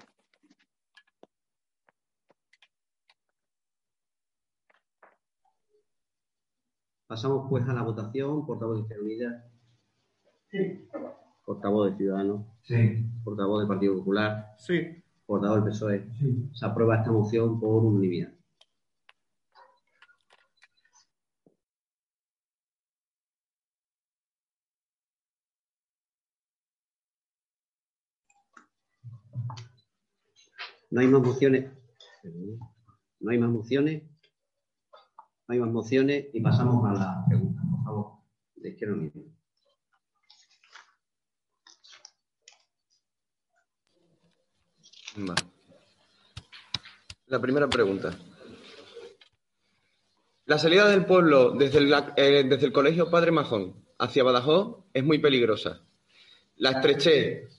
Pasamos 7.07 7.47
pues 7.49 7.67
a 7.67 7.73
la 7.73 7.83
votación. 7.83 8.45
Portavoz 8.45 8.75
de 8.75 8.81
Izquierda 8.81 9.03
Unida. 9.03 9.49
Portavoz 11.45 11.91
de 11.91 11.97
Ciudadanos. 11.97 12.45
Portavoz 13.23 13.59
del 13.61 13.67
Partido 13.69 13.95
Popular. 13.95 14.53
Sí. 14.57 15.03
Portavoz 15.25 15.63
del 15.63 15.71
PSOE. 15.71 16.05
Se 16.53 16.65
aprueba 16.65 16.97
esta 16.97 17.11
moción 17.11 17.59
por 17.61 17.85
unanimidad. 17.85 18.33
No 30.89 31.01
hay 31.01 31.07
más 31.07 31.21
mociones. 31.21 31.71
No 33.19 33.31
hay 33.31 33.37
más 33.37 33.49
mociones. 33.49 34.03
No 35.47 35.53
hay 35.53 35.59
más 35.59 35.71
mociones 35.71 36.27
y 36.33 36.41
pasamos 36.41 36.85
a 36.89 36.93
la 36.93 37.25
pregunta, 37.25 37.61
por 37.69 37.83
favor, 37.83 38.11
de 38.55 38.69
Izquierda 38.69 38.95
Unida. 38.95 39.13
La 47.27 47.41
primera 47.41 47.67
pregunta. 47.67 48.17
La 50.45 50.57
salida 50.57 50.87
del 50.87 51.05
pueblo 51.05 51.51
desde 51.51 51.79
el, 51.79 51.93
eh, 52.15 52.43
desde 52.47 52.67
el 52.67 52.71
colegio 52.71 53.09
Padre 53.09 53.31
Majón 53.31 53.83
hacia 53.99 54.23
Badajoz 54.23 54.85
es 54.93 55.03
muy 55.03 55.19
peligrosa. 55.19 55.81
La 56.55 56.71
estrechez, 56.71 57.56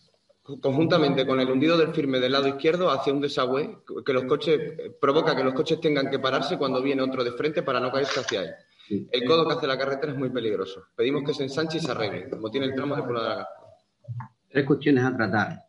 conjuntamente 0.57 1.27
con 1.27 1.41
el 1.41 1.51
hundido 1.51 1.77
del 1.77 1.93
firme 1.93 2.19
del 2.19 2.33
lado 2.33 2.49
izquierdo, 2.49 2.91
hacia 2.91 3.13
un 3.13 3.21
desagüe 3.21 3.79
que 4.05 4.13
los 4.13 4.25
coches 4.25 4.59
provoca 5.01 5.37
que 5.37 5.45
los 5.45 5.55
coches 5.55 5.81
tengan 5.81 6.11
que 6.11 6.19
pararse 6.19 6.57
cuando 6.57 6.83
viene 6.83 7.03
otro 7.03 7.23
de 7.23 7.33
frente 7.33 7.63
para 7.63 7.81
no 7.81 7.93
caerse 7.93 8.21
hacia 8.21 8.43
él. 8.43 8.55
El 8.89 9.25
codo 9.27 9.47
que 9.47 9.55
hace 9.55 9.67
la 9.67 9.77
carretera 9.77 10.13
es 10.13 10.19
muy 10.19 10.31
peligroso. 10.31 10.87
Pedimos 10.97 11.23
que 11.23 11.35
se 11.35 11.43
ensanche 11.43 11.77
y 11.77 11.81
se 11.81 11.91
arregle, 11.91 12.31
como 12.31 12.51
tiene 12.51 12.67
el 12.67 12.75
tramo 12.75 12.97
de 12.97 13.03
Puebla 13.03 13.23
de 13.23 13.29
la. 13.29 13.49
Tres 14.49 14.65
cuestiones 14.65 15.05
a 15.05 15.15
tratar. 15.15 15.65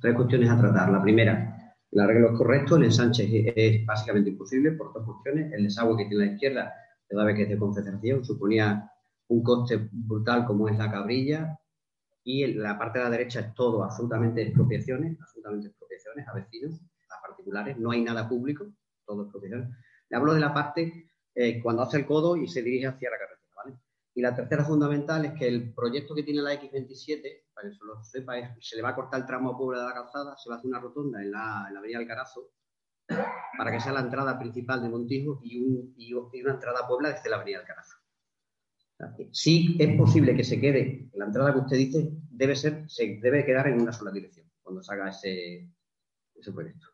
Tres 0.00 0.14
cuestiones 0.14 0.50
a 0.50 0.58
tratar. 0.58 0.90
La 0.90 1.02
primera, 1.02 1.74
el 1.90 2.00
arreglo 2.00 2.32
es 2.32 2.38
correcto, 2.38 2.76
el 2.76 2.84
ensanche 2.84 3.52
es, 3.56 3.86
básicamente 3.86 4.28
imposible 4.28 4.72
por 4.72 4.92
dos 4.92 5.06
cuestiones. 5.06 5.50
El 5.54 5.64
desagüe 5.64 5.96
que 5.96 6.04
tiene 6.04 6.26
la 6.26 6.32
izquierda, 6.32 6.74
vez 7.10 7.36
que 7.36 7.42
es 7.44 7.48
de 7.48 7.58
concentración, 7.58 8.22
suponía 8.22 8.92
un 9.28 9.42
coste 9.42 9.88
brutal 9.92 10.44
como 10.46 10.68
es 10.68 10.78
la 10.78 10.90
cabrilla 10.90 11.58
y 12.24 12.44
en 12.44 12.62
la 12.62 12.78
parte 12.78 12.98
de 12.98 13.04
la 13.04 13.10
derecha 13.10 13.40
es 13.40 13.54
todo 13.54 13.84
absolutamente 13.84 14.42
expropiaciones, 14.42 15.18
absolutamente 15.20 15.68
expropiaciones 15.68 16.28
a 16.28 16.34
vecinos, 16.34 16.80
a 17.10 17.26
particulares, 17.26 17.78
no 17.78 17.90
hay 17.90 18.02
nada 18.02 18.28
público, 18.28 18.66
todo 19.06 19.22
expropiaciones. 19.22 19.68
Le 20.10 20.16
hablo 20.16 20.34
de 20.34 20.40
la 20.40 20.52
parte 20.52 21.10
eh, 21.34 21.62
cuando 21.62 21.82
hace 21.82 21.98
el 21.98 22.06
codo 22.06 22.36
y 22.36 22.48
se 22.48 22.62
dirige 22.62 22.86
hacia 22.86 23.10
la 23.10 23.18
carretera, 23.18 23.48
¿vale? 23.56 23.78
Y 24.14 24.20
la 24.22 24.34
tercera 24.34 24.64
fundamental 24.64 25.24
es 25.26 25.32
que 25.34 25.46
el 25.48 25.72
proyecto 25.72 26.14
que 26.14 26.22
tiene 26.22 26.42
la 26.42 26.52
X27, 26.54 27.44
para 27.54 27.68
que 27.68 27.74
se 27.76 27.84
lo 27.84 28.02
sepa, 28.02 28.34
se 28.60 28.76
le 28.76 28.82
va 28.82 28.90
a 28.90 28.94
cortar 28.96 29.20
el 29.20 29.26
tramo 29.26 29.50
a 29.50 29.56
Puebla 29.58 29.80
de 29.82 29.88
la 29.88 29.94
Calzada, 29.94 30.36
se 30.36 30.48
va 30.50 30.56
a 30.56 30.58
hacer 30.58 30.68
una 30.68 30.80
rotonda 30.80 31.22
en 31.22 31.30
la, 31.30 31.66
en 31.68 31.74
la 31.74 31.80
avenida 31.80 31.98
Alcarazo, 31.98 32.50
para 33.56 33.70
que 33.72 33.80
sea 33.80 33.92
la 33.92 34.00
entrada 34.00 34.38
principal 34.38 34.82
de 34.82 34.88
Montijo 34.88 35.40
y- 35.42 35.94
y 35.96 36.12
una 36.12 36.54
entrada 36.54 36.80
a 36.84 36.88
Puebla 36.88 37.10
desde 37.12 37.30
la 37.30 37.36
avenida 37.36 37.60
Alcarazo. 37.60 37.97
Sí 39.30 39.76
es 39.78 39.96
posible 39.96 40.34
que 40.34 40.42
se 40.42 40.60
quede, 40.60 41.08
la 41.14 41.26
entrada 41.26 41.52
que 41.52 41.60
usted 41.60 41.76
dice 41.76 42.10
debe 42.30 42.56
ser, 42.56 42.88
se 42.88 43.18
debe 43.22 43.44
quedar 43.44 43.68
en 43.68 43.80
una 43.80 43.92
sola 43.92 44.10
dirección 44.10 44.50
cuando 44.62 44.82
se 44.82 44.92
haga 44.92 45.08
ese, 45.10 45.68
proyecto. 46.52 46.86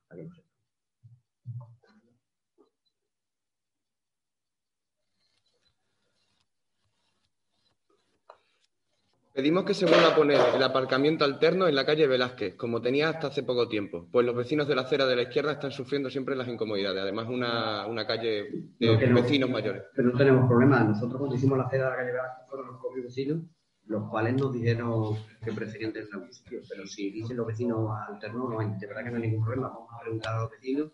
Pedimos 9.34 9.64
que 9.64 9.74
se 9.74 9.84
vuelva 9.84 10.12
a 10.12 10.14
poner 10.14 10.38
el 10.54 10.62
aparcamiento 10.62 11.24
alterno 11.24 11.66
en 11.66 11.74
la 11.74 11.84
calle 11.84 12.06
Velázquez, 12.06 12.54
como 12.54 12.80
tenía 12.80 13.08
hasta 13.08 13.26
hace 13.26 13.42
poco 13.42 13.66
tiempo, 13.68 14.06
pues 14.12 14.24
los 14.24 14.36
vecinos 14.36 14.68
de 14.68 14.76
la 14.76 14.82
acera 14.82 15.06
de 15.06 15.16
la 15.16 15.22
izquierda 15.22 15.50
están 15.52 15.72
sufriendo 15.72 16.08
siempre 16.08 16.36
las 16.36 16.46
incomodidades. 16.46 17.02
Además, 17.02 17.26
una, 17.28 17.84
una 17.88 18.06
calle 18.06 18.48
de 18.78 19.08
no- 19.08 19.14
vecinos 19.22 19.50
mayores. 19.50 19.82
Pero 19.96 20.12
no 20.12 20.16
tenemos 20.18 20.46
problema. 20.46 20.84
Nosotros 20.84 21.18
cuando 21.18 21.34
hicimos 21.34 21.58
la 21.58 21.64
acera 21.64 21.86
de 21.86 21.90
la 21.90 21.96
calle 21.96 22.12
Velázquez 22.12 22.48
fueron 22.48 22.66
los 22.68 22.80
propios 22.80 23.06
vecinos, 23.06 23.42
los 23.86 24.08
cuales 24.08 24.34
nos 24.34 24.52
dijeron 24.52 25.16
que 25.44 25.50
preferían 25.52 25.92
tener 25.92 26.08
algún 26.12 26.32
sitio. 26.32 26.60
Pero 26.68 26.86
si 26.86 27.10
dicen 27.10 27.36
los 27.36 27.46
vecinos 27.48 27.90
alternos, 28.08 28.48
no 28.50 28.60
hay, 28.60 28.68
de 28.78 28.86
verdad 28.86 29.02
que 29.02 29.10
no 29.10 29.16
hay 29.16 29.22
ningún 29.22 29.44
problema. 29.44 29.68
Vamos 29.68 29.88
a 29.98 30.00
preguntar 30.00 30.36
a 30.36 30.42
los 30.42 30.50
vecinos. 30.52 30.92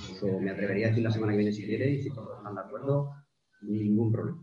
Incluso 0.00 0.40
me 0.40 0.50
atrevería 0.50 0.86
a 0.86 0.88
decir 0.88 1.04
la 1.04 1.12
semana 1.12 1.32
que 1.32 1.38
viene 1.38 1.52
si 1.52 1.64
quiere 1.64 1.88
y 1.88 2.02
si 2.02 2.10
todos 2.10 2.36
están 2.38 2.56
de 2.56 2.60
acuerdo, 2.62 3.12
ningún 3.62 4.10
problema. 4.10 4.42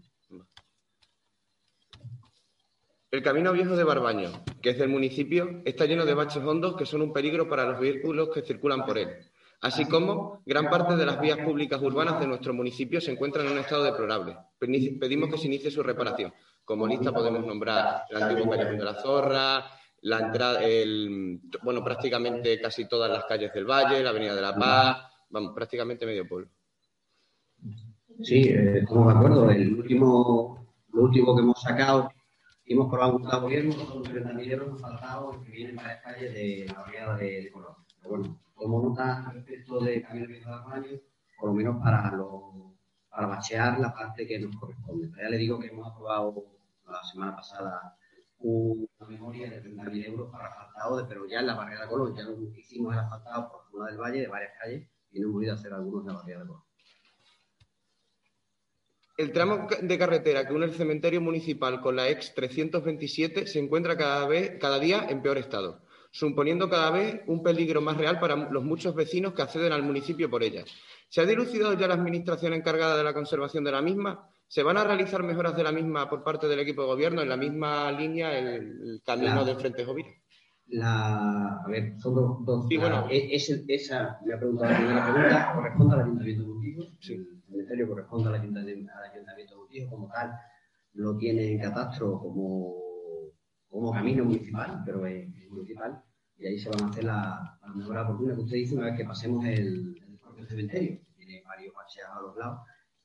El 3.11 3.21
camino 3.21 3.51
viejo 3.51 3.75
de 3.75 3.83
Barbaño, 3.83 4.29
que 4.61 4.69
es 4.69 4.77
del 4.79 4.87
municipio, 4.87 5.61
está 5.65 5.85
lleno 5.85 6.05
de 6.05 6.13
baches 6.13 6.41
hondos 6.43 6.77
que 6.77 6.85
son 6.85 7.01
un 7.01 7.11
peligro 7.11 7.49
para 7.49 7.65
los 7.65 7.79
vehículos 7.79 8.29
que 8.33 8.41
circulan 8.41 8.85
por 8.85 8.97
él. 8.97 9.09
Así 9.59 9.85
como 9.85 10.41
gran 10.45 10.69
parte 10.69 10.95
de 10.95 11.05
las 11.05 11.19
vías 11.19 11.37
públicas 11.39 11.81
urbanas 11.81 12.19
de 12.21 12.27
nuestro 12.27 12.53
municipio 12.53 13.01
se 13.01 13.11
encuentran 13.11 13.45
en 13.45 13.51
un 13.51 13.57
estado 13.59 13.83
deplorable. 13.83 14.37
Pedi- 14.59 14.97
Pedimos 14.97 15.29
que 15.29 15.37
se 15.37 15.47
inicie 15.47 15.69
su 15.69 15.83
reparación. 15.83 16.33
Como 16.63 16.87
lista 16.87 17.11
podemos 17.11 17.45
nombrar 17.45 18.03
el 18.09 18.23
antiguo 18.23 18.49
callejón 18.49 18.77
de 18.77 18.83
la 18.85 18.93
Zorra, 18.95 19.65
la 20.03 20.19
entrada, 20.19 20.63
el, 20.63 21.41
bueno, 21.63 21.83
prácticamente 21.83 22.59
casi 22.61 22.87
todas 22.87 23.11
las 23.11 23.25
calles 23.25 23.53
del 23.53 23.65
Valle, 23.65 24.01
la 24.01 24.11
Avenida 24.11 24.33
de 24.33 24.41
la 24.41 24.55
Paz, 24.55 24.97
vamos, 25.29 25.51
prácticamente 25.53 26.05
medio 26.05 26.25
pueblo. 26.27 26.47
Sí, 28.23 28.43
eh, 28.49 28.79
estamos 28.79 29.13
de 29.13 29.19
acuerdo. 29.19 29.51
El 29.51 29.73
último, 29.73 30.65
lo 30.93 31.01
último 31.03 31.35
que 31.35 31.41
hemos 31.41 31.61
sacado, 31.61 32.09
hemos 32.71 32.89
probado 32.89 33.15
un 33.15 33.23
gobierno, 33.23 33.73
son 33.73 34.03
30.000 34.03 34.51
euros 34.51 34.81
faltados 34.81 35.37
que 35.43 35.51
vienen 35.51 35.75
para 35.75 35.89
las 35.89 36.03
calles 36.03 36.33
de 36.33 36.65
la 36.67 36.81
avenida 36.81 37.15
de, 37.17 37.41
de 37.43 37.51
Colón. 37.51 37.75
Pero 37.97 38.09
bueno, 38.09 38.39
tomo 38.57 38.81
nota 38.81 39.31
respecto 39.33 39.79
de 39.79 40.01
cambiar 40.01 40.31
el 40.31 40.39
de 40.39 40.45
baños, 40.45 41.01
por 41.39 41.49
lo 41.49 41.55
menos 41.55 41.81
para, 41.81 42.11
lo, 42.11 42.75
para 43.09 43.27
bachear 43.27 43.79
la 43.79 43.93
parte 43.93 44.27
que 44.27 44.39
nos 44.39 44.55
corresponde. 44.55 45.09
Ya 45.17 45.29
le 45.29 45.37
digo 45.37 45.59
que 45.59 45.67
hemos 45.67 45.91
aprobado 45.91 46.33
la 46.87 47.03
semana 47.03 47.35
pasada 47.35 47.97
una 48.39 48.87
memoria 49.07 49.49
de 49.49 49.63
30.000 49.63 50.05
euros 50.07 50.31
para 50.31 50.47
asfaltado, 50.47 51.07
pero 51.07 51.27
ya 51.27 51.39
en 51.39 51.47
la 51.47 51.55
barriada 51.55 51.85
de 51.85 51.91
Colón, 51.91 52.15
ya 52.15 52.23
lo 52.23 52.37
hicimos 52.55 52.93
el 52.93 52.99
asfaltado 52.99 53.51
por 53.51 53.71
zona 53.71 53.87
del 53.87 53.97
valle, 53.97 54.21
de 54.21 54.27
varias 54.27 54.51
calles, 54.59 54.87
y 55.11 55.19
no 55.19 55.29
hemos 55.29 55.43
ido 55.43 55.51
a 55.53 55.55
hacer 55.55 55.73
algunos 55.73 56.05
de 56.05 56.11
la 56.11 56.17
barriada 56.17 56.41
de 56.41 56.47
Colón. 56.47 56.63
El 59.21 59.31
tramo 59.31 59.67
de 59.81 59.97
carretera 59.99 60.47
que 60.47 60.53
une 60.53 60.65
el 60.65 60.73
cementerio 60.73 61.21
municipal 61.21 61.79
con 61.79 61.95
la 61.95 62.09
ex 62.09 62.33
327 62.33 63.45
se 63.45 63.59
encuentra 63.59 63.95
cada, 63.95 64.27
vez, 64.27 64.57
cada 64.59 64.79
día 64.79 65.05
en 65.09 65.21
peor 65.21 65.37
estado, 65.37 65.81
suponiendo 66.09 66.67
cada 66.69 66.89
vez 66.89 67.21
un 67.27 67.43
peligro 67.43 67.81
más 67.81 67.97
real 67.97 68.19
para 68.19 68.35
los 68.35 68.63
muchos 68.63 68.95
vecinos 68.95 69.33
que 69.33 69.43
acceden 69.43 69.73
al 69.73 69.83
municipio 69.83 70.27
por 70.27 70.41
ella. 70.41 70.63
¿Se 71.07 71.21
ha 71.21 71.25
dilucidado 71.25 71.73
ya 71.73 71.87
la 71.87 71.93
administración 71.93 72.53
encargada 72.53 72.97
de 72.97 73.03
la 73.03 73.13
conservación 73.13 73.63
de 73.63 73.71
la 73.71 73.81
misma? 73.83 74.27
¿Se 74.47 74.63
van 74.63 74.77
a 74.77 74.83
realizar 74.83 75.21
mejoras 75.21 75.55
de 75.55 75.63
la 75.63 75.71
misma 75.71 76.09
por 76.09 76.23
parte 76.23 76.47
del 76.47 76.59
equipo 76.59 76.81
de 76.81 76.87
gobierno 76.87 77.21
en 77.21 77.29
la 77.29 77.37
misma 77.37 77.91
línea, 77.91 78.35
el, 78.39 78.47
el 78.47 79.01
camino 79.05 79.35
La- 79.35 79.43
del 79.43 79.57
Frente 79.57 79.85
Jovira? 79.85 80.09
La, 80.67 81.57
a 81.63 81.67
ver, 81.67 81.93
son 81.99 82.15
dos. 82.15 82.45
dos 82.45 82.65
Sí, 82.69 82.77
bueno. 82.77 83.05
la- 83.07 83.13
e- 83.13 83.35
es- 83.35 83.63
esa, 83.67 84.17
me 84.25 84.33
ha 84.33 84.37
preguntado 84.37 84.71
la 84.71 84.77
primera 84.77 85.03
pregunta, 85.13 85.53
corresponde 85.55 85.95
al 85.95 86.01
Ayuntamiento 86.01 86.43
de 86.43 86.47
Montijo. 86.49 86.81
Cementerio 87.51 87.87
corresponde 87.89 88.29
al 88.29 88.35
Ayuntamiento, 88.35 88.91
al 88.95 89.11
Ayuntamiento 89.11 89.53
de 89.53 89.59
Montijo 89.59 89.89
como 89.89 90.07
tal. 90.09 90.31
Lo 90.93 91.17
tiene 91.17 91.51
en 91.51 91.59
catastro 91.59 92.19
como, 92.19 92.75
como 93.69 93.91
camino 93.91 94.25
municipal, 94.25 94.81
pero 94.85 95.05
es, 95.05 95.27
es 95.35 95.49
municipal. 95.49 96.01
Y 96.37 96.47
ahí 96.47 96.57
se 96.59 96.69
van 96.69 96.83
a 96.83 96.87
hacer 96.87 97.03
la 97.03 97.57
mejoras 97.75 98.05
oportunas 98.05 98.35
que 98.35 98.41
usted 98.43 98.55
dice 98.57 98.75
una 98.75 98.87
vez 98.87 98.97
que 98.97 99.05
pasemos 99.05 99.45
el, 99.45 99.95
el 100.07 100.17
propio 100.19 100.45
cementerio. 100.45 100.99
que 100.99 101.13
Tiene 101.15 101.43
varios 101.45 101.73
baches 101.73 102.03
a 102.05 102.21
los 102.21 102.35
lados. 102.35 102.59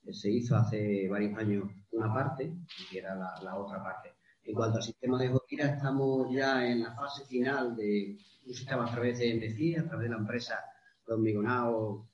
Eh, 0.05 0.13
Se 0.13 0.31
hizo 0.31 0.57
hace 0.57 1.09
varios 1.09 1.37
años 1.39 1.65
una 1.91 2.13
parte, 2.13 2.53
y 2.93 2.99
era 2.99 3.15
la, 3.15 3.35
la 3.43 3.57
otra 3.57 3.83
parte. 3.83 4.15
En 4.45 4.55
cuanto 4.55 4.77
al 4.79 4.83
sistema 4.83 5.19
de 5.19 5.29
Jovira, 5.29 5.67
estamos 5.67 6.31
ya 6.33 6.67
en 6.67 6.83
la 6.83 6.95
fase 6.95 7.25
final 7.27 7.75
de 7.77 8.17
un 8.47 8.55
sistema 8.55 8.87
a 8.87 8.91
través 8.93 9.19
de 9.19 9.35
MCI, 9.35 9.77
a 9.77 9.89
través 9.89 10.09
de 10.09 10.15
la 10.15 10.21
empresa 10.21 10.55
de 11.07 11.15
hormigonado 11.15 12.09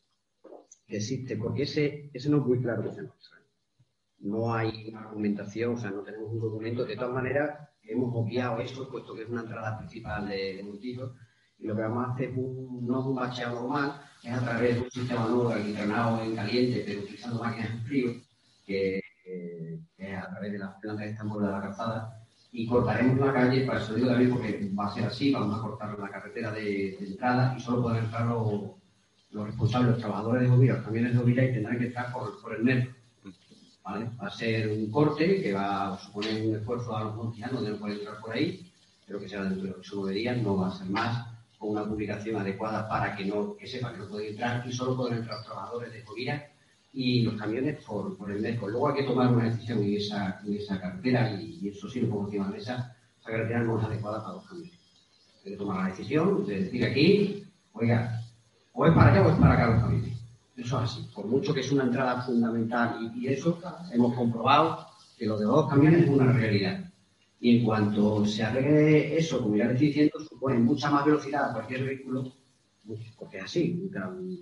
que 0.92 0.98
existe, 0.98 1.38
porque 1.38 1.62
ese, 1.62 2.10
ese 2.12 2.28
no 2.28 2.36
es 2.38 2.46
muy 2.46 2.60
claro 2.60 2.82
que. 2.84 2.90
No 4.18 4.54
hay 4.54 4.88
una 4.88 5.00
argumentación, 5.00 5.74
o 5.74 5.76
sea, 5.78 5.90
no 5.90 6.02
tenemos 6.02 6.30
un 6.30 6.38
documento. 6.38 6.84
De 6.84 6.94
todas 6.94 7.14
maneras, 7.14 7.58
hemos 7.82 8.14
obviado 8.14 8.60
esto, 8.60 8.88
puesto 8.88 9.14
que 9.14 9.22
es 9.22 9.28
una 9.28 9.40
entrada 9.40 9.78
principal 9.78 10.28
de, 10.28 10.56
de 10.56 10.62
Montijo, 10.62 11.14
y 11.58 11.66
lo 11.66 11.74
que 11.74 11.82
vamos 11.82 12.06
a 12.06 12.12
hacer 12.12 12.28
es 12.30 12.36
un, 12.36 12.86
no 12.86 13.00
es 13.00 13.06
un 13.06 13.14
bacheado 13.14 13.62
normal, 13.62 14.02
es 14.22 14.32
a 14.32 14.44
través 14.44 14.74
de 14.74 14.80
un 14.82 14.90
sistema 14.90 15.26
nuevo 15.26 15.48
alquitranado 15.50 16.22
en 16.22 16.36
caliente, 16.36 16.84
pero 16.86 17.00
utilizando 17.00 17.42
máquinas 17.42 17.70
en 17.70 17.80
frío, 17.80 18.10
que, 18.66 19.00
que 19.24 19.80
es 19.96 20.18
a 20.18 20.28
través 20.28 20.52
de 20.52 20.58
las 20.58 20.74
plantas 20.74 21.06
que 21.06 21.12
están 21.12 21.28
por 21.30 21.42
la 21.42 21.62
calzada, 21.62 22.22
y 22.52 22.66
cortaremos 22.66 23.18
la 23.26 23.32
calle, 23.32 23.66
para 23.66 23.80
eso 23.80 23.94
digo 23.94 24.08
también 24.08 24.30
porque 24.30 24.70
va 24.78 24.86
a 24.86 24.94
ser 24.94 25.04
así, 25.04 25.32
vamos 25.32 25.58
a 25.58 25.62
cortar 25.62 25.98
la 25.98 26.10
carretera 26.10 26.52
de, 26.52 26.96
de 27.00 27.06
entrada 27.06 27.54
y 27.56 27.60
solo 27.60 27.82
podrán 27.82 28.04
entrar 28.04 28.26
los, 28.26 28.81
los 29.32 29.46
responsables, 29.46 29.92
los 29.92 30.00
trabajadores 30.00 30.42
de 30.42 30.48
Jovira, 30.48 30.74
los 30.74 30.84
camiones 30.84 31.12
de 31.12 31.18
Jovira 31.18 31.44
y 31.44 31.52
tendrán 31.52 31.78
que 31.78 31.86
entrar 31.86 32.12
por, 32.12 32.40
por 32.40 32.54
el 32.54 32.64
metro. 32.64 32.92
¿vale? 33.84 34.10
Va 34.20 34.26
a 34.26 34.30
ser 34.30 34.68
un 34.68 34.90
corte 34.90 35.42
que 35.42 35.52
va 35.52 35.94
a 35.94 35.98
suponer 35.98 36.46
un 36.46 36.56
esfuerzo 36.56 36.96
a 36.96 37.04
los 37.04 37.16
montianos 37.16 37.64
de 37.64 37.70
no 37.70 37.78
poder 37.78 37.98
entrar 37.98 38.20
por 38.20 38.32
ahí, 38.32 38.70
pero 39.06 39.18
que 39.18 39.28
será 39.28 39.44
dentro 39.44 39.76
de 39.76 39.84
se 39.84 39.96
moverían, 39.96 40.42
no 40.42 40.56
va 40.56 40.68
a 40.68 40.78
ser 40.78 40.88
más, 40.88 41.26
con 41.58 41.70
una 41.70 41.84
publicación 41.84 42.36
adecuada 42.36 42.88
para 42.88 43.16
que 43.16 43.24
no 43.24 43.56
que 43.56 43.66
sepan 43.66 43.94
que 43.94 44.00
no 44.00 44.08
pueden 44.08 44.30
entrar 44.30 44.66
y 44.66 44.72
solo 44.72 44.96
podrán 44.96 45.18
entrar 45.18 45.36
los 45.36 45.46
trabajadores 45.46 45.92
de 45.92 46.02
Jovira 46.02 46.48
y 46.92 47.22
los 47.22 47.34
camiones 47.34 47.82
por, 47.84 48.16
por 48.16 48.30
el 48.30 48.40
metro. 48.40 48.68
Luego 48.68 48.88
hay 48.88 48.96
que 48.96 49.04
tomar 49.04 49.32
una 49.32 49.44
decisión 49.44 49.82
en 49.82 49.94
esa, 49.94 50.40
en 50.44 50.56
esa 50.56 50.80
carretera 50.80 51.32
y, 51.40 51.58
y 51.62 51.68
eso 51.68 51.88
sí 51.88 52.00
lo 52.00 52.10
pongo 52.10 52.26
encima 52.26 52.48
de 52.48 52.58
mesa, 52.58 52.96
esa 53.20 53.30
carretera 53.30 53.62
no 53.62 53.78
es 53.78 53.84
adecuada 53.84 54.22
para 54.22 54.34
los 54.34 54.46
camiones. 54.46 54.78
Hay 55.44 55.52
que 55.52 55.56
tomar 55.56 55.78
la 55.78 55.96
decisión 55.96 56.46
de 56.46 56.64
decir 56.64 56.84
aquí, 56.84 57.44
oiga, 57.72 58.21
o 58.72 58.86
es 58.86 58.94
para 58.94 59.12
allá 59.12 59.26
o 59.26 59.30
es 59.30 59.38
para 59.38 59.54
acá 59.54 59.66
los 59.66 59.82
camiones. 59.82 60.18
Eso 60.56 60.82
es 60.82 60.90
así. 60.90 61.08
Por 61.14 61.26
mucho 61.26 61.54
que 61.54 61.60
es 61.60 61.72
una 61.72 61.84
entrada 61.84 62.22
fundamental 62.22 63.12
y, 63.14 63.24
y 63.24 63.28
eso, 63.28 63.58
hemos 63.92 64.14
comprobado 64.14 64.86
que 65.16 65.26
lo 65.26 65.38
de 65.38 65.46
los 65.46 65.68
camiones 65.68 66.02
es 66.02 66.08
una 66.08 66.32
realidad. 66.32 66.84
Y 67.40 67.58
en 67.58 67.64
cuanto 67.64 68.24
se 68.24 68.44
arregle 68.44 69.18
eso, 69.18 69.42
como 69.42 69.56
ya 69.56 69.64
le 69.64 69.72
estoy 69.72 69.88
diciendo, 69.88 70.20
supone 70.20 70.58
mucha 70.58 70.90
más 70.90 71.04
velocidad 71.04 71.50
a 71.50 71.52
cualquier 71.52 71.84
vehículo, 71.84 72.32
porque 73.18 73.38
es 73.38 73.44
así, 73.44 73.90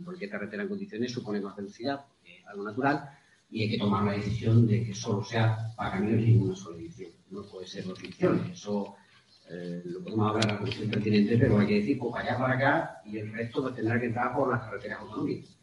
cualquier 0.04 0.30
carretera 0.30 0.62
en 0.64 0.68
condiciones 0.68 1.12
supone 1.12 1.40
más 1.40 1.56
velocidad, 1.56 2.04
algo 2.46 2.64
natural, 2.64 3.10
y 3.50 3.62
hay 3.62 3.70
que 3.70 3.78
tomar 3.78 4.04
la 4.04 4.12
decisión 4.12 4.66
de 4.66 4.84
que 4.84 4.94
solo 4.94 5.24
sea 5.24 5.72
para 5.76 5.92
camiones 5.92 6.28
y 6.28 6.36
una 6.36 6.54
sola 6.54 6.76
edición. 6.76 7.10
No 7.30 7.42
puede 7.42 7.66
ser 7.66 7.84
dos 7.84 7.98
ediciones. 8.00 8.52
Eso 8.52 8.94
eh, 9.52 9.82
lo 9.84 10.00
podemos 10.02 10.28
hablar 10.28 10.48
a 10.48 10.52
la 10.52 10.58
comisión 10.58 10.88
pertinente, 10.90 11.36
pero 11.38 11.58
hay 11.58 11.66
que 11.66 11.74
decir, 11.74 11.98
para 11.98 12.24
allá, 12.24 12.38
para 12.38 12.54
acá, 12.54 13.02
y 13.04 13.18
el 13.18 13.32
resto 13.32 13.62
pues, 13.62 13.74
tendrá 13.74 13.98
que 13.98 14.06
entrar 14.06 14.34
por 14.34 14.50
las 14.50 14.62
carreteras 14.62 15.00
autonómicas. 15.00 15.56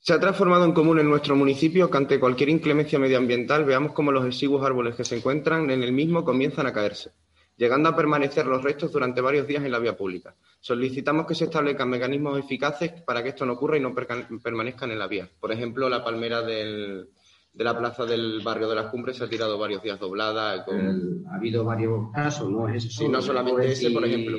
Se 0.00 0.12
ha 0.12 0.20
transformado 0.20 0.64
en 0.64 0.72
común 0.72 1.00
en 1.00 1.08
nuestro 1.10 1.34
municipio 1.34 1.90
que 1.90 1.96
ante 1.96 2.20
cualquier 2.20 2.48
inclemencia 2.50 2.98
medioambiental 2.98 3.64
veamos 3.64 3.92
cómo 3.92 4.12
los 4.12 4.24
exiguos 4.24 4.64
árboles 4.64 4.94
que 4.94 5.04
se 5.04 5.16
encuentran 5.16 5.68
en 5.70 5.82
el 5.82 5.90
mismo 5.92 6.24
comienzan 6.24 6.66
a 6.68 6.72
caerse, 6.72 7.10
llegando 7.56 7.88
a 7.88 7.96
permanecer 7.96 8.46
los 8.46 8.62
restos 8.62 8.92
durante 8.92 9.20
varios 9.20 9.48
días 9.48 9.64
en 9.64 9.72
la 9.72 9.80
vía 9.80 9.96
pública. 9.96 10.36
Solicitamos 10.60 11.26
que 11.26 11.34
se 11.34 11.44
establezcan 11.44 11.90
mecanismos 11.90 12.38
eficaces 12.38 12.92
para 13.02 13.20
que 13.24 13.30
esto 13.30 13.44
no 13.44 13.54
ocurra 13.54 13.78
y 13.78 13.80
no 13.80 13.92
permanezcan 13.94 14.92
en 14.92 14.98
la 15.00 15.08
vía. 15.08 15.28
Por 15.40 15.50
ejemplo, 15.50 15.88
la 15.88 16.04
palmera 16.04 16.42
del- 16.42 17.08
de 17.56 17.64
la 17.64 17.76
plaza 17.78 18.04
del 18.04 18.42
barrio 18.44 18.68
de 18.68 18.74
las 18.74 18.86
Cumbres 18.90 19.16
se 19.16 19.24
ha 19.24 19.28
tirado 19.28 19.58
varios 19.58 19.82
días 19.82 19.98
doblada. 19.98 20.64
con- 20.64 20.78
El- 20.78 21.24
ha 21.30 21.36
habido 21.36 21.64
varios 21.64 22.10
casos, 22.12 22.50
¿no? 22.50 22.68
Es 22.68 22.84
Sí, 22.94 23.08
no 23.08 23.22
solamente 23.22 23.56
puedo 23.56 23.68
ese, 23.72 23.90
por 23.90 24.04
ejemplo. 24.04 24.36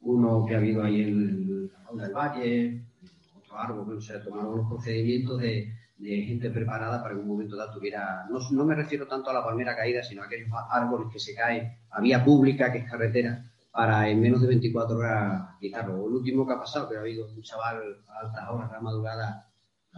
Uno 0.00 0.44
que 0.46 0.54
ha 0.54 0.58
habido 0.58 0.82
ahí 0.84 1.02
en 1.02 1.68
la 1.72 1.82
Ronda 1.88 2.04
del 2.04 2.14
Valle, 2.14 2.84
otro 3.36 3.58
árbol, 3.58 3.84
bueno, 3.86 4.00
se 4.00 4.18
tomaron 4.20 4.52
unos 4.54 4.68
procedimientos 4.68 5.40
de, 5.40 5.72
de 5.96 6.22
gente 6.22 6.50
preparada 6.50 7.02
para 7.02 7.14
que 7.14 7.20
en 7.20 7.26
un 7.26 7.32
momento 7.32 7.56
dado 7.56 7.72
tuviera. 7.72 8.26
No, 8.30 8.38
no 8.52 8.64
me 8.64 8.74
refiero 8.74 9.06
tanto 9.08 9.30
a 9.30 9.32
la 9.32 9.42
palmera 9.44 9.74
caída, 9.74 10.02
sino 10.02 10.22
a 10.22 10.26
aquellos 10.26 10.50
árboles 10.70 11.08
que 11.12 11.18
se 11.18 11.34
caen 11.34 11.72
a 11.90 12.00
vía 12.00 12.22
pública, 12.24 12.70
que 12.70 12.78
es 12.78 12.90
carretera, 12.90 13.42
para 13.72 14.08
en 14.08 14.20
menos 14.20 14.40
de 14.42 14.48
24 14.48 14.96
horas 14.98 15.56
quitarlo. 15.58 15.94
El 16.06 16.12
último 16.12 16.46
que 16.46 16.52
ha 16.52 16.58
pasado, 16.60 16.88
que 16.88 16.96
ha 16.96 17.00
habido 17.00 17.26
un 17.26 17.42
chaval 17.42 17.78
a 18.08 18.26
altas 18.26 18.48
horas 18.50 18.68
de 18.68 18.74
la 18.76 18.80
madrugada 18.82 19.47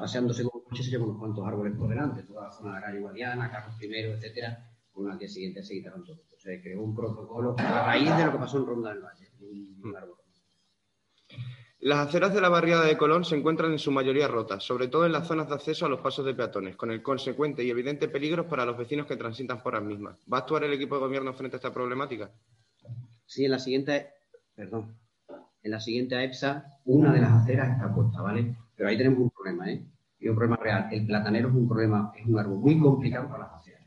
paseándose 0.01 0.43
con 0.45 0.63
coche, 0.63 0.83
se 0.83 0.91
llevó 0.91 1.05
unos 1.05 1.19
cuantos 1.19 1.47
árboles 1.47 1.77
por 1.77 1.89
delante, 1.89 2.23
toda 2.23 2.47
la 2.47 2.53
zona 2.53 2.75
de 2.75 2.81
la 2.81 2.87
calle 2.87 3.01
Guadiana, 3.01 3.51
Carlos 3.51 3.81
I, 3.81 3.95
etcétera. 3.95 4.71
Bueno, 4.95 5.13
al 5.13 5.19
día 5.19 5.29
siguiente 5.29 5.63
se 5.63 5.75
quitaron 5.75 6.05
todos. 6.05 6.21
Se 6.39 6.61
creó 6.63 6.83
un 6.83 6.95
protocolo 6.95 7.55
a 7.59 7.87
raíz 7.87 8.17
de 8.17 8.25
lo 8.25 8.33
que 8.33 8.39
pasó 8.39 8.59
en 8.59 8.67
Ronda 8.67 8.91
del 8.91 9.03
Valle. 9.03 9.29
un 9.41 9.97
árbol. 9.97 10.17
Las 11.83 12.09
aceras 12.09 12.35
de 12.35 12.43
la 12.43 12.51
barriada 12.51 12.85
de 12.85 12.99
Colón 12.99 13.25
se 13.25 13.37
encuentran 13.37 13.73
en 13.73 13.79
su 13.79 13.91
mayoría 13.91 14.29
rotas, 14.29 14.63
sobre 14.63 14.89
todo 14.89 15.07
en 15.07 15.13
las 15.13 15.27
zonas 15.27 15.49
de 15.49 15.55
acceso 15.55 15.87
a 15.87 15.89
los 15.89 16.01
pasos 16.01 16.27
de 16.27 16.35
peatones, 16.35 16.77
con 16.77 16.91
el 16.91 17.03
consecuente 17.03 17.65
y 17.65 17.71
evidente 17.71 18.07
peligro 18.07 18.47
para 18.47 18.67
los 18.67 18.77
vecinos 18.77 19.07
que 19.07 19.17
transitan 19.17 19.63
por 19.63 19.73
las 19.73 19.83
mismas. 19.83 20.19
¿Va 20.31 20.37
a 20.37 20.41
actuar 20.41 20.65
el 20.65 20.75
equipo 20.75 20.97
de 20.97 21.01
gobierno 21.01 21.33
frente 21.33 21.57
a 21.57 21.59
esta 21.59 21.73
problemática? 21.73 22.31
Sí, 23.25 23.47
en 23.47 23.53
la 23.53 23.59
siguiente, 23.59 24.11
perdón, 24.55 24.95
en 25.63 25.71
la 25.71 25.81
siguiente 25.81 26.17
AEPSA, 26.17 26.81
una 26.85 27.15
de 27.15 27.21
las 27.21 27.33
aceras 27.33 27.71
está 27.71 27.95
puesta, 27.95 28.21
¿vale? 28.21 28.55
Pero 28.81 28.89
ahí 28.89 28.97
tenemos 28.97 29.19
un 29.19 29.29
problema, 29.31 29.71
¿eh? 29.71 29.85
Y 30.21 30.29
un 30.31 30.37
problema 30.37 30.57
real. 30.57 30.89
El 30.91 31.05
platanero 31.05 31.49
es 31.51 31.55
un 31.55 31.69
problema, 31.69 32.11
es 32.17 32.25
un 32.25 32.39
árbol 32.39 32.61
muy 32.61 32.79
complicado 32.81 33.29
para 33.29 33.45
las 33.45 33.53
aceras. 33.61 33.83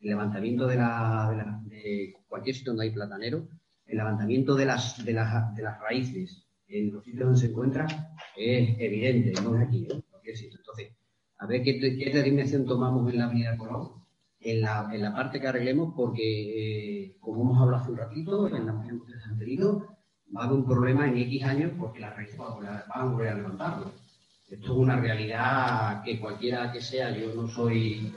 El 0.00 0.08
levantamiento 0.10 0.68
de, 0.68 0.76
la, 0.76 1.26
de, 1.32 1.36
la- 1.36 1.60
de 1.64 2.14
cualquier 2.28 2.54
sitio 2.54 2.70
donde 2.70 2.84
hay 2.84 2.90
platanero, 2.92 3.48
el 3.86 3.96
levantamiento 3.96 4.54
de 4.54 4.66
las, 4.66 5.04
de 5.04 5.12
las, 5.14 5.52
de 5.56 5.62
las 5.64 5.80
raíces 5.80 6.46
en 6.68 6.92
los 6.92 7.02
sitios 7.02 7.24
donde 7.24 7.40
se 7.40 7.46
encuentra 7.48 7.86
es 8.36 8.76
evidente, 8.78 9.32
no 9.42 9.56
es 9.56 9.66
aquí, 9.66 9.88
¿eh? 9.90 10.00
Cualquier 10.12 10.36
sitio. 10.36 10.60
Entonces, 10.60 10.92
a 11.38 11.46
ver 11.48 11.64
qué, 11.64 11.80
qué 11.80 12.12
determinación 12.12 12.66
tomamos 12.66 13.12
en 13.12 13.18
la 13.18 13.24
avenida 13.24 13.56
Colón 13.56 13.90
en 14.38 14.60
la, 14.60 14.88
en 14.92 15.02
la 15.02 15.12
parte 15.12 15.40
que 15.40 15.48
arreglemos, 15.48 15.92
porque 15.96 16.22
eh, 17.06 17.16
como 17.18 17.42
hemos 17.42 17.60
hablado 17.60 17.82
hace 17.82 17.90
un 17.90 17.98
ratito, 17.98 18.46
en 18.46 18.64
la 18.64 18.72
moción 18.74 18.98
que 18.98 19.04
ustedes 19.06 19.24
han 19.26 19.38
tenido, 19.40 19.88
va 20.36 20.42
a 20.42 20.44
haber 20.44 20.58
un 20.58 20.64
problema 20.66 21.08
en 21.08 21.16
X 21.18 21.42
años 21.42 21.72
porque 21.76 21.98
las 21.98 22.14
raíces 22.14 22.36
van 22.38 22.64
a, 22.94 23.04
volver 23.06 23.28
a 23.30 23.34
levantarlo. 23.34 24.05
Esto 24.48 24.72
es 24.72 24.78
una 24.78 25.00
realidad 25.00 26.02
que 26.04 26.20
cualquiera 26.20 26.70
que 26.70 26.80
sea, 26.80 27.10
yo 27.10 27.34
no 27.34 27.48
soy 27.48 28.14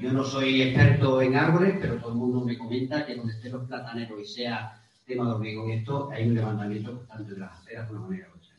yo 0.00 0.12
no 0.12 0.24
soy 0.24 0.62
experto 0.62 1.22
en 1.22 1.36
árboles, 1.36 1.76
pero 1.80 1.96
todo 1.96 2.10
el 2.12 2.18
mundo 2.18 2.40
me 2.44 2.58
comenta 2.58 3.06
que 3.06 3.16
donde 3.16 3.32
estén 3.32 3.52
los 3.52 3.66
plataneros 3.66 4.20
y 4.20 4.24
sea 4.24 4.80
tema 5.06 5.26
de 5.26 5.32
hormigón 5.32 5.70
esto, 5.70 6.10
hay 6.10 6.28
un 6.28 6.34
levantamiento 6.34 6.96
constante 6.96 7.34
de 7.34 7.40
las 7.40 7.60
aceras 7.60 7.88
de 7.88 7.94
una 7.94 8.06
manera 8.06 8.28
u 8.28 8.36
otra. 8.36 8.50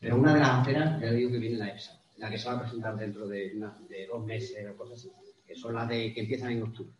Pero 0.00 0.16
una 0.16 0.34
de 0.34 0.40
las 0.40 0.50
aceras, 0.50 1.00
ya 1.00 1.10
digo 1.12 1.30
que 1.30 1.38
viene 1.38 1.56
la 1.56 1.68
EPSA, 1.68 2.00
la 2.16 2.30
que 2.30 2.38
se 2.38 2.48
va 2.48 2.56
a 2.56 2.60
presentar 2.60 2.96
dentro 2.96 3.28
de, 3.28 3.54
de 3.88 4.06
dos 4.06 4.24
meses 4.24 4.66
o 4.70 4.76
cosas 4.76 4.98
así, 4.98 5.10
que 5.46 5.54
son 5.54 5.74
las 5.74 5.88
de, 5.88 6.12
que 6.12 6.20
empiezan 6.20 6.52
en 6.52 6.62
octubre. 6.62 6.92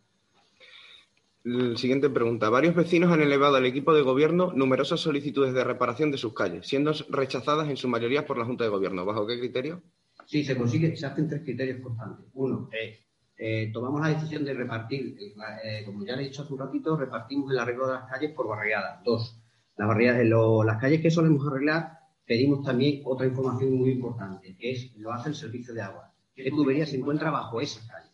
La 1.48 1.76
Siguiente 1.78 2.10
pregunta. 2.10 2.50
Varios 2.50 2.74
vecinos 2.74 3.12
han 3.12 3.22
elevado 3.22 3.54
al 3.54 3.66
equipo 3.66 3.94
de 3.94 4.02
gobierno 4.02 4.52
numerosas 4.52 4.98
solicitudes 4.98 5.54
de 5.54 5.62
reparación 5.62 6.10
de 6.10 6.18
sus 6.18 6.34
calles, 6.34 6.66
siendo 6.66 6.92
rechazadas 7.08 7.68
en 7.68 7.76
su 7.76 7.86
mayoría 7.88 8.26
por 8.26 8.36
la 8.36 8.44
Junta 8.44 8.64
de 8.64 8.70
Gobierno. 8.70 9.04
¿Bajo 9.04 9.28
qué 9.28 9.38
criterio? 9.38 9.80
Sí, 10.26 10.42
se 10.42 10.56
consigue, 10.56 10.96
se 10.96 11.06
hacen 11.06 11.28
tres 11.28 11.42
criterios 11.42 11.80
constantes. 11.80 12.26
Uno 12.34 12.68
es 12.72 12.98
eh, 13.38 13.70
tomamos 13.72 14.00
la 14.00 14.08
decisión 14.08 14.44
de 14.44 14.54
repartir, 14.54 15.16
eh, 15.62 15.84
como 15.84 16.04
ya 16.04 16.16
le 16.16 16.22
he 16.22 16.28
dicho 16.28 16.42
hace 16.42 16.52
un 16.52 16.58
ratito, 16.58 16.96
repartimos 16.96 17.52
el 17.52 17.58
arreglo 17.60 17.86
de 17.86 17.92
las 17.92 18.10
calles 18.10 18.32
por 18.32 18.48
barriadas. 18.48 19.04
Dos, 19.04 19.38
las, 19.76 19.86
barriadas, 19.86 20.24
lo- 20.26 20.64
las 20.64 20.80
calles 20.80 21.00
que 21.00 21.10
solemos 21.12 21.46
arreglar, 21.46 21.92
pedimos 22.24 22.64
también 22.64 23.02
otra 23.04 23.26
información 23.26 23.72
muy 23.74 23.90
importante, 23.90 24.56
que 24.58 24.72
es 24.72 24.96
lo 24.96 25.12
hace 25.12 25.28
el 25.28 25.34
servicio 25.36 25.74
de 25.74 25.82
agua. 25.82 26.12
¿Qué 26.34 26.50
tubería 26.50 26.86
se 26.86 26.96
encuentra 26.96 27.30
bajo 27.30 27.60
esas 27.60 27.86
calles? 27.86 28.05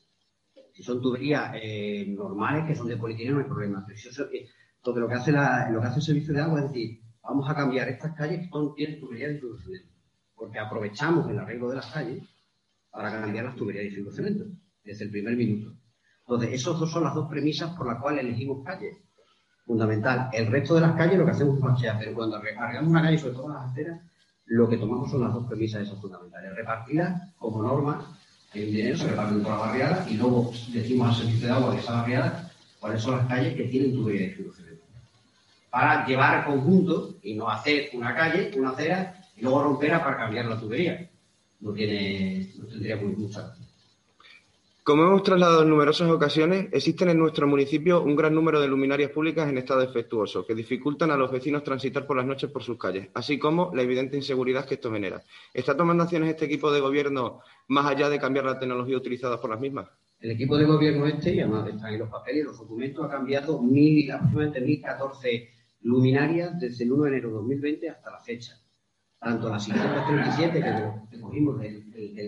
Son 0.82 1.00
tuberías 1.00 1.52
eh, 1.54 2.06
normales, 2.08 2.66
que 2.66 2.74
son 2.74 2.88
de 2.88 2.96
polietileno, 2.96 3.36
no 3.36 3.42
hay 3.42 3.48
problema. 3.48 3.84
Pero 3.86 3.98
si 3.98 4.08
eso, 4.08 4.24
eh, 4.32 4.48
lo 4.84 5.08
que, 5.08 5.14
hace 5.14 5.32
la- 5.32 5.70
lo 5.70 5.80
que 5.80 5.86
hace 5.86 5.96
el 6.00 6.02
servicio 6.04 6.34
de 6.34 6.40
agua 6.40 6.60
es 6.60 6.68
decir, 6.72 7.00
vamos 7.22 7.48
a 7.48 7.54
cambiar 7.54 7.88
estas 7.88 8.14
calles 8.14 8.40
que 8.40 8.48
son, 8.48 8.74
tienen 8.74 9.00
tuberías 9.00 9.28
de 9.28 9.32
distribución. 9.34 9.82
Porque 10.34 10.58
aprovechamos 10.58 11.28
el 11.30 11.38
arreglo 11.38 11.68
de 11.70 11.76
las 11.76 11.86
calles 11.86 12.22
para 12.90 13.10
cambiar 13.10 13.44
las 13.46 13.56
tuberías 13.56 13.82
de 13.84 13.90
distribución 13.90 14.60
desde 14.84 15.04
el 15.04 15.10
primer 15.10 15.36
minuto. 15.36 15.72
Entonces, 16.26 16.52
esas 16.52 16.78
dos 16.78 16.90
son 16.90 17.04
las 17.04 17.14
dos 17.14 17.28
premisas 17.28 17.74
por 17.76 17.86
las 17.86 18.00
cuales 18.00 18.24
elegimos 18.24 18.64
calles. 18.64 18.96
Fundamental. 19.64 20.28
El 20.32 20.48
resto 20.48 20.74
de 20.74 20.80
las 20.80 20.96
calles 20.96 21.18
lo 21.18 21.24
que 21.24 21.30
hacemos 21.30 21.56
es 21.56 21.62
machear, 21.62 21.96
pero 21.98 22.14
cuando 22.14 22.36
arre- 22.36 22.56
arreglamos 22.58 22.90
una 22.90 23.02
calle, 23.02 23.18
sobre 23.18 23.34
todo 23.34 23.48
las 23.48 23.70
aceras, 23.70 24.00
lo 24.46 24.68
que 24.68 24.76
tomamos 24.76 25.10
son 25.10 25.20
las 25.20 25.32
dos 25.32 25.46
premisas 25.46 25.82
esas 25.82 26.00
fundamentales. 26.00 26.54
Repartirlas 26.56 27.32
como 27.38 27.62
norma, 27.62 28.18
hay 28.54 28.64
un 28.64 28.72
dinero, 28.72 28.98
se 28.98 29.08
reparte 29.08 29.34
por 29.34 29.52
la 29.52 29.58
barriada 29.58 30.06
y 30.10 30.14
luego 30.14 30.52
decimos 30.72 31.08
al 31.08 31.14
servicio 31.14 31.46
de 31.46 31.52
agua 31.52 31.74
de 31.74 31.80
esa 31.80 31.92
barriada 31.92 32.52
cuáles 32.80 33.02
son 33.02 33.16
las 33.16 33.26
calles 33.26 33.54
que 33.54 33.64
tienen 33.64 33.92
tubería 33.92 34.20
de 34.20 34.26
distribución. 34.26 34.68
Para 35.70 36.06
llevar 36.06 36.44
conjunto 36.44 37.14
y 37.22 37.34
no 37.34 37.48
hacer 37.48 37.90
una 37.94 38.14
calle, 38.14 38.50
una 38.58 38.70
acera 38.70 39.24
y 39.36 39.42
luego 39.42 39.62
romperla 39.62 40.04
para 40.04 40.18
cambiar 40.18 40.46
la 40.46 40.60
tubería. 40.60 41.08
No 41.60 41.72
tiene, 41.72 42.50
no 42.58 42.66
tendría 42.66 42.96
muy 42.96 43.14
mucha. 43.14 43.54
Como 44.84 45.04
hemos 45.04 45.22
trasladado 45.22 45.62
en 45.62 45.68
numerosas 45.68 46.10
ocasiones, 46.10 46.66
existen 46.72 47.08
en 47.08 47.18
nuestro 47.20 47.46
municipio 47.46 48.02
un 48.02 48.16
gran 48.16 48.34
número 48.34 48.60
de 48.60 48.66
luminarias 48.66 49.12
públicas 49.12 49.48
en 49.48 49.58
estado 49.58 49.78
defectuoso 49.78 50.44
que 50.44 50.56
dificultan 50.56 51.12
a 51.12 51.16
los 51.16 51.30
vecinos 51.30 51.62
transitar 51.62 52.04
por 52.04 52.16
las 52.16 52.26
noches 52.26 52.50
por 52.50 52.64
sus 52.64 52.76
calles, 52.78 53.08
así 53.14 53.38
como 53.38 53.70
la 53.76 53.82
evidente 53.82 54.16
inseguridad 54.16 54.66
que 54.66 54.74
esto 54.74 54.90
genera. 54.90 55.22
¿Está 55.54 55.76
tomando 55.76 56.02
acciones 56.02 56.30
este 56.30 56.46
equipo 56.46 56.72
de 56.72 56.80
gobierno 56.80 57.42
más 57.68 57.86
allá 57.86 58.08
de 58.08 58.18
cambiar 58.18 58.44
la 58.44 58.58
tecnología 58.58 58.96
utilizada 58.96 59.40
por 59.40 59.50
las 59.50 59.60
mismas? 59.60 59.88
El 60.18 60.32
equipo 60.32 60.56
de 60.56 60.64
gobierno 60.64 61.06
este, 61.06 61.32
y 61.32 61.38
además 61.38 61.68
están 61.68 61.92
en 61.92 62.00
los 62.00 62.10
papeles 62.10 62.42
y 62.42 62.46
los 62.46 62.58
documentos, 62.58 63.06
ha 63.06 63.08
cambiado 63.08 63.62
mil, 63.62 64.10
aproximadamente 64.10 64.82
1.014 64.82 65.48
luminarias 65.82 66.58
desde 66.58 66.82
el 66.82 66.92
1 66.92 67.04
de 67.04 67.08
enero 67.08 67.28
de 67.28 67.34
2020 67.34 67.88
hasta 67.88 68.10
la 68.10 68.18
fecha. 68.18 68.58
Tanto 69.22 69.48
las 69.50 69.64
637 69.64 70.60
que 70.60 71.16
recogimos 71.16 71.60
del, 71.60 71.84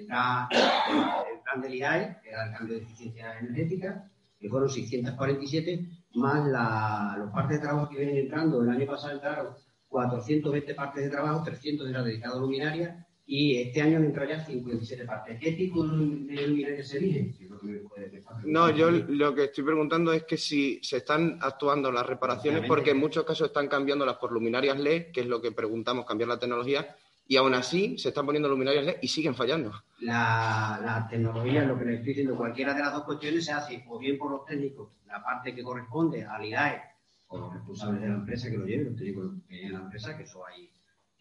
plan 0.06 1.60
del 1.60 1.74
IAE, 1.74 2.18
que 2.22 2.30
era 2.30 2.46
el 2.46 2.52
cambio 2.56 2.76
de 2.76 2.82
eficiencia 2.82 3.38
energética, 3.40 4.10
que 4.38 4.48
fueron 4.48 4.68
647, 4.68 5.88
más 6.14 6.46
la- 6.46 7.16
los 7.18 7.30
partes 7.32 7.58
de 7.58 7.66
trabajo 7.66 7.88
que 7.88 7.98
vienen 7.98 8.18
entrando. 8.18 8.62
El 8.62 8.70
año 8.70 8.86
pasado 8.86 9.14
entraron 9.14 9.54
420 9.88 10.74
partes 10.74 11.04
de 11.04 11.10
trabajo, 11.10 11.42
300 11.44 11.88
eran 11.90 12.04
dedicados 12.04 12.36
a 12.38 12.40
luminaria, 12.40 13.06
y 13.26 13.56
este 13.56 13.80
año 13.80 13.96
han 13.96 14.04
entrado 14.04 14.28
ya 14.28 14.44
57 14.44 15.04
partes. 15.06 15.40
¿Qué 15.40 15.52
tipo 15.52 15.82
de 15.86 16.46
luminaria 16.46 16.82
se 16.84 16.98
elige? 16.98 17.32
Si 17.32 17.44
es 17.44 17.50
lo 17.50 17.58
que 17.58 17.66
me 17.66 17.78
puede 17.78 18.10
contestar. 18.10 18.46
No, 18.46 18.70
yo 18.70 18.90
lo 18.90 19.34
que 19.34 19.44
estoy 19.44 19.64
preguntando 19.64 20.12
es 20.12 20.24
que 20.24 20.36
si 20.36 20.78
se 20.82 20.98
están 20.98 21.38
actuando 21.40 21.90
las 21.90 22.04
reparaciones, 22.06 22.66
porque 22.68 22.90
en 22.90 22.98
muchos 22.98 23.24
casos 23.24 23.48
están 23.48 23.68
cambiándolas 23.68 24.16
por 24.16 24.30
luminarias 24.30 24.78
LED, 24.78 25.10
que 25.10 25.22
es 25.22 25.26
lo 25.26 25.40
que 25.40 25.52
preguntamos, 25.52 26.04
cambiar 26.04 26.28
la 26.28 26.38
tecnología, 26.38 26.96
y 27.26 27.36
aún 27.36 27.54
así 27.54 27.96
se 27.96 28.10
están 28.10 28.26
poniendo 28.26 28.50
luminarias 28.50 28.84
LED 28.84 28.96
y 29.00 29.08
siguen 29.08 29.34
fallando. 29.34 29.72
la, 30.00 30.78
la 30.84 31.08
tecnología, 31.08 31.64
lo 31.64 31.78
que 31.78 31.86
le 31.86 31.94
estoy 31.94 32.08
diciendo, 32.08 32.36
cualquiera 32.36 32.74
de 32.74 32.80
las 32.80 32.92
dos 32.92 33.04
cuestiones 33.04 33.46
se 33.46 33.52
hace 33.52 33.84
o 33.88 33.98
bien 33.98 34.18
por 34.18 34.30
los 34.30 34.44
técnicos, 34.44 34.90
la 35.06 35.24
parte 35.24 35.54
que 35.54 35.62
corresponde 35.62 36.24
al 36.24 36.44
IDAE, 36.44 36.82
o 37.28 37.38
los 37.38 37.54
responsables 37.54 38.02
de 38.02 38.08
la 38.08 38.14
empresa 38.16 38.50
que 38.50 38.58
lo 38.58 38.66
lleven, 38.66 38.88
los 38.88 38.96
técnicos 38.96 39.32
que 39.48 39.56
lleven 39.56 39.72
la 39.72 39.80
empresa, 39.80 40.14
que 40.14 40.24
eso 40.24 40.46
ahí 40.46 40.68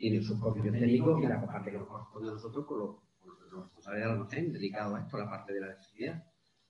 tienen 0.04 0.22
sus 0.22 0.38
propios 0.38 0.66
técnicos, 0.66 1.24
y 1.24 1.28
la 1.28 1.45
parte 1.45 1.72
que 1.72 1.78
nos 1.78 1.88
corresponde 1.88 2.28
a 2.28 2.34
nosotros 2.34 2.66
con 2.66 2.78
los, 2.78 2.95
con 3.22 3.30
los 3.30 3.64
responsables 3.64 4.01
de 4.01 4.06
la 4.06 4.14
almacén, 4.14 4.51
dedicados 4.51 4.99
a 4.99 5.01
esto, 5.01 5.18
la 5.18 5.30
parte 5.30 5.54
de 5.54 5.62
la 5.62 5.68
electricidad, 5.68 6.26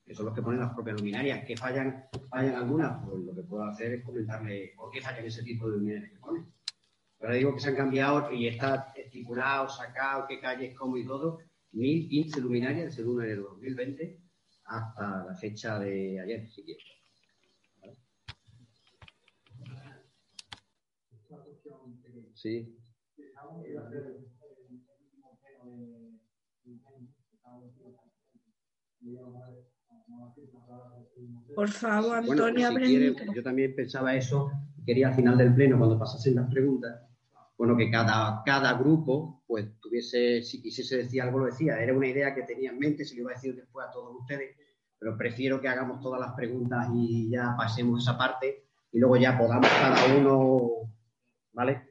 que 0.06 0.14
son 0.14 0.26
los 0.26 0.34
que 0.36 0.42
ponen 0.42 0.60
las 0.60 0.72
propias 0.72 1.00
luminarias. 1.00 1.44
¿Que 1.44 1.56
fallan, 1.56 2.04
fallan 2.30 2.54
algunas? 2.54 3.04
Pues 3.04 3.24
lo 3.24 3.34
que 3.34 3.42
puedo 3.42 3.64
hacer 3.64 3.94
es 3.94 4.04
comentarle 4.04 4.72
por 4.76 4.88
qué 4.92 5.00
fallan 5.00 5.24
ese 5.24 5.42
tipo 5.42 5.68
de 5.68 5.78
luminarias 5.78 6.12
que 6.12 6.18
ponen. 6.20 6.46
Ahora 7.18 7.34
digo 7.34 7.52
que 7.54 7.60
se 7.60 7.70
han 7.70 7.74
cambiado 7.74 8.30
y 8.30 8.46
está 8.46 8.92
estipulado, 8.94 9.68
sacado, 9.68 10.26
qué 10.28 10.38
calles, 10.38 10.78
cómo 10.78 10.96
y 10.96 11.04
todo. 11.04 11.40
1015 11.72 12.40
luminarias 12.40 12.84
desde 12.84 13.02
el 13.02 13.08
1 13.08 13.20
de 13.20 13.26
enero 13.26 13.42
de 13.42 13.48
2020 13.48 14.20
hasta 14.66 15.24
la 15.24 15.34
fecha 15.34 15.80
de 15.80 16.20
ayer, 16.20 16.48
si 16.48 16.62
quieres. 16.62 16.84
Sí. 22.34 22.78
Por 31.54 31.68
favor, 31.68 32.24
Bueno, 32.24 32.46
Antonio, 32.46 32.68
si 32.68 32.76
quiere, 32.76 33.14
yo 33.34 33.42
también 33.42 33.74
pensaba 33.74 34.14
eso, 34.14 34.50
quería 34.84 35.08
al 35.08 35.14
final 35.14 35.38
del 35.38 35.54
pleno, 35.54 35.78
cuando 35.78 35.98
pasasen 35.98 36.34
las 36.34 36.50
preguntas, 36.50 37.00
bueno, 37.56 37.76
que 37.76 37.90
cada, 37.90 38.42
cada 38.44 38.74
grupo, 38.74 39.44
pues 39.46 39.78
tuviese, 39.80 40.42
si 40.42 40.60
quisiese 40.60 40.96
decir 40.96 41.22
algo, 41.22 41.38
lo 41.38 41.46
decía. 41.46 41.80
Era 41.80 41.96
una 41.96 42.08
idea 42.08 42.34
que 42.34 42.42
tenía 42.42 42.70
en 42.70 42.78
mente, 42.78 43.04
se 43.04 43.14
lo 43.14 43.22
iba 43.22 43.30
a 43.30 43.34
decir 43.34 43.54
después 43.54 43.86
a 43.86 43.92
todos 43.92 44.16
ustedes, 44.20 44.56
pero 44.98 45.16
prefiero 45.16 45.60
que 45.60 45.68
hagamos 45.68 46.00
todas 46.00 46.20
las 46.20 46.32
preguntas 46.32 46.88
y 46.94 47.30
ya 47.30 47.54
pasemos 47.56 48.02
esa 48.02 48.18
parte 48.18 48.64
y 48.90 48.98
luego 48.98 49.16
ya 49.16 49.38
podamos 49.38 49.68
cada 49.68 50.16
uno, 50.16 50.92
¿vale? 51.52 51.83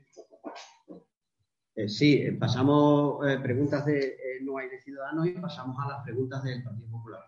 Eh, 1.75 1.89
sí, 1.89 2.21
eh, 2.21 2.33
pasamos 2.33 3.27
eh, 3.27 3.39
preguntas 3.41 3.83
de 3.85 3.99
eh, 4.09 4.41
no 4.43 4.57
hay 4.57 4.69
de 4.69 4.79
ciudadanos 4.79 5.25
y 5.25 5.31
pasamos 5.31 5.75
a 5.83 5.87
las 5.89 6.03
preguntas 6.03 6.43
del 6.43 6.63
Partido 6.63 6.89
Popular. 6.91 7.21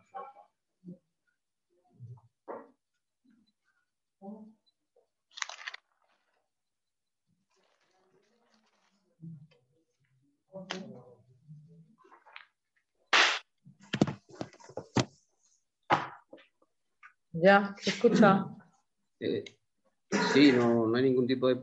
Ya, 17.32 17.76
¿se 17.80 17.90
escucha? 17.90 18.46
Sí, 20.34 20.52
no, 20.52 20.88
no 20.88 20.96
hay 20.96 21.04
ningún 21.04 21.28
tipo 21.28 21.48
de. 21.48 21.62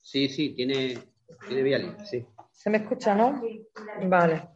Sí, 0.00 0.28
sí, 0.28 0.50
tiene, 0.50 0.96
tiene 1.48 1.96
sí. 2.04 2.26
¿Se 2.52 2.70
me 2.70 2.78
escucha, 2.78 3.14
no? 3.14 3.40
Vale. 4.08 4.48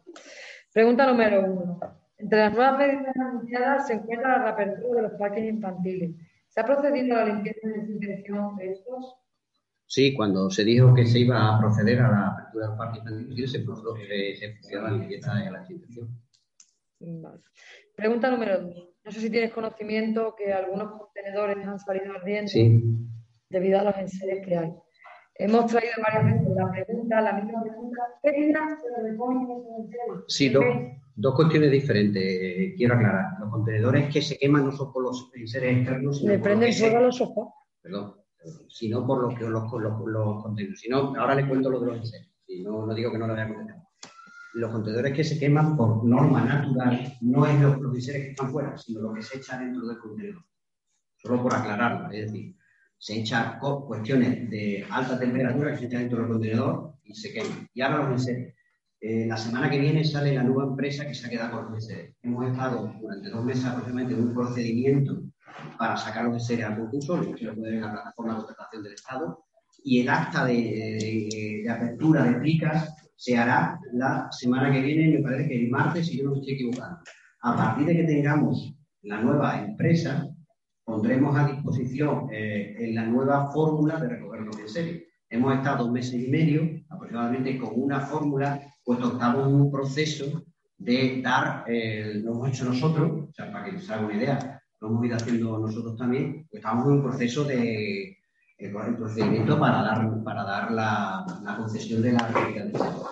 Pregunta 0.73 1.05
número 1.05 1.41
uno. 1.45 1.79
Entre 2.17 2.39
las 2.39 2.53
nuevas 2.53 2.77
medidas 2.77 3.15
anunciadas 3.17 3.87
se 3.87 3.93
encuentra 3.93 4.37
la 4.37 4.43
reapertura 4.43 5.01
de 5.01 5.07
los 5.09 5.19
parques 5.19 5.43
infantiles. 5.45 6.11
¿Se 6.47 6.61
ha 6.61 6.65
procedido 6.65 7.15
a 7.15 7.19
la 7.25 7.33
limpieza 7.33 7.59
y 7.63 7.79
desinfección 7.79 8.55
de 8.57 8.71
estos? 8.71 9.15
Sí, 9.85 10.15
cuando 10.15 10.49
se 10.49 10.63
dijo 10.63 10.93
que 10.93 11.05
se 11.05 11.19
iba 11.19 11.55
a 11.55 11.59
proceder 11.59 11.99
a 12.01 12.09
la 12.11 12.27
apertura 12.29 12.67
del 12.69 12.77
parque 12.77 12.99
infantil, 12.99 13.47
se 13.47 13.59
procedió 13.59 13.95
se, 14.07 14.35
se 14.35 14.49
procedió 14.51 14.79
a 14.79 14.83
la 14.83 14.91
limpieza 14.97 15.43
y 15.43 15.47
a 15.47 15.51
la 15.51 15.59
desinfección. 15.59 16.21
Vale. 16.99 17.39
Pregunta 17.95 18.31
número 18.31 18.61
dos. 18.61 18.89
No 19.03 19.11
sé 19.11 19.19
si 19.19 19.29
tienes 19.29 19.51
conocimiento 19.53 20.33
que 20.37 20.53
algunos 20.53 20.91
contenedores 20.97 21.67
han 21.67 21.77
salido 21.77 22.13
ardiendo 22.13 22.47
Sí. 22.49 22.81
debido 23.49 23.79
a 23.79 23.83
los 23.83 23.97
enseres 23.97 24.45
que 24.45 24.57
hay. 24.57 24.73
Hemos 25.35 25.65
traído 25.71 25.93
varias 26.05 26.25
veces 26.25 26.55
la 26.55 26.71
pregunta, 26.71 27.21
la 27.21 27.33
misma 27.33 27.63
pregunta. 27.63 28.01
¿Qué 28.21 28.29
enseres? 28.29 28.79
Sí, 30.27 30.49
dos, 30.49 30.63
dos 31.15 31.35
cuestiones 31.35 31.71
diferentes. 31.71 32.23
eh, 32.23 32.73
quiero 32.77 32.95
aclarar. 32.95 33.39
Los 33.39 33.49
contenedores 33.49 34.13
que 34.13 34.21
se 34.21 34.37
queman 34.37 34.65
no 34.65 34.71
son 34.71 34.91
por 34.93 35.03
los 35.03 35.31
enseres 35.33 35.77
externos, 35.77 36.19
sino 36.19 36.29
por 36.31 36.37
lo 36.37 36.43
prenden 36.43 36.73
fuego 36.73 36.97
a 36.97 37.01
los 37.01 37.17
sofás. 37.17 37.47
perdón, 37.81 38.15
sino 38.69 39.07
por 39.07 39.21
lo 39.21 39.29
que 39.35 39.43
los, 39.45 39.71
los, 39.71 40.05
los 40.05 40.43
contenedores. 40.43 40.79
Si 40.79 40.89
no, 40.89 41.15
ahora 41.15 41.35
le 41.35 41.47
cuento 41.47 41.69
lo 41.69 41.79
de 41.79 41.85
los 41.87 41.97
enseres. 41.97 42.29
Si 42.45 42.61
no, 42.61 42.85
no 42.85 42.93
digo 42.93 43.11
que 43.11 43.17
no 43.17 43.27
lo 43.27 43.33
voy 43.33 43.41
a 43.41 43.47
contestar. 43.47 43.83
Los 44.53 44.71
contenedores 44.71 45.13
que 45.13 45.23
se 45.23 45.39
queman 45.39 45.75
por 45.75 46.05
norma 46.05 46.43
natural 46.45 47.17
no 47.21 47.45
es 47.47 47.59
los, 47.59 47.79
los 47.79 47.93
que 47.93 48.29
están 48.29 48.51
fuera, 48.51 48.77
sino 48.77 49.01
lo 49.01 49.13
que 49.13 49.23
se 49.23 49.37
echa 49.37 49.57
dentro 49.57 49.87
del 49.87 49.97
contenedor. 49.97 50.43
Solo 51.15 51.41
por 51.41 51.55
aclararlo, 51.55 52.11
es 52.11 52.31
decir, 52.31 52.55
se 53.03 53.19
echa 53.19 53.59
cuestiones 53.59 54.49
de 54.49 54.85
alta 54.89 55.19
temperatura 55.19 55.71
que 55.71 55.77
se 55.79 55.85
echa 55.87 55.99
dentro 55.99 56.19
del 56.19 56.29
contenedor 56.29 56.93
y 57.03 57.13
se 57.13 57.33
queman. 57.33 57.67
Y 57.73 57.81
ahora 57.81 57.97
los 58.09 58.11
enseres. 58.21 58.55
Eh, 59.01 59.25
la 59.27 59.35
semana 59.35 59.69
que 59.69 59.77
viene 59.77 60.05
sale 60.05 60.33
la 60.33 60.43
nueva 60.43 60.63
empresa 60.69 61.05
que 61.05 61.13
se 61.13 61.27
ha 61.27 61.29
quedado 61.29 61.51
con 61.57 61.65
los 61.73 61.83
enseres. 61.83 62.15
Hemos 62.21 62.49
estado 62.49 62.93
durante 63.01 63.29
dos 63.29 63.43
meses 63.43 63.65
aproximadamente 63.65 64.13
en 64.17 64.27
un 64.29 64.33
procedimiento 64.33 65.21
para 65.77 65.97
sacar 65.97 66.23
los 66.23 66.35
enseres 66.35 66.65
al 66.65 66.77
concurso, 66.77 67.17
lo 67.17 67.35
que 67.35 67.43
lo 67.43 67.55
puede 67.55 67.71
ver 67.71 67.79
en 67.79 67.85
la 67.87 67.91
plataforma 67.91 68.31
de 68.35 68.37
contratación 68.45 68.83
del 68.83 68.93
Estado, 68.93 69.43
y 69.83 69.99
el 69.99 70.07
acta 70.09 70.45
de, 70.45 70.53
de- 70.53 71.61
de 71.65 71.69
apertura 71.69 72.23
de 72.23 72.35
plicas 72.39 72.95
se 73.17 73.37
hará 73.37 73.77
la 73.91 74.29
semana 74.31 74.71
que 74.71 74.81
viene, 74.81 75.17
me 75.17 75.21
parece 75.23 75.49
que 75.49 75.59
el 75.65 75.69
martes, 75.69 76.07
si 76.07 76.17
yo 76.19 76.23
no 76.23 76.31
me 76.31 76.37
estoy 76.37 76.53
equivocando. 76.53 76.99
A 77.41 77.57
partir 77.57 77.85
de 77.87 77.97
que 77.97 78.03
tengamos 78.05 78.73
la 79.01 79.19
nueva 79.21 79.59
empresa, 79.61 80.25
pondremos 80.83 81.37
a 81.37 81.47
disposición 81.47 82.29
eh, 82.31 82.75
en 82.79 82.95
la 82.95 83.05
nueva 83.05 83.51
fórmula 83.51 83.99
de 83.99 84.09
recogerlos 84.09 84.59
en 84.59 84.69
serio. 84.69 85.01
Hemos 85.29 85.55
estado 85.55 85.85
dos 85.85 85.91
meses 85.91 86.13
y 86.13 86.27
medio 86.27 86.83
aproximadamente 86.89 87.57
con 87.57 87.71
una 87.75 88.01
fórmula, 88.01 88.61
puesto 88.83 89.13
estamos 89.13 89.47
en 89.47 89.55
un 89.55 89.71
proceso 89.71 90.43
de 90.77 91.21
dar, 91.21 91.63
eh, 91.67 92.21
lo 92.23 92.33
hemos 92.33 92.49
hecho 92.49 92.65
nosotros, 92.65 93.29
o 93.29 93.33
sea, 93.33 93.51
para 93.51 93.65
que 93.65 93.79
se 93.79 93.93
haga 93.93 94.05
una 94.05 94.15
idea, 94.15 94.61
lo 94.81 94.89
hemos 94.89 95.05
ido 95.05 95.15
haciendo 95.15 95.57
nosotros 95.59 95.97
también, 95.97 96.45
pues 96.49 96.59
estamos 96.59 96.85
en 96.85 96.91
un 96.93 97.03
proceso 97.03 97.45
de 97.45 98.03
eh, 98.03 98.17
el 98.57 98.95
procedimiento 98.95 99.59
para 99.59 99.81
dar, 99.81 100.23
para 100.23 100.43
dar 100.43 100.71
la, 100.71 101.25
concesión 101.57 102.01
de 102.01 102.11
la 102.13 102.27
réplica 102.27 102.65
del 102.65 102.77
sector. 102.77 103.07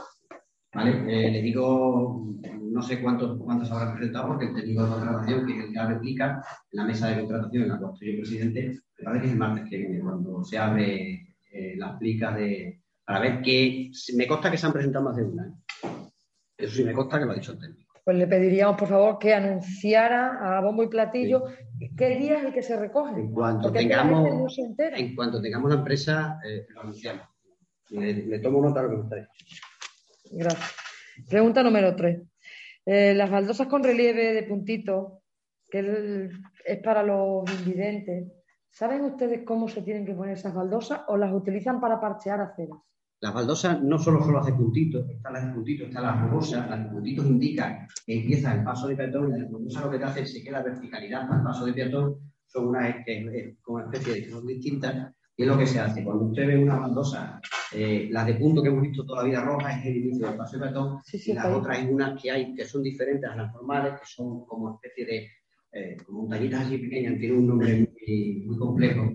¿Vale? 0.73 0.91
Eh, 1.07 1.31
le 1.31 1.41
digo, 1.41 2.35
no 2.71 2.81
sé 2.81 3.01
cuántos, 3.01 3.37
cuántos 3.37 3.69
habrá 3.71 3.93
presentado, 3.93 4.27
porque 4.27 4.45
el 4.45 4.55
técnico 4.55 4.83
de 4.83 4.89
contratación, 4.89 5.45
que 5.45 5.57
es 5.57 5.65
el 5.65 5.73
que 5.73 5.83
replica 5.83 6.43
en 6.71 6.77
la 6.77 6.85
mesa 6.85 7.09
de 7.09 7.19
contratación 7.19 7.63
en 7.63 7.69
la 7.69 7.77
cual 7.77 7.91
estoy 7.93 8.17
presidente, 8.17 8.79
me 8.97 9.03
parece 9.03 9.21
que 9.21 9.27
es 9.27 9.33
el 9.33 9.39
martes 9.39 9.69
que 9.69 9.77
viene, 9.77 9.99
cuando 9.99 10.43
se 10.43 10.57
abre 10.57 11.35
eh, 11.51 11.75
las 11.77 11.97
plicas 11.97 12.35
de, 12.35 12.81
para 13.05 13.19
ver 13.19 13.41
que 13.41 13.91
me 14.15 14.25
consta 14.25 14.49
que 14.49 14.57
se 14.57 14.65
han 14.65 14.73
presentado 14.73 15.05
más 15.05 15.17
de 15.17 15.23
una. 15.23 15.47
¿eh? 15.47 15.89
Eso 16.57 16.75
sí 16.75 16.83
me 16.83 16.93
consta 16.93 17.19
que 17.19 17.25
lo 17.25 17.31
ha 17.31 17.35
dicho 17.35 17.51
el 17.51 17.59
técnico. 17.59 17.93
Pues 18.03 18.17
le 18.17 18.27
pediríamos, 18.27 18.77
por 18.77 18.87
favor, 18.87 19.19
que 19.19 19.33
anunciara 19.33 20.57
a 20.57 20.61
bombo 20.61 20.83
y 20.83 20.87
platillo 20.87 21.43
qué 21.95 22.17
día 22.17 22.39
es 22.39 22.45
el 22.45 22.53
que 22.53 22.63
se 22.63 22.79
recoge. 22.79 23.19
En 23.19 23.31
cuanto, 23.31 23.63
Porque 23.63 23.83
no 23.83 23.89
tengamos, 23.89 24.55
se 24.55 24.61
en 24.79 25.15
cuanto 25.15 25.41
tengamos 25.41 25.69
la 25.69 25.77
empresa, 25.77 26.39
eh, 26.43 26.65
lo 26.69 26.81
anunciamos. 26.81 27.27
Le, 27.89 28.13
le 28.25 28.39
tomo 28.39 28.61
nota 28.61 28.81
de 28.81 28.87
lo 28.87 28.91
que 28.91 28.97
me 28.97 29.03
está 29.03 29.15
diciendo. 29.17 29.67
Gracias. 30.31 30.75
Pregunta 31.27 31.61
número 31.61 31.95
3. 31.95 32.30
Las 32.85 33.29
baldosas 33.29 33.67
con 33.67 33.83
relieve 33.83 34.33
de 34.33 34.43
puntito, 34.43 35.21
que 35.69 36.29
es 36.65 36.83
para 36.83 37.03
los 37.03 37.43
invidentes, 37.59 38.31
¿saben 38.69 39.05
ustedes 39.05 39.41
cómo 39.45 39.67
se 39.67 39.81
tienen 39.81 40.05
que 40.05 40.13
poner 40.13 40.37
esas 40.37 40.53
baldosas 40.53 41.01
o 41.07 41.17
las 41.17 41.33
utilizan 41.33 41.79
para 41.79 41.99
parchear 41.99 42.41
aceras? 42.41 42.79
Las 43.21 43.33
baldosas 43.35 43.81
no 43.83 43.99
solo 43.99 44.23
son 44.23 44.33
las 44.33 44.47
de 44.47 44.53
puntitos, 44.53 45.07
están 45.07 45.33
las 45.33 45.45
de 45.45 45.53
puntitos, 45.53 45.87
están 45.87 46.03
las 46.03 46.21
rugosas, 46.21 46.67
las 46.67 46.83
de 46.83 46.89
puntitos 46.89 47.25
indican 47.27 47.87
que 48.03 48.19
empieza 48.19 48.53
el 48.55 48.63
paso 48.63 48.87
de 48.87 48.95
peatón 48.95 49.29
las 49.29 49.51
rugosas 49.51 49.83
lo 49.83 49.91
que 49.91 49.99
te 49.99 50.05
hace 50.05 50.21
es 50.21 50.43
que 50.43 50.51
la 50.51 50.63
verticalidad 50.63 51.31
el 51.31 51.43
paso 51.43 51.65
de 51.65 51.73
peatón 51.73 52.17
son 52.47 52.69
una 52.69 52.89
especie 52.89 54.13
de 54.13 54.29
son 54.29 54.47
distintas 54.47 55.13
y 55.41 55.43
es 55.43 55.49
lo 55.49 55.57
que 55.57 55.65
se 55.65 55.79
hace. 55.79 56.03
Cuando 56.03 56.25
usted 56.25 56.45
ve 56.45 56.61
una 56.61 56.77
baldosa, 56.77 57.41
eh, 57.73 58.07
la 58.11 58.23
de 58.23 58.35
punto 58.35 58.61
que 58.61 58.69
hemos 58.69 58.83
visto 58.83 59.03
toda 59.03 59.23
la 59.23 59.29
vida 59.29 59.41
roja 59.43 59.75
es 59.75 59.87
el 59.87 59.97
inicio 59.97 60.27
del 60.27 60.37
paso 60.37 60.57
de 60.57 60.65
peatón 60.65 60.99
Sí, 61.03 61.17
sí, 61.17 61.31
y 61.31 61.33
las 61.33 61.47
otras 61.47 61.79
hay 61.79 61.87
unas 61.87 62.21
que 62.21 62.29
hay 62.29 62.53
que 62.53 62.63
son 62.63 62.83
diferentes 62.83 63.27
a 63.27 63.35
las 63.35 63.51
normales, 63.51 63.93
que 63.93 64.05
son 64.05 64.45
como 64.45 64.75
especie 64.75 65.03
de 65.03 65.27
eh, 65.71 65.97
montañitas 66.09 66.67
así 66.67 66.77
pequeñas, 66.77 67.17
tienen 67.17 67.39
un 67.39 67.47
nombre 67.47 67.75
muy, 67.75 68.43
muy 68.45 68.55
complejo, 68.55 69.13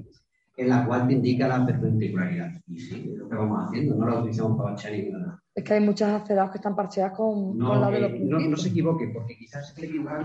en 0.56 0.68
la 0.68 0.84
cual 0.84 1.06
te 1.06 1.14
indica 1.14 1.46
la 1.46 1.64
perpendicularidad. 1.64 2.50
Y 2.66 2.80
sí, 2.80 3.08
es 3.12 3.18
lo 3.18 3.28
que 3.28 3.36
vamos 3.36 3.68
haciendo, 3.68 3.94
no 3.94 4.08
la 4.08 4.18
utilizamos 4.18 4.58
para 4.58 4.70
bachar 4.70 4.92
ni 4.92 5.10
nada. 5.10 5.40
Es 5.54 5.62
que 5.62 5.74
hay 5.74 5.80
muchas 5.80 6.22
aceradas 6.22 6.50
que 6.50 6.58
están 6.58 6.74
parcheadas 6.74 7.12
con, 7.12 7.56
No, 7.56 7.68
con 7.68 7.80
la 7.80 7.90
de 7.92 8.00
los 8.00 8.10
eh, 8.10 8.20
no, 8.20 8.40
no 8.40 8.56
se 8.56 8.70
equivoque, 8.70 9.12
porque 9.14 9.36
quizás 9.36 9.72
se 9.72 9.86
equivocan 9.86 10.24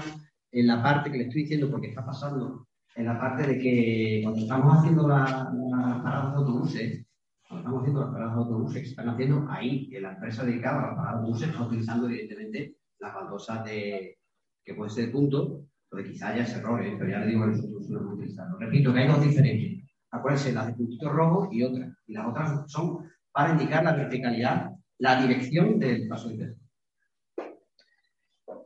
en 0.52 0.66
la 0.66 0.82
parte 0.82 1.12
que 1.12 1.20
le 1.20 1.24
estoy 1.26 1.44
diciendo, 1.44 1.70
porque 1.70 1.90
está 1.90 2.04
pasando 2.04 2.66
en 2.96 3.06
la 3.06 3.20
parte 3.20 3.48
de 3.48 3.58
que 3.58 4.20
cuando 4.24 4.42
estamos 4.42 4.78
haciendo 4.78 5.08
la- 5.08 5.52
las 5.54 6.02
paradas 6.02 6.32
de 6.32 6.38
autobuses, 6.38 7.06
cuando 7.48 7.60
estamos 7.62 7.80
haciendo 7.82 8.02
las 8.02 8.12
paradas 8.12 8.34
de 8.36 8.40
autobuses 8.42 8.84
están 8.90 9.10
haciendo 9.10 9.48
ahí, 9.50 9.90
en 9.94 10.04
la 10.04 10.14
empresa 10.14 10.46
dedicada 10.46 10.80
a 10.80 10.88
las 10.88 10.96
paradas 10.96 11.14
de 11.14 11.20
autobuses 11.20 11.50
está 11.50 11.64
utilizando 11.64 12.08
evidentemente 12.08 12.76
las 13.00 13.14
baldosas 13.14 13.66
de, 13.66 14.18
que 14.64 14.74
puede 14.76 14.90
ser 14.90 15.06
de 15.08 15.12
punto, 15.12 15.66
porque 15.90 16.12
quizás 16.12 16.32
haya 16.32 16.44
ese 16.44 16.60
error, 16.60 16.84
¿eh? 16.84 16.96
pero 16.98 17.10
ya 17.12 17.20
le 17.20 17.28
digo 17.28 17.46
nosotros 17.46 17.90
no 17.90 18.00
hemos 18.00 18.14
utilizado. 18.14 18.58
Repito, 18.60 18.94
que 18.94 19.00
hay 19.00 19.08
dos 19.08 19.22
diferentes. 19.24 19.90
Acuérdense, 20.12 20.54
las 20.54 20.68
de 20.68 20.74
puntitos 20.74 21.12
rojos 21.12 21.50
y 21.52 21.64
otras. 21.64 21.90
Y 22.08 22.14
las 22.14 22.28
otras 22.28 22.72
son 22.72 23.10
para 23.32 23.52
indicar 23.52 23.84
la 23.84 23.94
verticalidad, 23.96 24.72
la 25.00 25.22
dirección 25.22 25.80
del 25.80 26.08
paso 26.08 26.30
de. 26.30 26.56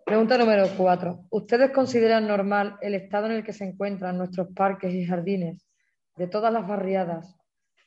Pregunta 0.05 0.37
número 0.37 0.67
4. 0.77 1.29
¿Ustedes 1.31 1.71
consideran 1.71 2.27
normal 2.27 2.77
el 2.81 2.93
estado 2.93 3.25
en 3.25 3.31
el 3.31 3.43
que 3.43 3.53
se 3.53 3.65
encuentran 3.65 4.19
nuestros 4.19 4.49
parques 4.53 4.93
y 4.93 5.03
jardines 5.03 5.67
de 6.15 6.27
todas 6.27 6.53
las 6.53 6.67
barriadas, 6.67 7.35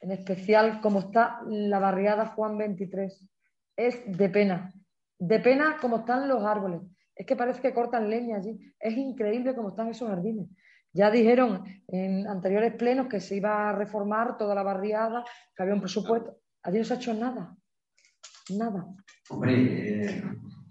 en 0.00 0.10
especial 0.10 0.80
como 0.80 0.98
está 0.98 1.38
la 1.46 1.78
barriada 1.78 2.26
Juan 2.26 2.58
23? 2.58 3.24
Es 3.76 4.18
de 4.18 4.28
pena. 4.30 4.74
De 5.16 5.38
pena 5.38 5.76
como 5.80 5.98
están 5.98 6.26
los 6.26 6.44
árboles. 6.44 6.80
Es 7.14 7.24
que 7.24 7.36
parece 7.36 7.60
que 7.62 7.72
cortan 7.72 8.10
leña 8.10 8.38
allí. 8.38 8.58
Es 8.80 8.96
increíble 8.96 9.54
cómo 9.54 9.68
están 9.68 9.86
esos 9.86 10.08
jardines. 10.08 10.48
Ya 10.92 11.12
dijeron 11.12 11.62
en 11.86 12.26
anteriores 12.26 12.74
plenos 12.74 13.06
que 13.06 13.20
se 13.20 13.36
iba 13.36 13.70
a 13.70 13.72
reformar 13.72 14.36
toda 14.36 14.56
la 14.56 14.64
barriada, 14.64 15.22
que 15.54 15.62
había 15.62 15.74
un 15.74 15.80
presupuesto. 15.80 16.36
Allí 16.64 16.78
no 16.78 16.84
se 16.84 16.94
ha 16.94 16.96
hecho 16.96 17.14
nada. 17.14 17.56
Nada. 18.50 18.88
Hombre, 19.30 19.52
eh, 19.54 20.22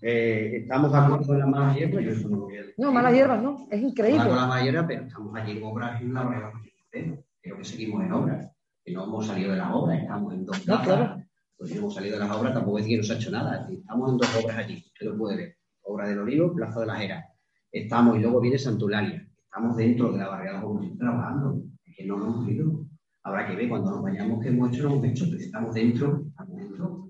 eh, 0.01 0.57
estamos 0.61 0.91
de 0.91 0.97
acuerdo 0.97 1.33
en 1.33 1.39
la 1.39 1.45
mala 1.47 1.75
hierba, 1.75 2.01
yo 2.01 2.11
eso 2.11 2.29
no 2.29 2.37
lo 2.37 2.43
voy 2.43 2.57
a 2.57 2.61
decir. 2.61 2.75
No, 2.77 2.91
malas 2.91 3.13
hierbas, 3.13 3.41
no. 3.41 3.67
Es 3.71 3.81
increíble. 3.81 4.17
Estamos 4.17 4.33
con 4.33 4.41
la 4.41 4.47
mala 4.47 4.63
hierba, 4.63 4.87
pero 4.87 5.03
estamos 5.03 5.35
allí 5.35 5.57
en 5.57 5.63
obras 5.63 6.01
en 6.01 6.13
la 6.13 6.51
constitucional. 6.51 7.25
Creo 7.41 7.57
que 7.57 7.63
seguimos 7.65 8.03
en 8.03 8.11
obras. 8.11 8.51
Que 8.83 8.93
no 8.93 9.03
hemos 9.03 9.27
salido 9.27 9.51
de 9.51 9.57
las 9.57 9.71
obras, 9.71 10.01
estamos 10.01 10.33
en 10.33 10.45
dos 10.45 10.57
No, 10.59 10.63
plazas. 10.65 10.85
claro. 10.85 11.23
Pues 11.57 11.71
si 11.71 11.77
hemos 11.77 11.93
salido 11.93 12.19
de 12.19 12.25
las 12.25 12.35
obras, 12.37 12.53
tampoco 12.53 12.79
es 12.79 12.85
que 12.85 12.97
no 12.97 13.03
se 13.03 13.13
ha 13.13 13.15
hecho 13.15 13.31
nada. 13.31 13.67
Estamos 13.71 14.11
en 14.11 14.17
dos 14.17 14.43
obras 14.43 14.57
allí, 14.57 14.75
usted 14.85 15.05
lo 15.07 15.17
puede 15.17 15.35
ver. 15.37 15.57
Obra 15.83 16.07
del 16.07 16.19
Olivo, 16.19 16.53
Plaza 16.53 16.79
de 16.81 16.85
las 16.85 17.01
Heras. 17.01 17.25
Estamos, 17.71 18.17
y 18.17 18.19
luego 18.21 18.39
viene 18.39 18.57
Santularia. 18.57 19.27
Estamos 19.43 19.75
dentro 19.75 20.11
de 20.11 20.19
la 20.19 20.27
barriada 20.29 20.61
constitucional 20.61 21.15
trabajando. 21.15 21.61
Es 21.85 21.95
que 21.97 22.05
no 22.05 22.17
nos 22.17 22.27
hemos 22.35 22.49
ido. 22.49 22.85
Habrá 23.23 23.47
que 23.47 23.55
ver 23.55 23.67
cuando 23.69 23.91
nos 23.91 24.03
vayamos 24.03 24.41
qué 24.41 24.49
hemos 24.49 24.71
hecho, 24.71 24.83
no 24.83 24.95
hemos 24.95 25.05
hecho, 25.05 25.25
pero 25.25 25.37
estamos 25.37 25.73
dentro, 25.73 26.23
estamos 26.27 26.55
dentro. 26.55 27.09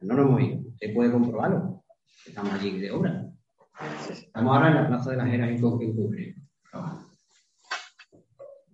No 0.00 0.14
nos 0.14 0.26
hemos 0.26 0.42
ido. 0.42 0.58
Usted 0.70 0.94
puede 0.94 1.12
comprobarlo. 1.12 1.75
Estamos 2.26 2.52
allí 2.54 2.80
de 2.80 2.90
obra. 2.90 3.30
Estamos 4.10 4.56
ahora 4.56 4.68
en 4.68 4.74
la 4.74 4.86
Plaza 4.88 5.10
de 5.10 5.16
las 5.16 5.28
Heras 5.28 5.48
en 5.50 5.58
trabajando. 6.70 7.04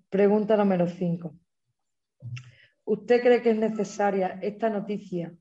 Pregunta 0.09 0.57
número 0.57 0.87
5. 0.89 1.35
¿Usted 2.85 3.23
cree 3.23 3.43
que 3.43 3.51
es 3.51 3.59
necesaria 3.59 4.39
esta 4.43 4.69
noticia 4.69 5.35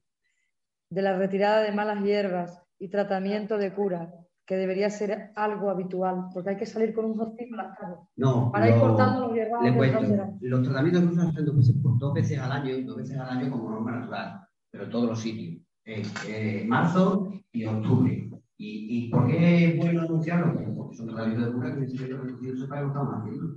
de 0.90 1.02
la 1.02 1.18
retirada 1.18 1.62
de 1.62 1.72
malas 1.72 2.04
hierbas 2.04 2.62
y 2.80 2.90
tratamiento 2.90 3.58
de 3.58 3.74
cura, 3.74 4.14
que 4.46 4.56
debería 4.56 4.90
ser 4.90 5.32
algo 5.36 5.70
habitual? 5.70 6.26
Porque 6.34 6.52
hay 6.52 6.58
que 6.58 6.66
salir 6.66 6.94
con 6.94 7.06
un 7.06 7.18
rocío 7.20 7.48
a 7.54 7.64
las. 7.64 7.78
No, 8.16 8.52
Para 8.52 8.70
ir 8.70 8.76
cortando 8.80 9.28
los 9.28 9.34
hierbas 9.34 9.64
le 9.64 9.76
cuento, 9.76 10.02
los 10.42 10.64
tratamientos 10.64 11.04
cruz 11.04 11.16
se 11.16 11.28
hacen 11.28 11.46
dos 11.46 11.58
veces, 11.58 11.76
por- 11.82 12.00
dos 12.00 12.14
veces 12.14 12.40
al 12.40 12.52
año, 12.52 12.82
dos 12.86 12.98
veces 12.98 13.18
al 13.18 13.30
año 13.30 13.50
como 13.52 13.70
norma 13.70 13.92
natural, 14.00 14.42
pero 14.70 14.86
en 14.86 14.90
todos 14.92 15.10
los 15.10 15.20
sitios. 15.20 15.62
Eh, 15.86 16.04
eh, 16.28 16.66
marzo 16.68 17.32
y 17.52 17.66
octubre. 17.66 18.30
¿Y, 18.58 19.06
¿Y 19.08 19.10
por 19.10 19.28
qué 19.28 19.66
es 19.66 19.78
bueno 19.78 20.02
anunciarlo? 20.02 20.54
Bueno, 20.54 20.76
porque 20.76 20.96
son 20.96 21.08
tratamientos 21.08 21.48
de 21.48 21.54
cura 21.54 21.74
que 21.74 21.80
necesito 21.82 22.22
que 22.22 22.50
el 22.50 22.58
sepa 22.60 22.76
que 22.76 22.82
lo 22.82 22.88
estamos 22.88 23.14
haciendo. 23.20 23.56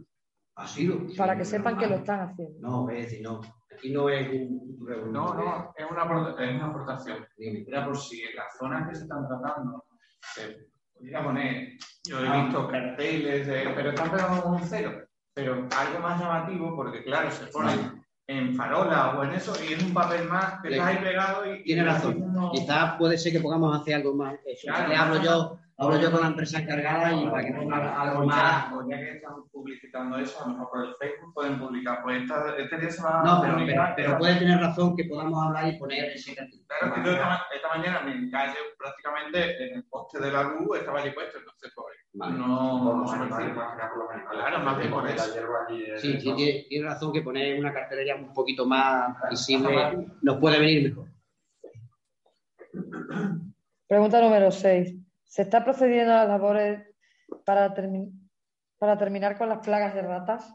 Ha 0.56 0.66
sido. 0.66 0.98
Para 1.16 1.36
que 1.36 1.44
sepan 1.44 1.76
que 1.76 1.86
lo 1.86 1.94
están 1.96 2.20
haciendo. 2.20 2.58
No, 2.60 2.88
es 2.90 3.04
decir, 3.04 3.22
no. 3.22 3.40
Aquí 3.72 3.92
no 3.92 4.08
es 4.08 4.28
un... 4.30 4.78
No, 5.12 5.34
no, 5.34 5.72
es 5.76 5.90
una, 5.90 6.34
es 6.38 6.54
una 6.54 6.66
aportación. 6.66 7.18
Era 7.36 7.84
por 7.86 7.96
si 7.98 8.22
en 8.22 8.36
las 8.36 8.56
zonas 8.58 8.88
que 8.88 8.94
se 8.94 9.02
están 9.02 9.26
tratando 9.26 9.84
se 10.34 10.68
podría 10.94 11.24
poner, 11.24 11.68
yo 12.06 12.20
he 12.24 12.42
visto 12.42 12.68
carteles, 12.68 13.46
de- 13.46 13.72
pero 13.74 13.90
están 13.90 14.10
pegados 14.10 14.40
con 14.42 14.54
un 14.54 14.60
cero, 14.62 14.92
pero 15.34 15.54
algo 15.54 15.98
más 16.02 16.20
llamativo 16.20 16.76
porque 16.76 17.02
claro, 17.02 17.30
se 17.30 17.46
pone 17.48 17.70
en 18.26 18.54
farola 18.54 19.16
o 19.18 19.24
en 19.24 19.32
eso 19.32 19.52
y 19.68 19.74
es 19.74 19.82
un 19.82 19.92
papel 19.92 20.26
más 20.28 20.60
que 20.62 20.70
Le- 20.70 20.76
está 20.76 20.88
ahí 20.88 20.96
pegado 20.98 21.54
y... 21.54 21.62
Tiene 21.62 21.84
razón. 21.84 22.50
Quizás 22.52 22.94
puede 22.96 23.18
ser 23.18 23.32
que 23.32 23.40
pongamos 23.40 23.78
hacer 23.78 23.96
algo 23.96 24.14
más. 24.14 24.34
Eso. 24.46 24.66
Claro, 24.66 24.88
Le 24.88 24.96
hablo 24.96 25.14
no, 25.16 25.22
yo, 25.24 25.58
hablo 25.76 26.00
yo 26.00 26.10
con 26.12 26.20
la 26.20 26.26
empresa 26.28 26.60
encargada 26.60 27.12
y 27.12 27.28
para 27.28 27.44
que 27.44 27.52
ponga 27.52 28.00
algo 28.02 28.26
más. 28.26 28.70
Ya 28.88 28.96
que 28.98 29.10
están 29.16 29.48
publicitando 29.50 30.18
eso, 30.18 30.44
a 30.44 30.48
lo 30.48 30.52
mejor 30.54 30.70
por 30.70 30.84
el 30.84 30.94
Facebook 30.94 31.34
pueden 31.34 31.58
publicar, 31.58 32.02
pues 32.02 32.22
esta, 32.22 32.56
este 32.56 32.78
día 32.78 32.90
se 32.90 33.02
va 33.02 33.22
No, 33.24 33.32
a 33.32 33.40
pero, 33.42 33.56
pero, 33.66 33.82
pero 33.96 34.18
puede 34.18 34.36
tener 34.36 34.60
razón 34.60 34.96
que 34.96 35.04
podamos 35.04 35.44
hablar 35.46 35.68
y 35.68 35.78
poner 35.78 36.04
ese 36.12 36.34
Claro, 36.34 36.94
que 36.94 37.02
yo 37.04 37.10
esta, 37.12 37.26
ma- 37.26 37.42
esta 37.54 37.68
mañana 37.68 38.00
mi 38.02 38.30
calle, 38.30 38.54
prácticamente 38.78 39.66
en 39.68 39.76
el 39.78 39.84
poste 39.84 40.20
de 40.20 40.30
la 40.32 40.42
luz 40.44 40.78
estaba 40.78 41.00
allí 41.00 41.10
puesto, 41.10 41.38
entonces 41.38 41.72
pues, 41.74 42.30
no, 42.30 42.96
no 42.96 43.06
se 43.08 43.18
percibe. 43.18 43.52
Claro, 44.30 44.58
más 44.60 44.78
bien 44.78 44.90
por 44.90 45.08
eso. 45.08 45.24
Sí, 45.98 46.20
sí, 46.20 46.34
tiene, 46.34 46.66
tiene 46.68 46.88
razón 46.88 47.12
que 47.12 47.22
poner 47.22 47.58
una 47.58 47.72
cartelería 47.72 48.14
un 48.16 48.32
poquito 48.32 48.64
más 48.66 49.16
visible 49.30 50.06
nos 50.22 50.36
puede 50.38 50.58
venir 50.60 50.88
mejor. 50.90 51.08
Pregunta 53.88 54.20
número 54.20 54.50
6. 54.50 54.94
¿Se 55.34 55.42
está 55.42 55.64
procediendo 55.64 56.12
a 56.12 56.18
las 56.18 56.28
labores 56.28 56.80
para, 57.44 57.74
termi- 57.74 58.12
para 58.78 58.96
terminar 58.96 59.36
con 59.36 59.48
las 59.48 59.58
plagas 59.66 59.92
de 59.92 60.02
ratas? 60.02 60.54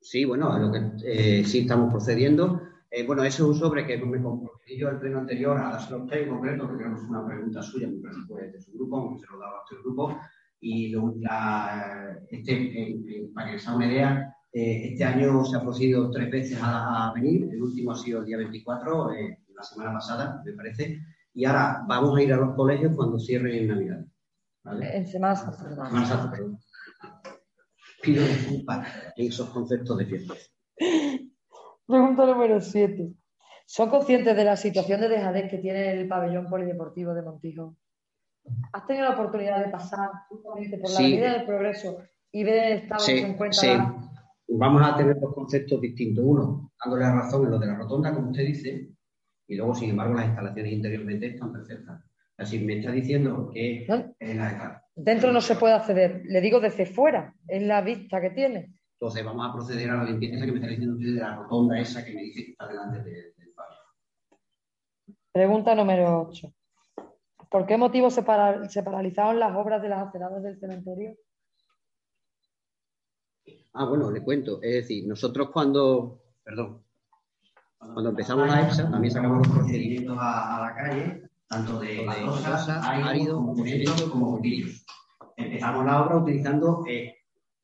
Sí, 0.00 0.24
bueno, 0.24 0.50
a 0.50 0.58
lo 0.58 0.72
que 0.72 0.80
eh, 1.04 1.44
sí 1.44 1.58
estamos 1.58 1.90
procediendo. 1.92 2.62
Eh, 2.90 3.06
bueno, 3.06 3.22
ese 3.22 3.42
es 3.42 3.48
un 3.48 3.54
sobre 3.54 3.86
que 3.86 3.98
me 3.98 4.22
comprometí 4.22 4.78
yo 4.78 4.88
al 4.88 4.98
pleno 4.98 5.18
anterior 5.18 5.58
a 5.58 5.72
dárselo 5.72 5.98
a 5.98 6.02
usted 6.04 6.22
en 6.22 6.30
concreto, 6.30 6.70
que 6.70 6.76
creo 6.78 6.94
que 6.94 7.02
es 7.02 7.06
una 7.06 7.26
pregunta 7.26 7.60
suya, 7.62 7.86
me 7.86 8.00
parece 8.00 8.20
fue 8.26 8.50
de 8.50 8.60
su 8.62 8.72
grupo, 8.72 8.96
aunque 8.96 9.26
se 9.26 9.30
lo 9.30 9.40
daba 9.40 9.58
a 9.58 9.62
este 9.70 9.82
grupo. 9.82 10.18
Y 10.60 10.88
lo- 10.88 11.12
este, 12.30 12.52
eh, 12.82 13.30
para 13.34 13.48
que 13.48 13.52
les 13.56 13.68
haga 13.68 13.76
una 13.76 13.92
idea, 13.92 14.36
este 14.50 15.04
año 15.04 15.44
se 15.44 15.58
ha 15.58 15.60
procedido 15.60 16.10
tres 16.10 16.30
veces 16.30 16.58
a, 16.62 17.12
venir, 17.14 17.46
el 17.52 17.60
último 17.60 17.92
ha 17.92 17.94
sido 17.94 18.20
el 18.20 18.24
día 18.24 18.38
24, 18.38 19.12
eh, 19.12 19.38
la 19.54 19.62
semana 19.62 19.92
pasada, 19.92 20.40
me 20.46 20.52
parece, 20.54 20.98
y 21.36 21.44
ahora 21.44 21.84
vamos 21.86 22.16
a 22.18 22.22
ir 22.22 22.32
a 22.32 22.36
los 22.38 22.54
colegios 22.56 22.96
cuando 22.96 23.18
cierren 23.18 23.54
en 23.54 23.68
Navidad. 23.68 24.04
¿vale? 24.64 24.96
En 24.96 25.06
Semana 25.06 25.36
Santa, 25.36 26.30
perdón. 26.30 26.58
Pido 28.02 28.24
disculpas 28.24 28.88
en 29.16 29.26
esos 29.28 29.50
conceptos 29.50 29.98
de 29.98 30.06
fiesta. 30.06 30.34
Pregunta 31.86 32.26
número 32.26 32.60
7. 32.60 33.12
¿Son 33.66 33.90
conscientes 33.90 34.34
de 34.36 34.44
la 34.44 34.56
situación 34.56 35.00
de 35.00 35.08
dejadez 35.08 35.50
que 35.50 35.58
tiene 35.58 35.92
el 35.92 36.08
pabellón 36.08 36.46
polideportivo 36.48 37.12
de 37.14 37.22
Montijo? 37.22 37.76
¿Has 38.72 38.86
tenido 38.86 39.04
la 39.06 39.14
oportunidad 39.14 39.64
de 39.64 39.70
pasar 39.70 40.08
justamente 40.28 40.78
por 40.78 40.90
la 40.90 40.96
Sí. 40.96 41.04
Avenida 41.04 41.32
del 41.32 41.46
Progreso 41.46 41.98
y 42.32 42.44
ver 42.44 42.64
el 42.72 42.78
estado 42.78 43.00
Sí, 43.00 43.14
que 43.14 43.20
se 43.20 43.26
encuentra 43.26 43.60
sí. 43.60 43.66
la- 43.68 44.02
Vamos 44.48 44.82
a 44.88 44.96
tener 44.96 45.18
dos 45.20 45.34
conceptos 45.34 45.80
distintos. 45.80 46.24
Uno, 46.24 46.70
dándole 46.82 47.04
la 47.04 47.14
razón 47.16 47.44
en 47.44 47.50
lo 47.50 47.58
de 47.58 47.66
la 47.66 47.74
rotonda, 47.76 48.14
como 48.14 48.30
usted 48.30 48.44
dice, 48.46 48.95
y 49.48 49.56
luego, 49.56 49.74
sin 49.74 49.90
embargo, 49.90 50.14
las 50.14 50.26
instalaciones 50.26 50.72
interiormente 50.72 51.26
están 51.26 51.52
perfectas. 51.52 52.02
Así 52.38 52.58
me 52.58 52.78
está 52.78 52.90
diciendo 52.92 53.50
que 53.52 53.86
en 54.20 54.36
la- 54.38 54.82
Dentro 54.94 55.32
no 55.32 55.40
se 55.40 55.56
puede 55.56 55.74
acceder. 55.74 56.22
Le 56.24 56.40
digo 56.40 56.58
desde 56.60 56.86
fuera. 56.86 57.34
Es 57.46 57.62
la 57.62 57.80
vista 57.82 58.20
que 58.20 58.30
tiene. 58.30 58.72
Entonces 58.98 59.24
vamos 59.24 59.48
a 59.48 59.52
proceder 59.52 59.90
a 59.90 59.96
la 59.96 60.04
limpieza 60.04 60.44
que 60.44 60.52
me 60.52 60.58
está 60.58 60.68
diciendo 60.68 60.94
usted 60.96 61.14
de 61.14 61.20
la 61.20 61.36
rotonda 61.36 61.78
esa 61.78 62.04
que 62.04 62.14
me 62.14 62.22
dice 62.22 62.44
que 62.44 62.50
está 62.52 62.66
delante 62.66 62.98
de- 63.02 63.32
del 63.36 63.52
pabellón. 63.54 64.38
Pregunta 65.32 65.74
número 65.74 66.28
8. 66.28 66.52
¿Por 67.50 67.66
qué 67.66 67.76
motivo 67.76 68.10
se, 68.10 68.22
para- 68.22 68.68
se 68.68 68.82
paralizaron 68.82 69.38
las 69.38 69.54
obras 69.54 69.80
de 69.82 69.88
las 69.90 70.08
aceradas 70.08 70.42
del 70.42 70.58
cementerio? 70.58 71.14
Ah, 73.74 73.84
bueno, 73.86 74.10
le 74.10 74.22
cuento. 74.22 74.60
Es 74.62 74.74
decir, 74.74 75.06
nosotros 75.06 75.50
cuando, 75.50 76.22
perdón, 76.42 76.82
cuando 77.78 78.10
empezamos 78.10 78.48
la 78.48 78.62
EXA, 78.62 78.90
también 78.90 79.12
sacamos 79.12 79.46
los 79.46 79.56
procedimientos 79.56 80.16
a, 80.18 80.56
a 80.56 80.60
la 80.60 80.74
calle, 80.74 81.22
tanto 81.48 81.78
de, 81.78 81.94
de 81.94 82.06
baldosas, 82.06 82.68
áridos, 82.68 83.36
como 83.36 83.64
cemento, 83.64 84.10
como 84.10 84.30
bordillos. 84.32 84.84
Empezamos 85.36 85.84
la 85.84 86.02
obra 86.02 86.16
utilizando 86.16 86.84
eh, 86.88 87.14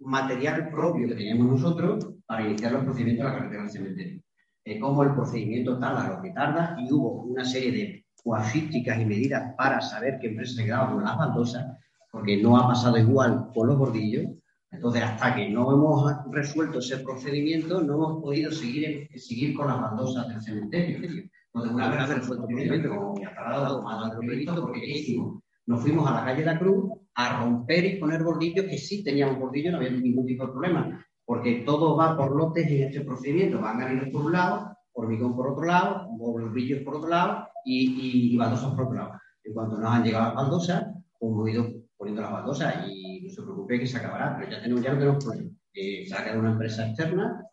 material 0.01 0.71
propio 0.71 1.09
que 1.09 1.15
teníamos 1.15 1.47
nosotros 1.47 2.07
para 2.27 2.47
iniciar 2.47 2.73
los 2.73 2.85
procedimientos 2.85 3.25
de 3.25 3.31
la 3.31 3.39
carretera 3.39 3.63
del 3.63 3.71
cementerio. 3.71 4.23
Eh, 4.65 4.79
como 4.79 5.03
el 5.03 5.15
procedimiento 5.15 5.79
tarda 5.79 6.09
lo 6.09 6.23
que 6.23 6.31
tarda 6.31 6.77
y 6.79 6.93
hubo 6.93 7.23
una 7.23 7.45
serie 7.45 7.73
de 7.73 8.07
cuafísticas 8.23 9.01
y 9.01 9.05
medidas 9.05 9.55
para 9.57 9.81
saber 9.81 10.19
qué 10.21 10.29
empresa 10.29 10.55
se 10.57 10.65
quedaba 10.65 10.93
con 10.93 11.03
las 11.03 11.17
baldosas, 11.17 11.79
porque 12.11 12.41
no 12.41 12.57
ha 12.57 12.69
pasado 12.69 12.97
igual 12.99 13.49
con 13.53 13.67
los 13.67 13.79
bordillos. 13.79 14.27
Entonces, 14.73 15.03
hasta 15.03 15.35
que 15.35 15.51
no 15.51 15.71
hemos 15.71 16.11
resuelto 16.31 16.79
ese 16.79 16.99
procedimiento, 16.99 17.83
no 17.83 17.95
hemos 17.95 18.23
podido 18.23 18.51
seguir, 18.51 19.07
seguir 19.15 19.55
con 19.55 19.69
las 19.69 19.81
baldosas 19.81 20.29
del 20.29 20.41
cementerio. 20.41 20.97
Entonces, 20.97 21.75
una 21.75 21.91
vez 21.91 22.09
resuelto 22.09 22.47
el 22.49 22.55
procedimiento, 22.55 22.89
como 22.89 23.21
ya 23.21 23.29
ha 23.29 23.35
tardado 23.35 23.83
más 23.83 24.11
de 24.11 24.15
lo 24.17 24.21
previsto, 24.21 24.61
porque 24.63 24.81
¿qué 24.81 24.99
hicimos? 24.99 25.43
Nos 25.67 25.83
fuimos 25.83 26.09
a 26.09 26.15
la 26.15 26.25
calle 26.25 26.41
de 26.41 26.47
la 26.47 26.59
Cruz 26.59 26.91
a 27.15 27.43
romper 27.43 27.85
y 27.85 28.01
poner 28.01 28.23
bordillos, 28.23 28.65
que 28.65 28.79
sí 28.79 29.05
teníamos 29.05 29.39
bordillos, 29.39 29.73
no 29.73 29.79
había 29.79 29.91
ningún 29.91 30.25
tipo 30.25 30.47
de 30.47 30.53
problema, 30.53 31.07
porque 31.27 31.63
todo 31.67 31.95
va 31.95 32.17
por 32.17 32.35
lotes 32.35 32.67
en 32.67 32.85
este 32.85 33.03
procedimiento. 33.03 33.61
Van 33.61 33.79
garinos 33.79 34.09
por 34.09 34.25
un 34.25 34.33
lado, 34.33 34.75
hormigón 34.95 35.37
por 35.37 35.49
otro 35.49 35.65
lado, 35.65 36.07
bordillos 36.17 36.81
por 36.81 36.97
otro 36.97 37.11
lado 37.11 37.47
y, 37.67 37.91
y, 37.91 38.35
y 38.35 38.37
baldosas 38.39 38.71
por 38.71 38.87
otro 38.87 38.97
lado. 38.97 39.13
En 39.45 39.53
cuanto 39.53 39.77
nos 39.77 39.93
han 39.93 40.03
llegado 40.03 40.25
las 40.25 40.35
baldosas, 40.35 40.87
hemos 41.21 41.51
ido 41.51 41.67
poniendo 41.99 42.23
las 42.23 42.33
baldosas 42.33 42.89
y 42.89 43.02
se 43.33 43.43
preocupe 43.43 43.81
que 43.81 43.87
se 43.87 43.99
acabará, 43.99 44.37
pero 44.39 44.51
ya, 44.51 44.63
tenemos, 44.63 44.83
ya 44.83 44.93
no 44.93 44.99
tenemos 44.99 45.25
problema. 45.25 45.51
Eh, 45.75 46.07
se 46.07 46.15
ha 46.15 46.25
quedado 46.25 46.41
una 46.41 46.53
empresa 46.53 46.87
externa 46.87 47.47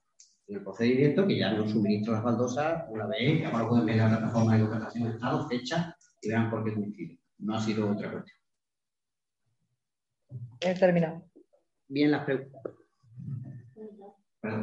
en 0.47 0.55
el 0.57 0.63
procedimiento 0.63 1.27
que 1.27 1.37
ya 1.37 1.53
nos 1.53 1.71
suministra 1.71 2.15
las 2.15 2.23
baldosas 2.23 2.85
una 2.89 3.07
vez, 3.07 3.41
ya 3.41 3.49
ahora 3.49 3.69
pueden 3.69 3.85
ver 3.85 3.97
la 3.97 4.09
plataforma 4.09 4.53
de 4.53 4.63
localización 4.63 5.03
de 5.03 5.13
estado, 5.15 5.47
fecha 5.47 5.95
y 6.21 6.29
verán 6.29 6.49
por 6.49 6.63
qué 6.63 6.73
coincide. 6.73 7.19
No 7.37 7.55
ha 7.55 7.61
sido 7.61 7.89
otra 7.89 8.11
cuestión. 8.11 8.37
He 10.61 10.75
terminado. 10.75 11.23
Bien, 11.87 12.11
las 12.11 12.25
preguntas. 12.25 12.61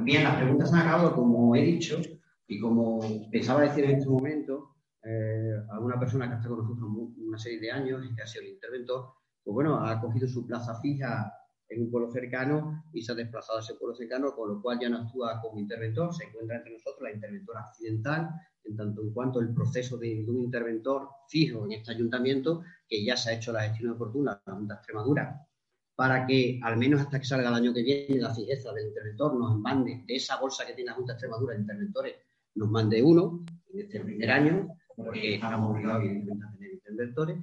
Bien, 0.03 0.25
las 0.25 0.37
preguntas 0.37 0.73
han 0.73 0.81
acabado, 0.81 1.15
como 1.15 1.55
he 1.55 1.63
dicho, 1.63 2.01
y 2.47 2.61
como 2.61 3.01
pensaba 3.31 3.63
decir 3.63 3.85
en 3.85 3.97
este 3.99 4.09
momento, 4.09 4.77
eh, 5.03 5.53
alguna 5.71 5.99
persona 5.99 6.27
que 6.27 6.35
ha 6.35 6.37
estado 6.37 6.57
con 6.57 6.69
nosotros 6.69 7.15
una 7.19 7.39
serie 7.39 7.61
de 7.61 7.71
años 7.71 8.05
y 8.05 8.15
que 8.15 8.23
ha 8.23 8.27
sido 8.27 8.45
el 8.45 8.53
interventor, 8.53 9.13
pues 9.47 9.55
bueno, 9.55 9.77
ha 9.77 10.01
cogido 10.01 10.27
su 10.27 10.44
plaza 10.44 10.74
fija 10.81 11.32
en 11.68 11.82
un 11.82 11.90
pueblo 11.93 12.10
cercano 12.10 12.82
y 12.93 13.01
se 13.01 13.12
ha 13.12 13.14
desplazado 13.14 13.60
a 13.60 13.62
ese 13.62 13.74
pueblo 13.74 13.94
cercano, 13.94 14.35
con 14.35 14.48
lo 14.48 14.60
cual 14.60 14.81
ya 14.81 14.89
no 14.89 14.98
actúa 14.98 15.40
como 15.40 15.60
interventor, 15.60 16.12
se 16.12 16.24
encuentra 16.24 16.56
entre 16.56 16.73
nosotros 16.73 17.01
la 17.01 17.12
interventora 17.12 17.60
accidental, 17.60 18.28
en 18.64 18.77
tanto 18.77 19.02
en 19.02 19.12
cuanto 19.12 19.39
el 19.39 19.55
proceso 19.55 19.97
de, 19.98 20.24
un 20.27 20.40
interventor 20.40 21.09
fijo 21.28 21.64
en 21.64 21.74
este 21.74 21.93
ayuntamiento, 21.93 22.64
que 22.89 23.05
ya 23.05 23.16
se 23.16 23.31
ha 23.31 23.35
hecho 23.35 23.52
la 23.52 23.62
gestión 23.62 23.93
oportuna, 23.93 24.43
la 24.44 24.52
Junta 24.52 24.74
de 24.74 24.78
Extremadura, 24.78 25.47
para 25.94 26.27
que 26.27 26.59
al 26.64 26.77
menos 26.77 27.02
hasta 27.02 27.20
que 27.20 27.27
salga 27.27 27.48
el 27.48 27.55
año 27.55 27.73
que 27.73 27.85
viene 27.85 28.20
la 28.20 28.35
fijeza 28.35 28.73
del 28.73 28.89
interventor 28.89 29.39
nos 29.39 29.56
mande 29.60 30.02
de 30.09 30.16
esa 30.16 30.40
bolsa 30.40 30.66
que 30.66 30.73
tiene 30.73 30.90
la 30.90 30.97
Junta 30.97 31.12
de 31.12 31.18
Extremadura 31.18 31.55
de 31.55 31.60
interventores, 31.60 32.14
nos 32.56 32.68
mande 32.68 33.01
uno 33.01 33.44
en 33.73 33.81
este 33.81 34.01
primer 34.01 34.28
año, 34.28 34.77
porque 34.97 35.36
estamos 35.36 35.70
obligados 35.70 36.02
a 36.02 36.52
tener 36.56 36.73
interventores, 36.73 37.39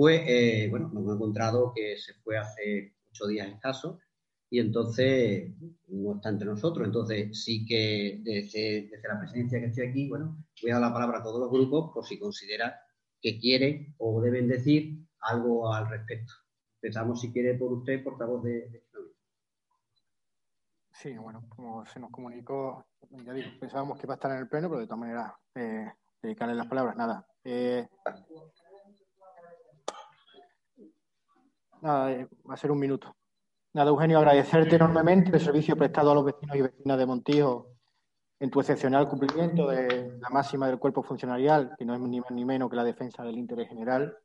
pues 0.00 0.70
bueno, 0.70 0.88
nos 0.94 1.02
hemos 1.02 1.16
encontrado 1.16 1.74
que 1.74 1.98
se 1.98 2.14
fue 2.14 2.38
hace 2.38 2.94
ocho 3.10 3.26
días 3.26 3.48
escasos 3.48 3.98
y 4.48 4.58
entonces 4.58 5.52
no 5.88 6.14
está 6.14 6.30
entre 6.30 6.46
nosotros. 6.46 6.86
Entonces 6.86 7.44
sí 7.44 7.66
que 7.66 8.18
desde, 8.22 8.88
desde 8.90 9.08
la 9.08 9.20
presidencia 9.20 9.60
que 9.60 9.66
estoy 9.66 9.88
aquí, 9.88 10.08
bueno, 10.08 10.42
voy 10.62 10.70
a 10.70 10.74
dar 10.78 10.84
la 10.84 10.94
palabra 10.94 11.18
a 11.18 11.22
todos 11.22 11.38
los 11.38 11.50
grupos 11.50 11.90
por 11.92 12.06
si 12.06 12.18
consideran 12.18 12.72
que 13.20 13.38
quieren 13.38 13.94
o 13.98 14.22
deben 14.22 14.48
decir 14.48 15.06
algo 15.20 15.70
al 15.70 15.90
respecto. 15.90 16.32
Empezamos, 16.80 17.20
si 17.20 17.30
quiere, 17.30 17.58
por 17.58 17.70
usted, 17.70 18.02
portavoz 18.02 18.42
de, 18.42 18.70
de 18.70 18.82
Sí, 20.94 21.14
bueno, 21.18 21.44
como 21.50 21.84
se 21.84 22.00
nos 22.00 22.10
comunicó, 22.10 22.86
ya 23.10 23.34
digo, 23.34 23.50
pensábamos 23.60 23.98
que 23.98 24.06
iba 24.06 24.14
a 24.14 24.16
estar 24.16 24.30
en 24.30 24.38
el 24.38 24.48
pleno, 24.48 24.70
pero 24.70 24.80
de 24.80 24.86
todas 24.86 25.00
maneras, 25.00 25.32
eh, 25.54 25.92
dedicarle 26.22 26.54
las 26.54 26.68
palabras, 26.68 26.96
nada. 26.96 27.26
Eh, 27.44 27.86
nada, 31.82 32.12
eh, 32.12 32.28
va 32.48 32.54
a 32.54 32.56
ser 32.56 32.70
un 32.70 32.78
minuto. 32.78 33.14
Nada, 33.72 33.90
Eugenio, 33.90 34.18
agradecerte 34.18 34.76
enormemente 34.76 35.30
el 35.32 35.40
servicio 35.40 35.76
prestado 35.76 36.10
a 36.10 36.14
los 36.14 36.24
vecinos 36.24 36.56
y 36.56 36.62
vecinas 36.62 36.98
de 36.98 37.06
Montijo 37.06 37.68
en 38.40 38.50
tu 38.50 38.58
excepcional 38.58 39.08
cumplimiento 39.08 39.68
de 39.68 40.18
la 40.18 40.28
máxima 40.30 40.66
del 40.66 40.78
cuerpo 40.78 41.02
funcionarial, 41.02 41.74
que 41.78 41.84
no 41.84 41.94
es 41.94 42.00
ni 42.00 42.20
más 42.20 42.30
ni 42.30 42.44
menos 42.44 42.70
que 42.70 42.76
la 42.76 42.84
defensa 42.84 43.22
del 43.22 43.38
interés 43.38 43.68
general. 43.68 44.16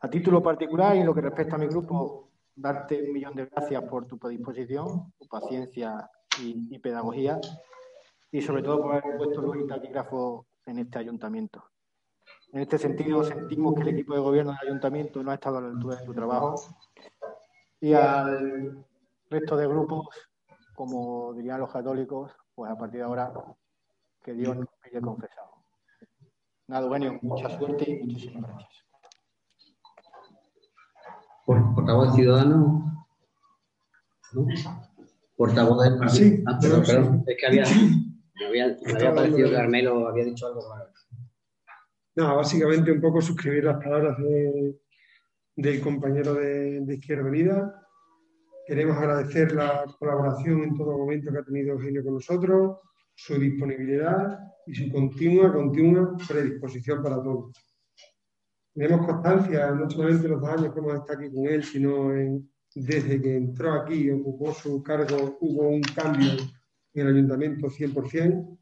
A 0.00 0.08
título 0.08 0.42
particular 0.42 0.96
y 0.96 1.00
en 1.00 1.06
lo 1.06 1.14
que 1.14 1.20
respecta 1.20 1.56
a 1.56 1.58
mi 1.58 1.66
grupo, 1.66 2.30
darte 2.54 3.02
un 3.02 3.12
millón 3.12 3.34
de 3.34 3.46
gracias 3.46 3.82
por 3.82 4.06
tu 4.06 4.18
predisposición, 4.18 5.12
tu 5.18 5.26
paciencia 5.28 6.08
y, 6.40 6.74
y 6.74 6.78
pedagogía, 6.78 7.40
y 8.30 8.40
sobre 8.40 8.62
todo 8.62 8.82
por 8.82 8.94
haber 8.94 9.16
puesto 9.16 9.42
luz 9.42 9.58
y 9.60 9.66
taquígrafo 9.66 10.46
en 10.64 10.78
este 10.78 10.98
ayuntamiento. 10.98 11.64
En 12.52 12.62
este 12.62 12.78
sentido, 12.78 13.22
sentimos 13.24 13.74
que 13.74 13.82
el 13.82 13.88
equipo 13.88 14.14
de 14.14 14.20
gobierno 14.20 14.52
del 14.52 14.68
ayuntamiento 14.68 15.22
no 15.22 15.30
ha 15.30 15.34
estado 15.34 15.58
a 15.58 15.60
la 15.62 15.68
altura 15.68 15.96
de 15.96 16.06
su 16.06 16.14
trabajo 16.14 16.54
y 17.80 17.92
al 17.92 18.84
resto 19.28 19.56
de 19.56 19.66
grupos, 19.66 20.06
como 20.74 21.34
dirían 21.34 21.60
los 21.60 21.70
católicos, 21.70 22.32
pues 22.54 22.70
a 22.70 22.76
partir 22.78 23.00
de 23.00 23.04
ahora, 23.06 23.32
que 24.22 24.32
Dios 24.32 24.56
nos 24.56 24.68
pille 24.82 25.00
confesado. 25.00 25.50
Nada, 26.68 26.86
Eugenio, 26.86 27.18
mucha 27.22 27.48
suerte 27.58 27.90
y 27.90 28.02
muchísimas 28.06 28.50
gracias. 28.50 28.84
Por- 31.44 31.74
portavoz 31.74 32.08
de 32.10 32.14
Ciudadanos. 32.22 32.82
¿No? 34.32 34.46
Portavoz 35.36 35.84
del 35.84 35.98
partido. 35.98 36.24
Sí, 36.24 36.44
Ah, 36.46 36.58
perdón, 36.60 36.84
sí. 36.86 36.92
perdón. 36.92 37.24
Es 37.26 37.36
que 37.38 37.46
había, 37.46 37.62
me 37.64 38.46
había, 38.46 38.66
me 38.66 38.72
había 38.74 38.92
Estaba 38.92 39.14
parecido 39.14 39.48
que 39.48 39.54
Carmelo 39.54 40.08
había 40.08 40.24
dicho 40.24 40.46
algo. 40.46 40.66
Bueno, 40.66 40.84
Nada, 42.16 42.34
básicamente 42.34 42.90
un 42.90 43.00
poco 43.00 43.20
suscribir 43.20 43.64
las 43.64 43.82
palabras 43.82 44.16
de- 44.18 44.78
del 45.56 45.80
compañero 45.80 46.34
de, 46.34 46.80
de 46.80 46.94
Izquierda 46.94 47.28
Unida. 47.28 47.82
Queremos 48.66 48.96
agradecer 48.96 49.52
la 49.52 49.84
colaboración 49.98 50.62
en 50.64 50.74
todo 50.76 50.98
momento 50.98 51.30
que 51.30 51.38
ha 51.38 51.44
tenido 51.44 51.74
Eugenio 51.74 52.02
con 52.02 52.14
nosotros, 52.14 52.78
su 53.14 53.34
disponibilidad 53.38 54.38
y 54.66 54.74
su 54.74 54.90
continua, 54.90 55.52
continua 55.52 56.16
predisposición 56.28 57.02
para 57.02 57.16
todo. 57.22 57.52
Tenemos 58.74 59.06
constancia, 59.06 59.70
no 59.70 59.88
solamente 59.88 60.26
en 60.26 60.32
los 60.32 60.40
dos 60.40 60.50
años 60.50 60.72
que 60.74 60.80
hemos 60.80 60.94
estado 60.94 61.18
aquí 61.20 61.32
con 61.34 61.46
él, 61.46 61.62
sino 61.64 62.14
en- 62.14 62.50
desde 62.74 63.20
que 63.22 63.36
entró 63.36 63.72
aquí 63.74 63.94
y 63.94 64.10
ocupó 64.10 64.52
su 64.52 64.82
cargo, 64.82 65.38
hubo 65.40 65.68
un 65.68 65.80
cambio 65.82 66.30
en 66.94 67.06
el 67.06 67.14
ayuntamiento 67.14 67.68
100%. 67.70 68.58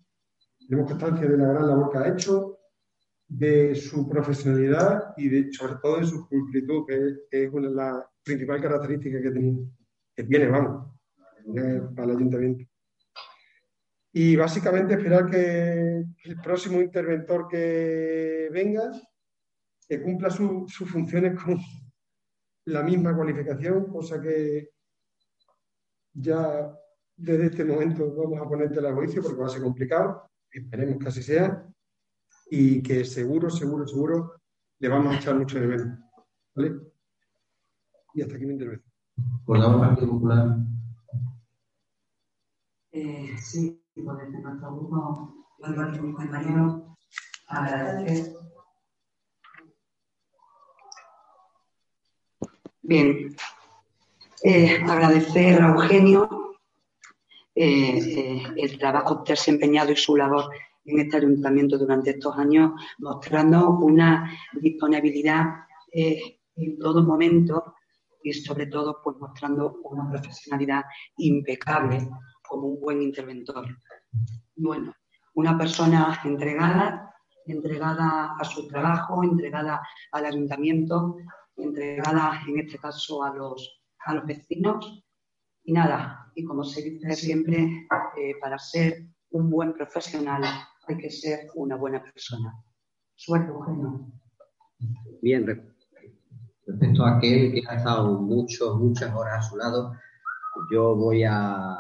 Tenemos 0.68 0.90
constancia 0.90 1.26
de 1.28 1.36
la 1.36 1.46
gran 1.48 1.66
labor 1.66 1.90
que 1.90 1.98
ha 1.98 2.08
hecho, 2.08 2.53
de 3.28 3.74
su 3.74 4.08
profesionalidad 4.08 5.14
y 5.16 5.28
de, 5.28 5.52
sobre 5.52 5.76
todo 5.82 5.98
de 5.98 6.06
su 6.06 6.28
pulcritud, 6.28 6.86
que 6.86 7.16
que 7.30 7.44
es 7.44 7.52
una 7.52 7.70
las 7.70 8.04
principal 8.22 8.60
característica 8.60 9.20
que, 9.20 9.30
tiene, 9.30 9.68
que 10.16 10.24
tiene, 10.24 10.46
vamos, 10.46 10.90
para 11.94 12.10
el 12.10 12.16
ayuntamiento. 12.16 12.64
Y 14.12 14.36
básicamente 14.36 14.94
esperar 14.94 15.28
que 15.28 16.04
el 16.24 16.40
próximo 16.42 16.80
interventor 16.80 17.48
que 17.48 18.48
venga, 18.52 18.90
que 19.88 20.00
cumpla 20.00 20.30
sus 20.30 20.90
funciones 20.90 21.40
con 21.42 21.58
la 22.66 22.82
misma 22.82 23.14
cualificación, 23.14 23.86
cosa 23.86 24.20
que 24.20 24.70
ya 26.12 26.72
desde 27.16 27.46
este 27.46 27.64
momento 27.64 28.14
vamos 28.14 28.40
a 28.40 28.48
ponerte 28.48 28.78
el 28.78 28.94
juicio 28.94 29.22
porque 29.22 29.40
va 29.40 29.46
a 29.46 29.50
ser 29.50 29.62
complicado, 29.62 30.30
esperemos 30.50 30.98
que 30.98 31.08
así 31.08 31.22
sea, 31.22 31.66
y 32.56 32.82
que 32.82 33.04
seguro, 33.04 33.50
seguro, 33.50 33.84
seguro 33.84 34.34
le 34.78 34.88
vamos 34.88 35.12
a 35.12 35.16
echar 35.16 35.34
mucho 35.34 35.58
de 35.58 35.66
menos. 35.66 35.98
¿Vale? 36.54 36.72
Y 38.14 38.22
hasta 38.22 38.36
aquí 38.36 38.46
mi 38.46 38.52
intervención. 38.52 38.92
Por 39.44 39.58
Partido 39.58 40.08
Popular. 40.08 40.56
Eh, 42.92 43.34
sí, 43.38 43.82
por 44.04 44.16
desde 44.18 44.40
nuestro 44.40 44.76
grupo, 44.76 45.46
yo 45.58 45.72
igual 45.72 45.92
que 45.92 46.00
mis 46.00 46.14
compañeros, 46.14 46.82
agradecer. 47.48 48.36
Bien, 52.82 53.34
eh, 54.44 54.76
agradecer 54.76 55.60
a 55.60 55.68
Eugenio 55.70 56.56
eh, 57.56 57.98
eh, 57.98 58.42
el 58.56 58.78
trabajo 58.78 59.24
desempeñado 59.26 59.90
y 59.90 59.96
su 59.96 60.16
labor 60.16 60.50
en 60.84 61.00
este 61.00 61.16
ayuntamiento 61.16 61.78
durante 61.78 62.10
estos 62.10 62.36
años, 62.36 62.72
mostrando 62.98 63.70
una 63.78 64.30
disponibilidad 64.52 65.44
en 65.92 66.78
todo 66.78 67.02
momento 67.02 67.74
y 68.22 68.32
sobre 68.32 68.66
todo 68.66 69.00
pues 69.02 69.16
mostrando 69.18 69.80
una 69.84 70.10
profesionalidad 70.10 70.84
impecable 71.18 72.08
como 72.42 72.68
un 72.68 72.80
buen 72.80 73.02
interventor. 73.02 73.66
Bueno, 74.56 74.94
una 75.34 75.56
persona 75.58 76.20
entregada, 76.24 77.14
entregada 77.46 78.36
a 78.38 78.44
su 78.44 78.66
trabajo, 78.68 79.22
entregada 79.22 79.82
al 80.12 80.26
ayuntamiento, 80.26 81.16
entregada 81.56 82.40
en 82.48 82.60
este 82.60 82.78
caso 82.78 83.22
a 83.22 83.34
los, 83.34 83.82
a 84.06 84.14
los 84.14 84.26
vecinos. 84.26 85.04
Y 85.64 85.72
nada, 85.72 86.30
y 86.34 86.44
como 86.44 86.64
se 86.64 86.82
dice 86.82 87.14
siempre, 87.14 87.86
eh, 88.16 88.34
para 88.40 88.58
ser 88.58 89.06
un 89.30 89.50
buen 89.50 89.72
profesional 89.72 90.44
hay 90.86 90.96
que 90.98 91.10
ser 91.10 91.48
una 91.54 91.76
buena 91.76 92.02
persona. 92.02 92.54
Suerte, 93.14 93.48
Eugenio. 93.48 94.06
Bien, 95.22 95.46
respecto 96.66 97.04
a 97.04 97.16
aquel 97.16 97.52
que 97.52 97.62
ha 97.68 97.76
estado 97.76 98.20
muchos, 98.20 98.78
muchas 98.78 99.14
horas 99.14 99.38
a 99.38 99.48
su 99.48 99.56
lado, 99.56 99.94
yo 100.72 100.94
voy 100.94 101.24
a, 101.24 101.76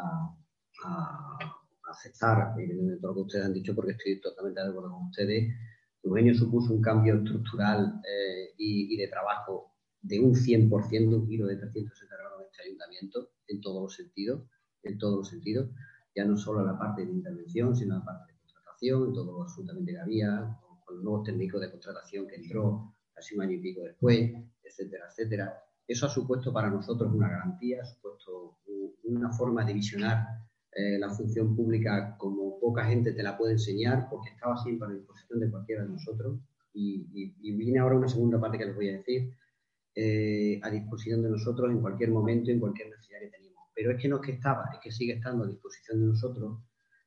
aceptar 1.84 2.54
todo 3.00 3.12
lo 3.12 3.14
que 3.14 3.20
ustedes 3.20 3.46
han 3.46 3.52
dicho 3.54 3.74
porque 3.74 3.92
estoy 3.92 4.20
totalmente 4.20 4.60
de 4.60 4.68
acuerdo 4.68 4.90
con 4.90 5.06
ustedes. 5.06 5.54
Eugenio 6.02 6.34
supuso 6.34 6.74
un 6.74 6.82
cambio 6.82 7.16
estructural 7.16 8.00
eh, 8.06 8.52
y, 8.58 8.96
de 8.96 9.08
trabajo 9.08 9.72
de 10.02 10.20
un 10.20 10.34
100%, 10.34 10.90
de 10.90 11.16
un 11.16 11.26
giro 11.26 11.46
de 11.46 11.56
360 11.56 12.16
grados 12.16 12.40
en 12.40 12.46
este 12.46 12.62
ayuntamiento, 12.62 13.30
en 13.48 13.60
todos 13.60 13.82
los 13.82 13.94
sentidos, 13.94 14.42
en 14.82 14.98
todos 14.98 15.16
los 15.18 15.28
sentidos, 15.28 15.70
ya 16.14 16.24
no 16.24 16.36
solo 16.36 16.60
en 16.60 16.66
la 16.66 16.78
parte 16.78 17.06
de 17.06 17.12
intervención, 17.12 17.74
sino 17.74 17.94
en 17.94 18.00
la 18.00 18.04
parte 18.04 18.32
de 18.32 18.33
contratación, 18.84 19.14
todo 19.14 19.42
absolutamente 19.42 19.92
que 19.92 19.98
había, 19.98 20.58
con 20.84 20.96
los 20.96 21.04
nuevos 21.04 21.24
técnicos 21.24 21.60
de 21.60 21.70
contratación 21.70 22.26
que 22.26 22.36
entró 22.36 22.94
casi 23.12 23.34
un 23.34 23.42
año 23.42 23.52
y 23.52 23.60
pico 23.60 23.82
después, 23.82 24.32
etcétera, 24.62 25.04
etcétera. 25.10 25.54
Eso 25.86 26.06
ha 26.06 26.08
supuesto 26.08 26.52
para 26.52 26.70
nosotros 26.70 27.12
una 27.12 27.28
garantía, 27.28 27.82
ha 27.82 27.84
supuesto 27.84 28.58
una 29.04 29.32
forma 29.32 29.64
de 29.64 29.74
visionar 29.74 30.26
eh, 30.72 30.98
la 30.98 31.10
función 31.10 31.54
pública 31.54 32.16
como 32.18 32.58
poca 32.58 32.86
gente 32.86 33.12
te 33.12 33.22
la 33.22 33.36
puede 33.36 33.52
enseñar, 33.52 34.08
porque 34.10 34.30
estaba 34.30 34.56
siempre 34.56 34.88
a 34.88 34.92
disposición 34.92 35.40
de 35.40 35.50
cualquiera 35.50 35.82
de 35.82 35.90
nosotros. 35.90 36.40
Y, 36.72 37.04
viene 37.56 37.78
ahora 37.78 37.96
una 37.96 38.08
segunda 38.08 38.40
parte 38.40 38.58
que 38.58 38.64
les 38.64 38.74
voy 38.74 38.88
a 38.88 38.96
decir, 38.96 39.30
eh, 39.94 40.58
a 40.62 40.70
disposición 40.70 41.22
de 41.22 41.30
nosotros 41.30 41.70
en 41.70 41.80
cualquier 41.80 42.10
momento, 42.10 42.50
en 42.50 42.58
cualquier 42.58 42.88
necesidad 42.90 43.20
que 43.20 43.28
teníamos. 43.28 43.62
Pero 43.74 43.92
es 43.92 44.02
que 44.02 44.08
no 44.08 44.16
es 44.16 44.22
que 44.22 44.32
estaba, 44.32 44.64
es 44.72 44.80
que 44.80 44.90
sigue 44.90 45.12
estando 45.14 45.44
a 45.44 45.46
disposición 45.46 46.00
de 46.00 46.06
nosotros, 46.06 46.58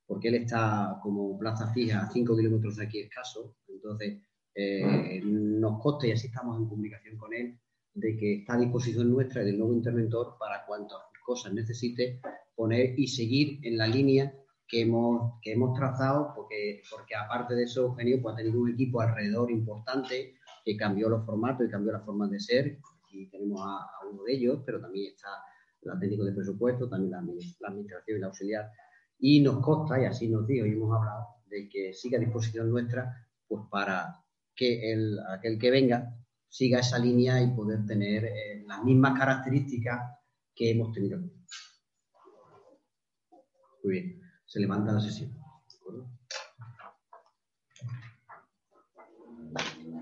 porque 0.08 0.30
él 0.30 0.36
está 0.36 1.00
como 1.04 1.38
plaza 1.38 1.72
fija 1.74 2.02
a 2.02 2.10
5 2.10 2.36
kilómetros 2.36 2.78
de 2.78 2.86
aquí 2.86 3.00
escaso, 3.02 3.58
entonces 3.68 4.22
eh, 4.56 5.22
nos 5.24 5.82
consta 5.82 6.08
y 6.08 6.12
así 6.12 6.28
estamos 6.28 6.58
en 6.58 6.68
comunicación 6.68 7.18
con 7.18 7.34
él, 7.34 7.60
de 7.94 8.16
que 8.16 8.36
está 8.38 8.54
a 8.54 8.60
disposición 8.60 9.12
nuestra 9.12 9.44
y 9.44 9.46
del 9.46 9.60
nuevo 9.60 9.74
interventor 9.74 10.38
para 10.40 10.66
cuantas 10.66 10.98
cosas 11.26 11.54
necesite 11.54 12.22
poner 12.56 12.98
y 12.98 13.08
seguir 13.08 13.60
en 13.64 13.78
la 13.78 13.86
línea 13.86 14.34
que 14.68 14.82
hemos, 14.82 15.40
que 15.42 15.54
hemos 15.54 15.78
trazado, 15.78 16.34
porque, 16.36 16.82
porque 16.90 17.16
aparte 17.16 17.54
de 17.54 17.64
eso, 17.64 17.84
Eugenio 17.84 18.22
pues, 18.22 18.34
ha 18.34 18.38
tenido 18.38 18.60
un 18.60 18.70
equipo 18.70 19.02
alrededor 19.02 19.52
importante 19.52 20.36
que 20.64 20.76
cambió 20.76 21.10
los 21.10 21.26
formatos 21.26 21.68
y 21.68 21.70
cambió 21.70 21.94
las 21.94 22.06
formas 22.06 22.30
de 22.30 22.40
ser. 22.40 22.80
Aquí 23.06 23.28
tenemos 23.30 23.62
a, 23.62 23.88
uno 24.12 24.24
de 24.24 24.34
ellos, 24.34 24.62
pero 24.66 24.82
también 24.82 25.14
está 25.14 25.30
la 25.82 26.00
técnico 26.00 26.26
de 26.26 26.34
presupuesto, 26.34 26.90
también 26.90 27.12
la, 27.12 27.22
la 27.22 27.68
administración 27.70 28.18
y 28.18 28.22
la 28.22 28.28
auxiliar. 28.28 28.70
Y 29.20 29.42
nos 29.42 29.60
consta, 29.60 30.02
y 30.02 30.06
así 30.06 30.28
nos 30.28 30.46
digo 30.48 30.66
y 30.66 30.72
hemos 30.72 30.96
hablado, 30.96 31.28
de 31.48 31.68
que 31.70 31.94
siga 31.94 32.18
a 32.18 32.22
disposición 32.22 32.70
nuestra 32.70 33.28
pues 33.48 33.64
para 33.72 34.24
que 34.56 34.92
el, 34.92 35.20
aquel 35.30 35.58
que 35.58 35.72
venga 35.72 36.14
siga 36.50 36.80
esa 36.80 36.98
línea 37.00 37.42
y 37.42 37.56
poder 37.56 37.86
tener 37.86 38.26
eh, 38.26 38.64
las 38.66 38.84
mismas 38.84 39.18
características 39.18 40.02
que 40.54 40.72
hemos 40.72 40.92
tenido. 40.92 41.20
Muy 43.84 43.94
bien, 43.94 44.22
se 44.46 44.60
levanta 44.60 44.92
la 44.92 45.00
sesión. 45.00 45.37